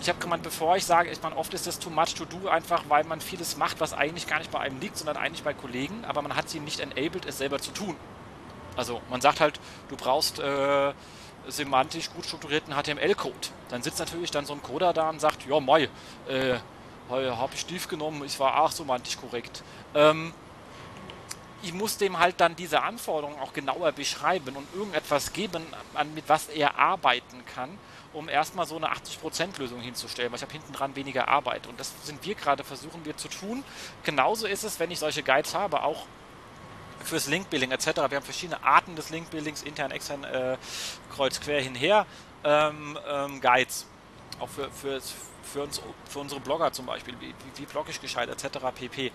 ich 0.00 0.08
habe 0.08 0.18
gemeint, 0.20 0.42
bevor 0.42 0.76
ich 0.76 0.84
sage, 0.84 1.10
ich 1.10 1.20
meine, 1.22 1.36
oft 1.36 1.52
ist 1.54 1.66
das 1.66 1.78
too 1.78 1.90
much 1.90 2.14
to 2.14 2.24
do, 2.24 2.48
einfach 2.48 2.84
weil 2.88 3.04
man 3.04 3.20
vieles 3.20 3.56
macht, 3.56 3.80
was 3.80 3.92
eigentlich 3.92 4.26
gar 4.26 4.38
nicht 4.38 4.50
bei 4.50 4.60
einem 4.60 4.78
liegt, 4.80 4.96
sondern 4.96 5.16
eigentlich 5.16 5.42
bei 5.42 5.54
Kollegen, 5.54 6.04
aber 6.04 6.22
man 6.22 6.36
hat 6.36 6.48
sie 6.48 6.60
nicht 6.60 6.80
enabled, 6.80 7.24
es 7.26 7.38
selber 7.38 7.58
zu 7.58 7.72
tun. 7.72 7.96
Also 8.78 9.02
man 9.10 9.20
sagt 9.20 9.40
halt, 9.40 9.58
du 9.88 9.96
brauchst 9.96 10.38
äh, 10.38 10.92
semantisch 11.48 12.10
gut 12.10 12.24
strukturierten 12.24 12.72
HTML-Code. 12.72 13.48
Dann 13.70 13.82
sitzt 13.82 13.98
natürlich 13.98 14.30
dann 14.30 14.46
so 14.46 14.52
ein 14.54 14.62
Coder 14.62 14.92
da 14.92 15.10
und 15.10 15.20
sagt, 15.20 15.44
ja, 15.46 15.58
mei, 15.58 15.88
äh, 16.28 16.54
habe 17.10 17.54
ich 17.54 17.66
tief 17.66 17.88
genommen, 17.88 18.22
ich 18.24 18.38
war 18.38 18.62
auch 18.62 18.70
semantisch 18.70 19.18
korrekt. 19.18 19.64
Ähm, 19.94 20.32
ich 21.60 21.72
muss 21.72 21.96
dem 21.96 22.20
halt 22.20 22.40
dann 22.40 22.54
diese 22.54 22.82
Anforderungen 22.82 23.40
auch 23.40 23.52
genauer 23.52 23.90
beschreiben 23.90 24.54
und 24.54 24.72
irgendetwas 24.72 25.32
geben, 25.32 25.66
an, 25.94 26.14
mit 26.14 26.28
was 26.28 26.46
er 26.46 26.78
arbeiten 26.78 27.44
kann, 27.52 27.76
um 28.12 28.28
erstmal 28.28 28.64
so 28.66 28.76
eine 28.76 28.92
80%-Lösung 28.92 29.80
hinzustellen, 29.80 30.30
weil 30.30 30.36
ich 30.36 30.42
habe 30.42 30.52
hinten 30.52 30.72
dran 30.72 30.94
weniger 30.94 31.26
Arbeit. 31.26 31.66
Und 31.66 31.80
das 31.80 31.92
sind 32.04 32.24
wir 32.24 32.36
gerade, 32.36 32.62
versuchen 32.62 33.04
wir 33.04 33.16
zu 33.16 33.26
tun. 33.26 33.64
Genauso 34.04 34.46
ist 34.46 34.62
es, 34.62 34.78
wenn 34.78 34.92
ich 34.92 35.00
solche 35.00 35.24
Guides 35.24 35.56
habe, 35.56 35.82
auch 35.82 36.06
fürs 37.04 37.28
Link-Building 37.28 37.70
etc. 37.70 37.86
Wir 37.86 38.02
haben 38.02 38.22
verschiedene 38.22 38.62
Arten 38.62 38.96
des 38.96 39.10
Link-Buildings, 39.10 39.62
intern, 39.62 39.90
extern, 39.90 40.24
äh, 40.24 40.56
kreuz, 41.14 41.40
quer, 41.40 41.60
hinher. 41.60 42.06
Ähm, 42.44 42.98
ähm, 43.08 43.40
Guides, 43.40 43.86
auch 44.38 44.48
für, 44.48 44.70
für, 44.70 45.00
für, 45.42 45.62
uns, 45.62 45.82
für 46.08 46.20
unsere 46.20 46.40
Blogger 46.40 46.72
zum 46.72 46.86
Beispiel, 46.86 47.14
wie, 47.20 47.34
wie, 47.56 47.66
blogge 47.66 47.90
ich 47.90 48.00
gescheit 48.00 48.28
etc. 48.28 48.58
pp. 48.74 49.12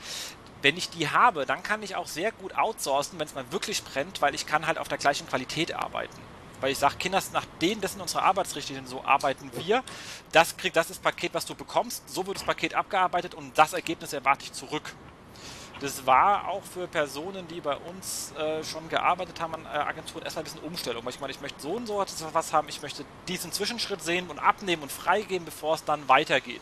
Wenn 0.62 0.78
ich 0.78 0.90
die 0.90 1.10
habe, 1.10 1.46
dann 1.46 1.64
kann 1.64 1.84
ich 1.84 1.96
auch 1.96 2.08
sehr 2.08 2.32
gut 2.32 2.56
outsourcen, 2.56 3.20
wenn 3.20 3.28
es 3.28 3.36
mal 3.36 3.50
wirklich 3.52 3.84
brennt, 3.84 4.22
weil 4.22 4.36
ich 4.36 4.46
kann 4.46 4.68
halt 4.68 4.78
auf 4.78 4.88
der 4.88 4.98
gleichen 4.98 5.28
Qualität 5.28 5.74
arbeiten 5.74 6.22
weil 6.64 6.72
ich 6.72 6.78
sage, 6.78 6.96
Kinder, 6.96 7.22
nach 7.34 7.44
denen, 7.62 7.82
das 7.82 7.92
sind 7.92 8.00
unsere 8.00 8.24
Arbeitsrichtlinien, 8.24 8.88
so 8.88 9.04
arbeiten 9.04 9.52
wir. 9.54 9.84
Das 10.32 10.56
kriegt, 10.56 10.78
das 10.78 10.90
ist 10.90 10.96
das 10.96 11.00
Paket, 11.00 11.34
was 11.34 11.46
du 11.46 11.56
bekommst, 11.56 12.10
so 12.10 12.26
wird 12.26 12.38
das 12.38 12.46
Paket 12.46 12.74
abgearbeitet 12.74 13.36
und 13.36 13.58
das 13.58 13.74
Ergebnis 13.74 14.14
erwarte 14.14 14.46
ich 14.46 14.54
zurück. 14.54 14.96
Das 15.84 16.06
war 16.06 16.48
auch 16.48 16.64
für 16.64 16.88
Personen, 16.88 17.46
die 17.50 17.60
bei 17.60 17.76
uns 17.76 18.32
äh, 18.38 18.64
schon 18.64 18.88
gearbeitet 18.88 19.42
haben 19.42 19.54
an 19.54 19.66
äh, 19.66 19.68
Agenturen, 19.68 20.24
erstmal 20.24 20.44
ein 20.44 20.46
bisschen 20.46 20.62
Umstellung, 20.62 21.04
weil 21.04 21.14
ich 21.14 21.20
meine, 21.20 21.32
ich 21.34 21.42
möchte 21.42 21.60
so 21.62 21.72
und 21.72 21.88
so 21.88 22.02
was 22.32 22.54
haben, 22.54 22.70
ich 22.70 22.82
möchte 22.82 23.04
diesen 23.28 23.52
Zwischenschritt 23.52 24.02
sehen 24.02 24.30
und 24.30 24.40
abnehmen 24.40 24.82
und 24.82 24.94
freigeben, 24.94 25.44
bevor 25.44 25.76
es 25.76 25.84
dann 25.84 26.08
weitergeht. 26.08 26.62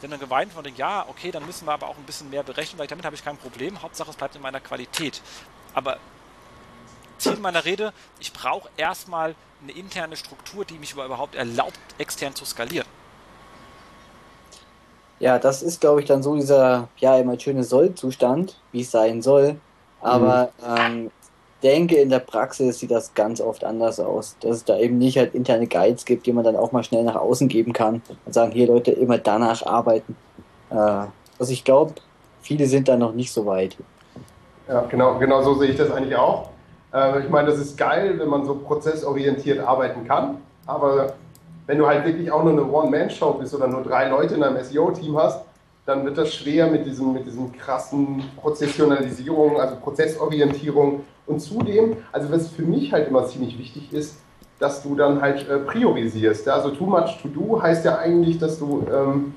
Denn 0.00 0.10
dann 0.10 0.18
geweint 0.18 0.54
von 0.54 0.64
den, 0.64 0.74
ja, 0.76 1.04
okay, 1.06 1.30
dann 1.30 1.44
müssen 1.44 1.66
wir 1.66 1.72
aber 1.72 1.88
auch 1.88 1.98
ein 1.98 2.04
bisschen 2.04 2.30
mehr 2.30 2.42
berechnen, 2.42 2.78
weil 2.78 2.86
damit 2.86 3.04
habe 3.04 3.14
ich 3.14 3.22
kein 3.22 3.36
Problem. 3.36 3.82
Hauptsache, 3.82 4.08
es 4.08 4.16
bleibt 4.16 4.34
in 4.34 4.40
meiner 4.40 4.60
Qualität. 4.60 5.20
Aber 5.74 5.98
Ziel 7.18 7.36
meiner 7.36 7.66
Rede, 7.66 7.92
ich 8.18 8.32
brauche 8.32 8.70
erstmal 8.78 9.34
eine 9.62 9.72
interne 9.72 10.16
Struktur, 10.16 10.64
die 10.64 10.78
mich 10.78 10.92
überhaupt 10.92 11.34
erlaubt, 11.34 11.78
extern 11.98 12.34
zu 12.34 12.46
skalieren. 12.46 12.88
Ja, 15.20 15.38
das 15.38 15.62
ist, 15.62 15.80
glaube 15.80 16.00
ich, 16.00 16.06
dann 16.06 16.22
so 16.22 16.34
dieser, 16.34 16.88
ja, 16.98 17.16
immer 17.16 17.38
schöne 17.38 17.64
Soll-Zustand, 17.64 18.58
wie 18.72 18.80
es 18.80 18.90
sein 18.90 19.22
soll. 19.22 19.56
Aber 20.00 20.50
mhm. 20.60 20.76
ähm, 20.76 21.10
denke, 21.62 21.96
in 21.96 22.10
der 22.10 22.18
Praxis 22.18 22.78
sieht 22.78 22.90
das 22.90 23.14
ganz 23.14 23.40
oft 23.40 23.64
anders 23.64 23.98
aus. 23.98 24.36
Dass 24.40 24.56
es 24.56 24.64
da 24.64 24.78
eben 24.78 24.98
nicht 24.98 25.16
halt 25.16 25.34
interne 25.34 25.66
Guides 25.66 26.04
gibt, 26.04 26.26
die 26.26 26.32
man 26.32 26.44
dann 26.44 26.56
auch 26.56 26.72
mal 26.72 26.84
schnell 26.84 27.04
nach 27.04 27.16
außen 27.16 27.48
geben 27.48 27.72
kann 27.72 28.02
und 28.26 28.32
sagen, 28.32 28.52
hier 28.52 28.66
Leute, 28.66 28.90
immer 28.92 29.18
danach 29.18 29.64
arbeiten. 29.64 30.16
Äh, 30.70 30.74
also 30.76 31.52
ich 31.52 31.64
glaube, 31.64 31.94
viele 32.42 32.66
sind 32.66 32.88
da 32.88 32.96
noch 32.96 33.14
nicht 33.14 33.32
so 33.32 33.46
weit. 33.46 33.76
Ja, 34.68 34.82
genau, 34.82 35.18
genau 35.18 35.42
so 35.42 35.54
sehe 35.54 35.70
ich 35.70 35.76
das 35.76 35.90
eigentlich 35.90 36.16
auch. 36.16 36.50
Äh, 36.92 37.20
ich 37.20 37.30
meine, 37.30 37.50
das 37.50 37.58
ist 37.58 37.76
geil, 37.76 38.18
wenn 38.18 38.28
man 38.28 38.44
so 38.44 38.54
prozessorientiert 38.54 39.60
arbeiten 39.60 40.06
kann, 40.06 40.38
aber 40.66 41.14
wenn 41.66 41.78
du 41.78 41.86
halt 41.86 42.04
wirklich 42.04 42.30
auch 42.30 42.42
nur 42.42 42.52
eine 42.52 42.64
One-Man-Show 42.64 43.34
bist 43.34 43.54
oder 43.54 43.68
nur 43.68 43.82
drei 43.82 44.08
Leute 44.08 44.34
in 44.34 44.42
einem 44.42 44.62
SEO-Team 44.62 45.16
hast, 45.16 45.44
dann 45.86 46.04
wird 46.04 46.16
das 46.16 46.34
schwer 46.34 46.66
mit 46.68 46.86
diesem, 46.86 47.12
mit 47.12 47.26
diesem 47.26 47.52
krassen 47.52 48.22
Prozessionalisierung, 48.40 49.60
also 49.60 49.76
Prozessorientierung. 49.76 51.04
Und 51.26 51.40
zudem, 51.40 51.96
also 52.12 52.30
was 52.30 52.48
für 52.48 52.62
mich 52.62 52.92
halt 52.92 53.08
immer 53.08 53.26
ziemlich 53.26 53.58
wichtig 53.58 53.92
ist, 53.92 54.16
dass 54.58 54.82
du 54.82 54.94
dann 54.94 55.20
halt 55.20 55.48
äh, 55.48 55.58
priorisierst. 55.58 56.46
Ja? 56.46 56.54
Also 56.54 56.70
too 56.70 56.86
much 56.86 57.18
to 57.22 57.28
do 57.28 57.60
heißt 57.60 57.84
ja 57.84 57.98
eigentlich, 57.98 58.38
dass 58.38 58.58
du 58.58 58.86
ähm, 58.92 59.34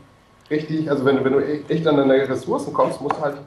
richtig, 0.49 0.89
also 0.89 1.05
wenn, 1.05 1.23
wenn 1.23 1.34
du 1.34 1.39
echt 1.39 1.88
an 1.88 1.97
deine 1.97 2.30
Ressourcen 2.30 2.73
kommst, 2.73 3.01
musst 3.01 3.17
du 3.17 3.21
halt 3.21 3.38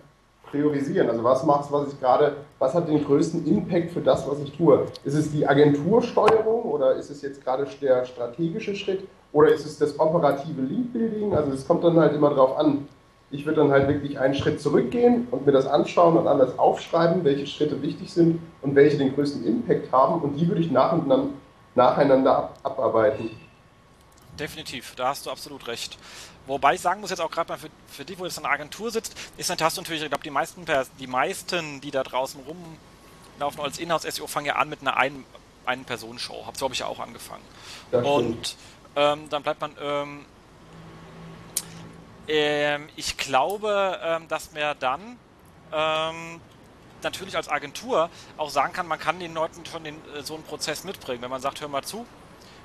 priorisieren. 0.50 1.08
Also 1.08 1.24
was 1.24 1.44
machst 1.44 1.72
was 1.72 1.92
ich 1.92 2.00
gerade, 2.00 2.36
was 2.58 2.74
hat 2.74 2.88
den 2.88 3.04
größten 3.04 3.46
Impact 3.46 3.92
für 3.92 4.00
das, 4.00 4.28
was 4.28 4.40
ich 4.40 4.52
tue? 4.56 4.86
Ist 5.04 5.14
es 5.14 5.30
die 5.30 5.46
Agentursteuerung 5.46 6.62
oder 6.62 6.94
ist 6.94 7.10
es 7.10 7.22
jetzt 7.22 7.44
gerade 7.44 7.66
der 7.80 8.04
strategische 8.04 8.74
Schritt 8.74 9.06
oder 9.32 9.52
ist 9.52 9.64
es 9.64 9.78
das 9.78 9.98
operative 9.98 10.60
Lead-Building? 10.60 11.34
Also 11.34 11.52
es 11.52 11.66
kommt 11.66 11.84
dann 11.84 11.98
halt 11.98 12.14
immer 12.14 12.30
darauf 12.30 12.58
an. 12.58 12.88
Ich 13.32 13.46
würde 13.46 13.60
dann 13.60 13.70
halt 13.70 13.86
wirklich 13.86 14.18
einen 14.18 14.34
Schritt 14.34 14.60
zurückgehen 14.60 15.28
und 15.30 15.46
mir 15.46 15.52
das 15.52 15.66
anschauen 15.66 16.16
und 16.16 16.26
alles 16.26 16.58
aufschreiben, 16.58 17.24
welche 17.24 17.46
Schritte 17.46 17.80
wichtig 17.80 18.12
sind 18.12 18.40
und 18.60 18.74
welche 18.74 18.98
den 18.98 19.14
größten 19.14 19.46
Impact 19.46 19.92
haben 19.92 20.20
und 20.20 20.34
die 20.34 20.48
würde 20.48 20.60
ich 20.60 20.70
nach 20.70 20.92
und 20.92 21.06
nach, 21.06 21.24
nacheinander 21.76 22.50
abarbeiten. 22.64 23.30
Definitiv, 24.38 24.94
da 24.96 25.08
hast 25.08 25.26
du 25.26 25.30
absolut 25.30 25.68
recht. 25.68 25.96
Wobei 26.46 26.74
ich 26.74 26.80
sagen 26.80 27.00
muss 27.00 27.10
jetzt 27.10 27.20
auch 27.20 27.30
gerade 27.30 27.48
mal 27.52 27.58
für, 27.58 27.70
für 27.88 28.04
dich, 28.04 28.18
wo 28.18 28.24
jetzt 28.24 28.38
in 28.38 28.44
einer 28.44 28.52
Agentur 28.52 28.90
sitzt, 28.90 29.14
ist 29.36 29.50
dann 29.50 29.58
hast 29.60 29.76
natürlich, 29.76 30.02
ich 30.02 30.08
glaube, 30.08 30.24
die 30.24 30.30
meisten, 30.30 30.64
die 30.98 31.06
meisten, 31.06 31.80
die 31.80 31.90
da 31.90 32.02
draußen 32.02 32.40
rumlaufen 32.40 33.60
als 33.60 33.78
Inhouse-SEO, 33.78 34.26
fangen 34.26 34.46
ja 34.46 34.56
an 34.56 34.68
mit 34.68 34.80
einer 34.80 34.96
ein, 34.96 35.24
einen 35.66 35.84
Personenshow. 35.84 36.46
Hab 36.46 36.56
so 36.56 36.64
habe 36.64 36.74
ich 36.74 36.80
ja 36.80 36.86
auch 36.86 36.98
angefangen. 36.98 37.44
Und 37.92 38.56
ähm, 38.96 39.28
dann 39.28 39.42
bleibt 39.42 39.60
man. 39.60 39.76
Ähm, 39.80 40.24
ähm, 42.28 42.88
ich 42.96 43.16
glaube, 43.16 43.98
ähm, 44.02 44.28
dass 44.28 44.52
man 44.52 44.78
dann 44.78 45.18
ähm, 45.72 46.40
natürlich 47.02 47.36
als 47.36 47.48
Agentur 47.48 48.10
auch 48.36 48.50
sagen 48.50 48.72
kann, 48.72 48.86
man 48.86 48.98
kann 48.98 49.18
den 49.18 49.34
Leuten 49.34 49.64
schon 49.66 49.84
den, 49.84 49.96
äh, 50.14 50.22
so 50.22 50.34
einen 50.34 50.44
Prozess 50.44 50.84
mitbringen. 50.84 51.22
Wenn 51.22 51.30
man 51.30 51.40
sagt, 51.40 51.60
hör 51.60 51.68
mal 51.68 51.82
zu, 51.82 52.06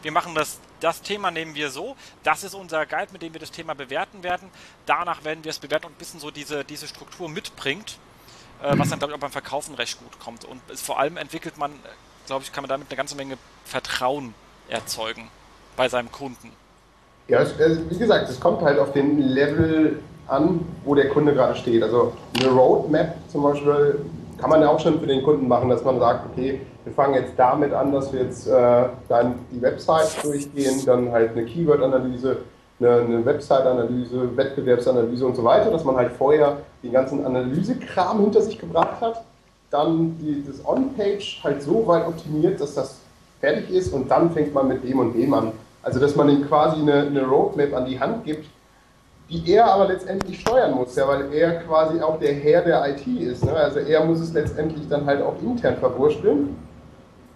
wir 0.02 0.12
machen 0.12 0.36
das, 0.36 0.60
das 0.80 1.02
Thema 1.02 1.32
nehmen 1.32 1.56
wir 1.56 1.70
so, 1.70 1.96
das 2.24 2.44
ist 2.44 2.54
unser 2.54 2.86
Guide, 2.86 3.12
mit 3.12 3.22
dem 3.22 3.34
wir 3.34 3.40
das 3.40 3.52
Thema 3.52 3.74
bewerten 3.74 4.24
werden. 4.24 4.50
Danach 4.86 5.24
werden 5.24 5.44
wir 5.44 5.50
es 5.50 5.60
bewerten 5.60 5.88
und 5.88 5.94
ein 5.94 5.98
bisschen 5.98 6.20
so 6.20 6.32
diese, 6.32 6.64
diese 6.64 6.88
Struktur 6.88 7.30
mitbringt, 7.30 7.98
äh, 8.62 8.78
was 8.78 8.90
dann, 8.90 9.00
glaube 9.00 9.14
ich, 9.14 9.18
auch 9.18 9.22
beim 9.22 9.32
Verkaufen 9.32 9.76
recht 9.76 10.00
gut 10.00 10.20
kommt. 10.20 10.46
Und 10.46 10.62
es, 10.72 10.82
vor 10.82 11.00
allem 11.00 11.18
entwickelt 11.18 11.58
man, 11.58 11.72
glaube 12.28 12.44
ich, 12.44 12.52
kann 12.52 12.64
man 12.64 12.70
damit 12.70 12.90
eine 12.90 12.98
ganze 12.98 13.16
Menge 13.16 13.38
Vertrauen 13.66 14.34
erzeugen 14.68 15.30
bei 15.76 15.90
seinem 15.90 16.12
Kunden. 16.12 16.52
Ja, 17.28 17.44
wie 17.90 17.98
gesagt, 17.98 18.30
es 18.30 18.40
kommt 18.40 18.62
halt 18.62 18.78
auf 18.78 18.94
den 18.94 19.20
Level 19.20 20.00
an, 20.28 20.66
wo 20.84 20.96
der 20.96 21.10
Kunde 21.10 21.34
gerade 21.34 21.56
steht. 21.56 21.82
Also 21.84 22.14
eine 22.40 22.50
Roadmap 22.50 23.16
zum 23.30 23.44
Beispiel 23.44 24.06
kann 24.38 24.50
man 24.50 24.62
ja 24.62 24.70
auch 24.70 24.80
schon 24.80 25.00
für 25.00 25.08
den 25.08 25.24
Kunden 25.24 25.48
machen, 25.48 25.70
dass 25.70 25.84
man 25.84 26.00
sagt, 26.00 26.32
okay, 26.32 26.62
wir 26.86 26.94
fangen 26.94 27.16
jetzt 27.16 27.34
damit 27.36 27.74
an, 27.74 27.92
dass 27.92 28.14
wir 28.14 28.22
jetzt 28.22 28.48
äh, 28.48 28.86
dann 29.10 29.36
die 29.52 29.62
Website 29.62 30.24
durchgehen, 30.24 30.86
dann 30.86 31.12
halt 31.12 31.32
eine 31.32 31.44
Keyword-Analyse, 31.44 32.38
eine, 32.80 32.92
eine 32.98 33.26
Website-Analyse, 33.26 34.38
Wettbewerbsanalyse 34.38 35.26
und 35.26 35.36
so 35.36 35.44
weiter, 35.44 35.72
dass 35.72 35.84
man 35.84 35.96
halt 35.96 36.12
vorher 36.14 36.58
den 36.84 36.92
ganzen 36.92 37.26
Analysekram 37.26 38.22
hinter 38.22 38.42
sich 38.42 38.60
gebracht 38.60 39.02
hat, 39.02 39.24
dann 39.72 40.18
die, 40.20 40.44
das 40.46 40.66
On-Page 40.66 41.42
halt 41.44 41.64
so 41.64 41.86
weit 41.88 42.08
optimiert, 42.08 42.62
dass 42.62 42.76
das 42.76 43.00
fertig 43.40 43.72
ist 43.72 43.92
und 43.92 44.10
dann 44.10 44.32
fängt 44.32 44.54
man 44.54 44.68
mit 44.68 44.84
dem 44.84 45.00
und 45.00 45.14
dem 45.14 45.34
an. 45.34 45.52
Also 45.82 46.00
dass 46.00 46.16
man 46.16 46.30
ihm 46.30 46.48
quasi 46.48 46.82
eine, 46.82 47.02
eine 47.02 47.24
Roadmap 47.26 47.74
an 47.74 47.86
die 47.86 48.00
Hand 48.00 48.26
gibt, 48.26 48.46
die 49.30 49.52
er 49.52 49.66
aber 49.66 49.88
letztendlich 49.88 50.40
steuern 50.40 50.76
muss, 50.76 50.96
ja, 50.96 51.08
weil 51.08 51.34
er 51.34 51.62
quasi 51.64 52.00
auch 52.00 52.20
der 52.20 52.34
Herr 52.34 52.62
der 52.62 52.88
IT 52.90 53.08
ist. 53.08 53.44
Ne? 53.44 53.54
Also 53.54 53.80
er 53.80 54.06
muss 54.06 54.20
es 54.20 54.34
letztendlich 54.34 54.88
dann 54.88 55.06
halt 55.06 55.22
auch 55.24 55.34
intern 55.42 55.78
verwursteln. 55.78 56.56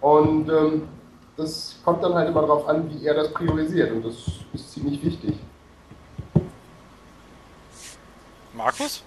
Und 0.00 0.48
ähm, 0.48 0.88
das 1.36 1.76
kommt 1.84 2.02
dann 2.02 2.14
halt 2.14 2.28
immer 2.28 2.42
darauf 2.42 2.66
an, 2.68 2.90
wie 2.90 3.06
er 3.06 3.14
das 3.14 3.32
priorisiert. 3.32 3.92
Und 3.92 4.04
das 4.04 4.14
ist 4.52 4.72
ziemlich 4.72 5.02
wichtig. 5.02 5.34
Markus? 8.54 9.02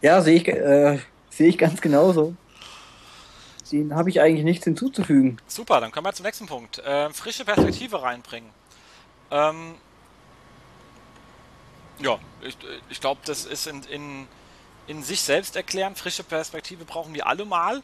Ja, 0.00 0.20
sehe 0.20 0.36
ich, 0.36 0.48
äh, 0.48 0.98
sehe 1.30 1.48
ich 1.48 1.58
ganz 1.58 1.80
genauso. 1.80 2.34
Den 3.70 3.94
habe 3.94 4.08
ich 4.08 4.20
eigentlich 4.20 4.44
nichts 4.44 4.64
hinzuzufügen. 4.64 5.38
Super, 5.46 5.80
dann 5.80 5.92
kommen 5.92 6.06
wir 6.06 6.12
zum 6.12 6.24
nächsten 6.24 6.46
Punkt. 6.46 6.78
Äh, 6.78 7.10
frische 7.10 7.44
Perspektive 7.44 8.00
reinbringen. 8.00 8.50
Ähm, 9.30 9.74
ja, 11.98 12.18
ich, 12.40 12.56
ich 12.88 13.00
glaube, 13.00 13.20
das 13.26 13.44
ist 13.44 13.66
in, 13.66 13.82
in, 13.84 14.26
in 14.86 15.02
sich 15.02 15.20
selbst 15.20 15.54
erklären. 15.54 15.96
Frische 15.96 16.22
Perspektive 16.22 16.84
brauchen 16.84 17.12
wir 17.12 17.26
alle 17.26 17.44
mal. 17.44 17.82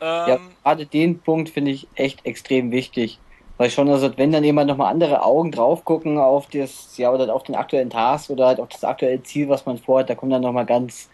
Ähm, 0.00 0.28
ja, 0.28 0.38
gerade 0.62 0.86
den 0.86 1.20
Punkt 1.20 1.50
finde 1.50 1.70
ich 1.72 1.86
echt 1.94 2.24
extrem 2.26 2.70
wichtig. 2.70 3.18
Weil 3.58 3.70
schon, 3.70 3.90
also 3.90 4.10
wenn 4.16 4.32
dann 4.32 4.42
jemand 4.42 4.68
nochmal 4.68 4.90
andere 4.90 5.22
Augen 5.22 5.52
drauf 5.52 5.84
gucken 5.84 6.18
auf 6.18 6.46
das, 6.48 6.96
ja, 6.96 7.12
oder 7.12 7.34
auf 7.34 7.42
den 7.42 7.54
aktuellen 7.54 7.90
Task 7.90 8.30
oder 8.30 8.46
halt 8.46 8.60
auf 8.60 8.68
das 8.68 8.84
aktuelle 8.84 9.22
Ziel, 9.22 9.50
was 9.50 9.66
man 9.66 9.76
vorhat, 9.76 10.08
da 10.08 10.14
kommen 10.14 10.32
dann 10.32 10.40
nochmal 10.42 10.64
ganz, 10.64 11.10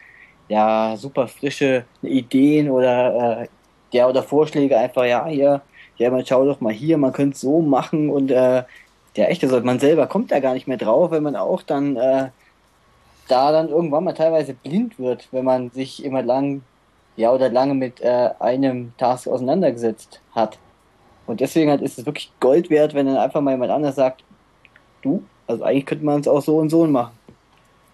ja, 0.48 0.96
super 0.96 1.26
frische 1.26 1.84
Ideen 2.02 2.70
oder, 2.70 3.42
äh, 3.42 3.48
ja, 3.92 4.08
oder 4.08 4.22
Vorschläge 4.22 4.78
einfach, 4.78 5.04
ja, 5.04 5.26
hier, 5.26 5.62
ja, 5.96 6.10
man 6.10 6.24
schau 6.24 6.44
doch 6.44 6.60
mal 6.60 6.72
hier, 6.72 6.98
man 6.98 7.12
könnte 7.12 7.34
es 7.34 7.40
so 7.40 7.62
machen 7.62 8.10
und, 8.10 8.30
äh, 8.30 8.62
ja, 9.16 9.24
echt, 9.24 9.42
also 9.42 9.60
man 9.62 9.80
selber 9.80 10.06
kommt 10.06 10.30
da 10.30 10.38
gar 10.40 10.54
nicht 10.54 10.68
mehr 10.68 10.76
drauf, 10.76 11.10
wenn 11.10 11.22
man 11.24 11.34
auch 11.36 11.62
dann, 11.62 11.96
äh, 11.96 12.28
da 13.28 13.52
dann 13.52 13.68
irgendwann 13.68 14.04
mal 14.04 14.12
teilweise 14.14 14.54
blind 14.54 14.98
wird, 14.98 15.28
wenn 15.32 15.44
man 15.44 15.70
sich 15.70 16.04
immer 16.04 16.22
lang 16.22 16.62
ja 17.16 17.32
oder 17.32 17.48
lange 17.48 17.74
mit 17.74 18.00
äh, 18.00 18.30
einem 18.38 18.92
Task 18.98 19.28
auseinandergesetzt 19.28 20.20
hat. 20.34 20.58
Und 21.26 21.40
deswegen 21.40 21.70
halt 21.70 21.82
ist 21.82 21.98
es 21.98 22.06
wirklich 22.06 22.32
Gold 22.40 22.70
wert, 22.70 22.94
wenn 22.94 23.06
dann 23.06 23.16
einfach 23.16 23.40
mal 23.40 23.52
jemand 23.52 23.72
anders 23.72 23.96
sagt, 23.96 24.22
du, 25.02 25.22
also 25.46 25.64
eigentlich 25.64 25.86
könnte 25.86 26.04
man 26.04 26.20
es 26.20 26.28
auch 26.28 26.42
so 26.42 26.58
und 26.58 26.70
so 26.70 26.86
machen. 26.86 27.12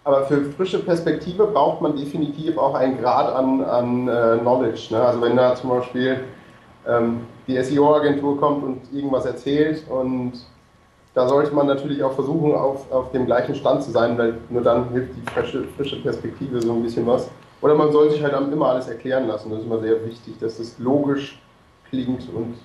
Aber 0.05 0.25
für 0.25 0.43
frische 0.51 0.79
Perspektive 0.79 1.47
braucht 1.47 1.81
man 1.81 1.95
definitiv 1.95 2.57
auch 2.57 2.75
einen 2.75 2.99
Grad 2.99 3.33
an, 3.33 3.63
an 3.63 4.07
äh, 4.07 4.37
Knowledge. 4.39 4.87
Ne? 4.91 5.01
Also 5.01 5.21
wenn 5.21 5.37
da 5.37 5.55
zum 5.55 5.69
Beispiel 5.69 6.25
ähm, 6.87 7.21
die 7.47 7.61
SEO-Agentur 7.61 8.37
kommt 8.37 8.63
und 8.63 8.81
irgendwas 8.91 9.25
erzählt 9.25 9.83
und 9.89 10.33
da 11.13 11.27
sollte 11.27 11.53
man 11.53 11.67
natürlich 11.67 12.03
auch 12.03 12.13
versuchen, 12.13 12.53
auf, 12.53 12.91
auf 12.91 13.11
dem 13.11 13.25
gleichen 13.25 13.55
Stand 13.55 13.83
zu 13.83 13.91
sein, 13.91 14.17
weil 14.17 14.35
nur 14.49 14.63
dann 14.63 14.89
hilft 14.89 15.13
die 15.15 15.31
frische, 15.31 15.63
frische 15.77 16.01
Perspektive 16.01 16.59
so 16.61 16.73
ein 16.73 16.81
bisschen 16.81 17.05
was. 17.05 17.29
Oder 17.63 17.75
man 17.75 17.93
soll 17.93 18.11
sich 18.11 18.21
halt 18.21 18.33
immer 18.33 18.67
alles 18.67 18.89
erklären 18.89 19.25
lassen. 19.25 19.49
Das 19.49 19.59
ist 19.59 19.65
immer 19.65 19.79
sehr 19.79 20.05
wichtig, 20.05 20.37
dass 20.37 20.57
das 20.57 20.77
logisch 20.79 21.39
klingt 21.89 22.27
und 22.33 22.57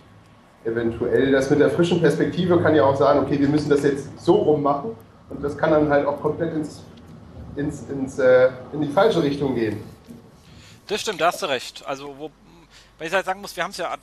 eventuell 0.65 1.31
das 1.31 1.49
mit 1.51 1.61
der 1.61 1.71
frischen 1.71 2.01
Perspektive 2.01 2.61
kann 2.61 2.75
ja 2.75 2.83
auch 2.83 2.97
sagen, 2.97 3.21
okay, 3.21 3.39
wir 3.39 3.49
müssen 3.49 3.71
das 3.71 3.85
jetzt 3.85 4.19
so 4.19 4.35
rum 4.35 4.61
machen 4.61 4.97
und 5.31 5.43
das 5.43 5.57
kann 5.57 5.71
dann 5.71 5.89
halt 5.89 6.05
auch 6.05 6.21
komplett 6.21 6.53
ins, 6.53 6.83
ins, 7.55 7.89
ins, 7.89 8.19
äh, 8.19 8.51
in 8.73 8.81
die 8.81 8.89
falsche 8.89 9.23
Richtung 9.23 9.55
gehen. 9.55 9.81
Das 10.89 11.01
stimmt, 11.01 11.21
da 11.21 11.29
hast 11.29 11.43
du 11.43 11.47
recht. 11.47 11.87
Also, 11.87 12.17
wo, 12.19 12.33
wenn 12.99 13.07
ich 13.07 13.15
halt 13.15 13.25
sagen 13.25 13.41
muss, 13.41 13.55
wir 13.55 13.63
haben 13.63 13.71
es 13.71 13.77
ja 13.77 13.95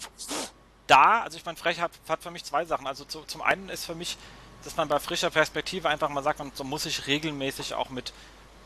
da, 0.87 1.23
also 1.23 1.37
ich 1.37 1.45
meine, 1.45 1.57
Frech 1.57 1.81
hat, 1.81 1.91
hat, 2.07 2.23
für 2.23 2.31
mich 2.31 2.45
zwei 2.45 2.63
Sachen. 2.63 2.87
Also 2.87 3.03
zu, 3.03 3.19
zum 3.27 3.41
einen 3.41 3.67
ist 3.67 3.83
für 3.83 3.95
mich, 3.95 4.17
dass 4.63 4.77
man 4.77 4.87
bei 4.87 4.99
frischer 4.99 5.29
Perspektive 5.29 5.89
einfach 5.89 6.07
mal 6.07 6.23
sagt, 6.23 6.39
man 6.39 6.51
so 6.53 6.63
muss 6.63 6.83
sich 6.83 7.05
regelmäßig 7.05 7.73
auch 7.73 7.89
mit 7.89 8.13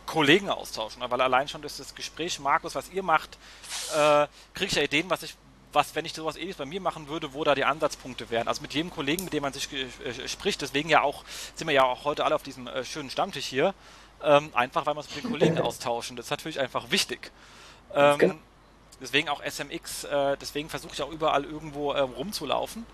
Kollegen 0.09 0.49
austauschen. 0.49 1.01
Weil 1.07 1.21
allein 1.21 1.47
schon 1.47 1.61
durch 1.61 1.77
das 1.77 1.95
Gespräch, 1.95 2.39
Markus, 2.39 2.75
was 2.75 2.89
ihr 2.89 3.03
macht, 3.03 3.37
äh, 3.95 4.27
kriege 4.53 4.65
ich 4.65 4.73
ja 4.73 4.83
Ideen, 4.83 5.09
was 5.09 5.23
ich 5.23 5.35
was, 5.71 5.93
wenn 5.93 6.03
ich 6.03 6.13
sowas 6.13 6.35
ähnliches 6.35 6.57
bei 6.57 6.65
mir 6.65 6.81
machen 6.81 7.07
würde, 7.07 7.33
wo 7.33 7.43
da 7.43 7.53
die 7.53 7.63
Ansatzpunkte 7.63 8.31
wären. 8.31 8.47
Also 8.47 8.63
mit 8.63 8.73
jedem 8.73 8.89
Kollegen, 8.89 9.23
mit 9.23 9.33
dem 9.33 9.43
man 9.43 9.53
sich 9.53 9.69
äh, 9.71 10.27
spricht, 10.27 10.63
deswegen 10.63 10.89
ja 10.89 11.01
auch, 11.01 11.23
sind 11.53 11.67
wir 11.67 11.75
ja 11.75 11.83
auch 11.83 12.05
heute 12.05 12.25
alle 12.25 12.33
auf 12.33 12.41
diesem 12.41 12.65
äh, 12.65 12.83
schönen 12.83 13.11
Stammtisch 13.11 13.45
hier, 13.45 13.75
ähm, 14.23 14.49
einfach 14.53 14.87
weil 14.87 14.95
wir 14.95 15.01
uns 15.01 15.13
mit 15.13 15.23
den 15.23 15.31
Kollegen 15.31 15.59
austauschen. 15.61 16.15
Das 16.15 16.25
ist 16.25 16.31
natürlich 16.31 16.59
einfach 16.59 16.89
wichtig. 16.89 17.31
Ähm, 17.93 18.39
deswegen 18.99 19.29
auch 19.29 19.43
SMX, 19.43 20.05
äh, 20.05 20.37
deswegen 20.37 20.69
versuche 20.69 20.93
ich 20.93 21.03
auch 21.03 21.11
überall 21.11 21.45
irgendwo 21.45 21.91
äh, 21.91 21.99
rumzulaufen, 21.99 22.87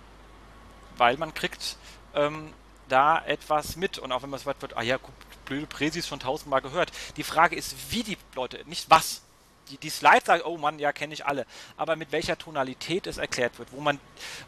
weil 0.97 1.15
man 1.15 1.33
kriegt 1.33 1.77
ähm, 2.13 2.51
da 2.89 3.23
etwas 3.23 3.77
mit. 3.77 3.99
Und 3.99 4.11
auch 4.11 4.21
wenn 4.21 4.29
man 4.29 4.39
so 4.39 4.47
weit 4.47 4.61
wird, 4.61 4.75
ah 4.75 4.81
ja, 4.81 4.97
blöde 5.45 5.67
Präsis 5.67 6.07
schon 6.07 6.19
tausendmal 6.19 6.61
gehört. 6.61 6.91
Die 7.17 7.23
Frage 7.23 7.55
ist, 7.55 7.75
wie 7.91 8.03
die 8.03 8.17
Leute, 8.35 8.59
nicht 8.65 8.89
was 8.89 9.21
die, 9.69 9.77
die 9.77 9.89
Slides 9.89 10.25
sagen, 10.25 10.43
oh 10.45 10.57
Mann, 10.57 10.79
ja, 10.79 10.91
kenne 10.91 11.13
ich 11.13 11.25
alle. 11.25 11.45
Aber 11.77 11.95
mit 11.95 12.11
welcher 12.11 12.37
Tonalität 12.37 13.07
es 13.07 13.17
erklärt 13.17 13.57
wird, 13.59 13.71
wo 13.71 13.81
man, 13.81 13.99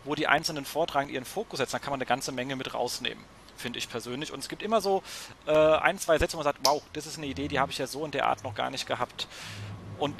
wo 0.03 0.15
die 0.15 0.27
einzelnen 0.27 0.65
Vortragenden 0.65 1.15
ihren 1.15 1.25
Fokus 1.25 1.57
setzen, 1.59 1.73
dann 1.73 1.81
kann 1.81 1.91
man 1.91 1.99
eine 1.99 2.05
ganze 2.05 2.31
Menge 2.31 2.55
mit 2.55 2.73
rausnehmen, 2.73 3.23
finde 3.55 3.79
ich 3.79 3.89
persönlich. 3.89 4.31
Und 4.31 4.39
es 4.39 4.49
gibt 4.49 4.61
immer 4.61 4.81
so 4.81 5.03
äh, 5.45 5.51
ein, 5.51 5.99
zwei 5.99 6.17
Sätze, 6.17 6.33
wo 6.33 6.37
man 6.37 6.45
sagt, 6.45 6.59
wow, 6.63 6.81
das 6.93 7.05
ist 7.05 7.17
eine 7.17 7.27
Idee, 7.27 7.47
die 7.47 7.59
habe 7.59 7.71
ich 7.71 7.77
ja 7.77 7.87
so 7.87 8.05
in 8.05 8.11
der 8.11 8.27
Art 8.27 8.43
noch 8.43 8.55
gar 8.55 8.69
nicht 8.69 8.87
gehabt. 8.87 9.27
Und 9.97 10.15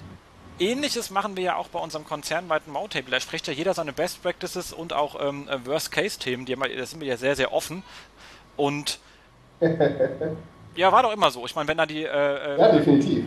Ähnliches 0.59 1.11
machen 1.11 1.37
wir 1.37 1.43
ja 1.43 1.55
auch 1.55 1.67
bei 1.67 1.79
unserem 1.79 2.05
konzernweiten 2.05 2.73
Mautable. 2.73 3.11
Da 3.11 3.19
spricht 3.19 3.45
ja 3.47 3.53
jeder 3.53 3.75
seine 3.75 3.93
Best 3.93 4.23
Practices 4.23 4.73
und 4.73 4.91
auch 4.91 5.21
ähm, 5.21 5.47
äh, 5.47 5.63
Worst-Case-Themen. 5.65 6.47
Da 6.47 6.85
sind 6.85 6.99
wir 6.99 7.07
ja 7.07 7.17
sehr, 7.17 7.35
sehr 7.35 7.53
offen. 7.53 7.83
Und 8.55 8.99
ja, 10.77 10.91
war 10.91 11.03
doch 11.03 11.13
immer 11.13 11.29
so. 11.31 11.45
Ich 11.45 11.55
meine, 11.55 11.67
wenn 11.67 11.77
da 11.77 11.85
die. 11.85 12.03
Äh, 12.03 12.07
äh 12.07 12.59
ja, 12.59 12.71
definitiv. 12.71 13.25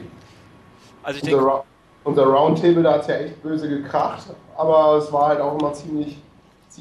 Also 1.03 1.19
ich 1.19 1.23
denke. 1.23 1.45
Ra 1.45 1.65
unser 2.05 2.25
Roundtable, 2.25 2.83
da 2.83 2.95
hat 2.95 3.03
es 3.03 3.07
ja 3.09 3.15
echt 3.17 3.43
böse 3.43 3.69
gekracht, 3.69 4.25
aber 4.57 4.97
es 4.97 5.13
war 5.13 5.29
halt 5.29 5.41
auch 5.41 5.59
immer 5.59 5.73
ziemlich, 5.75 6.17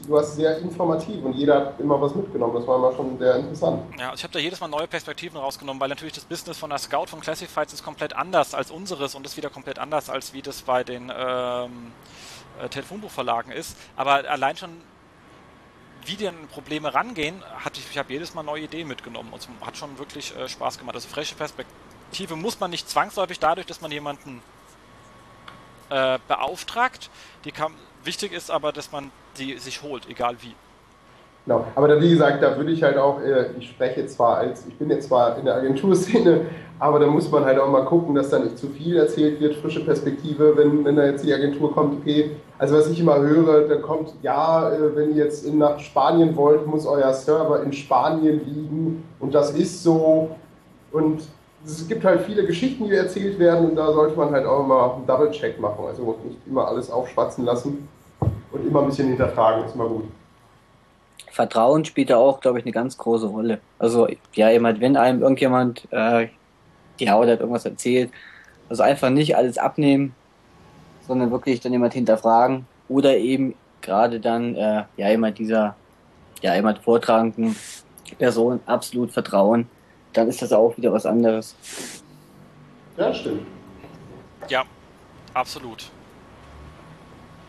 du 0.07 0.17
hast 0.17 0.36
sehr 0.36 0.59
informativ 0.59 1.24
und 1.26 1.34
jeder 1.34 1.55
hat 1.55 1.80
immer 1.80 1.99
was 1.99 2.15
mitgenommen. 2.15 2.55
Das 2.55 2.65
war 2.65 2.78
immer 2.78 2.93
schon 2.93 3.17
sehr 3.20 3.36
interessant. 3.36 3.82
Ja, 3.99 4.13
ich 4.13 4.24
habe 4.24 4.32
da 4.32 4.39
jedes 4.39 4.61
Mal 4.61 4.70
neue 4.70 4.88
Perspektiven 4.88 5.38
rausgenommen, 5.38 5.82
weil 5.82 5.89
natürlich 5.89 6.13
das 6.13 6.24
Business 6.24 6.57
von 6.57 6.70
der 6.70 6.80
Scout 6.80 7.07
von 7.07 7.20
Classifieds 7.20 7.74
ist 7.74 7.84
komplett 7.84 8.15
anders 8.15 8.53
als 8.53 8.72
unseres 8.72 9.13
und 9.13 9.26
ist 9.26 9.36
wieder 9.36 9.49
komplett 9.49 9.78
anders 9.78 10.09
als 10.09 10.34
wie 10.34 10.41
das 10.41 10.61
bei 10.61 10.86
den 10.86 11.11
ähm, 11.13 11.91
äh, 12.63 12.70
Telefonbuchverlagen 12.70 13.51
ist. 13.51 13.76
Aber 13.97 14.24
allein 14.30 14.55
schon 14.55 14.70
wie 16.06 16.16
die 16.16 16.30
Probleme 16.52 16.93
rangehen, 16.93 17.43
hatte 17.64 17.80
ich, 17.80 17.89
ich 17.89 17.97
habe 17.97 18.12
jedes 18.12 18.34
Mal 18.34 18.43
neue 18.43 18.64
Ideen 18.64 18.88
mitgenommen 18.88 19.32
und 19.34 19.41
es 19.41 19.47
hat 19.66 19.78
schon 19.78 19.97
wirklich 19.97 20.36
äh, 20.36 20.47
Spaß 20.47 20.78
gemacht. 20.78 20.95
Also 20.95 21.10
frische 21.10 21.36
Perspektive 21.36 22.36
muss 22.36 22.60
man 22.60 22.72
nicht 22.72 22.89
zwangsläufig 22.89 23.39
dadurch, 23.39 23.68
dass 23.68 23.82
man 23.82 23.91
jemanden 23.91 24.41
äh, 25.89 26.20
beauftragt. 26.28 27.10
Die 27.45 27.52
kann, 27.52 27.74
wichtig 28.04 28.32
ist 28.32 28.52
aber, 28.52 28.72
dass 28.72 28.91
man 28.91 29.12
sie 29.34 29.58
sich 29.58 29.82
holt, 29.82 30.08
egal 30.08 30.41
wie. 30.41 30.56
Genau, 31.50 31.66
aber 31.74 31.88
da, 31.88 32.00
wie 32.00 32.12
gesagt, 32.12 32.43
da 32.43 32.56
würde 32.56 32.70
ich 32.70 32.84
halt 32.84 33.00
auch, 33.00 33.20
äh, 33.22 33.47
ich 33.58 33.70
spreche 33.70 34.06
zwar 34.06 34.38
als, 34.38 34.68
ich 34.68 34.78
bin 34.78 34.88
jetzt 34.91 35.08
zwar 35.08 35.36
in 35.36 35.45
der 35.45 35.56
Agenturszene, 35.56 36.41
aber 36.80 37.00
da 37.00 37.08
muss 37.08 37.32
man 37.32 37.43
halt 37.43 37.58
auch 37.58 37.72
mal 37.72 37.86
gucken, 37.86 38.14
dass 38.14 38.30
da 38.30 38.38
nicht 38.38 38.56
zu 38.60 38.68
viel 38.68 38.97
erzählt 38.97 39.41
wird, 39.41 39.56
frische 39.56 39.84
Perspektive, 39.84 40.56
wenn, 40.56 40.86
wenn 40.86 40.95
da 40.95 41.06
jetzt 41.06 41.26
die 41.26 41.34
Agentur 41.34 41.74
kommt, 41.74 42.02
okay, 42.02 42.36
also 42.60 42.78
was 42.78 42.88
ich 42.91 43.00
immer 43.00 43.18
höre, 43.18 43.68
da 43.68 43.78
kommt, 43.78 44.14
ja, 44.22 44.72
äh, 44.72 44.95
wenn 44.95 45.16
ihr 45.16 45.24
jetzt 45.24 45.52
nach 45.52 45.80
Spanien 45.80 46.36
wollt, 46.36 46.68
muss 46.68 46.86
euer 46.86 47.12
Server 47.14 47.64
in 47.64 47.74
Spanien 47.74 48.45
liegen 48.45 49.04
und 49.20 49.34
das 49.34 49.50
ist 49.50 49.82
so 49.82 50.30
und 50.91 51.24
es 51.66 51.88
gibt 51.88 52.06
halt 52.06 52.22
viele 52.22 52.45
Geschichten, 52.45 52.86
die 52.86 52.93
erzählt 52.93 53.39
werden 53.39 53.72
und 53.72 53.76
da 53.76 53.91
sollte 53.91 54.16
man 54.16 54.30
halt 54.30 54.45
auch 54.45 54.64
immer 54.64 54.93
einen 54.93 55.08
Double-Check 55.08 55.60
machen. 55.60 55.84
Also 55.88 56.16
nicht 56.26 56.38
immer 56.45 56.68
alles 56.68 56.91
aufschwatzen 56.91 57.43
lassen 57.43 57.88
und 58.52 58.68
immer 58.68 58.82
ein 58.82 58.86
bisschen 58.86 59.08
hinterfragen, 59.08 59.66
ist 59.66 59.74
immer 59.74 59.88
gut. 59.88 60.04
Vertrauen 61.32 61.86
spielt 61.86 62.09
da 62.09 62.17
auch, 62.17 62.39
glaube 62.39 62.59
ich, 62.59 62.65
eine 62.65 62.71
ganz 62.71 62.97
große 62.97 63.27
Rolle. 63.27 63.59
Also, 63.77 64.07
ja, 64.34 64.49
jemand, 64.49 64.80
wenn 64.82 64.97
einem 64.97 65.21
irgendjemand 65.21 65.88
äh, 65.91 66.27
die 66.99 67.09
Haut 67.09 67.27
hat 67.27 67.39
irgendwas 67.39 67.65
erzählt, 67.65 68.11
also 68.69 68.84
einfach 68.84 69.09
nicht 69.09 69.36
alles 69.36 69.57
abnehmen, 69.57 70.13
sondern 71.07 71.32
wirklich 71.32 71.59
dann 71.59 71.71
jemand 71.71 71.93
hinterfragen 71.93 72.65
oder 72.88 73.17
eben 73.17 73.55
gerade 73.82 74.19
dann, 74.19 74.55
äh, 74.55 74.84
ja, 74.97 75.09
jemand 75.09 75.39
dieser, 75.39 75.75
ja, 76.41 76.55
jemand 76.55 76.80
vortragenden 76.80 77.55
Person 78.17 78.59
absolut 78.65 79.11
vertrauen 79.11 79.67
dann 80.13 80.27
ist 80.27 80.41
das 80.41 80.51
auch 80.51 80.75
wieder 80.77 80.91
was 80.91 81.05
anderes. 81.05 81.55
Ja, 82.97 83.13
stimmt. 83.13 83.45
Ja, 84.49 84.63
absolut. 85.34 85.89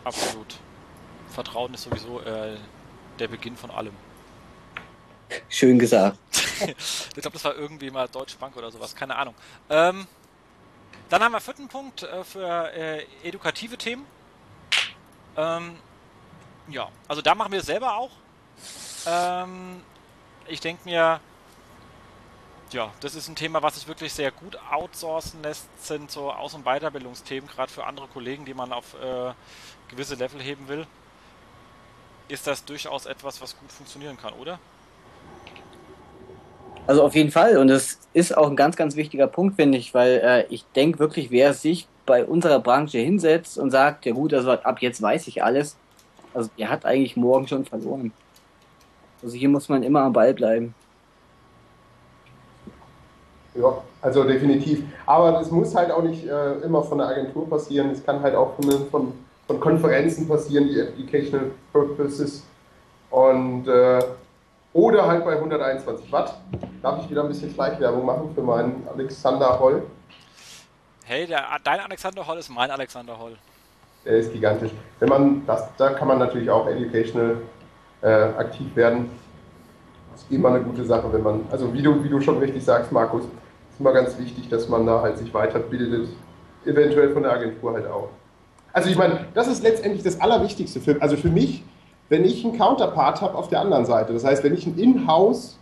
Absolut. 0.04 0.58
Vertrauen 1.28 1.74
ist 1.74 1.82
sowieso 1.84 2.20
äh, 2.20 2.56
der 3.20 3.28
Beginn 3.28 3.56
von 3.56 3.70
allem. 3.70 3.94
Schön 5.48 5.78
gesagt. 5.78 6.18
ich 6.66 7.14
glaube, 7.14 7.34
das 7.34 7.44
war 7.44 7.54
irgendwie 7.54 7.90
mal 7.90 8.08
Deutsche 8.08 8.36
Bank 8.36 8.56
oder 8.56 8.70
sowas, 8.70 8.94
keine 8.94 9.14
Ahnung. 9.16 9.34
Ähm, 9.68 10.06
dann 11.08 11.22
haben 11.22 11.32
wir 11.32 11.40
vierten 11.40 11.68
Punkt 11.68 12.02
äh, 12.02 12.24
für 12.24 12.72
äh, 12.72 13.04
edukative 13.22 13.76
Themen. 13.76 14.06
Ähm, 15.36 15.76
ja, 16.68 16.88
also 17.08 17.22
da 17.22 17.34
machen 17.34 17.52
wir 17.52 17.60
es 17.60 17.66
selber 17.66 17.96
auch. 17.96 18.10
Ähm, 19.06 19.82
ich 20.46 20.60
denke 20.60 20.82
mir, 20.84 21.20
ja, 22.72 22.92
das 23.00 23.14
ist 23.14 23.28
ein 23.28 23.36
Thema, 23.36 23.62
was 23.62 23.76
sich 23.76 23.88
wirklich 23.88 24.12
sehr 24.12 24.30
gut 24.30 24.58
outsourcen 24.70 25.42
lässt, 25.42 25.66
sind 25.84 26.10
so 26.10 26.32
Aus- 26.32 26.54
und 26.54 26.64
Weiterbildungsthemen, 26.64 27.48
gerade 27.48 27.72
für 27.72 27.84
andere 27.84 28.06
Kollegen, 28.08 28.44
die 28.44 28.54
man 28.54 28.72
auf 28.72 28.94
äh, 28.94 29.32
gewisse 29.88 30.14
Level 30.14 30.40
heben 30.40 30.68
will. 30.68 30.86
Ist 32.30 32.46
das 32.46 32.64
durchaus 32.64 33.06
etwas, 33.06 33.42
was 33.42 33.58
gut 33.58 33.70
funktionieren 33.72 34.16
kann, 34.16 34.32
oder? 34.34 34.58
Also 36.86 37.02
auf 37.02 37.14
jeden 37.14 37.30
Fall 37.30 37.58
und 37.58 37.68
das 37.68 37.98
ist 38.14 38.36
auch 38.36 38.48
ein 38.48 38.56
ganz, 38.56 38.76
ganz 38.76 38.96
wichtiger 38.96 39.26
Punkt, 39.26 39.56
finde 39.56 39.78
ich, 39.78 39.94
weil 39.94 40.20
äh, 40.24 40.46
ich 40.52 40.64
denke 40.74 40.98
wirklich, 40.98 41.30
wer 41.30 41.54
sich 41.54 41.86
bei 42.06 42.24
unserer 42.24 42.58
Branche 42.58 42.98
hinsetzt 42.98 43.58
und 43.58 43.70
sagt, 43.70 44.06
ja 44.06 44.12
gut, 44.12 44.34
also 44.34 44.50
ab 44.52 44.80
jetzt 44.80 45.00
weiß 45.02 45.28
ich 45.28 45.44
alles, 45.44 45.76
also 46.34 46.50
der 46.58 46.70
hat 46.70 46.84
eigentlich 46.84 47.16
morgen 47.16 47.46
schon 47.46 47.64
verloren. 47.64 48.12
Also 49.22 49.36
hier 49.36 49.48
muss 49.48 49.68
man 49.68 49.82
immer 49.82 50.00
am 50.02 50.12
Ball 50.12 50.32
bleiben. 50.32 50.74
Ja, 53.54 53.82
also 54.00 54.24
definitiv. 54.24 54.82
Aber 55.06 55.40
es 55.40 55.50
muss 55.50 55.74
halt 55.74 55.90
auch 55.90 56.02
nicht 56.02 56.26
äh, 56.26 56.52
immer 56.60 56.82
von 56.82 56.98
der 56.98 57.08
Agentur 57.08 57.48
passieren. 57.48 57.90
Es 57.90 58.04
kann 58.04 58.22
halt 58.22 58.34
auch 58.34 58.54
von, 58.54 58.90
von, 58.90 59.12
von 59.50 59.58
Konferenzen 59.58 60.28
passieren, 60.28 60.68
die 60.68 60.78
Educational 60.78 61.50
Purposes. 61.72 62.44
Und 63.10 63.66
äh, 63.66 64.00
oder 64.72 65.08
halt 65.08 65.24
bei 65.24 65.32
121 65.32 66.12
Watt. 66.12 66.36
Darf 66.80 67.02
ich 67.02 67.10
wieder 67.10 67.22
ein 67.22 67.28
bisschen 67.28 67.52
Schleichwerbung 67.52 68.06
machen 68.06 68.30
für 68.32 68.42
meinen 68.42 68.86
Alexander 68.94 69.58
Holl? 69.58 69.82
Hey, 71.04 71.26
der, 71.26 71.42
dein 71.64 71.80
Alexander 71.80 72.24
Holl 72.24 72.38
ist 72.38 72.48
mein 72.48 72.70
Alexander 72.70 73.18
Holl. 73.18 73.36
Der 74.04 74.18
ist 74.18 74.32
gigantisch. 74.32 74.70
Wenn 75.00 75.08
man 75.08 75.44
das, 75.44 75.68
da 75.76 75.90
kann 75.94 76.06
man 76.06 76.20
natürlich 76.20 76.48
auch 76.48 76.68
educational 76.68 77.38
äh, 78.02 78.08
aktiv 78.08 78.76
werden. 78.76 79.10
Das 80.12 80.22
ist 80.22 80.30
immer 80.30 80.50
eine 80.50 80.60
gute 80.60 80.84
Sache, 80.84 81.12
wenn 81.12 81.24
man, 81.24 81.40
also 81.50 81.74
wie 81.74 81.82
du, 81.82 82.04
wie 82.04 82.08
du 82.08 82.20
schon 82.20 82.38
richtig 82.38 82.64
sagst, 82.64 82.92
Markus, 82.92 83.24
immer 83.80 83.92
ganz 83.92 84.16
wichtig, 84.16 84.48
dass 84.48 84.68
man 84.68 84.86
da 84.86 85.02
halt 85.02 85.18
sich 85.18 85.34
weiterbildet, 85.34 86.08
eventuell 86.64 87.12
von 87.12 87.24
der 87.24 87.32
Agentur 87.32 87.72
halt 87.72 87.88
auch. 87.88 88.10
Also 88.72 88.88
ich 88.88 88.96
meine, 88.96 89.26
das 89.34 89.48
ist 89.48 89.62
letztendlich 89.62 90.02
das 90.02 90.20
Allerwichtigste 90.20 90.80
für, 90.80 91.00
also 91.00 91.16
für 91.16 91.28
mich, 91.30 91.62
wenn 92.08 92.24
ich 92.24 92.44
einen 92.44 92.56
Counterpart 92.56 93.20
habe 93.20 93.36
auf 93.36 93.48
der 93.48 93.60
anderen 93.60 93.84
Seite. 93.84 94.12
Das 94.12 94.24
heißt, 94.24 94.42
wenn 94.44 94.54
ich 94.54 94.66
ein 94.66 94.78
In-house 94.78 95.58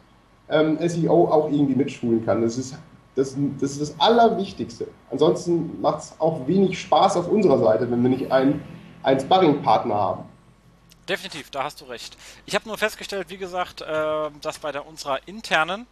ähm, 0.48 0.78
SEO 0.86 1.28
auch 1.30 1.50
irgendwie 1.50 1.74
mitschulen 1.74 2.24
kann, 2.24 2.42
das 2.42 2.58
ist 2.58 2.74
das, 3.18 3.36
das, 3.60 3.72
ist 3.72 3.80
das 3.80 4.00
Allerwichtigste. 4.00 4.86
Ansonsten 5.10 5.80
macht 5.80 5.98
es 5.98 6.14
auch 6.20 6.46
wenig 6.46 6.80
Spaß 6.80 7.16
auf 7.16 7.28
unserer 7.28 7.58
Seite, 7.58 7.90
wenn 7.90 8.00
wir 8.00 8.10
nicht 8.10 8.30
einen, 8.30 8.62
einen 9.02 9.18
Sparring-Partner 9.18 9.94
haben. 9.94 10.24
Definitiv, 11.08 11.50
da 11.50 11.64
hast 11.64 11.80
du 11.80 11.86
recht. 11.86 12.16
Ich 12.46 12.54
habe 12.54 12.68
nur 12.68 12.78
festgestellt, 12.78 13.28
wie 13.28 13.38
gesagt, 13.38 13.80
äh, 13.80 14.30
dass 14.40 14.60
bei 14.60 14.70
der 14.70 14.86
unserer 14.86 15.26
internen 15.26 15.86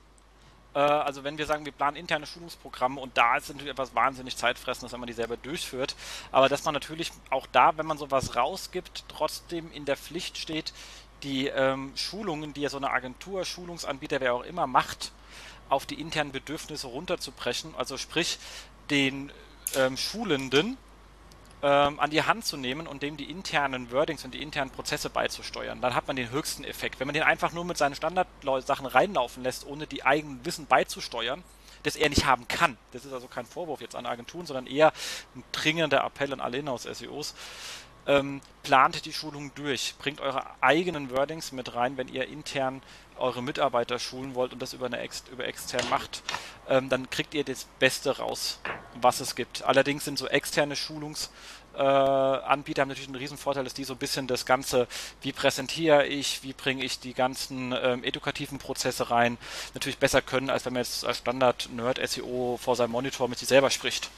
also 0.80 1.24
wenn 1.24 1.38
wir 1.38 1.46
sagen, 1.46 1.64
wir 1.64 1.72
planen 1.72 1.96
interne 1.96 2.26
Schulungsprogramme 2.26 3.00
und 3.00 3.16
da 3.16 3.36
ist 3.36 3.48
natürlich 3.48 3.70
etwas 3.72 3.94
wahnsinnig 3.94 4.36
zeitfressendes, 4.36 4.92
wenn 4.92 5.00
man 5.00 5.06
die 5.06 5.12
selber 5.12 5.36
durchführt. 5.36 5.96
Aber 6.32 6.48
dass 6.48 6.64
man 6.64 6.74
natürlich 6.74 7.12
auch 7.30 7.46
da, 7.46 7.76
wenn 7.76 7.86
man 7.86 7.98
sowas 7.98 8.36
rausgibt, 8.36 9.04
trotzdem 9.08 9.72
in 9.72 9.84
der 9.84 9.96
Pflicht 9.96 10.38
steht, 10.38 10.72
die 11.22 11.46
ähm, 11.46 11.92
Schulungen, 11.96 12.52
die 12.52 12.60
ja 12.60 12.68
so 12.68 12.76
eine 12.76 12.90
Agentur, 12.90 13.44
Schulungsanbieter, 13.44 14.20
wer 14.20 14.34
auch 14.34 14.44
immer 14.44 14.66
macht, 14.66 15.12
auf 15.68 15.86
die 15.86 16.00
internen 16.00 16.32
Bedürfnisse 16.32 16.86
runterzubrechen. 16.86 17.74
Also 17.76 17.96
sprich, 17.96 18.38
den 18.90 19.32
ähm, 19.74 19.96
Schulenden 19.96 20.76
ähm, 21.62 21.98
an 21.98 22.10
die 22.10 22.22
Hand 22.22 22.44
zu 22.44 22.56
nehmen 22.56 22.86
und 22.86 23.02
dem 23.02 23.16
die 23.16 23.30
internen 23.30 23.90
Wordings 23.90 24.24
und 24.24 24.34
die 24.34 24.42
internen 24.42 24.70
Prozesse 24.70 25.10
beizusteuern. 25.10 25.80
Dann 25.80 25.94
hat 25.94 26.06
man 26.06 26.16
den 26.16 26.30
höchsten 26.30 26.64
Effekt. 26.64 27.00
Wenn 27.00 27.06
man 27.06 27.14
den 27.14 27.22
einfach 27.22 27.52
nur 27.52 27.64
mit 27.64 27.78
seinen 27.78 27.94
Standardsachen 27.94 28.86
reinlaufen 28.86 29.42
lässt, 29.42 29.66
ohne 29.66 29.86
die 29.86 30.04
eigenen 30.04 30.44
Wissen 30.44 30.66
beizusteuern, 30.66 31.42
das 31.82 31.96
er 31.96 32.08
nicht 32.08 32.26
haben 32.26 32.48
kann. 32.48 32.76
Das 32.92 33.04
ist 33.04 33.12
also 33.12 33.28
kein 33.28 33.46
Vorwurf 33.46 33.80
jetzt 33.80 33.94
an 33.94 34.06
Agenturen, 34.06 34.44
sondern 34.44 34.66
eher 34.66 34.92
ein 35.34 35.44
dringender 35.52 36.04
Appell 36.04 36.32
an 36.32 36.40
alle 36.40 36.58
Inhouse-SEOs. 36.58 37.34
Ähm, 38.06 38.40
plant 38.62 39.04
die 39.04 39.12
Schulung 39.12 39.52
durch, 39.54 39.94
bringt 39.98 40.20
eure 40.20 40.44
eigenen 40.60 41.10
Wordings 41.10 41.52
mit 41.52 41.74
rein, 41.74 41.96
wenn 41.96 42.08
ihr 42.08 42.28
intern 42.28 42.82
eure 43.18 43.42
Mitarbeiter 43.42 43.98
schulen 43.98 44.34
wollt 44.34 44.52
und 44.52 44.60
das 44.60 44.72
über 44.72 44.86
eine 44.86 44.98
Ex 44.98 45.24
über 45.30 45.46
extern 45.46 45.88
macht, 45.88 46.22
ähm, 46.68 46.88
dann 46.88 47.08
kriegt 47.10 47.34
ihr 47.34 47.44
das 47.44 47.66
Beste 47.78 48.18
raus, 48.18 48.60
was 49.00 49.20
es 49.20 49.34
gibt. 49.34 49.62
Allerdings 49.64 50.04
sind 50.04 50.18
so 50.18 50.26
externe 50.26 50.76
Schulungsanbieter 50.76 52.42
äh, 52.42 52.80
haben 52.80 52.88
natürlich 52.88 53.08
einen 53.08 53.16
riesen 53.16 53.38
Vorteil, 53.38 53.64
dass 53.64 53.74
die 53.74 53.84
so 53.84 53.94
ein 53.94 53.98
bisschen 53.98 54.26
das 54.26 54.46
Ganze, 54.46 54.86
wie 55.22 55.32
präsentiere 55.32 56.06
ich, 56.06 56.42
wie 56.42 56.52
bringe 56.52 56.84
ich 56.84 57.00
die 57.00 57.14
ganzen 57.14 57.74
ähm, 57.80 58.04
edukativen 58.04 58.58
Prozesse 58.58 59.10
rein, 59.10 59.38
natürlich 59.74 59.98
besser 59.98 60.22
können, 60.22 60.50
als 60.50 60.66
wenn 60.66 60.74
man 60.74 60.82
jetzt 60.82 61.04
als 61.04 61.18
Standard-Nerd-SEO 61.18 62.58
vor 62.60 62.76
seinem 62.76 62.92
Monitor 62.92 63.28
mit 63.28 63.38
sich 63.38 63.48
selber 63.48 63.70
spricht. 63.70 64.10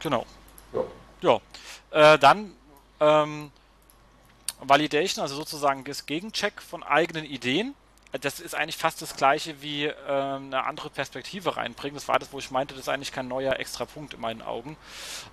Genau. 0.00 0.26
Ja. 0.72 1.40
ja. 1.92 2.14
Äh, 2.14 2.18
dann 2.18 2.54
ähm, 3.00 3.50
Validation, 4.60 5.22
also 5.22 5.36
sozusagen 5.36 5.84
das 5.84 6.06
Gegencheck 6.06 6.60
von 6.60 6.82
eigenen 6.82 7.24
Ideen. 7.24 7.74
Das 8.20 8.40
ist 8.40 8.54
eigentlich 8.54 8.78
fast 8.78 9.02
das 9.02 9.16
gleiche 9.16 9.60
wie 9.60 9.84
äh, 9.84 9.92
eine 10.06 10.64
andere 10.64 10.88
Perspektive 10.88 11.56
reinbringen. 11.56 11.94
Das 11.94 12.08
war 12.08 12.18
das, 12.18 12.32
wo 12.32 12.38
ich 12.38 12.50
meinte, 12.50 12.74
das 12.74 12.84
ist 12.84 12.88
eigentlich 12.88 13.12
kein 13.12 13.28
neuer 13.28 13.58
extra 13.60 13.84
Punkt 13.84 14.14
in 14.14 14.20
meinen 14.20 14.40
Augen. 14.40 14.76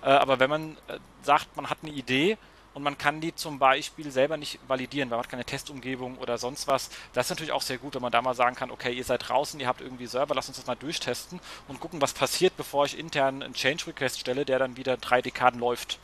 Äh, 0.02 0.10
aber 0.10 0.38
wenn 0.40 0.50
man 0.50 0.76
äh, 0.88 0.98
sagt, 1.22 1.56
man 1.56 1.70
hat 1.70 1.78
eine 1.82 1.92
Idee 1.92 2.36
und 2.76 2.82
man 2.82 2.98
kann 2.98 3.22
die 3.22 3.34
zum 3.34 3.58
Beispiel 3.58 4.10
selber 4.10 4.36
nicht 4.36 4.58
validieren, 4.68 5.08
weil 5.08 5.16
man 5.16 5.24
hat 5.24 5.30
keine 5.30 5.46
Testumgebung 5.46 6.18
oder 6.18 6.36
sonst 6.36 6.68
was, 6.68 6.90
das 7.14 7.24
ist 7.24 7.30
natürlich 7.30 7.52
auch 7.52 7.62
sehr 7.62 7.78
gut, 7.78 7.94
wenn 7.94 8.02
man 8.02 8.12
da 8.12 8.20
mal 8.20 8.34
sagen 8.34 8.54
kann, 8.54 8.70
okay, 8.70 8.92
ihr 8.92 9.02
seid 9.02 9.26
draußen, 9.26 9.58
ihr 9.58 9.66
habt 9.66 9.80
irgendwie 9.80 10.04
Server, 10.04 10.34
lasst 10.34 10.50
uns 10.50 10.58
das 10.58 10.66
mal 10.66 10.74
durchtesten 10.74 11.40
und 11.68 11.80
gucken, 11.80 12.02
was 12.02 12.12
passiert, 12.12 12.54
bevor 12.58 12.84
ich 12.84 12.98
intern 12.98 13.42
einen 13.42 13.54
Change 13.54 13.86
Request 13.86 14.20
stelle, 14.20 14.44
der 14.44 14.58
dann 14.58 14.76
wieder 14.76 14.98
drei 14.98 15.22
Dekaden 15.22 15.58
läuft. 15.58 15.98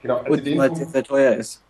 Genau, 0.00 0.16
also 0.16 0.32
und 0.32 0.58
weil 0.58 0.72
es 0.72 0.90
sehr 0.90 1.04
teuer 1.04 1.36
ist. 1.36 1.62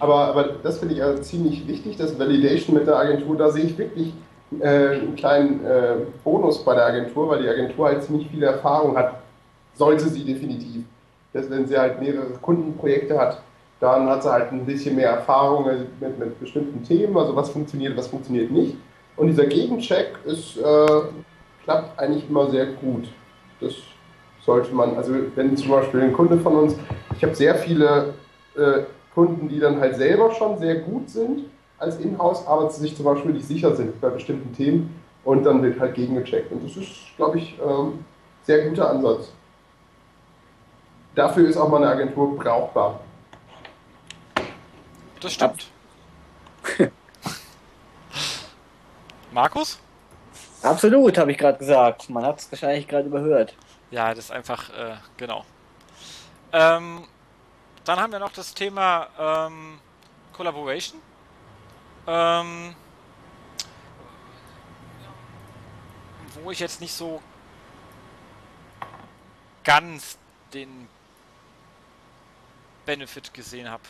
Aber, 0.00 0.26
aber 0.26 0.44
das 0.60 0.80
finde 0.80 0.96
ich 0.96 1.02
also 1.04 1.22
ziemlich 1.22 1.64
wichtig, 1.68 1.96
das 1.96 2.18
Validation 2.18 2.74
mit 2.74 2.88
der 2.88 2.96
Agentur. 2.96 3.36
Da 3.36 3.52
sehe 3.52 3.66
ich 3.66 3.78
wirklich 3.78 4.14
äh, 4.58 4.66
einen 4.66 5.14
kleinen 5.14 5.64
äh, 5.64 5.94
Bonus 6.24 6.64
bei 6.64 6.74
der 6.74 6.86
Agentur, 6.86 7.28
weil 7.28 7.40
die 7.40 7.48
Agentur 7.48 7.86
halt 7.86 8.02
ziemlich 8.02 8.28
viel 8.28 8.42
Erfahrung 8.42 8.96
hat. 8.96 9.14
Sollte 9.76 10.08
sie 10.08 10.24
definitiv. 10.24 10.82
Dass, 11.32 11.48
wenn 11.50 11.66
sie 11.66 11.78
halt 11.78 12.00
mehrere 12.00 12.30
Kundenprojekte 12.40 13.18
hat, 13.18 13.40
dann 13.80 14.08
hat 14.08 14.22
sie 14.22 14.30
halt 14.30 14.52
ein 14.52 14.64
bisschen 14.64 14.96
mehr 14.96 15.10
Erfahrung 15.10 15.66
mit, 16.00 16.18
mit 16.18 16.40
bestimmten 16.40 16.84
Themen, 16.84 17.16
also 17.16 17.34
was 17.34 17.50
funktioniert, 17.50 17.96
was 17.96 18.06
funktioniert 18.06 18.50
nicht. 18.50 18.76
Und 19.16 19.26
dieser 19.26 19.46
Gegencheck 19.46 20.14
ist, 20.24 20.56
äh, 20.58 21.00
klappt 21.64 21.98
eigentlich 21.98 22.28
immer 22.28 22.50
sehr 22.50 22.66
gut. 22.66 23.08
Das 23.60 23.72
sollte 24.44 24.74
man, 24.74 24.96
also 24.96 25.12
wenn 25.34 25.56
zum 25.56 25.70
Beispiel 25.70 26.00
ein 26.00 26.12
Kunde 26.12 26.38
von 26.38 26.56
uns, 26.56 26.76
ich 27.16 27.22
habe 27.22 27.34
sehr 27.34 27.54
viele 27.54 28.14
äh, 28.56 28.82
Kunden, 29.14 29.48
die 29.48 29.60
dann 29.60 29.80
halt 29.80 29.96
selber 29.96 30.30
schon 30.32 30.58
sehr 30.58 30.76
gut 30.76 31.10
sind 31.10 31.44
als 31.78 31.98
Inhouse, 31.98 32.46
aber 32.46 32.70
sich 32.70 32.96
zum 32.96 33.04
Beispiel 33.04 33.32
nicht 33.32 33.46
sicher 33.46 33.74
sind 33.74 34.00
bei 34.00 34.08
bestimmten 34.08 34.54
Themen 34.54 35.00
und 35.24 35.44
dann 35.44 35.62
wird 35.62 35.78
halt 35.78 35.94
gegengecheckt. 35.94 36.50
Und 36.52 36.64
das 36.64 36.76
ist, 36.76 37.16
glaube 37.16 37.38
ich, 37.38 37.58
ähm, 37.64 38.04
sehr 38.42 38.68
guter 38.68 38.90
Ansatz. 38.90 39.32
Dafür 41.14 41.48
ist 41.48 41.56
auch 41.56 41.68
mal 41.68 41.76
eine 41.82 41.88
Agentur 41.88 42.36
brauchbar. 42.36 43.00
Das 45.20 45.32
stimmt. 45.34 45.70
Markus? 49.32 49.78
Absolut, 50.62 51.18
habe 51.18 51.32
ich 51.32 51.38
gerade 51.38 51.58
gesagt. 51.58 52.08
Man 52.08 52.24
hat 52.24 52.38
es 52.40 52.50
wahrscheinlich 52.50 52.88
gerade 52.88 53.08
überhört. 53.08 53.54
Ja, 53.90 54.14
das 54.14 54.26
ist 54.26 54.30
einfach, 54.30 54.70
äh, 54.70 54.96
genau. 55.16 55.44
Ähm, 56.52 57.04
dann 57.84 58.00
haben 58.00 58.12
wir 58.12 58.18
noch 58.18 58.32
das 58.32 58.54
Thema 58.54 59.08
ähm, 59.18 59.78
Collaboration. 60.32 61.00
Ähm, 62.06 62.74
wo 66.42 66.50
ich 66.50 66.60
jetzt 66.60 66.80
nicht 66.80 66.94
so 66.94 67.20
ganz 69.64 70.18
den 70.52 70.88
Benefit 72.84 73.32
gesehen 73.32 73.70
habe. 73.70 73.82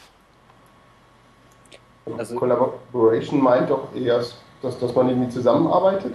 Also 2.19 2.37
Collaboration 2.37 3.41
meint 3.41 3.71
doch 3.71 3.95
eher, 3.95 4.25
dass, 4.61 4.79
dass 4.79 4.95
man 4.95 5.09
irgendwie 5.09 5.31
zusammenarbeitet? 5.31 6.15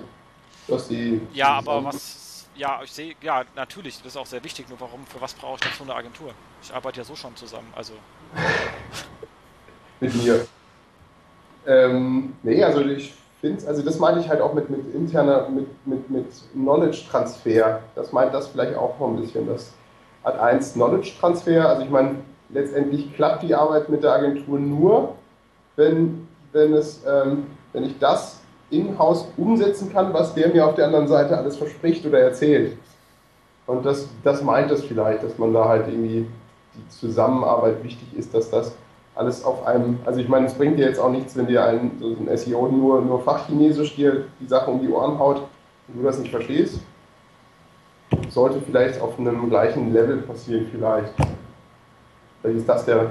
Dass 0.67 0.88
die 0.88 1.21
ja, 1.34 1.53
aber 1.59 1.84
was 1.84 2.28
ja, 2.57 2.82
ich 2.84 2.91
sehe, 2.91 3.13
ja, 3.21 3.43
natürlich, 3.55 3.97
das 3.97 4.07
ist 4.07 4.17
auch 4.17 4.25
sehr 4.25 4.43
wichtig, 4.43 4.67
nur 4.67 4.80
warum, 4.80 5.05
für 5.05 5.21
was 5.21 5.34
brauche 5.34 5.55
ich 5.55 5.61
denn 5.61 5.71
so 5.78 5.84
eine 5.84 5.95
Agentur? 5.95 6.32
Ich 6.61 6.73
arbeite 6.73 6.99
ja 6.99 7.03
so 7.03 7.15
schon 7.15 7.36
zusammen, 7.36 7.71
also. 7.75 7.93
mit 9.99 10.15
mir. 10.15 10.45
Ähm, 11.65 12.36
nee, 12.43 12.63
also 12.63 12.82
ich 12.82 13.13
finde 13.41 13.67
also 13.67 13.84
das 13.84 13.99
meine 13.99 14.21
ich 14.21 14.30
halt 14.30 14.41
auch 14.41 14.53
mit, 14.53 14.69
mit 14.69 14.93
interner, 14.95 15.49
mit, 15.49 15.67
mit, 15.86 16.09
mit 16.09 16.28
Knowledge-Transfer. 16.53 17.82
Das 17.95 18.11
meint 18.11 18.34
das 18.34 18.47
vielleicht 18.47 18.75
auch 18.75 18.99
noch 18.99 19.09
ein 19.09 19.21
bisschen. 19.21 19.47
Das 19.47 19.73
hat 20.23 20.39
eins 20.39 20.73
Knowledge-Transfer, 20.73 21.67
also 21.67 21.84
ich 21.84 21.89
meine, 21.89 22.15
letztendlich 22.50 23.14
klappt 23.16 23.43
die 23.43 23.56
Arbeit 23.56 23.89
mit 23.89 24.04
der 24.04 24.14
Agentur 24.14 24.60
nur, 24.60 25.16
wenn, 25.76 26.28
wenn, 26.52 26.74
es, 26.74 27.04
ähm, 27.08 27.48
wenn 27.74 27.84
ich 27.84 27.98
das 28.00 28.39
in-house 28.70 29.28
umsetzen 29.38 29.91
kann, 29.91 30.14
was 30.14 30.34
der 30.34 30.50
mir 30.50 30.66
auf 30.66 30.76
der 30.76 30.86
anderen 30.86 31.08
Seite 31.08 31.38
alles 31.38 31.58
verspricht 31.58 32.06
oder 32.06 32.20
erzählt. 32.20 32.78
Und 33.66 33.86
das, 33.86 34.08
das 34.24 34.41
meint 34.41 34.72
es 34.72 34.84
vielleicht, 34.84 35.24
dass 35.24 35.38
man 35.38 35.54
da 35.54 35.68
halt 35.68 35.88
irgendwie 35.88 36.28
die 36.76 36.89
Zusammenarbeit 36.89 37.84
wichtig 37.84 38.08
ist, 38.18 38.34
dass 38.34 38.50
das 38.50 38.76
alles 39.16 39.43
auf 39.43 39.66
einem, 39.66 40.00
also 40.06 40.20
ich 40.20 40.30
meine, 40.30 40.45
es 40.45 40.54
bringt 40.54 40.78
dir 40.78 40.86
jetzt 40.86 41.00
auch 41.00 41.10
nichts, 41.10 41.36
wenn 41.36 41.48
dir 41.48 41.66
ein, 41.66 41.91
so 42.00 42.08
ein 42.08 42.38
SEO 42.38 42.68
nur, 42.68 43.02
nur 43.02 43.22
Fachchinesisch 43.22 43.95
dir 43.95 44.26
die 44.39 44.48
Sache 44.48 44.70
um 44.70 44.80
die 44.80 44.89
Ohren 44.89 45.18
haut 45.18 45.41
und 45.88 46.00
du 46.00 46.04
das 46.04 46.20
nicht 46.20 46.32
verstehst. 46.32 46.80
Sollte 48.30 48.62
vielleicht 48.62 49.02
auf 49.02 49.20
einem 49.20 49.50
gleichen 49.50 49.92
Level 49.92 50.17
passieren, 50.17 50.67
vielleicht. 50.71 51.13
Vielleicht 52.47 52.61
ist 52.61 52.69
das 52.69 52.86
der, 52.86 53.09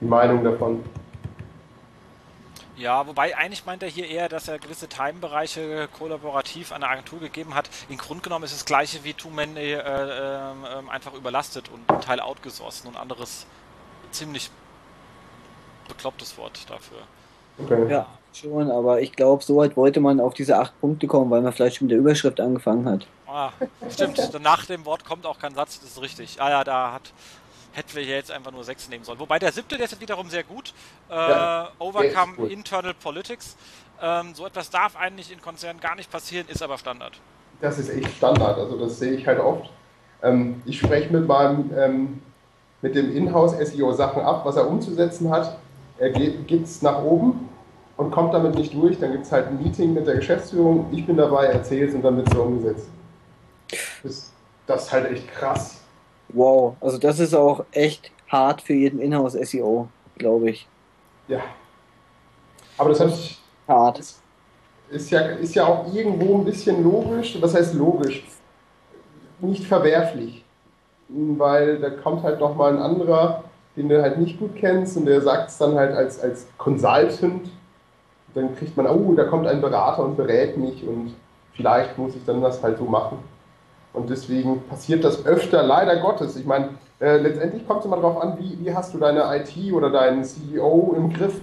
die 0.00 0.04
Meinung 0.04 0.42
davon. 0.42 0.82
Ja, 2.76 3.06
wobei 3.06 3.36
eigentlich 3.36 3.64
meint 3.66 3.84
er 3.84 3.88
hier 3.88 4.08
eher, 4.08 4.28
dass 4.28 4.48
er 4.48 4.58
gewisse 4.58 4.88
Time-Bereiche 4.88 5.88
kollaborativ 5.96 6.72
an 6.72 6.82
eine 6.82 6.90
Agentur 6.90 7.20
gegeben 7.20 7.54
hat. 7.54 7.70
Im 7.88 7.98
Grunde 7.98 8.20
genommen 8.20 8.44
ist 8.44 8.50
es 8.50 8.58
das 8.58 8.64
gleiche 8.64 9.04
wie 9.04 9.14
Too 9.14 9.30
Many 9.30 9.60
äh, 9.60 9.76
äh, 9.76 10.40
einfach 10.90 11.14
überlastet 11.14 11.68
und 11.68 11.88
ein 11.88 12.00
Teil 12.00 12.18
outgesourced. 12.18 12.84
Ein 12.88 12.96
anderes 12.96 13.46
ziemlich 14.10 14.50
beklopptes 15.86 16.36
Wort 16.36 16.68
dafür. 16.68 16.98
Okay. 17.62 17.92
Ja, 17.92 18.06
schon, 18.32 18.72
aber 18.72 19.00
ich 19.00 19.12
glaube, 19.12 19.44
so 19.44 19.58
weit 19.58 19.76
wollte 19.76 20.00
man 20.00 20.18
auf 20.18 20.34
diese 20.34 20.58
acht 20.58 20.80
Punkte 20.80 21.06
kommen, 21.06 21.30
weil 21.30 21.42
man 21.42 21.52
vielleicht 21.52 21.76
schon 21.76 21.86
mit 21.86 21.92
der 21.92 22.00
Überschrift 22.00 22.40
angefangen 22.40 22.88
hat. 22.88 23.06
Ah, 23.28 23.52
stimmt. 23.88 24.18
Nach 24.42 24.66
dem 24.66 24.84
Wort 24.84 25.04
kommt 25.04 25.26
auch 25.26 25.38
kein 25.38 25.54
Satz, 25.54 25.78
das 25.80 25.90
ist 25.90 26.02
richtig. 26.02 26.42
Ah 26.42 26.50
ja, 26.50 26.64
da 26.64 26.92
hat 26.92 27.12
hätten 27.72 27.94
wir 27.94 28.02
hier 28.02 28.16
jetzt 28.16 28.30
einfach 28.30 28.52
nur 28.52 28.64
sechs 28.64 28.88
nehmen 28.88 29.04
sollen. 29.04 29.18
Wobei 29.18 29.38
der 29.38 29.52
siebte, 29.52 29.76
der 29.76 29.86
ist 29.86 30.00
wiederum 30.00 30.30
sehr 30.30 30.44
gut. 30.44 30.72
Äh, 31.10 31.14
ja, 31.14 31.70
Overcome 31.78 32.34
gut. 32.34 32.50
Internal 32.50 32.94
Politics. 32.94 33.56
Ähm, 34.00 34.34
so 34.34 34.46
etwas 34.46 34.70
darf 34.70 34.96
eigentlich 34.96 35.32
in 35.32 35.40
Konzernen 35.40 35.80
gar 35.80 35.94
nicht 35.94 36.10
passieren, 36.10 36.46
ist 36.48 36.62
aber 36.62 36.78
Standard. 36.78 37.20
Das 37.60 37.78
ist 37.78 37.88
echt 37.90 38.10
Standard, 38.16 38.58
also 38.58 38.78
das 38.78 38.98
sehe 38.98 39.12
ich 39.12 39.26
halt 39.26 39.38
oft. 39.38 39.70
Ähm, 40.22 40.62
ich 40.64 40.78
spreche 40.78 41.12
mit 41.12 41.26
meinem 41.26 41.70
ähm, 41.76 42.22
mit 42.82 42.96
dem 42.96 43.16
Inhouse-SEO 43.16 43.92
Sachen 43.92 44.22
ab, 44.22 44.44
was 44.44 44.56
er 44.56 44.68
umzusetzen 44.68 45.30
hat. 45.30 45.56
Er 45.98 46.10
gibt 46.10 46.66
es 46.66 46.82
nach 46.82 47.00
oben 47.02 47.48
und 47.96 48.10
kommt 48.10 48.34
damit 48.34 48.56
nicht 48.56 48.74
durch. 48.74 48.98
Dann 48.98 49.12
gibt 49.12 49.24
es 49.24 49.32
halt 49.32 49.46
ein 49.46 49.62
Meeting 49.62 49.94
mit 49.94 50.06
der 50.06 50.16
Geschäftsführung. 50.16 50.86
Ich 50.90 51.06
bin 51.06 51.16
dabei, 51.16 51.46
erzähle 51.46 51.86
es 51.86 51.94
und 51.94 52.02
dann 52.02 52.16
wird 52.16 52.28
es 52.28 52.34
so 52.34 52.42
umgesetzt. 52.42 52.88
Das, 54.02 54.32
das 54.66 54.84
ist 54.86 54.92
halt 54.92 55.12
echt 55.12 55.28
krass. 55.32 55.81
Wow, 56.32 56.76
also 56.80 56.98
das 56.98 57.20
ist 57.20 57.34
auch 57.34 57.64
echt 57.72 58.10
hart 58.28 58.62
für 58.62 58.72
jeden 58.72 59.00
Inhouse-SEO, 59.00 59.88
glaube 60.16 60.50
ich. 60.50 60.66
Ja. 61.28 61.40
Aber 62.78 62.90
das 62.90 63.00
hat, 63.00 63.12
Hart. 63.68 63.98
Ist, 64.90 65.10
ja, 65.10 65.20
ist 65.20 65.54
ja 65.54 65.66
auch 65.66 65.92
irgendwo 65.92 66.38
ein 66.38 66.44
bisschen 66.44 66.82
logisch. 66.82 67.40
Was 67.40 67.54
heißt 67.54 67.74
logisch? 67.74 68.24
Nicht 69.40 69.64
verwerflich. 69.64 70.44
Weil 71.08 71.78
da 71.78 71.90
kommt 71.90 72.22
halt 72.22 72.40
nochmal 72.40 72.74
ein 72.74 72.82
anderer, 72.82 73.44
den 73.76 73.88
du 73.88 74.00
halt 74.00 74.18
nicht 74.18 74.38
gut 74.38 74.56
kennst 74.56 74.96
und 74.96 75.06
der 75.06 75.20
sagt 75.20 75.50
es 75.50 75.58
dann 75.58 75.74
halt 75.74 75.94
als, 75.94 76.20
als 76.20 76.46
Consultant. 76.58 77.50
Dann 78.34 78.54
kriegt 78.56 78.76
man, 78.76 78.86
oh, 78.86 79.14
da 79.14 79.24
kommt 79.24 79.46
ein 79.46 79.60
Berater 79.60 80.04
und 80.04 80.16
berät 80.16 80.56
mich 80.56 80.86
und 80.86 81.14
vielleicht 81.54 81.98
muss 81.98 82.16
ich 82.16 82.24
dann 82.24 82.40
das 82.40 82.62
halt 82.62 82.78
so 82.78 82.84
machen. 82.84 83.18
Und 83.92 84.08
deswegen 84.08 84.62
passiert 84.68 85.04
das 85.04 85.26
öfter, 85.26 85.62
leider 85.62 85.96
Gottes. 85.96 86.36
Ich 86.36 86.46
meine, 86.46 86.70
äh, 87.00 87.18
letztendlich 87.18 87.66
kommt 87.66 87.80
es 87.80 87.86
immer 87.86 87.96
darauf 87.96 88.22
an, 88.22 88.38
wie, 88.38 88.58
wie 88.64 88.74
hast 88.74 88.94
du 88.94 88.98
deine 88.98 89.24
IT 89.36 89.72
oder 89.72 89.90
deinen 89.90 90.24
CEO 90.24 90.94
im 90.96 91.12
Griff. 91.12 91.40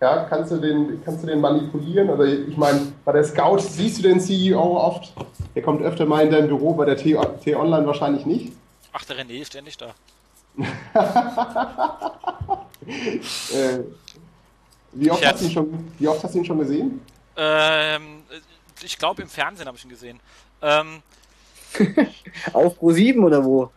Ja, 0.00 0.24
kannst 0.24 0.50
du 0.50 0.56
den, 0.56 1.02
kannst 1.04 1.22
du 1.22 1.26
den 1.26 1.40
manipulieren? 1.40 2.10
Oder 2.10 2.24
ich 2.24 2.56
meine, 2.56 2.92
bei 3.04 3.12
der 3.12 3.24
Scout 3.24 3.58
siehst 3.58 3.98
du 3.98 4.02
den 4.02 4.20
CEO 4.20 4.78
oft. 4.78 5.12
Der 5.54 5.62
kommt 5.62 5.82
öfter 5.82 6.06
mal 6.06 6.24
in 6.24 6.32
dein 6.32 6.48
Büro, 6.48 6.72
bei 6.72 6.86
der 6.86 6.96
T-Online 6.96 7.86
wahrscheinlich 7.86 8.26
nicht. 8.26 8.52
Ach, 8.92 9.04
der 9.04 9.18
René 9.18 9.40
ist 9.40 9.48
ständig 9.48 9.76
da. 9.76 9.94
äh, 13.54 13.80
wie, 14.92 15.10
oft 15.10 15.24
hast 15.24 15.40
du 15.40 15.46
ihn 15.46 15.50
schon, 15.50 15.92
wie 15.98 16.08
oft 16.08 16.22
hast 16.22 16.34
du 16.34 16.38
ihn 16.38 16.44
schon 16.44 16.58
gesehen? 16.58 17.00
Ähm, 17.36 18.22
ich 18.82 18.98
glaube, 18.98 19.22
im 19.22 19.28
Fernsehen 19.28 19.66
habe 19.66 19.76
ich 19.76 19.84
ihn 19.84 19.90
gesehen. 19.90 20.20
Ähm, 20.60 21.02
Auf 22.52 22.78
Pro 22.78 22.90
7 22.90 23.22
oder 23.22 23.44
wo? 23.44 23.70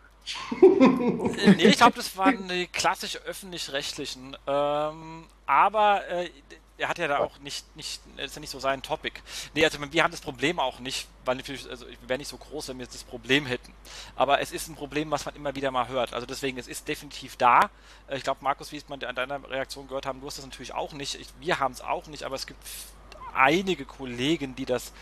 nee, 1.56 1.66
ich 1.66 1.76
glaube, 1.76 1.96
das 1.96 2.16
waren 2.16 2.48
die 2.48 2.66
klassisch 2.66 3.16
öffentlich-rechtlichen. 3.24 4.36
Ähm, 4.46 5.24
aber 5.46 6.06
äh, 6.08 6.30
er 6.78 6.88
hat 6.88 6.98
ja 6.98 7.08
da 7.08 7.18
auch 7.18 7.38
nicht, 7.38 7.74
nicht, 7.76 8.00
ist 8.16 8.34
ja 8.34 8.40
nicht 8.40 8.50
so 8.50 8.58
sein 8.58 8.82
Topic. 8.82 9.20
Nee, 9.54 9.64
also 9.64 9.78
wir 9.90 10.02
haben 10.02 10.10
das 10.10 10.20
Problem 10.20 10.58
auch 10.58 10.78
nicht, 10.78 11.08
weil 11.24 11.36
natürlich, 11.36 11.68
also 11.70 11.86
wir 11.86 12.08
wären 12.08 12.18
nicht 12.18 12.28
so 12.28 12.36
groß, 12.36 12.68
wenn 12.68 12.78
wir 12.78 12.86
das 12.86 13.04
Problem 13.04 13.46
hätten. 13.46 13.72
Aber 14.14 14.40
es 14.40 14.52
ist 14.52 14.68
ein 14.68 14.74
Problem, 14.74 15.10
was 15.10 15.24
man 15.24 15.34
immer 15.36 15.54
wieder 15.54 15.70
mal 15.70 15.88
hört. 15.88 16.12
Also 16.12 16.26
deswegen, 16.26 16.58
es 16.58 16.68
ist 16.68 16.86
definitiv 16.86 17.36
da. 17.36 17.70
Ich 18.10 18.24
glaube, 18.24 18.42
Markus, 18.42 18.72
wie 18.72 18.76
es 18.76 18.88
man 18.88 19.02
an 19.04 19.14
deiner 19.14 19.48
Reaktion 19.48 19.88
gehört 19.88 20.06
haben, 20.06 20.20
du 20.20 20.26
hast 20.26 20.38
das 20.38 20.44
natürlich 20.44 20.74
auch 20.74 20.92
nicht. 20.92 21.14
Ich, 21.14 21.28
wir 21.40 21.60
haben 21.60 21.72
es 21.72 21.80
auch 21.80 22.08
nicht, 22.08 22.24
aber 22.24 22.34
es 22.34 22.46
gibt 22.46 22.60
einige 23.34 23.84
Kollegen, 23.84 24.54
die 24.54 24.66
das 24.66 24.92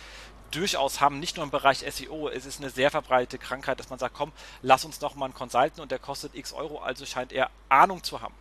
durchaus 0.55 1.01
haben, 1.01 1.21
nicht 1.21 1.37
nur 1.37 1.45
im 1.45 1.51
Bereich 1.51 1.85
SEO. 1.89 2.29
Es 2.29 2.47
ist 2.47 2.61
eine 2.61 2.71
sehr 2.71 2.91
verbreitete 2.91 3.39
Krankheit, 3.39 3.81
dass 3.81 3.91
man 3.91 3.99
sagt, 3.99 4.15
komm, 4.15 4.33
lass 4.63 4.85
uns 4.85 4.99
doch 4.99 5.15
mal 5.15 5.27
einen 5.27 5.35
Consultant 5.35 5.81
und 5.81 5.91
der 5.91 5.99
kostet 5.99 6.35
x 6.35 6.53
Euro, 6.53 6.79
also 6.79 7.05
scheint 7.07 7.33
er 7.33 7.51
Ahnung 7.69 8.03
zu 8.03 8.21
haben. 8.21 8.35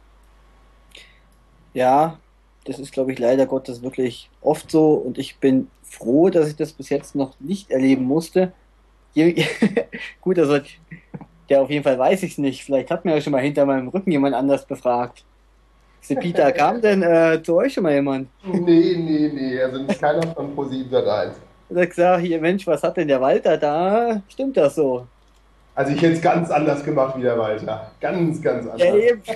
Ja, 1.73 2.19
das 2.65 2.79
ist, 2.79 2.93
glaube 2.93 3.11
ich, 3.11 3.19
leider 3.19 3.45
Gottes 3.45 3.81
wirklich 3.81 4.29
oft 4.41 4.69
so 4.69 4.93
und 4.93 5.17
ich 5.17 5.37
bin 5.37 5.69
froh, 5.83 6.29
dass 6.29 6.47
ich 6.47 6.55
das 6.55 6.71
bis 6.71 6.89
jetzt 6.89 7.15
noch 7.15 7.39
nicht 7.39 7.71
erleben 7.71 8.03
musste. 8.03 8.53
Gut, 10.21 10.39
also 10.39 10.59
ja, 11.49 11.61
auf 11.61 11.69
jeden 11.69 11.83
Fall 11.83 11.99
weiß 11.99 12.23
ich 12.23 12.31
es 12.33 12.37
nicht. 12.37 12.63
Vielleicht 12.63 12.89
hat 12.89 13.05
mir 13.05 13.15
ja 13.15 13.21
schon 13.21 13.31
mal 13.31 13.41
hinter 13.41 13.65
meinem 13.65 13.89
Rücken 13.89 14.11
jemand 14.11 14.35
anders 14.35 14.65
befragt. 14.65 15.23
Peter, 16.07 16.51
kam 16.51 16.81
denn 16.81 17.01
äh, 17.01 17.41
zu 17.41 17.55
euch 17.55 17.73
schon 17.73 17.83
mal 17.83 17.93
jemand? 17.93 18.27
Nee, 18.43 18.95
nee, 18.97 19.31
nee, 19.33 19.61
also 19.61 19.81
nicht 19.81 20.01
keiner 20.01 20.33
von 20.33 20.53
ProSieben 20.53 20.89
seit 20.91 21.07
1. 21.07 21.35
Da 21.69 21.81
ich 21.81 21.89
gesagt, 21.89 22.21
hier 22.21 22.39
Mensch, 22.39 22.67
was 22.67 22.83
hat 22.83 22.97
denn 22.97 23.07
der 23.07 23.21
Walter 23.21 23.57
da? 23.57 24.21
Stimmt 24.27 24.57
das 24.57 24.75
so? 24.75 25.07
Also 25.75 25.91
ich 25.91 26.01
hätte 26.01 26.13
es 26.13 26.21
ganz 26.21 26.51
anders 26.51 26.83
gemacht 26.83 27.17
wie 27.17 27.23
der 27.23 27.37
Walter. 27.37 27.91
Ganz, 27.99 28.41
ganz 28.41 28.65
anders. 28.65 28.81
Ja, 28.81 28.95
eben. 28.95 29.21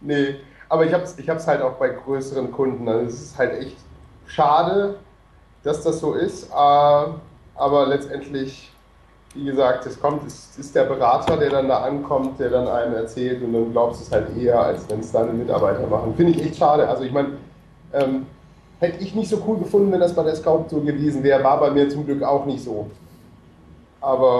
nee, 0.00 0.36
aber 0.68 0.86
ich 0.86 0.92
habe 0.92 1.04
es 1.04 1.18
ich 1.18 1.28
halt 1.28 1.62
auch 1.62 1.74
bei 1.74 1.90
größeren 1.90 2.50
Kunden. 2.50 2.88
Also 2.88 3.06
es 3.06 3.22
ist 3.22 3.38
halt 3.38 3.60
echt 3.60 3.76
schade, 4.26 4.96
dass 5.62 5.82
das 5.82 6.00
so 6.00 6.14
ist. 6.14 6.50
Äh, 6.50 6.54
aber 6.54 7.86
letztendlich, 7.86 8.72
wie 9.34 9.44
gesagt, 9.44 9.86
es 9.86 10.00
kommt, 10.00 10.26
es 10.26 10.58
ist 10.58 10.74
der 10.74 10.84
Berater, 10.84 11.36
der 11.36 11.50
dann 11.50 11.68
da 11.68 11.82
ankommt, 11.82 12.40
der 12.40 12.50
dann 12.50 12.66
einem 12.66 12.94
erzählt 12.94 13.42
und 13.42 13.52
dann 13.52 13.70
glaubst 13.70 14.00
du 14.00 14.04
es 14.04 14.12
halt 14.12 14.36
eher, 14.36 14.60
als 14.60 14.88
wenn 14.88 15.00
es 15.00 15.12
deine 15.12 15.32
Mitarbeiter 15.32 15.86
machen. 15.86 16.14
Finde 16.16 16.32
ich 16.32 16.44
echt 16.44 16.56
schade. 16.56 16.88
Also 16.88 17.04
ich 17.04 17.12
meine, 17.12 17.34
ähm, 17.92 18.26
hätte 18.80 19.02
ich 19.02 19.14
nicht 19.14 19.28
so 19.28 19.42
cool 19.46 19.58
gefunden, 19.58 19.90
wenn 19.92 20.00
das 20.00 20.14
bei 20.14 20.22
der 20.22 20.36
Scout 20.36 20.66
so 20.68 20.80
gewesen 20.80 21.22
wäre. 21.22 21.42
War 21.42 21.60
bei 21.60 21.70
mir 21.70 21.88
zum 21.88 22.04
Glück 22.04 22.22
auch 22.22 22.46
nicht 22.46 22.62
so. 22.62 22.90
Aber 24.00 24.38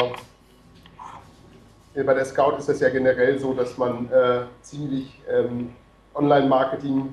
bei 1.95 2.15
der 2.15 2.25
Scout 2.25 2.57
ist 2.59 2.69
es 2.69 2.81
ja 2.81 2.91
generell 2.91 3.39
so, 3.39 3.53
dass 3.55 3.77
man 3.77 4.11
äh, 4.13 4.43
ziemlich 4.63 5.21
ähm, 5.29 5.71
Online-Marketing 6.15 7.13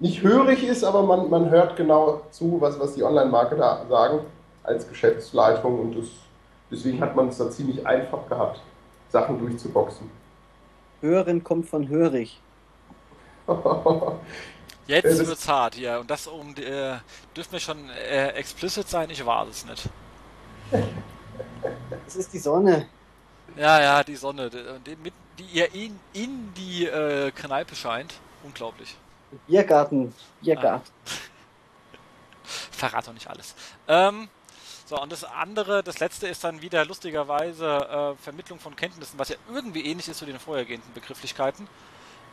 nicht 0.00 0.22
hörig 0.22 0.62
ist, 0.64 0.84
aber 0.84 1.02
man, 1.02 1.30
man 1.30 1.50
hört 1.50 1.76
genau 1.76 2.22
zu, 2.30 2.60
was, 2.60 2.78
was 2.78 2.94
die 2.94 3.02
Online-Marketer 3.02 3.86
sagen 3.88 4.20
als 4.62 4.88
Geschäftsleitung 4.88 5.80
und 5.80 5.96
das, 5.96 6.06
deswegen 6.70 7.00
hat 7.00 7.16
man 7.16 7.28
es 7.28 7.38
da 7.38 7.50
ziemlich 7.50 7.86
einfach 7.86 8.28
gehabt, 8.28 8.60
Sachen 9.08 9.38
durchzuboxen. 9.38 10.10
Hören 11.00 11.42
kommt 11.42 11.66
von 11.66 11.88
hörig. 11.88 12.40
Jetzt 14.88 15.26
wird's 15.26 15.46
hart 15.46 15.74
hier. 15.74 16.00
Und 16.00 16.10
das 16.10 16.26
um 16.26 16.50
äh, 16.56 16.96
dürfen 17.36 17.52
wir 17.52 17.60
schon 17.60 17.90
äh, 17.90 18.28
explicit 18.30 18.88
sein? 18.88 19.10
Ich 19.10 19.24
war 19.24 19.46
es 19.46 19.64
nicht. 19.66 19.88
Es 22.06 22.16
ist 22.16 22.32
die 22.32 22.38
Sonne. 22.38 22.88
Ja, 23.56 23.80
ja, 23.80 24.02
die 24.02 24.16
Sonne, 24.16 24.50
die, 24.50 24.96
mit, 24.96 25.12
die 25.38 25.44
ihr 25.44 25.74
in, 25.74 25.98
in 26.14 26.54
die 26.54 26.86
äh, 26.86 27.30
Kneipe 27.32 27.74
scheint. 27.74 28.14
Unglaublich. 28.42 28.96
Biergarten, 29.46 30.14
Biergarten. 30.40 30.90
Ah. 31.04 31.10
Verrat 32.70 33.06
doch 33.06 33.12
nicht 33.12 33.28
alles. 33.28 33.54
Ähm, 33.88 34.28
so, 34.86 34.98
und 34.98 35.12
das 35.12 35.24
andere, 35.24 35.82
das 35.82 35.98
letzte 35.98 36.28
ist 36.28 36.44
dann 36.44 36.62
wieder 36.62 36.86
lustigerweise 36.86 37.66
äh, 37.66 38.22
Vermittlung 38.22 38.58
von 38.58 38.74
Kenntnissen, 38.74 39.18
was 39.18 39.28
ja 39.28 39.36
irgendwie 39.52 39.84
ähnlich 39.84 40.08
ist 40.08 40.18
zu 40.18 40.24
den 40.24 40.38
vorhergehenden 40.38 40.94
Begrifflichkeiten. 40.94 41.68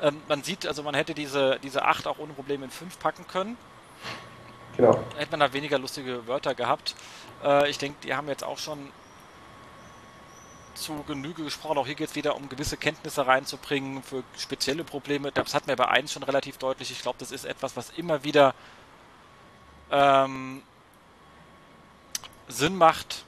Ähm, 0.01 0.21
man 0.27 0.43
sieht, 0.43 0.67
also 0.67 0.83
man 0.83 0.95
hätte 0.95 1.13
diese, 1.13 1.59
diese 1.63 1.85
8 1.85 2.07
auch 2.07 2.19
ohne 2.19 2.33
Probleme 2.33 2.65
in 2.65 2.71
5 2.71 2.99
packen 2.99 3.27
können. 3.27 3.57
Genau. 4.77 4.99
Hätte 5.17 5.31
man 5.31 5.39
da 5.39 5.53
weniger 5.53 5.79
lustige 5.79 6.27
Wörter 6.27 6.53
gehabt. 6.53 6.95
Äh, 7.43 7.69
ich 7.69 7.77
denke, 7.77 7.97
die 8.03 8.13
haben 8.13 8.27
jetzt 8.27 8.43
auch 8.43 8.57
schon 8.57 8.91
zu 10.73 11.03
Genüge 11.07 11.43
gesprochen. 11.43 11.77
Auch 11.77 11.85
hier 11.85 11.95
geht 11.95 12.09
es 12.09 12.15
wieder 12.15 12.35
um 12.35 12.49
gewisse 12.49 12.77
Kenntnisse 12.77 13.25
reinzubringen 13.25 14.03
für 14.03 14.23
spezielle 14.37 14.83
Probleme. 14.83 15.31
Das 15.31 15.53
hat 15.53 15.67
mir 15.67 15.75
bei 15.75 15.87
1 15.87 16.11
schon 16.11 16.23
relativ 16.23 16.57
deutlich. 16.57 16.91
Ich 16.91 17.01
glaube, 17.01 17.17
das 17.19 17.31
ist 17.31 17.45
etwas, 17.45 17.77
was 17.77 17.91
immer 17.91 18.23
wieder 18.23 18.53
ähm, 19.91 20.61
Sinn 22.47 22.75
macht 22.75 23.25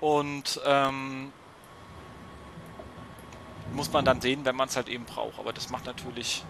und 0.00 0.60
ähm, 0.64 1.32
muss 3.74 3.92
man 3.92 4.04
dann 4.04 4.20
sehen, 4.20 4.44
wenn 4.44 4.56
man 4.56 4.68
es 4.68 4.76
halt 4.76 4.88
eben 4.88 5.04
braucht. 5.04 5.38
Aber 5.38 5.52
das 5.52 5.70
macht 5.70 5.86
natürlich 5.86 6.44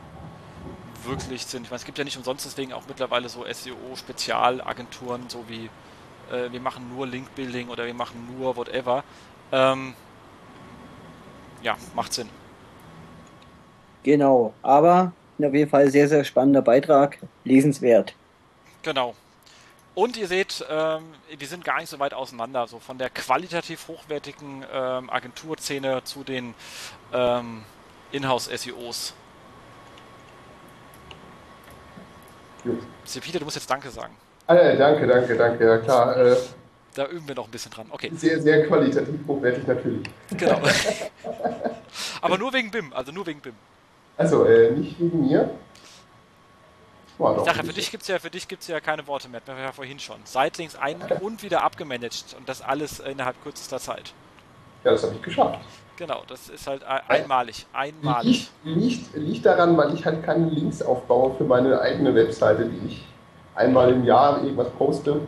wirklich 1.04 1.46
Sinn. 1.46 1.64
Ich 1.64 1.70
meine, 1.70 1.78
es 1.78 1.84
gibt 1.84 1.98
ja 1.98 2.04
nicht 2.04 2.16
umsonst 2.16 2.44
deswegen 2.44 2.72
auch 2.72 2.82
mittlerweile 2.86 3.28
so 3.28 3.44
SEO-Spezialagenturen, 3.44 5.28
so 5.28 5.44
wie 5.48 5.68
äh, 6.30 6.50
wir 6.50 6.60
machen 6.60 6.88
nur 6.94 7.06
Link-Building 7.06 7.68
oder 7.68 7.86
wir 7.86 7.94
machen 7.94 8.28
nur 8.36 8.56
whatever. 8.56 9.04
Ähm, 9.50 9.94
ja, 11.62 11.76
macht 11.94 12.12
Sinn. 12.12 12.28
Genau, 14.02 14.52
aber 14.62 15.12
auf 15.38 15.54
jeden 15.54 15.70
Fall 15.70 15.90
sehr, 15.90 16.08
sehr 16.08 16.24
spannender 16.24 16.62
Beitrag, 16.62 17.18
lesenswert. 17.44 18.14
Genau. 18.82 19.14
Und 19.94 20.16
ihr 20.16 20.26
seht, 20.26 20.64
ähm, 20.70 21.02
die 21.38 21.44
sind 21.44 21.64
gar 21.64 21.78
nicht 21.78 21.90
so 21.90 21.98
weit 21.98 22.14
auseinander, 22.14 22.66
so 22.66 22.78
von 22.78 22.96
der 22.96 23.10
qualitativ 23.10 23.88
hochwertigen 23.88 24.64
ähm, 24.72 25.10
Agenturszene 25.10 26.02
zu 26.04 26.24
den 26.24 26.54
ähm, 27.12 27.62
Inhouse-SEOs. 28.10 29.14
Peter, 33.20 33.38
du 33.38 33.44
musst 33.44 33.56
jetzt 33.56 33.70
Danke 33.70 33.90
sagen. 33.90 34.16
Ah, 34.46 34.54
ja, 34.54 34.76
danke, 34.76 35.06
danke, 35.06 35.36
danke, 35.36 35.66
ja 35.66 35.78
klar. 35.78 36.16
Äh, 36.16 36.36
da 36.94 37.06
üben 37.06 37.26
wir 37.26 37.34
noch 37.34 37.46
ein 37.46 37.50
bisschen 37.50 37.72
dran. 37.72 37.86
Okay. 37.90 38.10
Sehr, 38.14 38.40
sehr 38.40 38.66
qualitativ 38.66 39.20
hochwertig 39.26 39.66
natürlich. 39.66 40.08
Genau. 40.36 40.60
Aber 42.20 42.38
nur 42.38 42.52
wegen 42.52 42.70
BIM, 42.70 42.92
also 42.92 43.12
nur 43.12 43.26
wegen 43.26 43.40
BIM. 43.40 43.54
Also, 44.16 44.44
äh, 44.44 44.70
nicht 44.70 44.98
wegen 45.00 45.26
mir. 45.26 45.50
War 47.22 47.38
ich 47.38 47.44
sage, 47.44 47.64
für 47.64 47.72
dich 47.72 47.90
gibt 48.48 48.62
es 48.62 48.68
ja, 48.68 48.74
ja 48.74 48.80
keine 48.80 49.06
Worte 49.06 49.28
mehr, 49.28 49.40
das 49.44 49.58
ja 49.58 49.72
vorhin 49.72 49.98
schon. 49.98 50.16
Seitlinks 50.24 50.76
ein 50.76 50.96
und 51.20 51.42
wieder 51.42 51.62
abgemanagt 51.62 52.34
und 52.36 52.48
das 52.48 52.62
alles 52.62 53.00
innerhalb 53.00 53.40
kürzester 53.42 53.78
Zeit. 53.78 54.12
Ja, 54.84 54.90
das 54.90 55.04
habe 55.04 55.14
ich 55.14 55.22
geschafft. 55.22 55.60
Genau, 55.96 56.22
das 56.26 56.48
ist 56.48 56.66
halt 56.66 56.82
einmalig. 56.84 57.66
Einmalig. 57.72 58.50
Liegt, 58.64 59.14
liegt, 59.14 59.46
daran, 59.46 59.76
weil 59.76 59.94
ich 59.94 60.04
halt 60.04 60.24
keine 60.24 60.48
Links 60.48 60.82
aufbaue 60.82 61.34
für 61.34 61.44
meine 61.44 61.80
eigene 61.80 62.14
Webseite, 62.14 62.64
die 62.64 62.86
ich 62.88 63.04
einmal 63.54 63.92
im 63.92 64.04
Jahr 64.04 64.42
irgendwas 64.42 64.70
poste. 64.70 65.20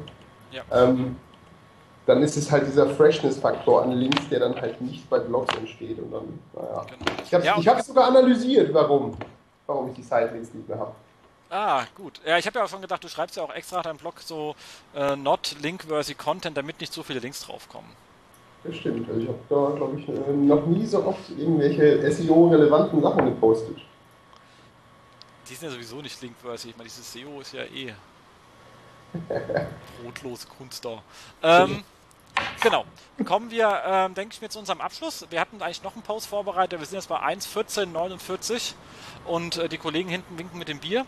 Ja. 0.50 0.62
Ähm, 0.72 1.16
dann 2.06 2.22
ist 2.22 2.36
es 2.36 2.50
halt 2.50 2.66
dieser 2.66 2.88
Freshness-Faktor 2.88 3.82
an 3.82 3.92
Links, 3.92 4.28
der 4.28 4.40
dann 4.40 4.60
halt 4.60 4.80
nicht 4.80 5.08
bei 5.08 5.18
Blogs 5.18 5.54
entsteht. 5.56 5.98
Und 5.98 6.12
dann, 6.12 6.40
naja. 6.54 6.86
Genau. 6.86 7.18
Ich 7.24 7.34
habe 7.34 7.60
es 7.60 7.64
ja, 7.64 7.82
sogar 7.82 8.08
analysiert, 8.08 8.72
warum, 8.74 9.16
warum 9.66 9.88
ich 9.88 9.94
die 9.94 10.02
Sitelinks 10.02 10.52
nicht 10.52 10.68
mehr 10.68 10.78
habe. 10.78 10.92
Ah, 11.54 11.84
gut. 11.94 12.20
Ja, 12.26 12.36
ich 12.36 12.48
habe 12.48 12.58
ja 12.58 12.64
auch 12.64 12.68
schon 12.68 12.80
gedacht, 12.80 13.04
du 13.04 13.08
schreibst 13.08 13.36
ja 13.36 13.44
auch 13.44 13.54
extra 13.54 13.80
deinen 13.80 13.96
Blog 13.96 14.18
so 14.18 14.56
äh, 14.92 15.14
not 15.14 15.54
link-worthy 15.62 16.14
Content, 16.14 16.56
damit 16.56 16.80
nicht 16.80 16.92
so 16.92 17.04
viele 17.04 17.20
Links 17.20 17.42
draufkommen. 17.46 17.88
Das 18.64 18.74
stimmt. 18.74 19.08
Also 19.08 19.20
ich 19.20 19.28
habe 19.28 19.38
da, 19.48 19.76
glaube 19.76 20.00
ich, 20.00 20.08
äh, 20.08 20.32
noch 20.32 20.66
nie 20.66 20.84
so 20.84 21.06
oft 21.06 21.30
irgendwelche 21.30 22.10
SEO-relevanten 22.10 23.00
Sachen 23.00 23.26
gepostet. 23.26 23.76
Die 25.48 25.54
sind 25.54 25.68
ja 25.68 25.74
sowieso 25.74 26.02
nicht 26.02 26.20
link-worthy. 26.20 26.70
Ich 26.70 26.76
meine, 26.76 26.88
dieses 26.88 27.12
SEO 27.12 27.40
ist 27.40 27.52
ja 27.52 27.62
eh 27.62 27.94
brotlose 30.02 30.48
Kunst 30.58 30.84
da. 30.84 31.04
Ähm, 31.40 31.84
genau. 32.64 32.84
Kommen 33.24 33.52
wir, 33.52 33.80
ähm, 33.86 34.14
denke 34.14 34.34
ich 34.34 34.40
mir, 34.40 34.48
zu 34.48 34.58
unserem 34.58 34.80
Abschluss. 34.80 35.24
Wir 35.30 35.40
hatten 35.40 35.62
eigentlich 35.62 35.84
noch 35.84 35.94
einen 35.94 36.02
Post 36.02 36.26
vorbereitet. 36.26 36.80
Wir 36.80 36.86
sind 36.86 36.96
jetzt 36.96 37.08
bei 37.08 37.20
1.14.49 37.20 38.74
und 39.24 39.58
äh, 39.58 39.68
die 39.68 39.78
Kollegen 39.78 40.08
hinten 40.08 40.36
winken 40.36 40.58
mit 40.58 40.66
dem 40.66 40.80
Bier. 40.80 41.06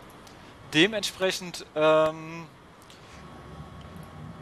Dementsprechend 0.73 1.65
ähm, 1.75 2.45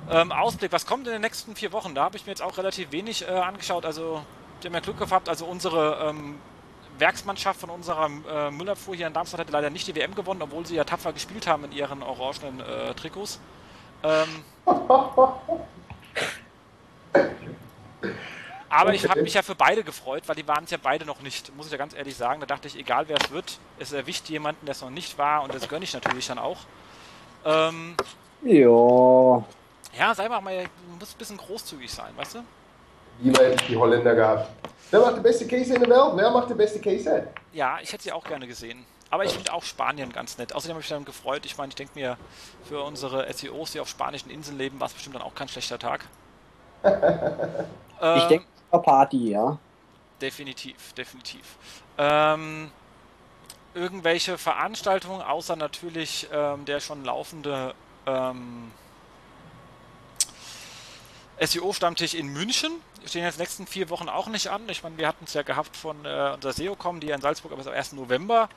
ähm, 0.09 0.31
Ausblick, 0.31 0.71
was 0.71 0.85
kommt 0.85 1.07
in 1.07 1.13
den 1.13 1.21
nächsten 1.21 1.55
vier 1.55 1.71
Wochen? 1.71 1.95
Da 1.95 2.03
habe 2.03 2.17
ich 2.17 2.25
mir 2.25 2.31
jetzt 2.31 2.41
auch 2.41 2.57
relativ 2.57 2.91
wenig 2.91 3.27
äh, 3.27 3.31
angeschaut. 3.31 3.85
Also, 3.85 4.23
die 4.61 4.67
haben 4.67 4.73
ja 4.73 4.79
Glück 4.79 4.99
gehabt. 4.99 5.29
Also, 5.29 5.45
unsere 5.45 6.09
ähm, 6.09 6.39
Werksmannschaft 6.97 7.59
von 7.59 7.69
unserer 7.69 8.09
äh, 8.29 8.51
Müllabfuhr 8.51 8.95
hier 8.95 9.07
in 9.07 9.13
Darmstadt 9.13 9.41
hatte 9.41 9.51
leider 9.51 9.69
nicht 9.69 9.87
die 9.87 9.95
WM 9.95 10.15
gewonnen, 10.15 10.41
obwohl 10.41 10.65
sie 10.65 10.75
ja 10.75 10.83
tapfer 10.83 11.13
gespielt 11.13 11.47
haben 11.47 11.65
in 11.65 11.71
ihren 11.71 12.03
orangenen 12.03 12.59
äh, 12.59 12.93
Trikots. 12.93 13.39
Ähm, 14.03 14.43
aber 18.77 18.93
ich 18.93 19.07
habe 19.07 19.21
mich 19.21 19.33
ja 19.33 19.41
für 19.43 19.55
beide 19.55 19.83
gefreut, 19.83 20.23
weil 20.27 20.35
die 20.35 20.47
waren 20.47 20.63
es 20.65 20.71
ja 20.71 20.77
beide 20.81 21.05
noch 21.05 21.21
nicht, 21.21 21.55
muss 21.55 21.67
ich 21.67 21.71
ja 21.71 21.77
ganz 21.77 21.93
ehrlich 21.93 22.15
sagen. 22.15 22.39
Da 22.39 22.45
dachte 22.47 22.67
ich, 22.67 22.77
egal 22.77 23.07
wer 23.07 23.17
es 23.17 23.31
wird, 23.31 23.59
es 23.79 23.91
erwischt 23.93 24.29
jemanden, 24.29 24.65
der 24.65 24.73
es 24.73 24.81
noch 24.81 24.89
nicht 24.89 25.17
war 25.17 25.43
und 25.43 25.53
das 25.53 25.67
gönne 25.67 25.83
ich 25.85 25.93
natürlich 25.93 26.27
dann 26.27 26.39
auch. 26.39 26.67
Ähm, 27.45 27.95
Ja. 28.41 29.43
ja, 29.97 30.13
sei 30.15 30.29
mal, 30.29 30.41
mal, 30.41 30.63
du 30.65 30.97
musst 30.99 31.15
ein 31.15 31.17
bisschen 31.19 31.37
großzügig 31.37 31.91
sein, 31.91 32.15
weißt 32.17 32.35
du? 32.35 32.39
Lieber 33.19 33.43
hätte 33.43 33.55
ich 33.55 33.67
die 33.67 33.77
Holländer 33.77 34.15
gehabt. 34.15 34.49
Wer 34.91 34.99
macht 35.01 35.17
die 35.17 35.21
beste 35.21 35.47
Case 35.47 35.73
in 35.73 35.81
der 35.81 35.89
Welt? 35.89 36.11
Wer 36.15 36.31
macht 36.31 36.49
die 36.49 36.53
beste 36.53 36.79
Case? 36.79 37.27
Ja, 37.53 37.79
ich 37.81 37.91
hätte 37.93 38.03
sie 38.03 38.11
auch 38.11 38.23
gerne 38.23 38.47
gesehen. 38.47 38.85
Aber 39.09 39.23
ich 39.23 39.31
finde 39.33 39.53
auch 39.53 39.63
Spanien 39.63 40.11
ganz 40.11 40.37
nett. 40.37 40.53
Außerdem 40.53 40.75
habe 40.75 40.81
ich 40.81 40.89
mich 40.89 40.95
dann 40.97 41.05
gefreut. 41.05 41.45
Ich 41.45 41.57
meine, 41.57 41.69
ich 41.69 41.75
denke 41.75 41.93
mir, 41.97 42.17
für 42.63 42.83
unsere 42.83 43.31
SEOs, 43.31 43.71
die 43.71 43.79
auf 43.79 43.87
spanischen 43.87 44.29
Inseln 44.29 44.57
leben, 44.57 44.79
war 44.79 44.87
es 44.87 44.93
bestimmt 44.93 45.15
dann 45.15 45.21
auch 45.21 45.35
kein 45.35 45.47
schlechter 45.47 45.79
Tag. 45.79 46.05
Ich 48.13 48.27
Ähm, 48.27 48.29
denke, 48.29 48.47
Party, 48.79 49.31
ja. 49.31 49.57
Definitiv, 50.21 50.93
definitiv. 50.93 51.57
Ähm, 51.97 52.71
irgendwelche 53.73 54.37
Veranstaltungen, 54.37 55.21
außer 55.21 55.55
natürlich 55.55 56.27
ähm, 56.31 56.65
der 56.65 56.79
schon 56.79 57.03
laufende 57.03 57.73
ähm, 58.05 58.71
SEO-Stammtisch 61.39 62.13
in 62.13 62.27
München. 62.27 62.71
Stehen 63.05 63.23
jetzt 63.23 63.37
die 63.37 63.41
nächsten 63.41 63.67
vier 63.67 63.89
Wochen 63.89 64.09
auch 64.09 64.27
nicht 64.27 64.47
an. 64.47 64.61
Ich 64.69 64.81
meine, 64.83 64.97
wir 64.97 65.07
hatten 65.07 65.25
es 65.25 65.33
ja 65.33 65.41
gehabt 65.43 65.75
von 65.75 65.97
äh, 66.05 66.31
unserer 66.33 66.53
SEO-Com, 66.53 66.99
die 67.01 67.07
ja 67.07 67.15
in 67.15 67.21
Salzburg, 67.21 67.51
aber 67.51 67.61
es 67.61 67.67
ist 67.67 67.71
am 67.71 67.77
1. 67.77 67.93
November. 67.93 68.49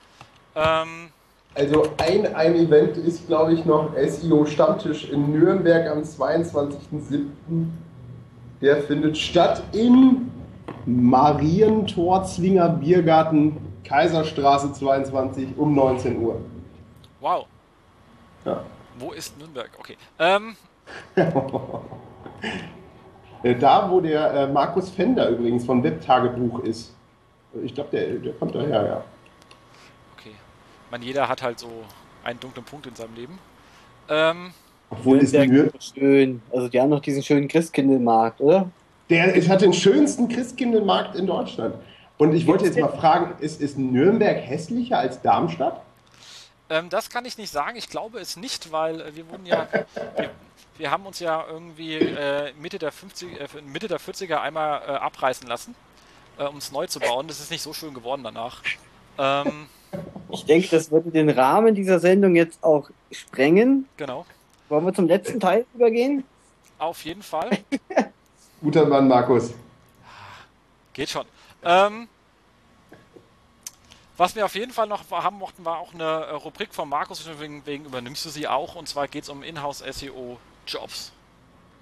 Ähm, 0.54 1.10
Also 1.54 1.92
ein, 1.98 2.34
ein 2.34 2.54
Event 2.54 2.96
ist, 2.98 3.26
glaube 3.26 3.54
ich, 3.54 3.64
noch 3.64 3.92
SEO 3.96 4.46
Stammtisch 4.46 5.08
in 5.10 5.32
Nürnberg 5.32 5.88
am 5.90 6.02
22.07. 6.02 7.66
Der 8.60 8.82
findet 8.82 9.16
statt 9.16 9.62
im 9.72 10.30
Marientor 10.86 12.24
Zwinger 12.24 12.68
Biergarten, 12.70 13.56
Kaiserstraße 13.85 14.72
22 14.72 15.56
um 15.56 15.74
19 15.74 16.20
Uhr. 16.20 16.40
wow, 17.20 17.47
Ja. 18.44 18.62
wo 18.98 19.12
ist 19.12 19.39
Nürnberg? 19.39 19.70
Okay. 19.78 19.97
Ähm, 20.18 20.56
Äh, 23.43 23.55
Da, 23.55 23.89
wo 23.89 24.01
der 24.01 24.32
äh, 24.32 24.47
Markus 24.48 24.90
Fender 24.90 25.28
übrigens 25.28 25.64
von 25.64 25.82
Webtagebuch 25.85 26.59
ist. 26.60 26.93
Ich 27.62 27.72
glaube, 27.74 27.90
der, 27.90 28.14
der 28.18 28.32
kommt 28.32 28.55
daher, 28.55 28.85
ja. 28.85 29.05
okay. 30.16 30.32
Meine, 30.90 31.05
jeder 31.05 31.28
hat 31.28 31.40
halt 31.43 31.59
so 31.60 31.68
einen 32.24 32.40
dunklen 32.40 32.64
Punkt 32.64 32.86
in 32.86 32.94
seinem 32.97 33.14
Leben. 33.14 33.39
Ähm, 34.09 34.52
Obwohl 34.90 35.19
ist 35.19 35.32
Nürnberg 35.32 35.51
Nür 35.51 35.74
ist 35.78 35.94
schön. 35.94 36.43
Also 36.51 36.69
die 36.69 36.81
haben 36.81 36.90
noch 36.90 37.01
diesen 37.01 37.23
schönen 37.23 37.48
Christkindlmarkt, 37.48 38.40
oder? 38.40 38.70
der 39.10 39.36
es 39.36 39.48
hat 39.48 39.62
den 39.62 39.73
schönsten 39.73 40.28
Christkindlmarkt 40.28 41.16
in 41.16 41.27
Deutschland. 41.27 41.74
Und 42.19 42.35
ich 42.35 42.47
wollte 42.47 42.65
jetzt 42.65 42.78
mal 42.78 42.89
fragen, 42.89 43.35
ist, 43.40 43.60
ist 43.60 43.78
Nürnberg 43.78 44.39
hässlicher 44.39 44.98
als 44.98 45.23
Darmstadt? 45.23 45.81
Ähm, 46.69 46.89
das 46.90 47.09
kann 47.09 47.24
ich 47.24 47.39
nicht 47.39 47.51
sagen. 47.51 47.77
Ich 47.77 47.89
glaube 47.89 48.19
es 48.19 48.36
nicht, 48.36 48.73
weil 48.73 49.01
äh, 49.01 49.16
wir 49.16 49.28
wurden 49.31 49.47
ja, 49.47 49.69
wir, 50.16 50.31
wir 50.77 50.90
haben 50.90 51.06
uns 51.06 51.20
ja 51.20 51.44
irgendwie 51.48 51.94
äh, 51.94 52.52
Mitte, 52.60 52.78
der 52.78 52.93
50, 52.93 53.40
äh, 53.40 53.47
Mitte 53.62 53.89
der 53.89 54.01
40er 54.01 54.40
einmal 54.40 54.82
äh, 54.82 54.90
abreißen 54.90 55.47
lassen, 55.48 55.74
äh, 56.39 56.44
um 56.44 56.59
es 56.59 56.73
neu 56.73 56.86
zu 56.86 57.01
bauen. 57.01 57.28
Das 57.28 57.40
ist 57.40 57.51
nicht 57.51 57.62
so 57.62 57.73
schön 57.73 57.94
geworden 57.94 58.23
danach. 58.24 58.62
Ähm, 59.16 59.69
Ich 60.31 60.44
denke, 60.44 60.69
das 60.70 60.90
würde 60.90 61.10
den 61.10 61.31
Rahmen 61.31 61.74
dieser 61.74 62.01
Sendung 62.01 62.35
jetzt 62.36 62.62
auch 62.62 62.90
sprengen. 63.10 63.89
genau, 63.97 64.27
Wollen 64.68 64.84
wir 64.84 64.94
zum 64.94 65.06
letzten 65.06 65.40
Teil 65.40 65.64
übergehen? 65.74 66.24
auf 66.78 67.04
jeden 67.04 67.22
Fall. 67.22 67.50
Guter 68.62 68.86
Mann, 68.86 69.08
Markus. 69.08 69.54
Geht 70.92 71.08
schon. 71.08 71.26
Ähm, 71.64 72.08
was 74.16 74.34
wir 74.34 74.44
auf 74.44 74.54
jeden 74.54 74.72
Fall 74.72 74.86
noch 74.86 75.08
haben 75.10 75.38
mochten, 75.38 75.64
war 75.64 75.78
auch 75.78 75.94
eine 75.94 76.04
äh, 76.04 76.34
Rubrik 76.34 76.74
von 76.74 76.88
Markus, 76.88 77.28
wegen, 77.38 77.62
wegen 77.66 77.84
übernimmst 77.84 78.24
du 78.24 78.30
sie 78.30 78.48
auch, 78.48 78.74
und 78.74 78.88
zwar 78.88 79.08
geht 79.08 79.24
es 79.24 79.28
um 79.28 79.42
Inhouse 79.42 79.78
SEO 79.78 80.38
Jobs. 80.66 81.12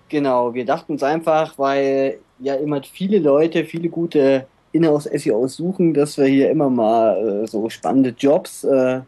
Genau, 0.08 0.54
wir 0.54 0.64
dachten 0.64 0.92
uns 0.92 1.02
einfach, 1.02 1.58
weil 1.58 2.20
ja 2.38 2.54
immer 2.54 2.82
viele 2.82 3.18
Leute, 3.18 3.64
viele 3.64 3.88
gute 3.88 4.46
Inhouse-SEOs 4.72 5.56
suchen, 5.56 5.94
dass 5.94 6.18
wir 6.18 6.26
hier 6.26 6.50
immer 6.50 6.70
mal 6.70 7.42
äh, 7.42 7.46
so 7.46 7.68
spannende 7.70 8.10
Jobs 8.10 8.62
äh, 8.62 9.00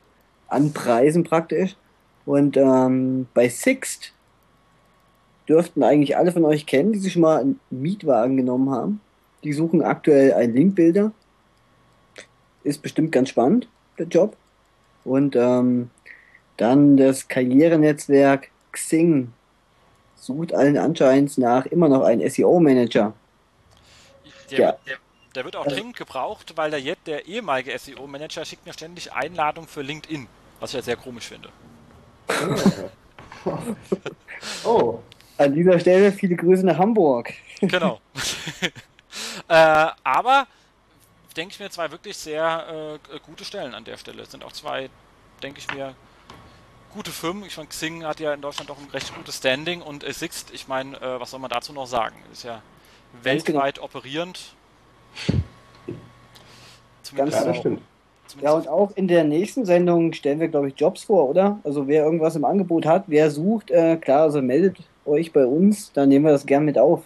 anpreisen 0.49 1.23
praktisch. 1.23 1.77
Und 2.29 2.59
ähm, 2.59 3.27
bei 3.33 3.49
Sixt 3.49 4.13
dürften 5.49 5.83
eigentlich 5.83 6.15
alle 6.19 6.31
von 6.31 6.45
euch 6.45 6.67
kennen, 6.67 6.93
die 6.93 6.99
sich 6.99 7.15
schon 7.15 7.23
mal 7.23 7.41
einen 7.41 7.59
Mietwagen 7.71 8.37
genommen 8.37 8.71
haben. 8.71 9.01
Die 9.45 9.55
suchen 9.55 9.81
aktuell 9.81 10.35
einen 10.35 10.53
Linkbuilder. 10.55 11.11
Ist 12.65 12.83
bestimmt 12.83 13.13
ganz 13.13 13.31
spannend, 13.31 13.67
der 13.99 14.09
Job. 14.09 14.37
Und 15.07 15.37
ähm, 15.37 15.89
dann 16.59 16.99
das 16.99 17.29
Karrierenetzwerk 17.29 18.51
Xing 18.73 19.33
sucht 20.17 20.53
allen 20.53 20.77
Anscheins 20.77 21.39
nach 21.39 21.65
immer 21.65 21.89
noch 21.89 22.03
einen 22.03 22.29
SEO-Manager. 22.29 23.15
Der, 24.51 24.59
Ja. 24.59 24.67
wird- 24.67 24.79
der, 24.87 24.97
der 25.35 25.45
wird 25.47 25.57
auch 25.57 25.67
dringend 25.67 25.97
gebraucht, 25.97 26.53
weil 26.57 26.71
der, 26.71 26.81
jetzt, 26.81 27.07
der 27.07 27.25
ehemalige 27.27 27.79
SEO-Manager 27.79 28.45
schickt 28.45 28.67
mir 28.67 28.75
ständig 28.75 29.15
Einladungen 29.15 29.67
für 29.67 29.81
LinkedIn, 29.81 30.27
was 30.61 30.73
ich 30.73 30.77
ja 30.77 30.83
sehr 30.83 30.97
komisch 30.97 31.29
finde. 31.29 31.49
Oh, 34.65 35.01
An 35.37 35.55
dieser 35.55 35.81
Stelle 35.81 36.13
viele 36.13 36.37
Grüße 36.37 36.65
nach 36.65 36.79
Hamburg. 36.79 37.33
Genau. 37.61 38.01
äh, 39.49 39.87
aber 40.05 40.47
denke 41.37 41.55
ich 41.55 41.61
mir 41.61 41.71
zwei 41.71 41.91
wirklich 41.91 42.17
sehr 42.17 42.99
äh, 43.05 43.19
gute 43.21 43.45
Stellen 43.45 43.75
an 43.75 43.85
der 43.85 43.97
Stelle. 43.97 44.23
Es 44.23 44.31
sind 44.31 44.45
auch 44.45 44.53
zwei, 44.53 44.91
denke 45.43 45.61
ich 45.61 45.73
mir, 45.73 45.95
gute 46.93 47.11
Firmen. 47.11 47.45
Ich 47.45 47.57
meine, 47.57 47.69
Xing 47.69 48.05
hat 48.05 48.21
ja 48.21 48.35
in 48.35 48.41
Deutschland 48.41 48.71
doch 48.71 48.79
ein 48.79 48.89
recht 48.93 49.15
gutes 49.15 49.39
Standing 49.39 49.83
und 49.83 50.05
äh, 50.05 50.13
Sixt, 50.13 50.51
ich 50.53 50.69
meine, 50.69 50.97
äh, 51.01 51.21
was 51.21 51.31
soll 51.31 51.41
man 51.41 51.51
dazu 51.51 51.73
noch 51.73 51.87
sagen? 51.87 52.17
Ist 52.33 52.45
ja 52.45 52.63
Ganz 53.23 53.45
genau. 53.45 53.61
weltweit 53.61 53.79
operierend. 53.81 54.55
Zumindest, 57.03 57.47
das 57.47 57.57
stimmt. 57.57 57.83
Ja, 58.43 58.53
und 58.53 58.69
auch 58.69 58.91
in 58.97 59.09
der 59.09 59.25
nächsten 59.25 59.65
Sendung 59.65 60.13
stellen 60.13 60.41
wir, 60.41 60.49
glaube 60.49 60.69
ich, 60.69 60.75
Jobs 60.77 61.05
vor, 61.05 61.29
oder? 61.29 61.59
Also 61.65 61.87
wer 61.89 62.05
irgendwas 62.05 62.37
im 62.37 62.45
Angebot 62.45 62.87
hat, 62.87 63.05
wer 63.07 63.31
sucht, 63.31 63.71
äh, 63.71 63.97
klar, 63.97 64.23
also 64.23 64.43
meldet 64.43 64.79
euch 65.05 65.33
bei 65.33 65.47
uns, 65.47 65.93
dann 65.93 66.09
nehmen 66.09 66.25
wir 66.25 66.33
das 66.33 66.47
gern 66.47 66.65
mit 66.65 66.79
auf. 66.79 67.03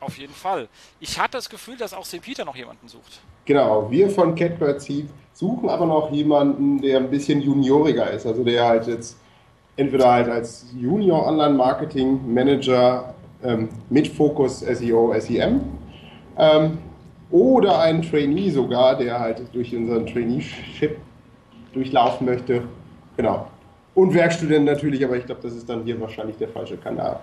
auf 0.00 0.16
jeden 0.18 0.32
Fall. 0.32 0.68
Ich 1.00 1.20
hatte 1.20 1.38
das 1.38 1.48
Gefühl, 1.48 1.76
dass 1.76 1.92
auch 1.92 2.04
St. 2.04 2.22
Peter 2.22 2.44
noch 2.44 2.56
jemanden 2.56 2.88
sucht. 2.88 3.20
Genau, 3.44 3.90
wir 3.90 4.08
von 4.10 4.34
Catbird 4.34 4.80
Seed 4.80 5.08
suchen 5.34 5.68
aber 5.68 5.86
noch 5.86 6.12
jemanden, 6.12 6.80
der 6.80 6.98
ein 6.98 7.10
bisschen 7.10 7.40
junioriger 7.40 8.10
ist. 8.10 8.26
Also 8.26 8.44
der 8.44 8.64
halt 8.64 8.86
jetzt 8.86 9.16
entweder 9.76 10.10
halt 10.12 10.28
als 10.28 10.66
Junior 10.78 11.26
Online 11.26 11.54
Marketing 11.54 12.20
Manager 12.32 13.14
ähm, 13.42 13.68
mit 13.90 14.08
Fokus 14.08 14.60
SEO, 14.60 15.14
SEM 15.18 15.60
ähm, 16.38 16.78
oder 17.32 17.80
einen 17.80 18.02
Trainee 18.02 18.50
sogar, 18.50 18.96
der 18.96 19.18
halt 19.18 19.42
durch 19.52 19.74
unseren 19.74 20.06
Traineeship 20.06 20.98
durchlaufen 21.72 22.26
möchte. 22.26 22.62
Genau. 23.16 23.50
Und 23.94 24.14
Werkstudent 24.14 24.64
natürlich, 24.64 25.04
aber 25.04 25.16
ich 25.16 25.26
glaube, 25.26 25.40
das 25.42 25.54
ist 25.54 25.68
dann 25.68 25.84
hier 25.84 26.00
wahrscheinlich 26.00 26.36
der 26.36 26.48
falsche 26.48 26.76
Kanal. 26.76 27.20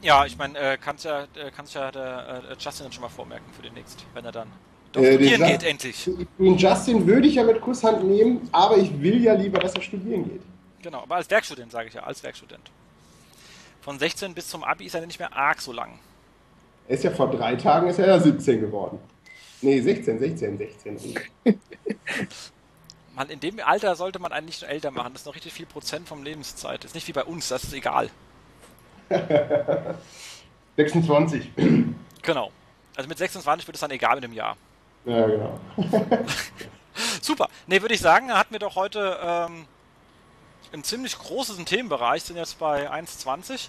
Ja, 0.00 0.24
ich 0.24 0.36
meine, 0.36 0.58
äh, 0.58 0.76
kannst 0.76 1.04
ja, 1.04 1.22
äh, 1.22 1.50
kannst 1.54 1.74
ja 1.74 1.90
der 1.92 2.42
äh, 2.50 2.54
Justin 2.58 2.84
dann 2.86 2.92
schon 2.92 3.02
mal 3.02 3.08
vormerken 3.08 3.46
für 3.52 3.62
den 3.62 3.74
nächsten, 3.74 4.02
wenn 4.14 4.24
er 4.24 4.32
dann 4.32 4.48
Doch, 4.90 5.00
Äh, 5.00 5.14
studieren 5.14 5.46
geht 5.46 5.62
endlich. 5.62 6.10
Den 6.38 6.56
Justin 6.56 7.06
würde 7.06 7.28
ich 7.28 7.36
ja 7.36 7.44
mit 7.44 7.60
Kusshand 7.60 8.02
nehmen, 8.04 8.48
aber 8.50 8.78
ich 8.78 9.00
will 9.00 9.22
ja 9.22 9.34
lieber, 9.34 9.60
dass 9.60 9.74
er 9.74 9.82
studieren 9.82 10.24
geht. 10.24 10.42
Genau, 10.82 11.02
aber 11.02 11.16
als 11.16 11.30
Werkstudent, 11.30 11.70
sage 11.70 11.88
ich 11.88 11.94
ja, 11.94 12.02
als 12.02 12.22
Werkstudent. 12.24 12.70
Von 13.80 13.98
16 13.98 14.34
bis 14.34 14.48
zum 14.48 14.64
Abi 14.64 14.86
ist 14.86 14.94
er 14.94 15.06
nicht 15.06 15.20
mehr 15.20 15.32
arg 15.36 15.60
so 15.60 15.72
lang. 15.72 15.98
Er 16.88 16.94
ist 16.94 17.04
ja 17.04 17.10
vor 17.10 17.30
drei 17.30 17.56
Tagen 17.56 17.88
ist 17.88 17.98
er 17.98 18.08
ja 18.08 18.18
17 18.18 18.60
geworden. 18.60 18.98
Nee, 19.60 19.80
16, 19.80 20.18
16, 20.18 20.58
16. 20.58 21.14
Man, 23.14 23.28
in 23.28 23.40
dem 23.40 23.60
Alter 23.60 23.94
sollte 23.94 24.18
man 24.18 24.32
einen 24.32 24.46
nicht 24.46 24.62
nur 24.62 24.70
älter 24.70 24.90
machen. 24.90 25.12
Das 25.12 25.22
ist 25.22 25.26
noch 25.26 25.34
richtig 25.34 25.52
viel 25.52 25.66
Prozent 25.66 26.08
vom 26.08 26.24
Lebenszeit. 26.24 26.82
Das 26.82 26.90
ist 26.90 26.94
nicht 26.94 27.08
wie 27.08 27.12
bei 27.12 27.24
uns, 27.24 27.48
das 27.48 27.64
ist 27.64 27.72
egal. 27.72 28.10
26. 30.76 31.50
Genau. 32.22 32.50
Also 32.96 33.08
mit 33.08 33.18
26 33.18 33.66
wird 33.66 33.76
es 33.76 33.80
dann 33.80 33.90
egal 33.90 34.16
mit 34.16 34.24
dem 34.24 34.32
Jahr. 34.32 34.56
Ja, 35.04 35.26
genau. 35.26 35.60
Super. 37.20 37.48
Ne, 37.66 37.80
würde 37.82 37.94
ich 37.94 38.00
sagen, 38.00 38.32
hatten 38.32 38.52
wir 38.52 38.58
doch 38.58 38.76
heute 38.76 39.18
ähm, 39.22 39.66
einen 40.72 40.84
ziemlich 40.84 41.18
großen 41.18 41.64
Themenbereich, 41.64 42.22
sind 42.22 42.36
jetzt 42.36 42.58
bei 42.58 42.90
1,20 42.90 43.68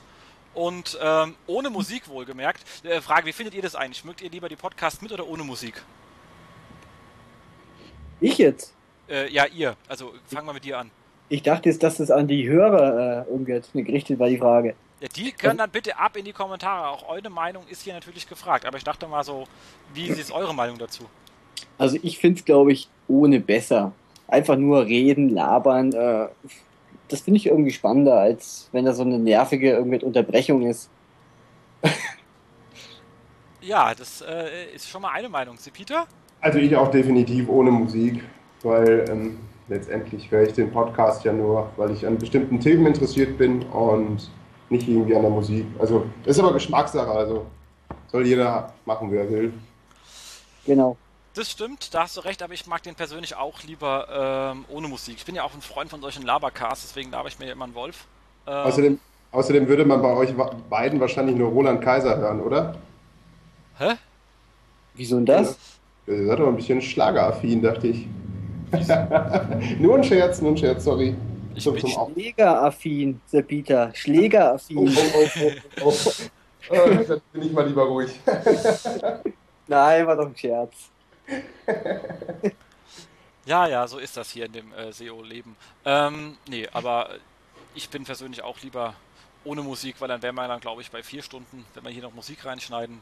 und 0.54 0.98
ähm, 1.02 1.36
ohne 1.48 1.70
Musik 1.70 2.08
wohlgemerkt. 2.08 2.64
Äh, 2.84 3.02
Frage, 3.02 3.28
wie 3.28 3.34
findet 3.34 3.54
ihr 3.54 3.62
das 3.62 3.76
eigentlich? 3.76 4.04
Mögt 4.06 4.22
ihr 4.22 4.30
lieber 4.30 4.50
die 4.50 4.56
Podcasts 4.56 5.02
mit 5.02 5.12
oder 5.12 5.28
ohne 5.28 5.44
Musik? 5.44 5.82
Ich 8.20 8.38
jetzt? 8.38 8.74
Äh, 9.10 9.30
ja, 9.32 9.46
ihr. 9.46 9.76
Also 9.88 10.14
fangen 10.28 10.48
wir 10.48 10.54
mit 10.54 10.64
dir 10.64 10.80
an. 10.80 10.92
Ich 11.30 11.44
dachte 11.44 11.70
jetzt, 11.70 11.84
dass 11.84 11.98
das 11.98 12.12
an 12.12 12.28
die 12.28 12.48
Hörer 12.48 13.26
äh, 13.28 13.32
irgendwie 13.32 13.84
gerichtet 13.84 14.20
war, 14.20 14.30
die 14.30 14.38
Frage. 14.38 14.76
Ja, 15.02 15.08
die 15.10 15.32
können 15.32 15.58
dann 15.58 15.70
bitte 15.70 15.98
ab 15.98 16.16
in 16.16 16.26
die 16.26 16.32
Kommentare. 16.32 16.88
Auch 16.88 17.10
eure 17.10 17.30
Meinung 17.30 17.68
ist 17.68 17.82
hier 17.82 17.94
natürlich 17.94 18.28
gefragt. 18.28 18.66
Aber 18.66 18.78
ich 18.78 18.84
dachte 18.84 19.08
mal 19.08 19.24
so, 19.24 19.46
wie 19.94 20.08
ist 20.08 20.32
eure 20.32 20.54
Meinung 20.54 20.78
dazu? 20.78 21.06
Also 21.78 21.98
ich 22.02 22.20
finde 22.20 22.40
es, 22.40 22.46
glaube 22.46 22.72
ich, 22.72 22.88
ohne 23.08 23.40
besser. 23.40 23.92
Einfach 24.28 24.56
nur 24.56 24.86
reden, 24.86 25.30
labern. 25.30 25.92
Äh, 25.92 26.28
das 27.14 27.22
finde 27.22 27.38
ich 27.38 27.46
irgendwie 27.46 27.72
spannender, 27.72 28.20
als 28.20 28.70
wenn 28.72 28.86
da 28.86 28.94
so 28.94 29.04
eine 29.04 29.20
nervige 29.20 29.72
irgendwie 29.72 30.04
Unterbrechung 30.04 30.64
ist. 30.64 30.90
Ja, 33.66 33.94
das 33.96 34.22
äh, 34.22 34.76
ist 34.76 34.90
schon 34.90 35.02
mal 35.02 35.12
eine 35.14 35.30
Meinung. 35.30 35.56
Sie, 35.58 35.72
Peter? 35.72 36.06
Also 36.42 36.60
ich 36.60 36.76
auch 36.76 36.92
definitiv 36.92 37.48
ohne 37.48 37.72
Musik, 37.72 38.22
weil 38.62 39.06
ähm, 39.10 39.38
letztendlich 39.70 40.30
höre 40.30 40.44
ich 40.44 40.52
den 40.52 40.70
Podcast 40.70 41.24
ja 41.24 41.32
nur, 41.32 41.70
weil 41.78 41.92
ich 41.92 42.06
an 42.06 42.18
bestimmten 42.18 42.60
Themen 42.60 42.86
interessiert 42.88 43.38
bin 43.38 43.64
und 43.68 44.30
nicht 44.70 44.90
irgendwie 44.90 45.16
an 45.16 45.22
der 45.22 45.32
Musik. 45.32 45.66
Also 45.80 46.06
das 46.26 46.36
ist 46.36 46.44
aber 46.44 46.52
Geschmackssache, 46.52 47.10
also 47.10 47.46
soll 48.08 48.28
jeder 48.28 48.74
machen, 48.86 49.10
wie 49.10 49.16
er 49.16 49.30
will. 49.30 49.54
Genau. 50.66 50.98
Das 51.36 51.50
stimmt, 51.50 51.94
da 51.94 52.04
hast 52.04 52.16
du 52.16 52.22
recht, 52.22 52.44
aber 52.44 52.54
ich 52.54 52.68
mag 52.68 52.84
den 52.84 52.94
persönlich 52.94 53.36
auch 53.36 53.64
lieber 53.64 54.54
ähm, 54.54 54.66
ohne 54.70 54.88
Musik. 54.88 55.16
Ich 55.18 55.26
bin 55.26 55.34
ja 55.34 55.44
auch 55.44 55.54
ein 55.54 55.62
Freund 55.62 55.90
von 55.90 56.00
solchen 56.00 56.24
Labercasts, 56.24 56.86
deswegen 56.88 57.10
laber 57.10 57.28
ich 57.28 57.40
mir 57.40 57.48
ja 57.48 57.54
immer 57.54 57.66
einen 57.66 57.74
Wolf. 57.74 58.06
Ähm, 58.46 58.54
Außerdem, 58.54 59.00
außerdem 59.32 59.68
würde 59.68 59.84
man 59.86 60.02
bei 60.02 60.14
euch 60.14 60.34
beiden 60.70 61.00
wahrscheinlich 61.00 61.36
nur 61.36 61.50
Roland 61.50 61.82
Kaiser 61.82 62.18
hören, 62.18 62.40
oder? 62.42 62.76
hä? 63.80 63.96
Wieso 64.94 65.16
denn 65.16 65.26
das? 65.26 65.58
Ihr 66.06 66.28
seid 66.28 66.40
doch 66.40 66.48
ein 66.48 66.56
bisschen 66.56 66.82
schlageraffin, 66.82 67.62
dachte 67.62 67.88
ich. 67.88 68.08
nur 69.80 69.96
ein 69.96 70.04
Scherz, 70.04 70.42
nur 70.42 70.52
ein 70.52 70.58
Scherz, 70.58 70.84
sorry. 70.84 71.16
Ich 71.56 71.64
Zum, 71.64 71.74
bin 71.74 71.88
zum 71.88 72.14
Schlägeraffin, 72.14 73.22
Sir 73.28 73.42
Peter. 73.44 73.92
Schlägeraffin. 73.94 74.78
oh, 74.78 74.88
oh, 74.88 75.30
oh, 75.42 75.52
oh, 75.82 75.94
oh. 75.96 76.00
Äh, 76.70 77.06
Dann 77.06 77.22
bin 77.34 77.42
ich 77.42 77.52
mal 77.52 77.68
lieber 77.68 77.84
ruhig. 77.84 78.10
Nein, 79.68 80.08
war 80.08 80.16
doch 80.16 80.28
ein 80.28 80.36
Scherz. 80.38 80.93
Ja, 83.46 83.68
ja, 83.68 83.88
so 83.88 83.98
ist 83.98 84.16
das 84.16 84.32
hier 84.32 84.46
in 84.46 84.54
dem 84.54 84.74
äh, 84.74 84.94
SEO-Leben. 84.94 85.58
Ähm, 85.84 86.38
nee, 86.48 86.68
aber 86.72 87.10
ich 87.76 87.90
bin 87.90 88.06
persönlich 88.06 88.42
auch 88.42 88.62
lieber 88.62 88.96
ohne 89.44 89.62
Musik, 89.62 90.00
weil 90.00 90.08
dann 90.08 90.22
wären 90.22 90.36
wir 90.36 90.48
dann, 90.48 90.62
glaube 90.62 90.82
ich, 90.82 90.92
bei 90.92 91.04
vier 91.04 91.22
Stunden, 91.24 91.66
wenn 91.74 91.84
wir 91.84 91.92
hier 91.92 92.04
noch 92.04 92.14
Musik 92.14 92.46
reinschneiden. 92.46 93.00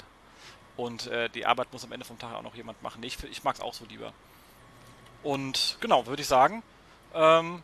Und 0.78 1.06
äh, 1.08 1.30
die 1.30 1.46
Arbeit 1.46 1.72
muss 1.72 1.84
am 1.84 1.92
Ende 1.92 2.06
vom 2.06 2.18
Tag 2.18 2.34
auch 2.34 2.42
noch 2.42 2.56
jemand 2.56 2.82
machen. 2.82 3.02
Nee, 3.02 3.08
ich, 3.08 3.24
ich 3.26 3.44
mag 3.44 3.56
es 3.56 3.62
auch 3.62 3.76
so 3.76 3.86
lieber. 3.86 4.14
Und 5.22 5.78
genau, 5.80 6.08
würde 6.08 6.24
ich 6.24 6.28
sagen, 6.28 6.64
ähm, 7.14 7.62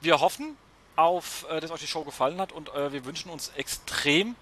wir 0.00 0.20
hoffen 0.20 0.56
auf, 0.94 1.44
äh, 1.50 1.60
dass 1.60 1.70
euch 1.70 1.80
die 1.80 1.86
Show 1.86 2.04
gefallen 2.04 2.40
hat 2.40 2.52
und 2.52 2.72
äh, 2.74 2.90
wir 2.92 3.04
wünschen 3.04 3.30
uns 3.30 3.50
extrem 3.56 4.34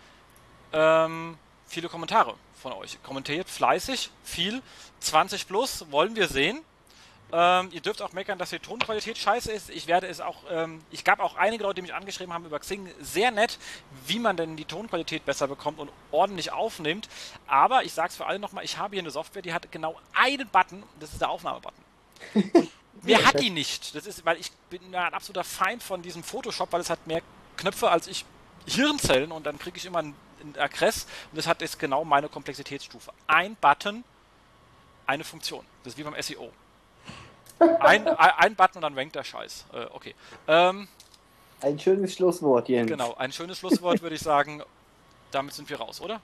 ähm, 0.73 1.37
viele 1.75 1.89
Kommentare 1.89 2.35
von 2.63 2.73
euch. 2.73 3.03
Kommentiert 3.03 3.51
fleißig, 3.51 4.11
viel. 4.23 4.63
20 5.01 5.47
plus 5.47 5.85
wollen 5.91 6.17
wir 6.17 6.29
sehen. 6.29 6.61
Ähm, 7.33 7.69
ihr 7.73 7.81
dürft 7.81 8.01
auch 8.01 8.13
meckern, 8.13 8.39
dass 8.39 8.51
die 8.51 8.61
Tonqualität 8.61 9.19
scheiße 9.19 9.51
ist. 9.51 9.71
Ich 9.71 9.87
werde 9.87 10.07
es 10.07 10.21
auch, 10.21 10.45
ähm, 10.51 10.81
ich 10.91 11.03
gab 11.03 11.19
auch 11.19 11.37
einige 11.37 11.65
Leute, 11.65 11.77
die 11.77 11.83
mich 11.83 11.95
angeschrieben 11.95 12.33
haben 12.33 12.45
über 12.45 12.61
Xing, 12.61 12.89
sehr 13.01 13.33
nett, 13.33 13.59
wie 14.07 14.21
man 14.21 14.37
denn 14.37 14.57
die 14.57 14.65
Tonqualität 14.65 15.25
besser 15.25 15.49
bekommt 15.49 15.81
und 15.81 15.91
ordentlich 16.13 16.53
aufnimmt. 16.53 17.09
Aber 17.49 17.83
ich 17.83 17.93
sag's 17.93 18.17
für 18.17 18.27
alle 18.27 18.39
nochmal, 18.39 18.65
ich 18.65 18.79
habe 18.79 18.95
hier 18.95 19.03
eine 19.03 19.11
Software, 19.11 19.43
die 19.43 19.53
hat 19.53 19.73
genau 19.73 19.99
einen 20.15 20.49
Button, 20.49 20.85
das 21.01 21.13
ist 21.13 21.21
der 21.21 21.31
Aufnahmebutton. 21.31 21.85
Mehr 23.03 23.25
hat 23.27 23.41
die 23.41 23.51
nicht. 23.51 23.95
Das 23.95 24.07
ist, 24.07 24.25
weil 24.25 24.39
ich 24.39 24.53
bin 24.71 24.81
ja 24.93 25.07
ein 25.07 25.15
absoluter 25.15 25.45
Feind 25.45 25.83
von 25.83 26.03
diesem 26.03 26.23
Photoshop, 26.23 26.73
weil 26.73 26.81
es 26.81 26.89
hat 26.89 27.07
mehr 27.07 27.21
Knöpfe 27.57 27.91
als 27.91 28.07
ich 28.07 28.25
Hirnzellen 28.67 29.31
und 29.31 29.45
dann 29.45 29.59
kriege 29.59 29.77
ich 29.77 29.85
immer 29.85 29.99
einen, 29.99 30.15
einen 30.45 30.57
Aggress 30.59 31.07
und 31.31 31.39
das 31.39 31.47
hat 31.47 31.61
jetzt 31.61 31.79
genau 31.79 32.05
meine 32.05 32.29
Komplexitätsstufe. 32.29 33.11
Ein 33.27 33.57
Button, 33.61 34.05
eine 35.07 35.25
Funktion. 35.25 35.65
Das 35.83 35.93
ist 35.95 35.99
wie 35.99 36.03
beim 36.03 36.15
SEO. 36.21 36.51
Ein, 37.59 38.09
ein, 38.09 38.31
ein 38.39 38.55
Button 38.55 38.77
und 38.79 38.83
dann 38.83 38.95
rankt 38.99 39.15
der 39.15 39.25
Scheiß. 39.25 39.67
Äh, 39.73 39.87
okay. 39.93 40.15
Ähm, 40.49 40.89
Ein 41.61 41.79
schönes 41.79 42.15
Schlusswort, 42.15 42.69
Jens. 42.69 42.91
genau, 42.91 43.15
ein 43.17 43.33
schönes 43.33 43.59
Schlusswort 43.59 44.03
würde 44.03 44.17
ich 44.17 44.23
sagen. 44.23 44.63
Damit 45.31 45.55
sind 45.55 45.69
wir 45.71 45.79
raus, 45.79 46.01
oder? 46.01 46.21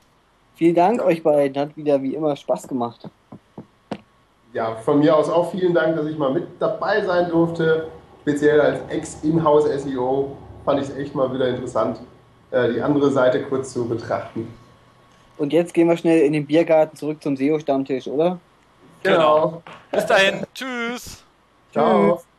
Vielen 0.56 0.74
Dank 0.74 1.02
euch 1.02 1.22
beiden. 1.22 1.60
Hat 1.60 1.76
wieder 1.76 2.02
wie 2.02 2.14
immer 2.14 2.36
Spaß 2.36 2.68
gemacht. 2.68 3.08
Ja, 4.52 4.76
von 4.76 4.98
mir 4.98 5.16
aus 5.16 5.28
auch 5.28 5.50
vielen 5.52 5.72
Dank, 5.74 5.96
dass 5.96 6.06
ich 6.06 6.18
mal 6.18 6.32
mit 6.32 6.46
dabei 6.60 7.04
sein 7.04 7.28
durfte. 7.28 7.88
Speziell 8.22 8.60
als 8.60 8.80
Ex-Inhouse-SEO 8.90 10.36
fand 10.64 10.82
ich 10.82 10.88
es 10.88 10.96
echt 10.96 11.14
mal 11.14 11.32
wieder 11.32 11.48
interessant, 11.48 12.00
äh, 12.50 12.72
die 12.72 12.80
andere 12.80 13.10
Seite 13.10 13.42
kurz 13.42 13.72
zu 13.72 13.86
betrachten. 13.88 14.52
Und 15.38 15.52
jetzt 15.52 15.72
gehen 15.72 15.88
wir 15.88 15.96
schnell 15.96 16.20
in 16.20 16.32
den 16.32 16.46
Biergarten 16.46 16.96
zurück 16.96 17.22
zum 17.22 17.36
SEO-Stammtisch, 17.36 18.06
oder? 18.08 18.38
Genau. 19.02 19.62
Bis 19.90 20.04
dahin. 20.06 20.44
Tschüss. 20.54 21.24
Ciao. 21.72 22.16
Tschüss. 22.16 22.29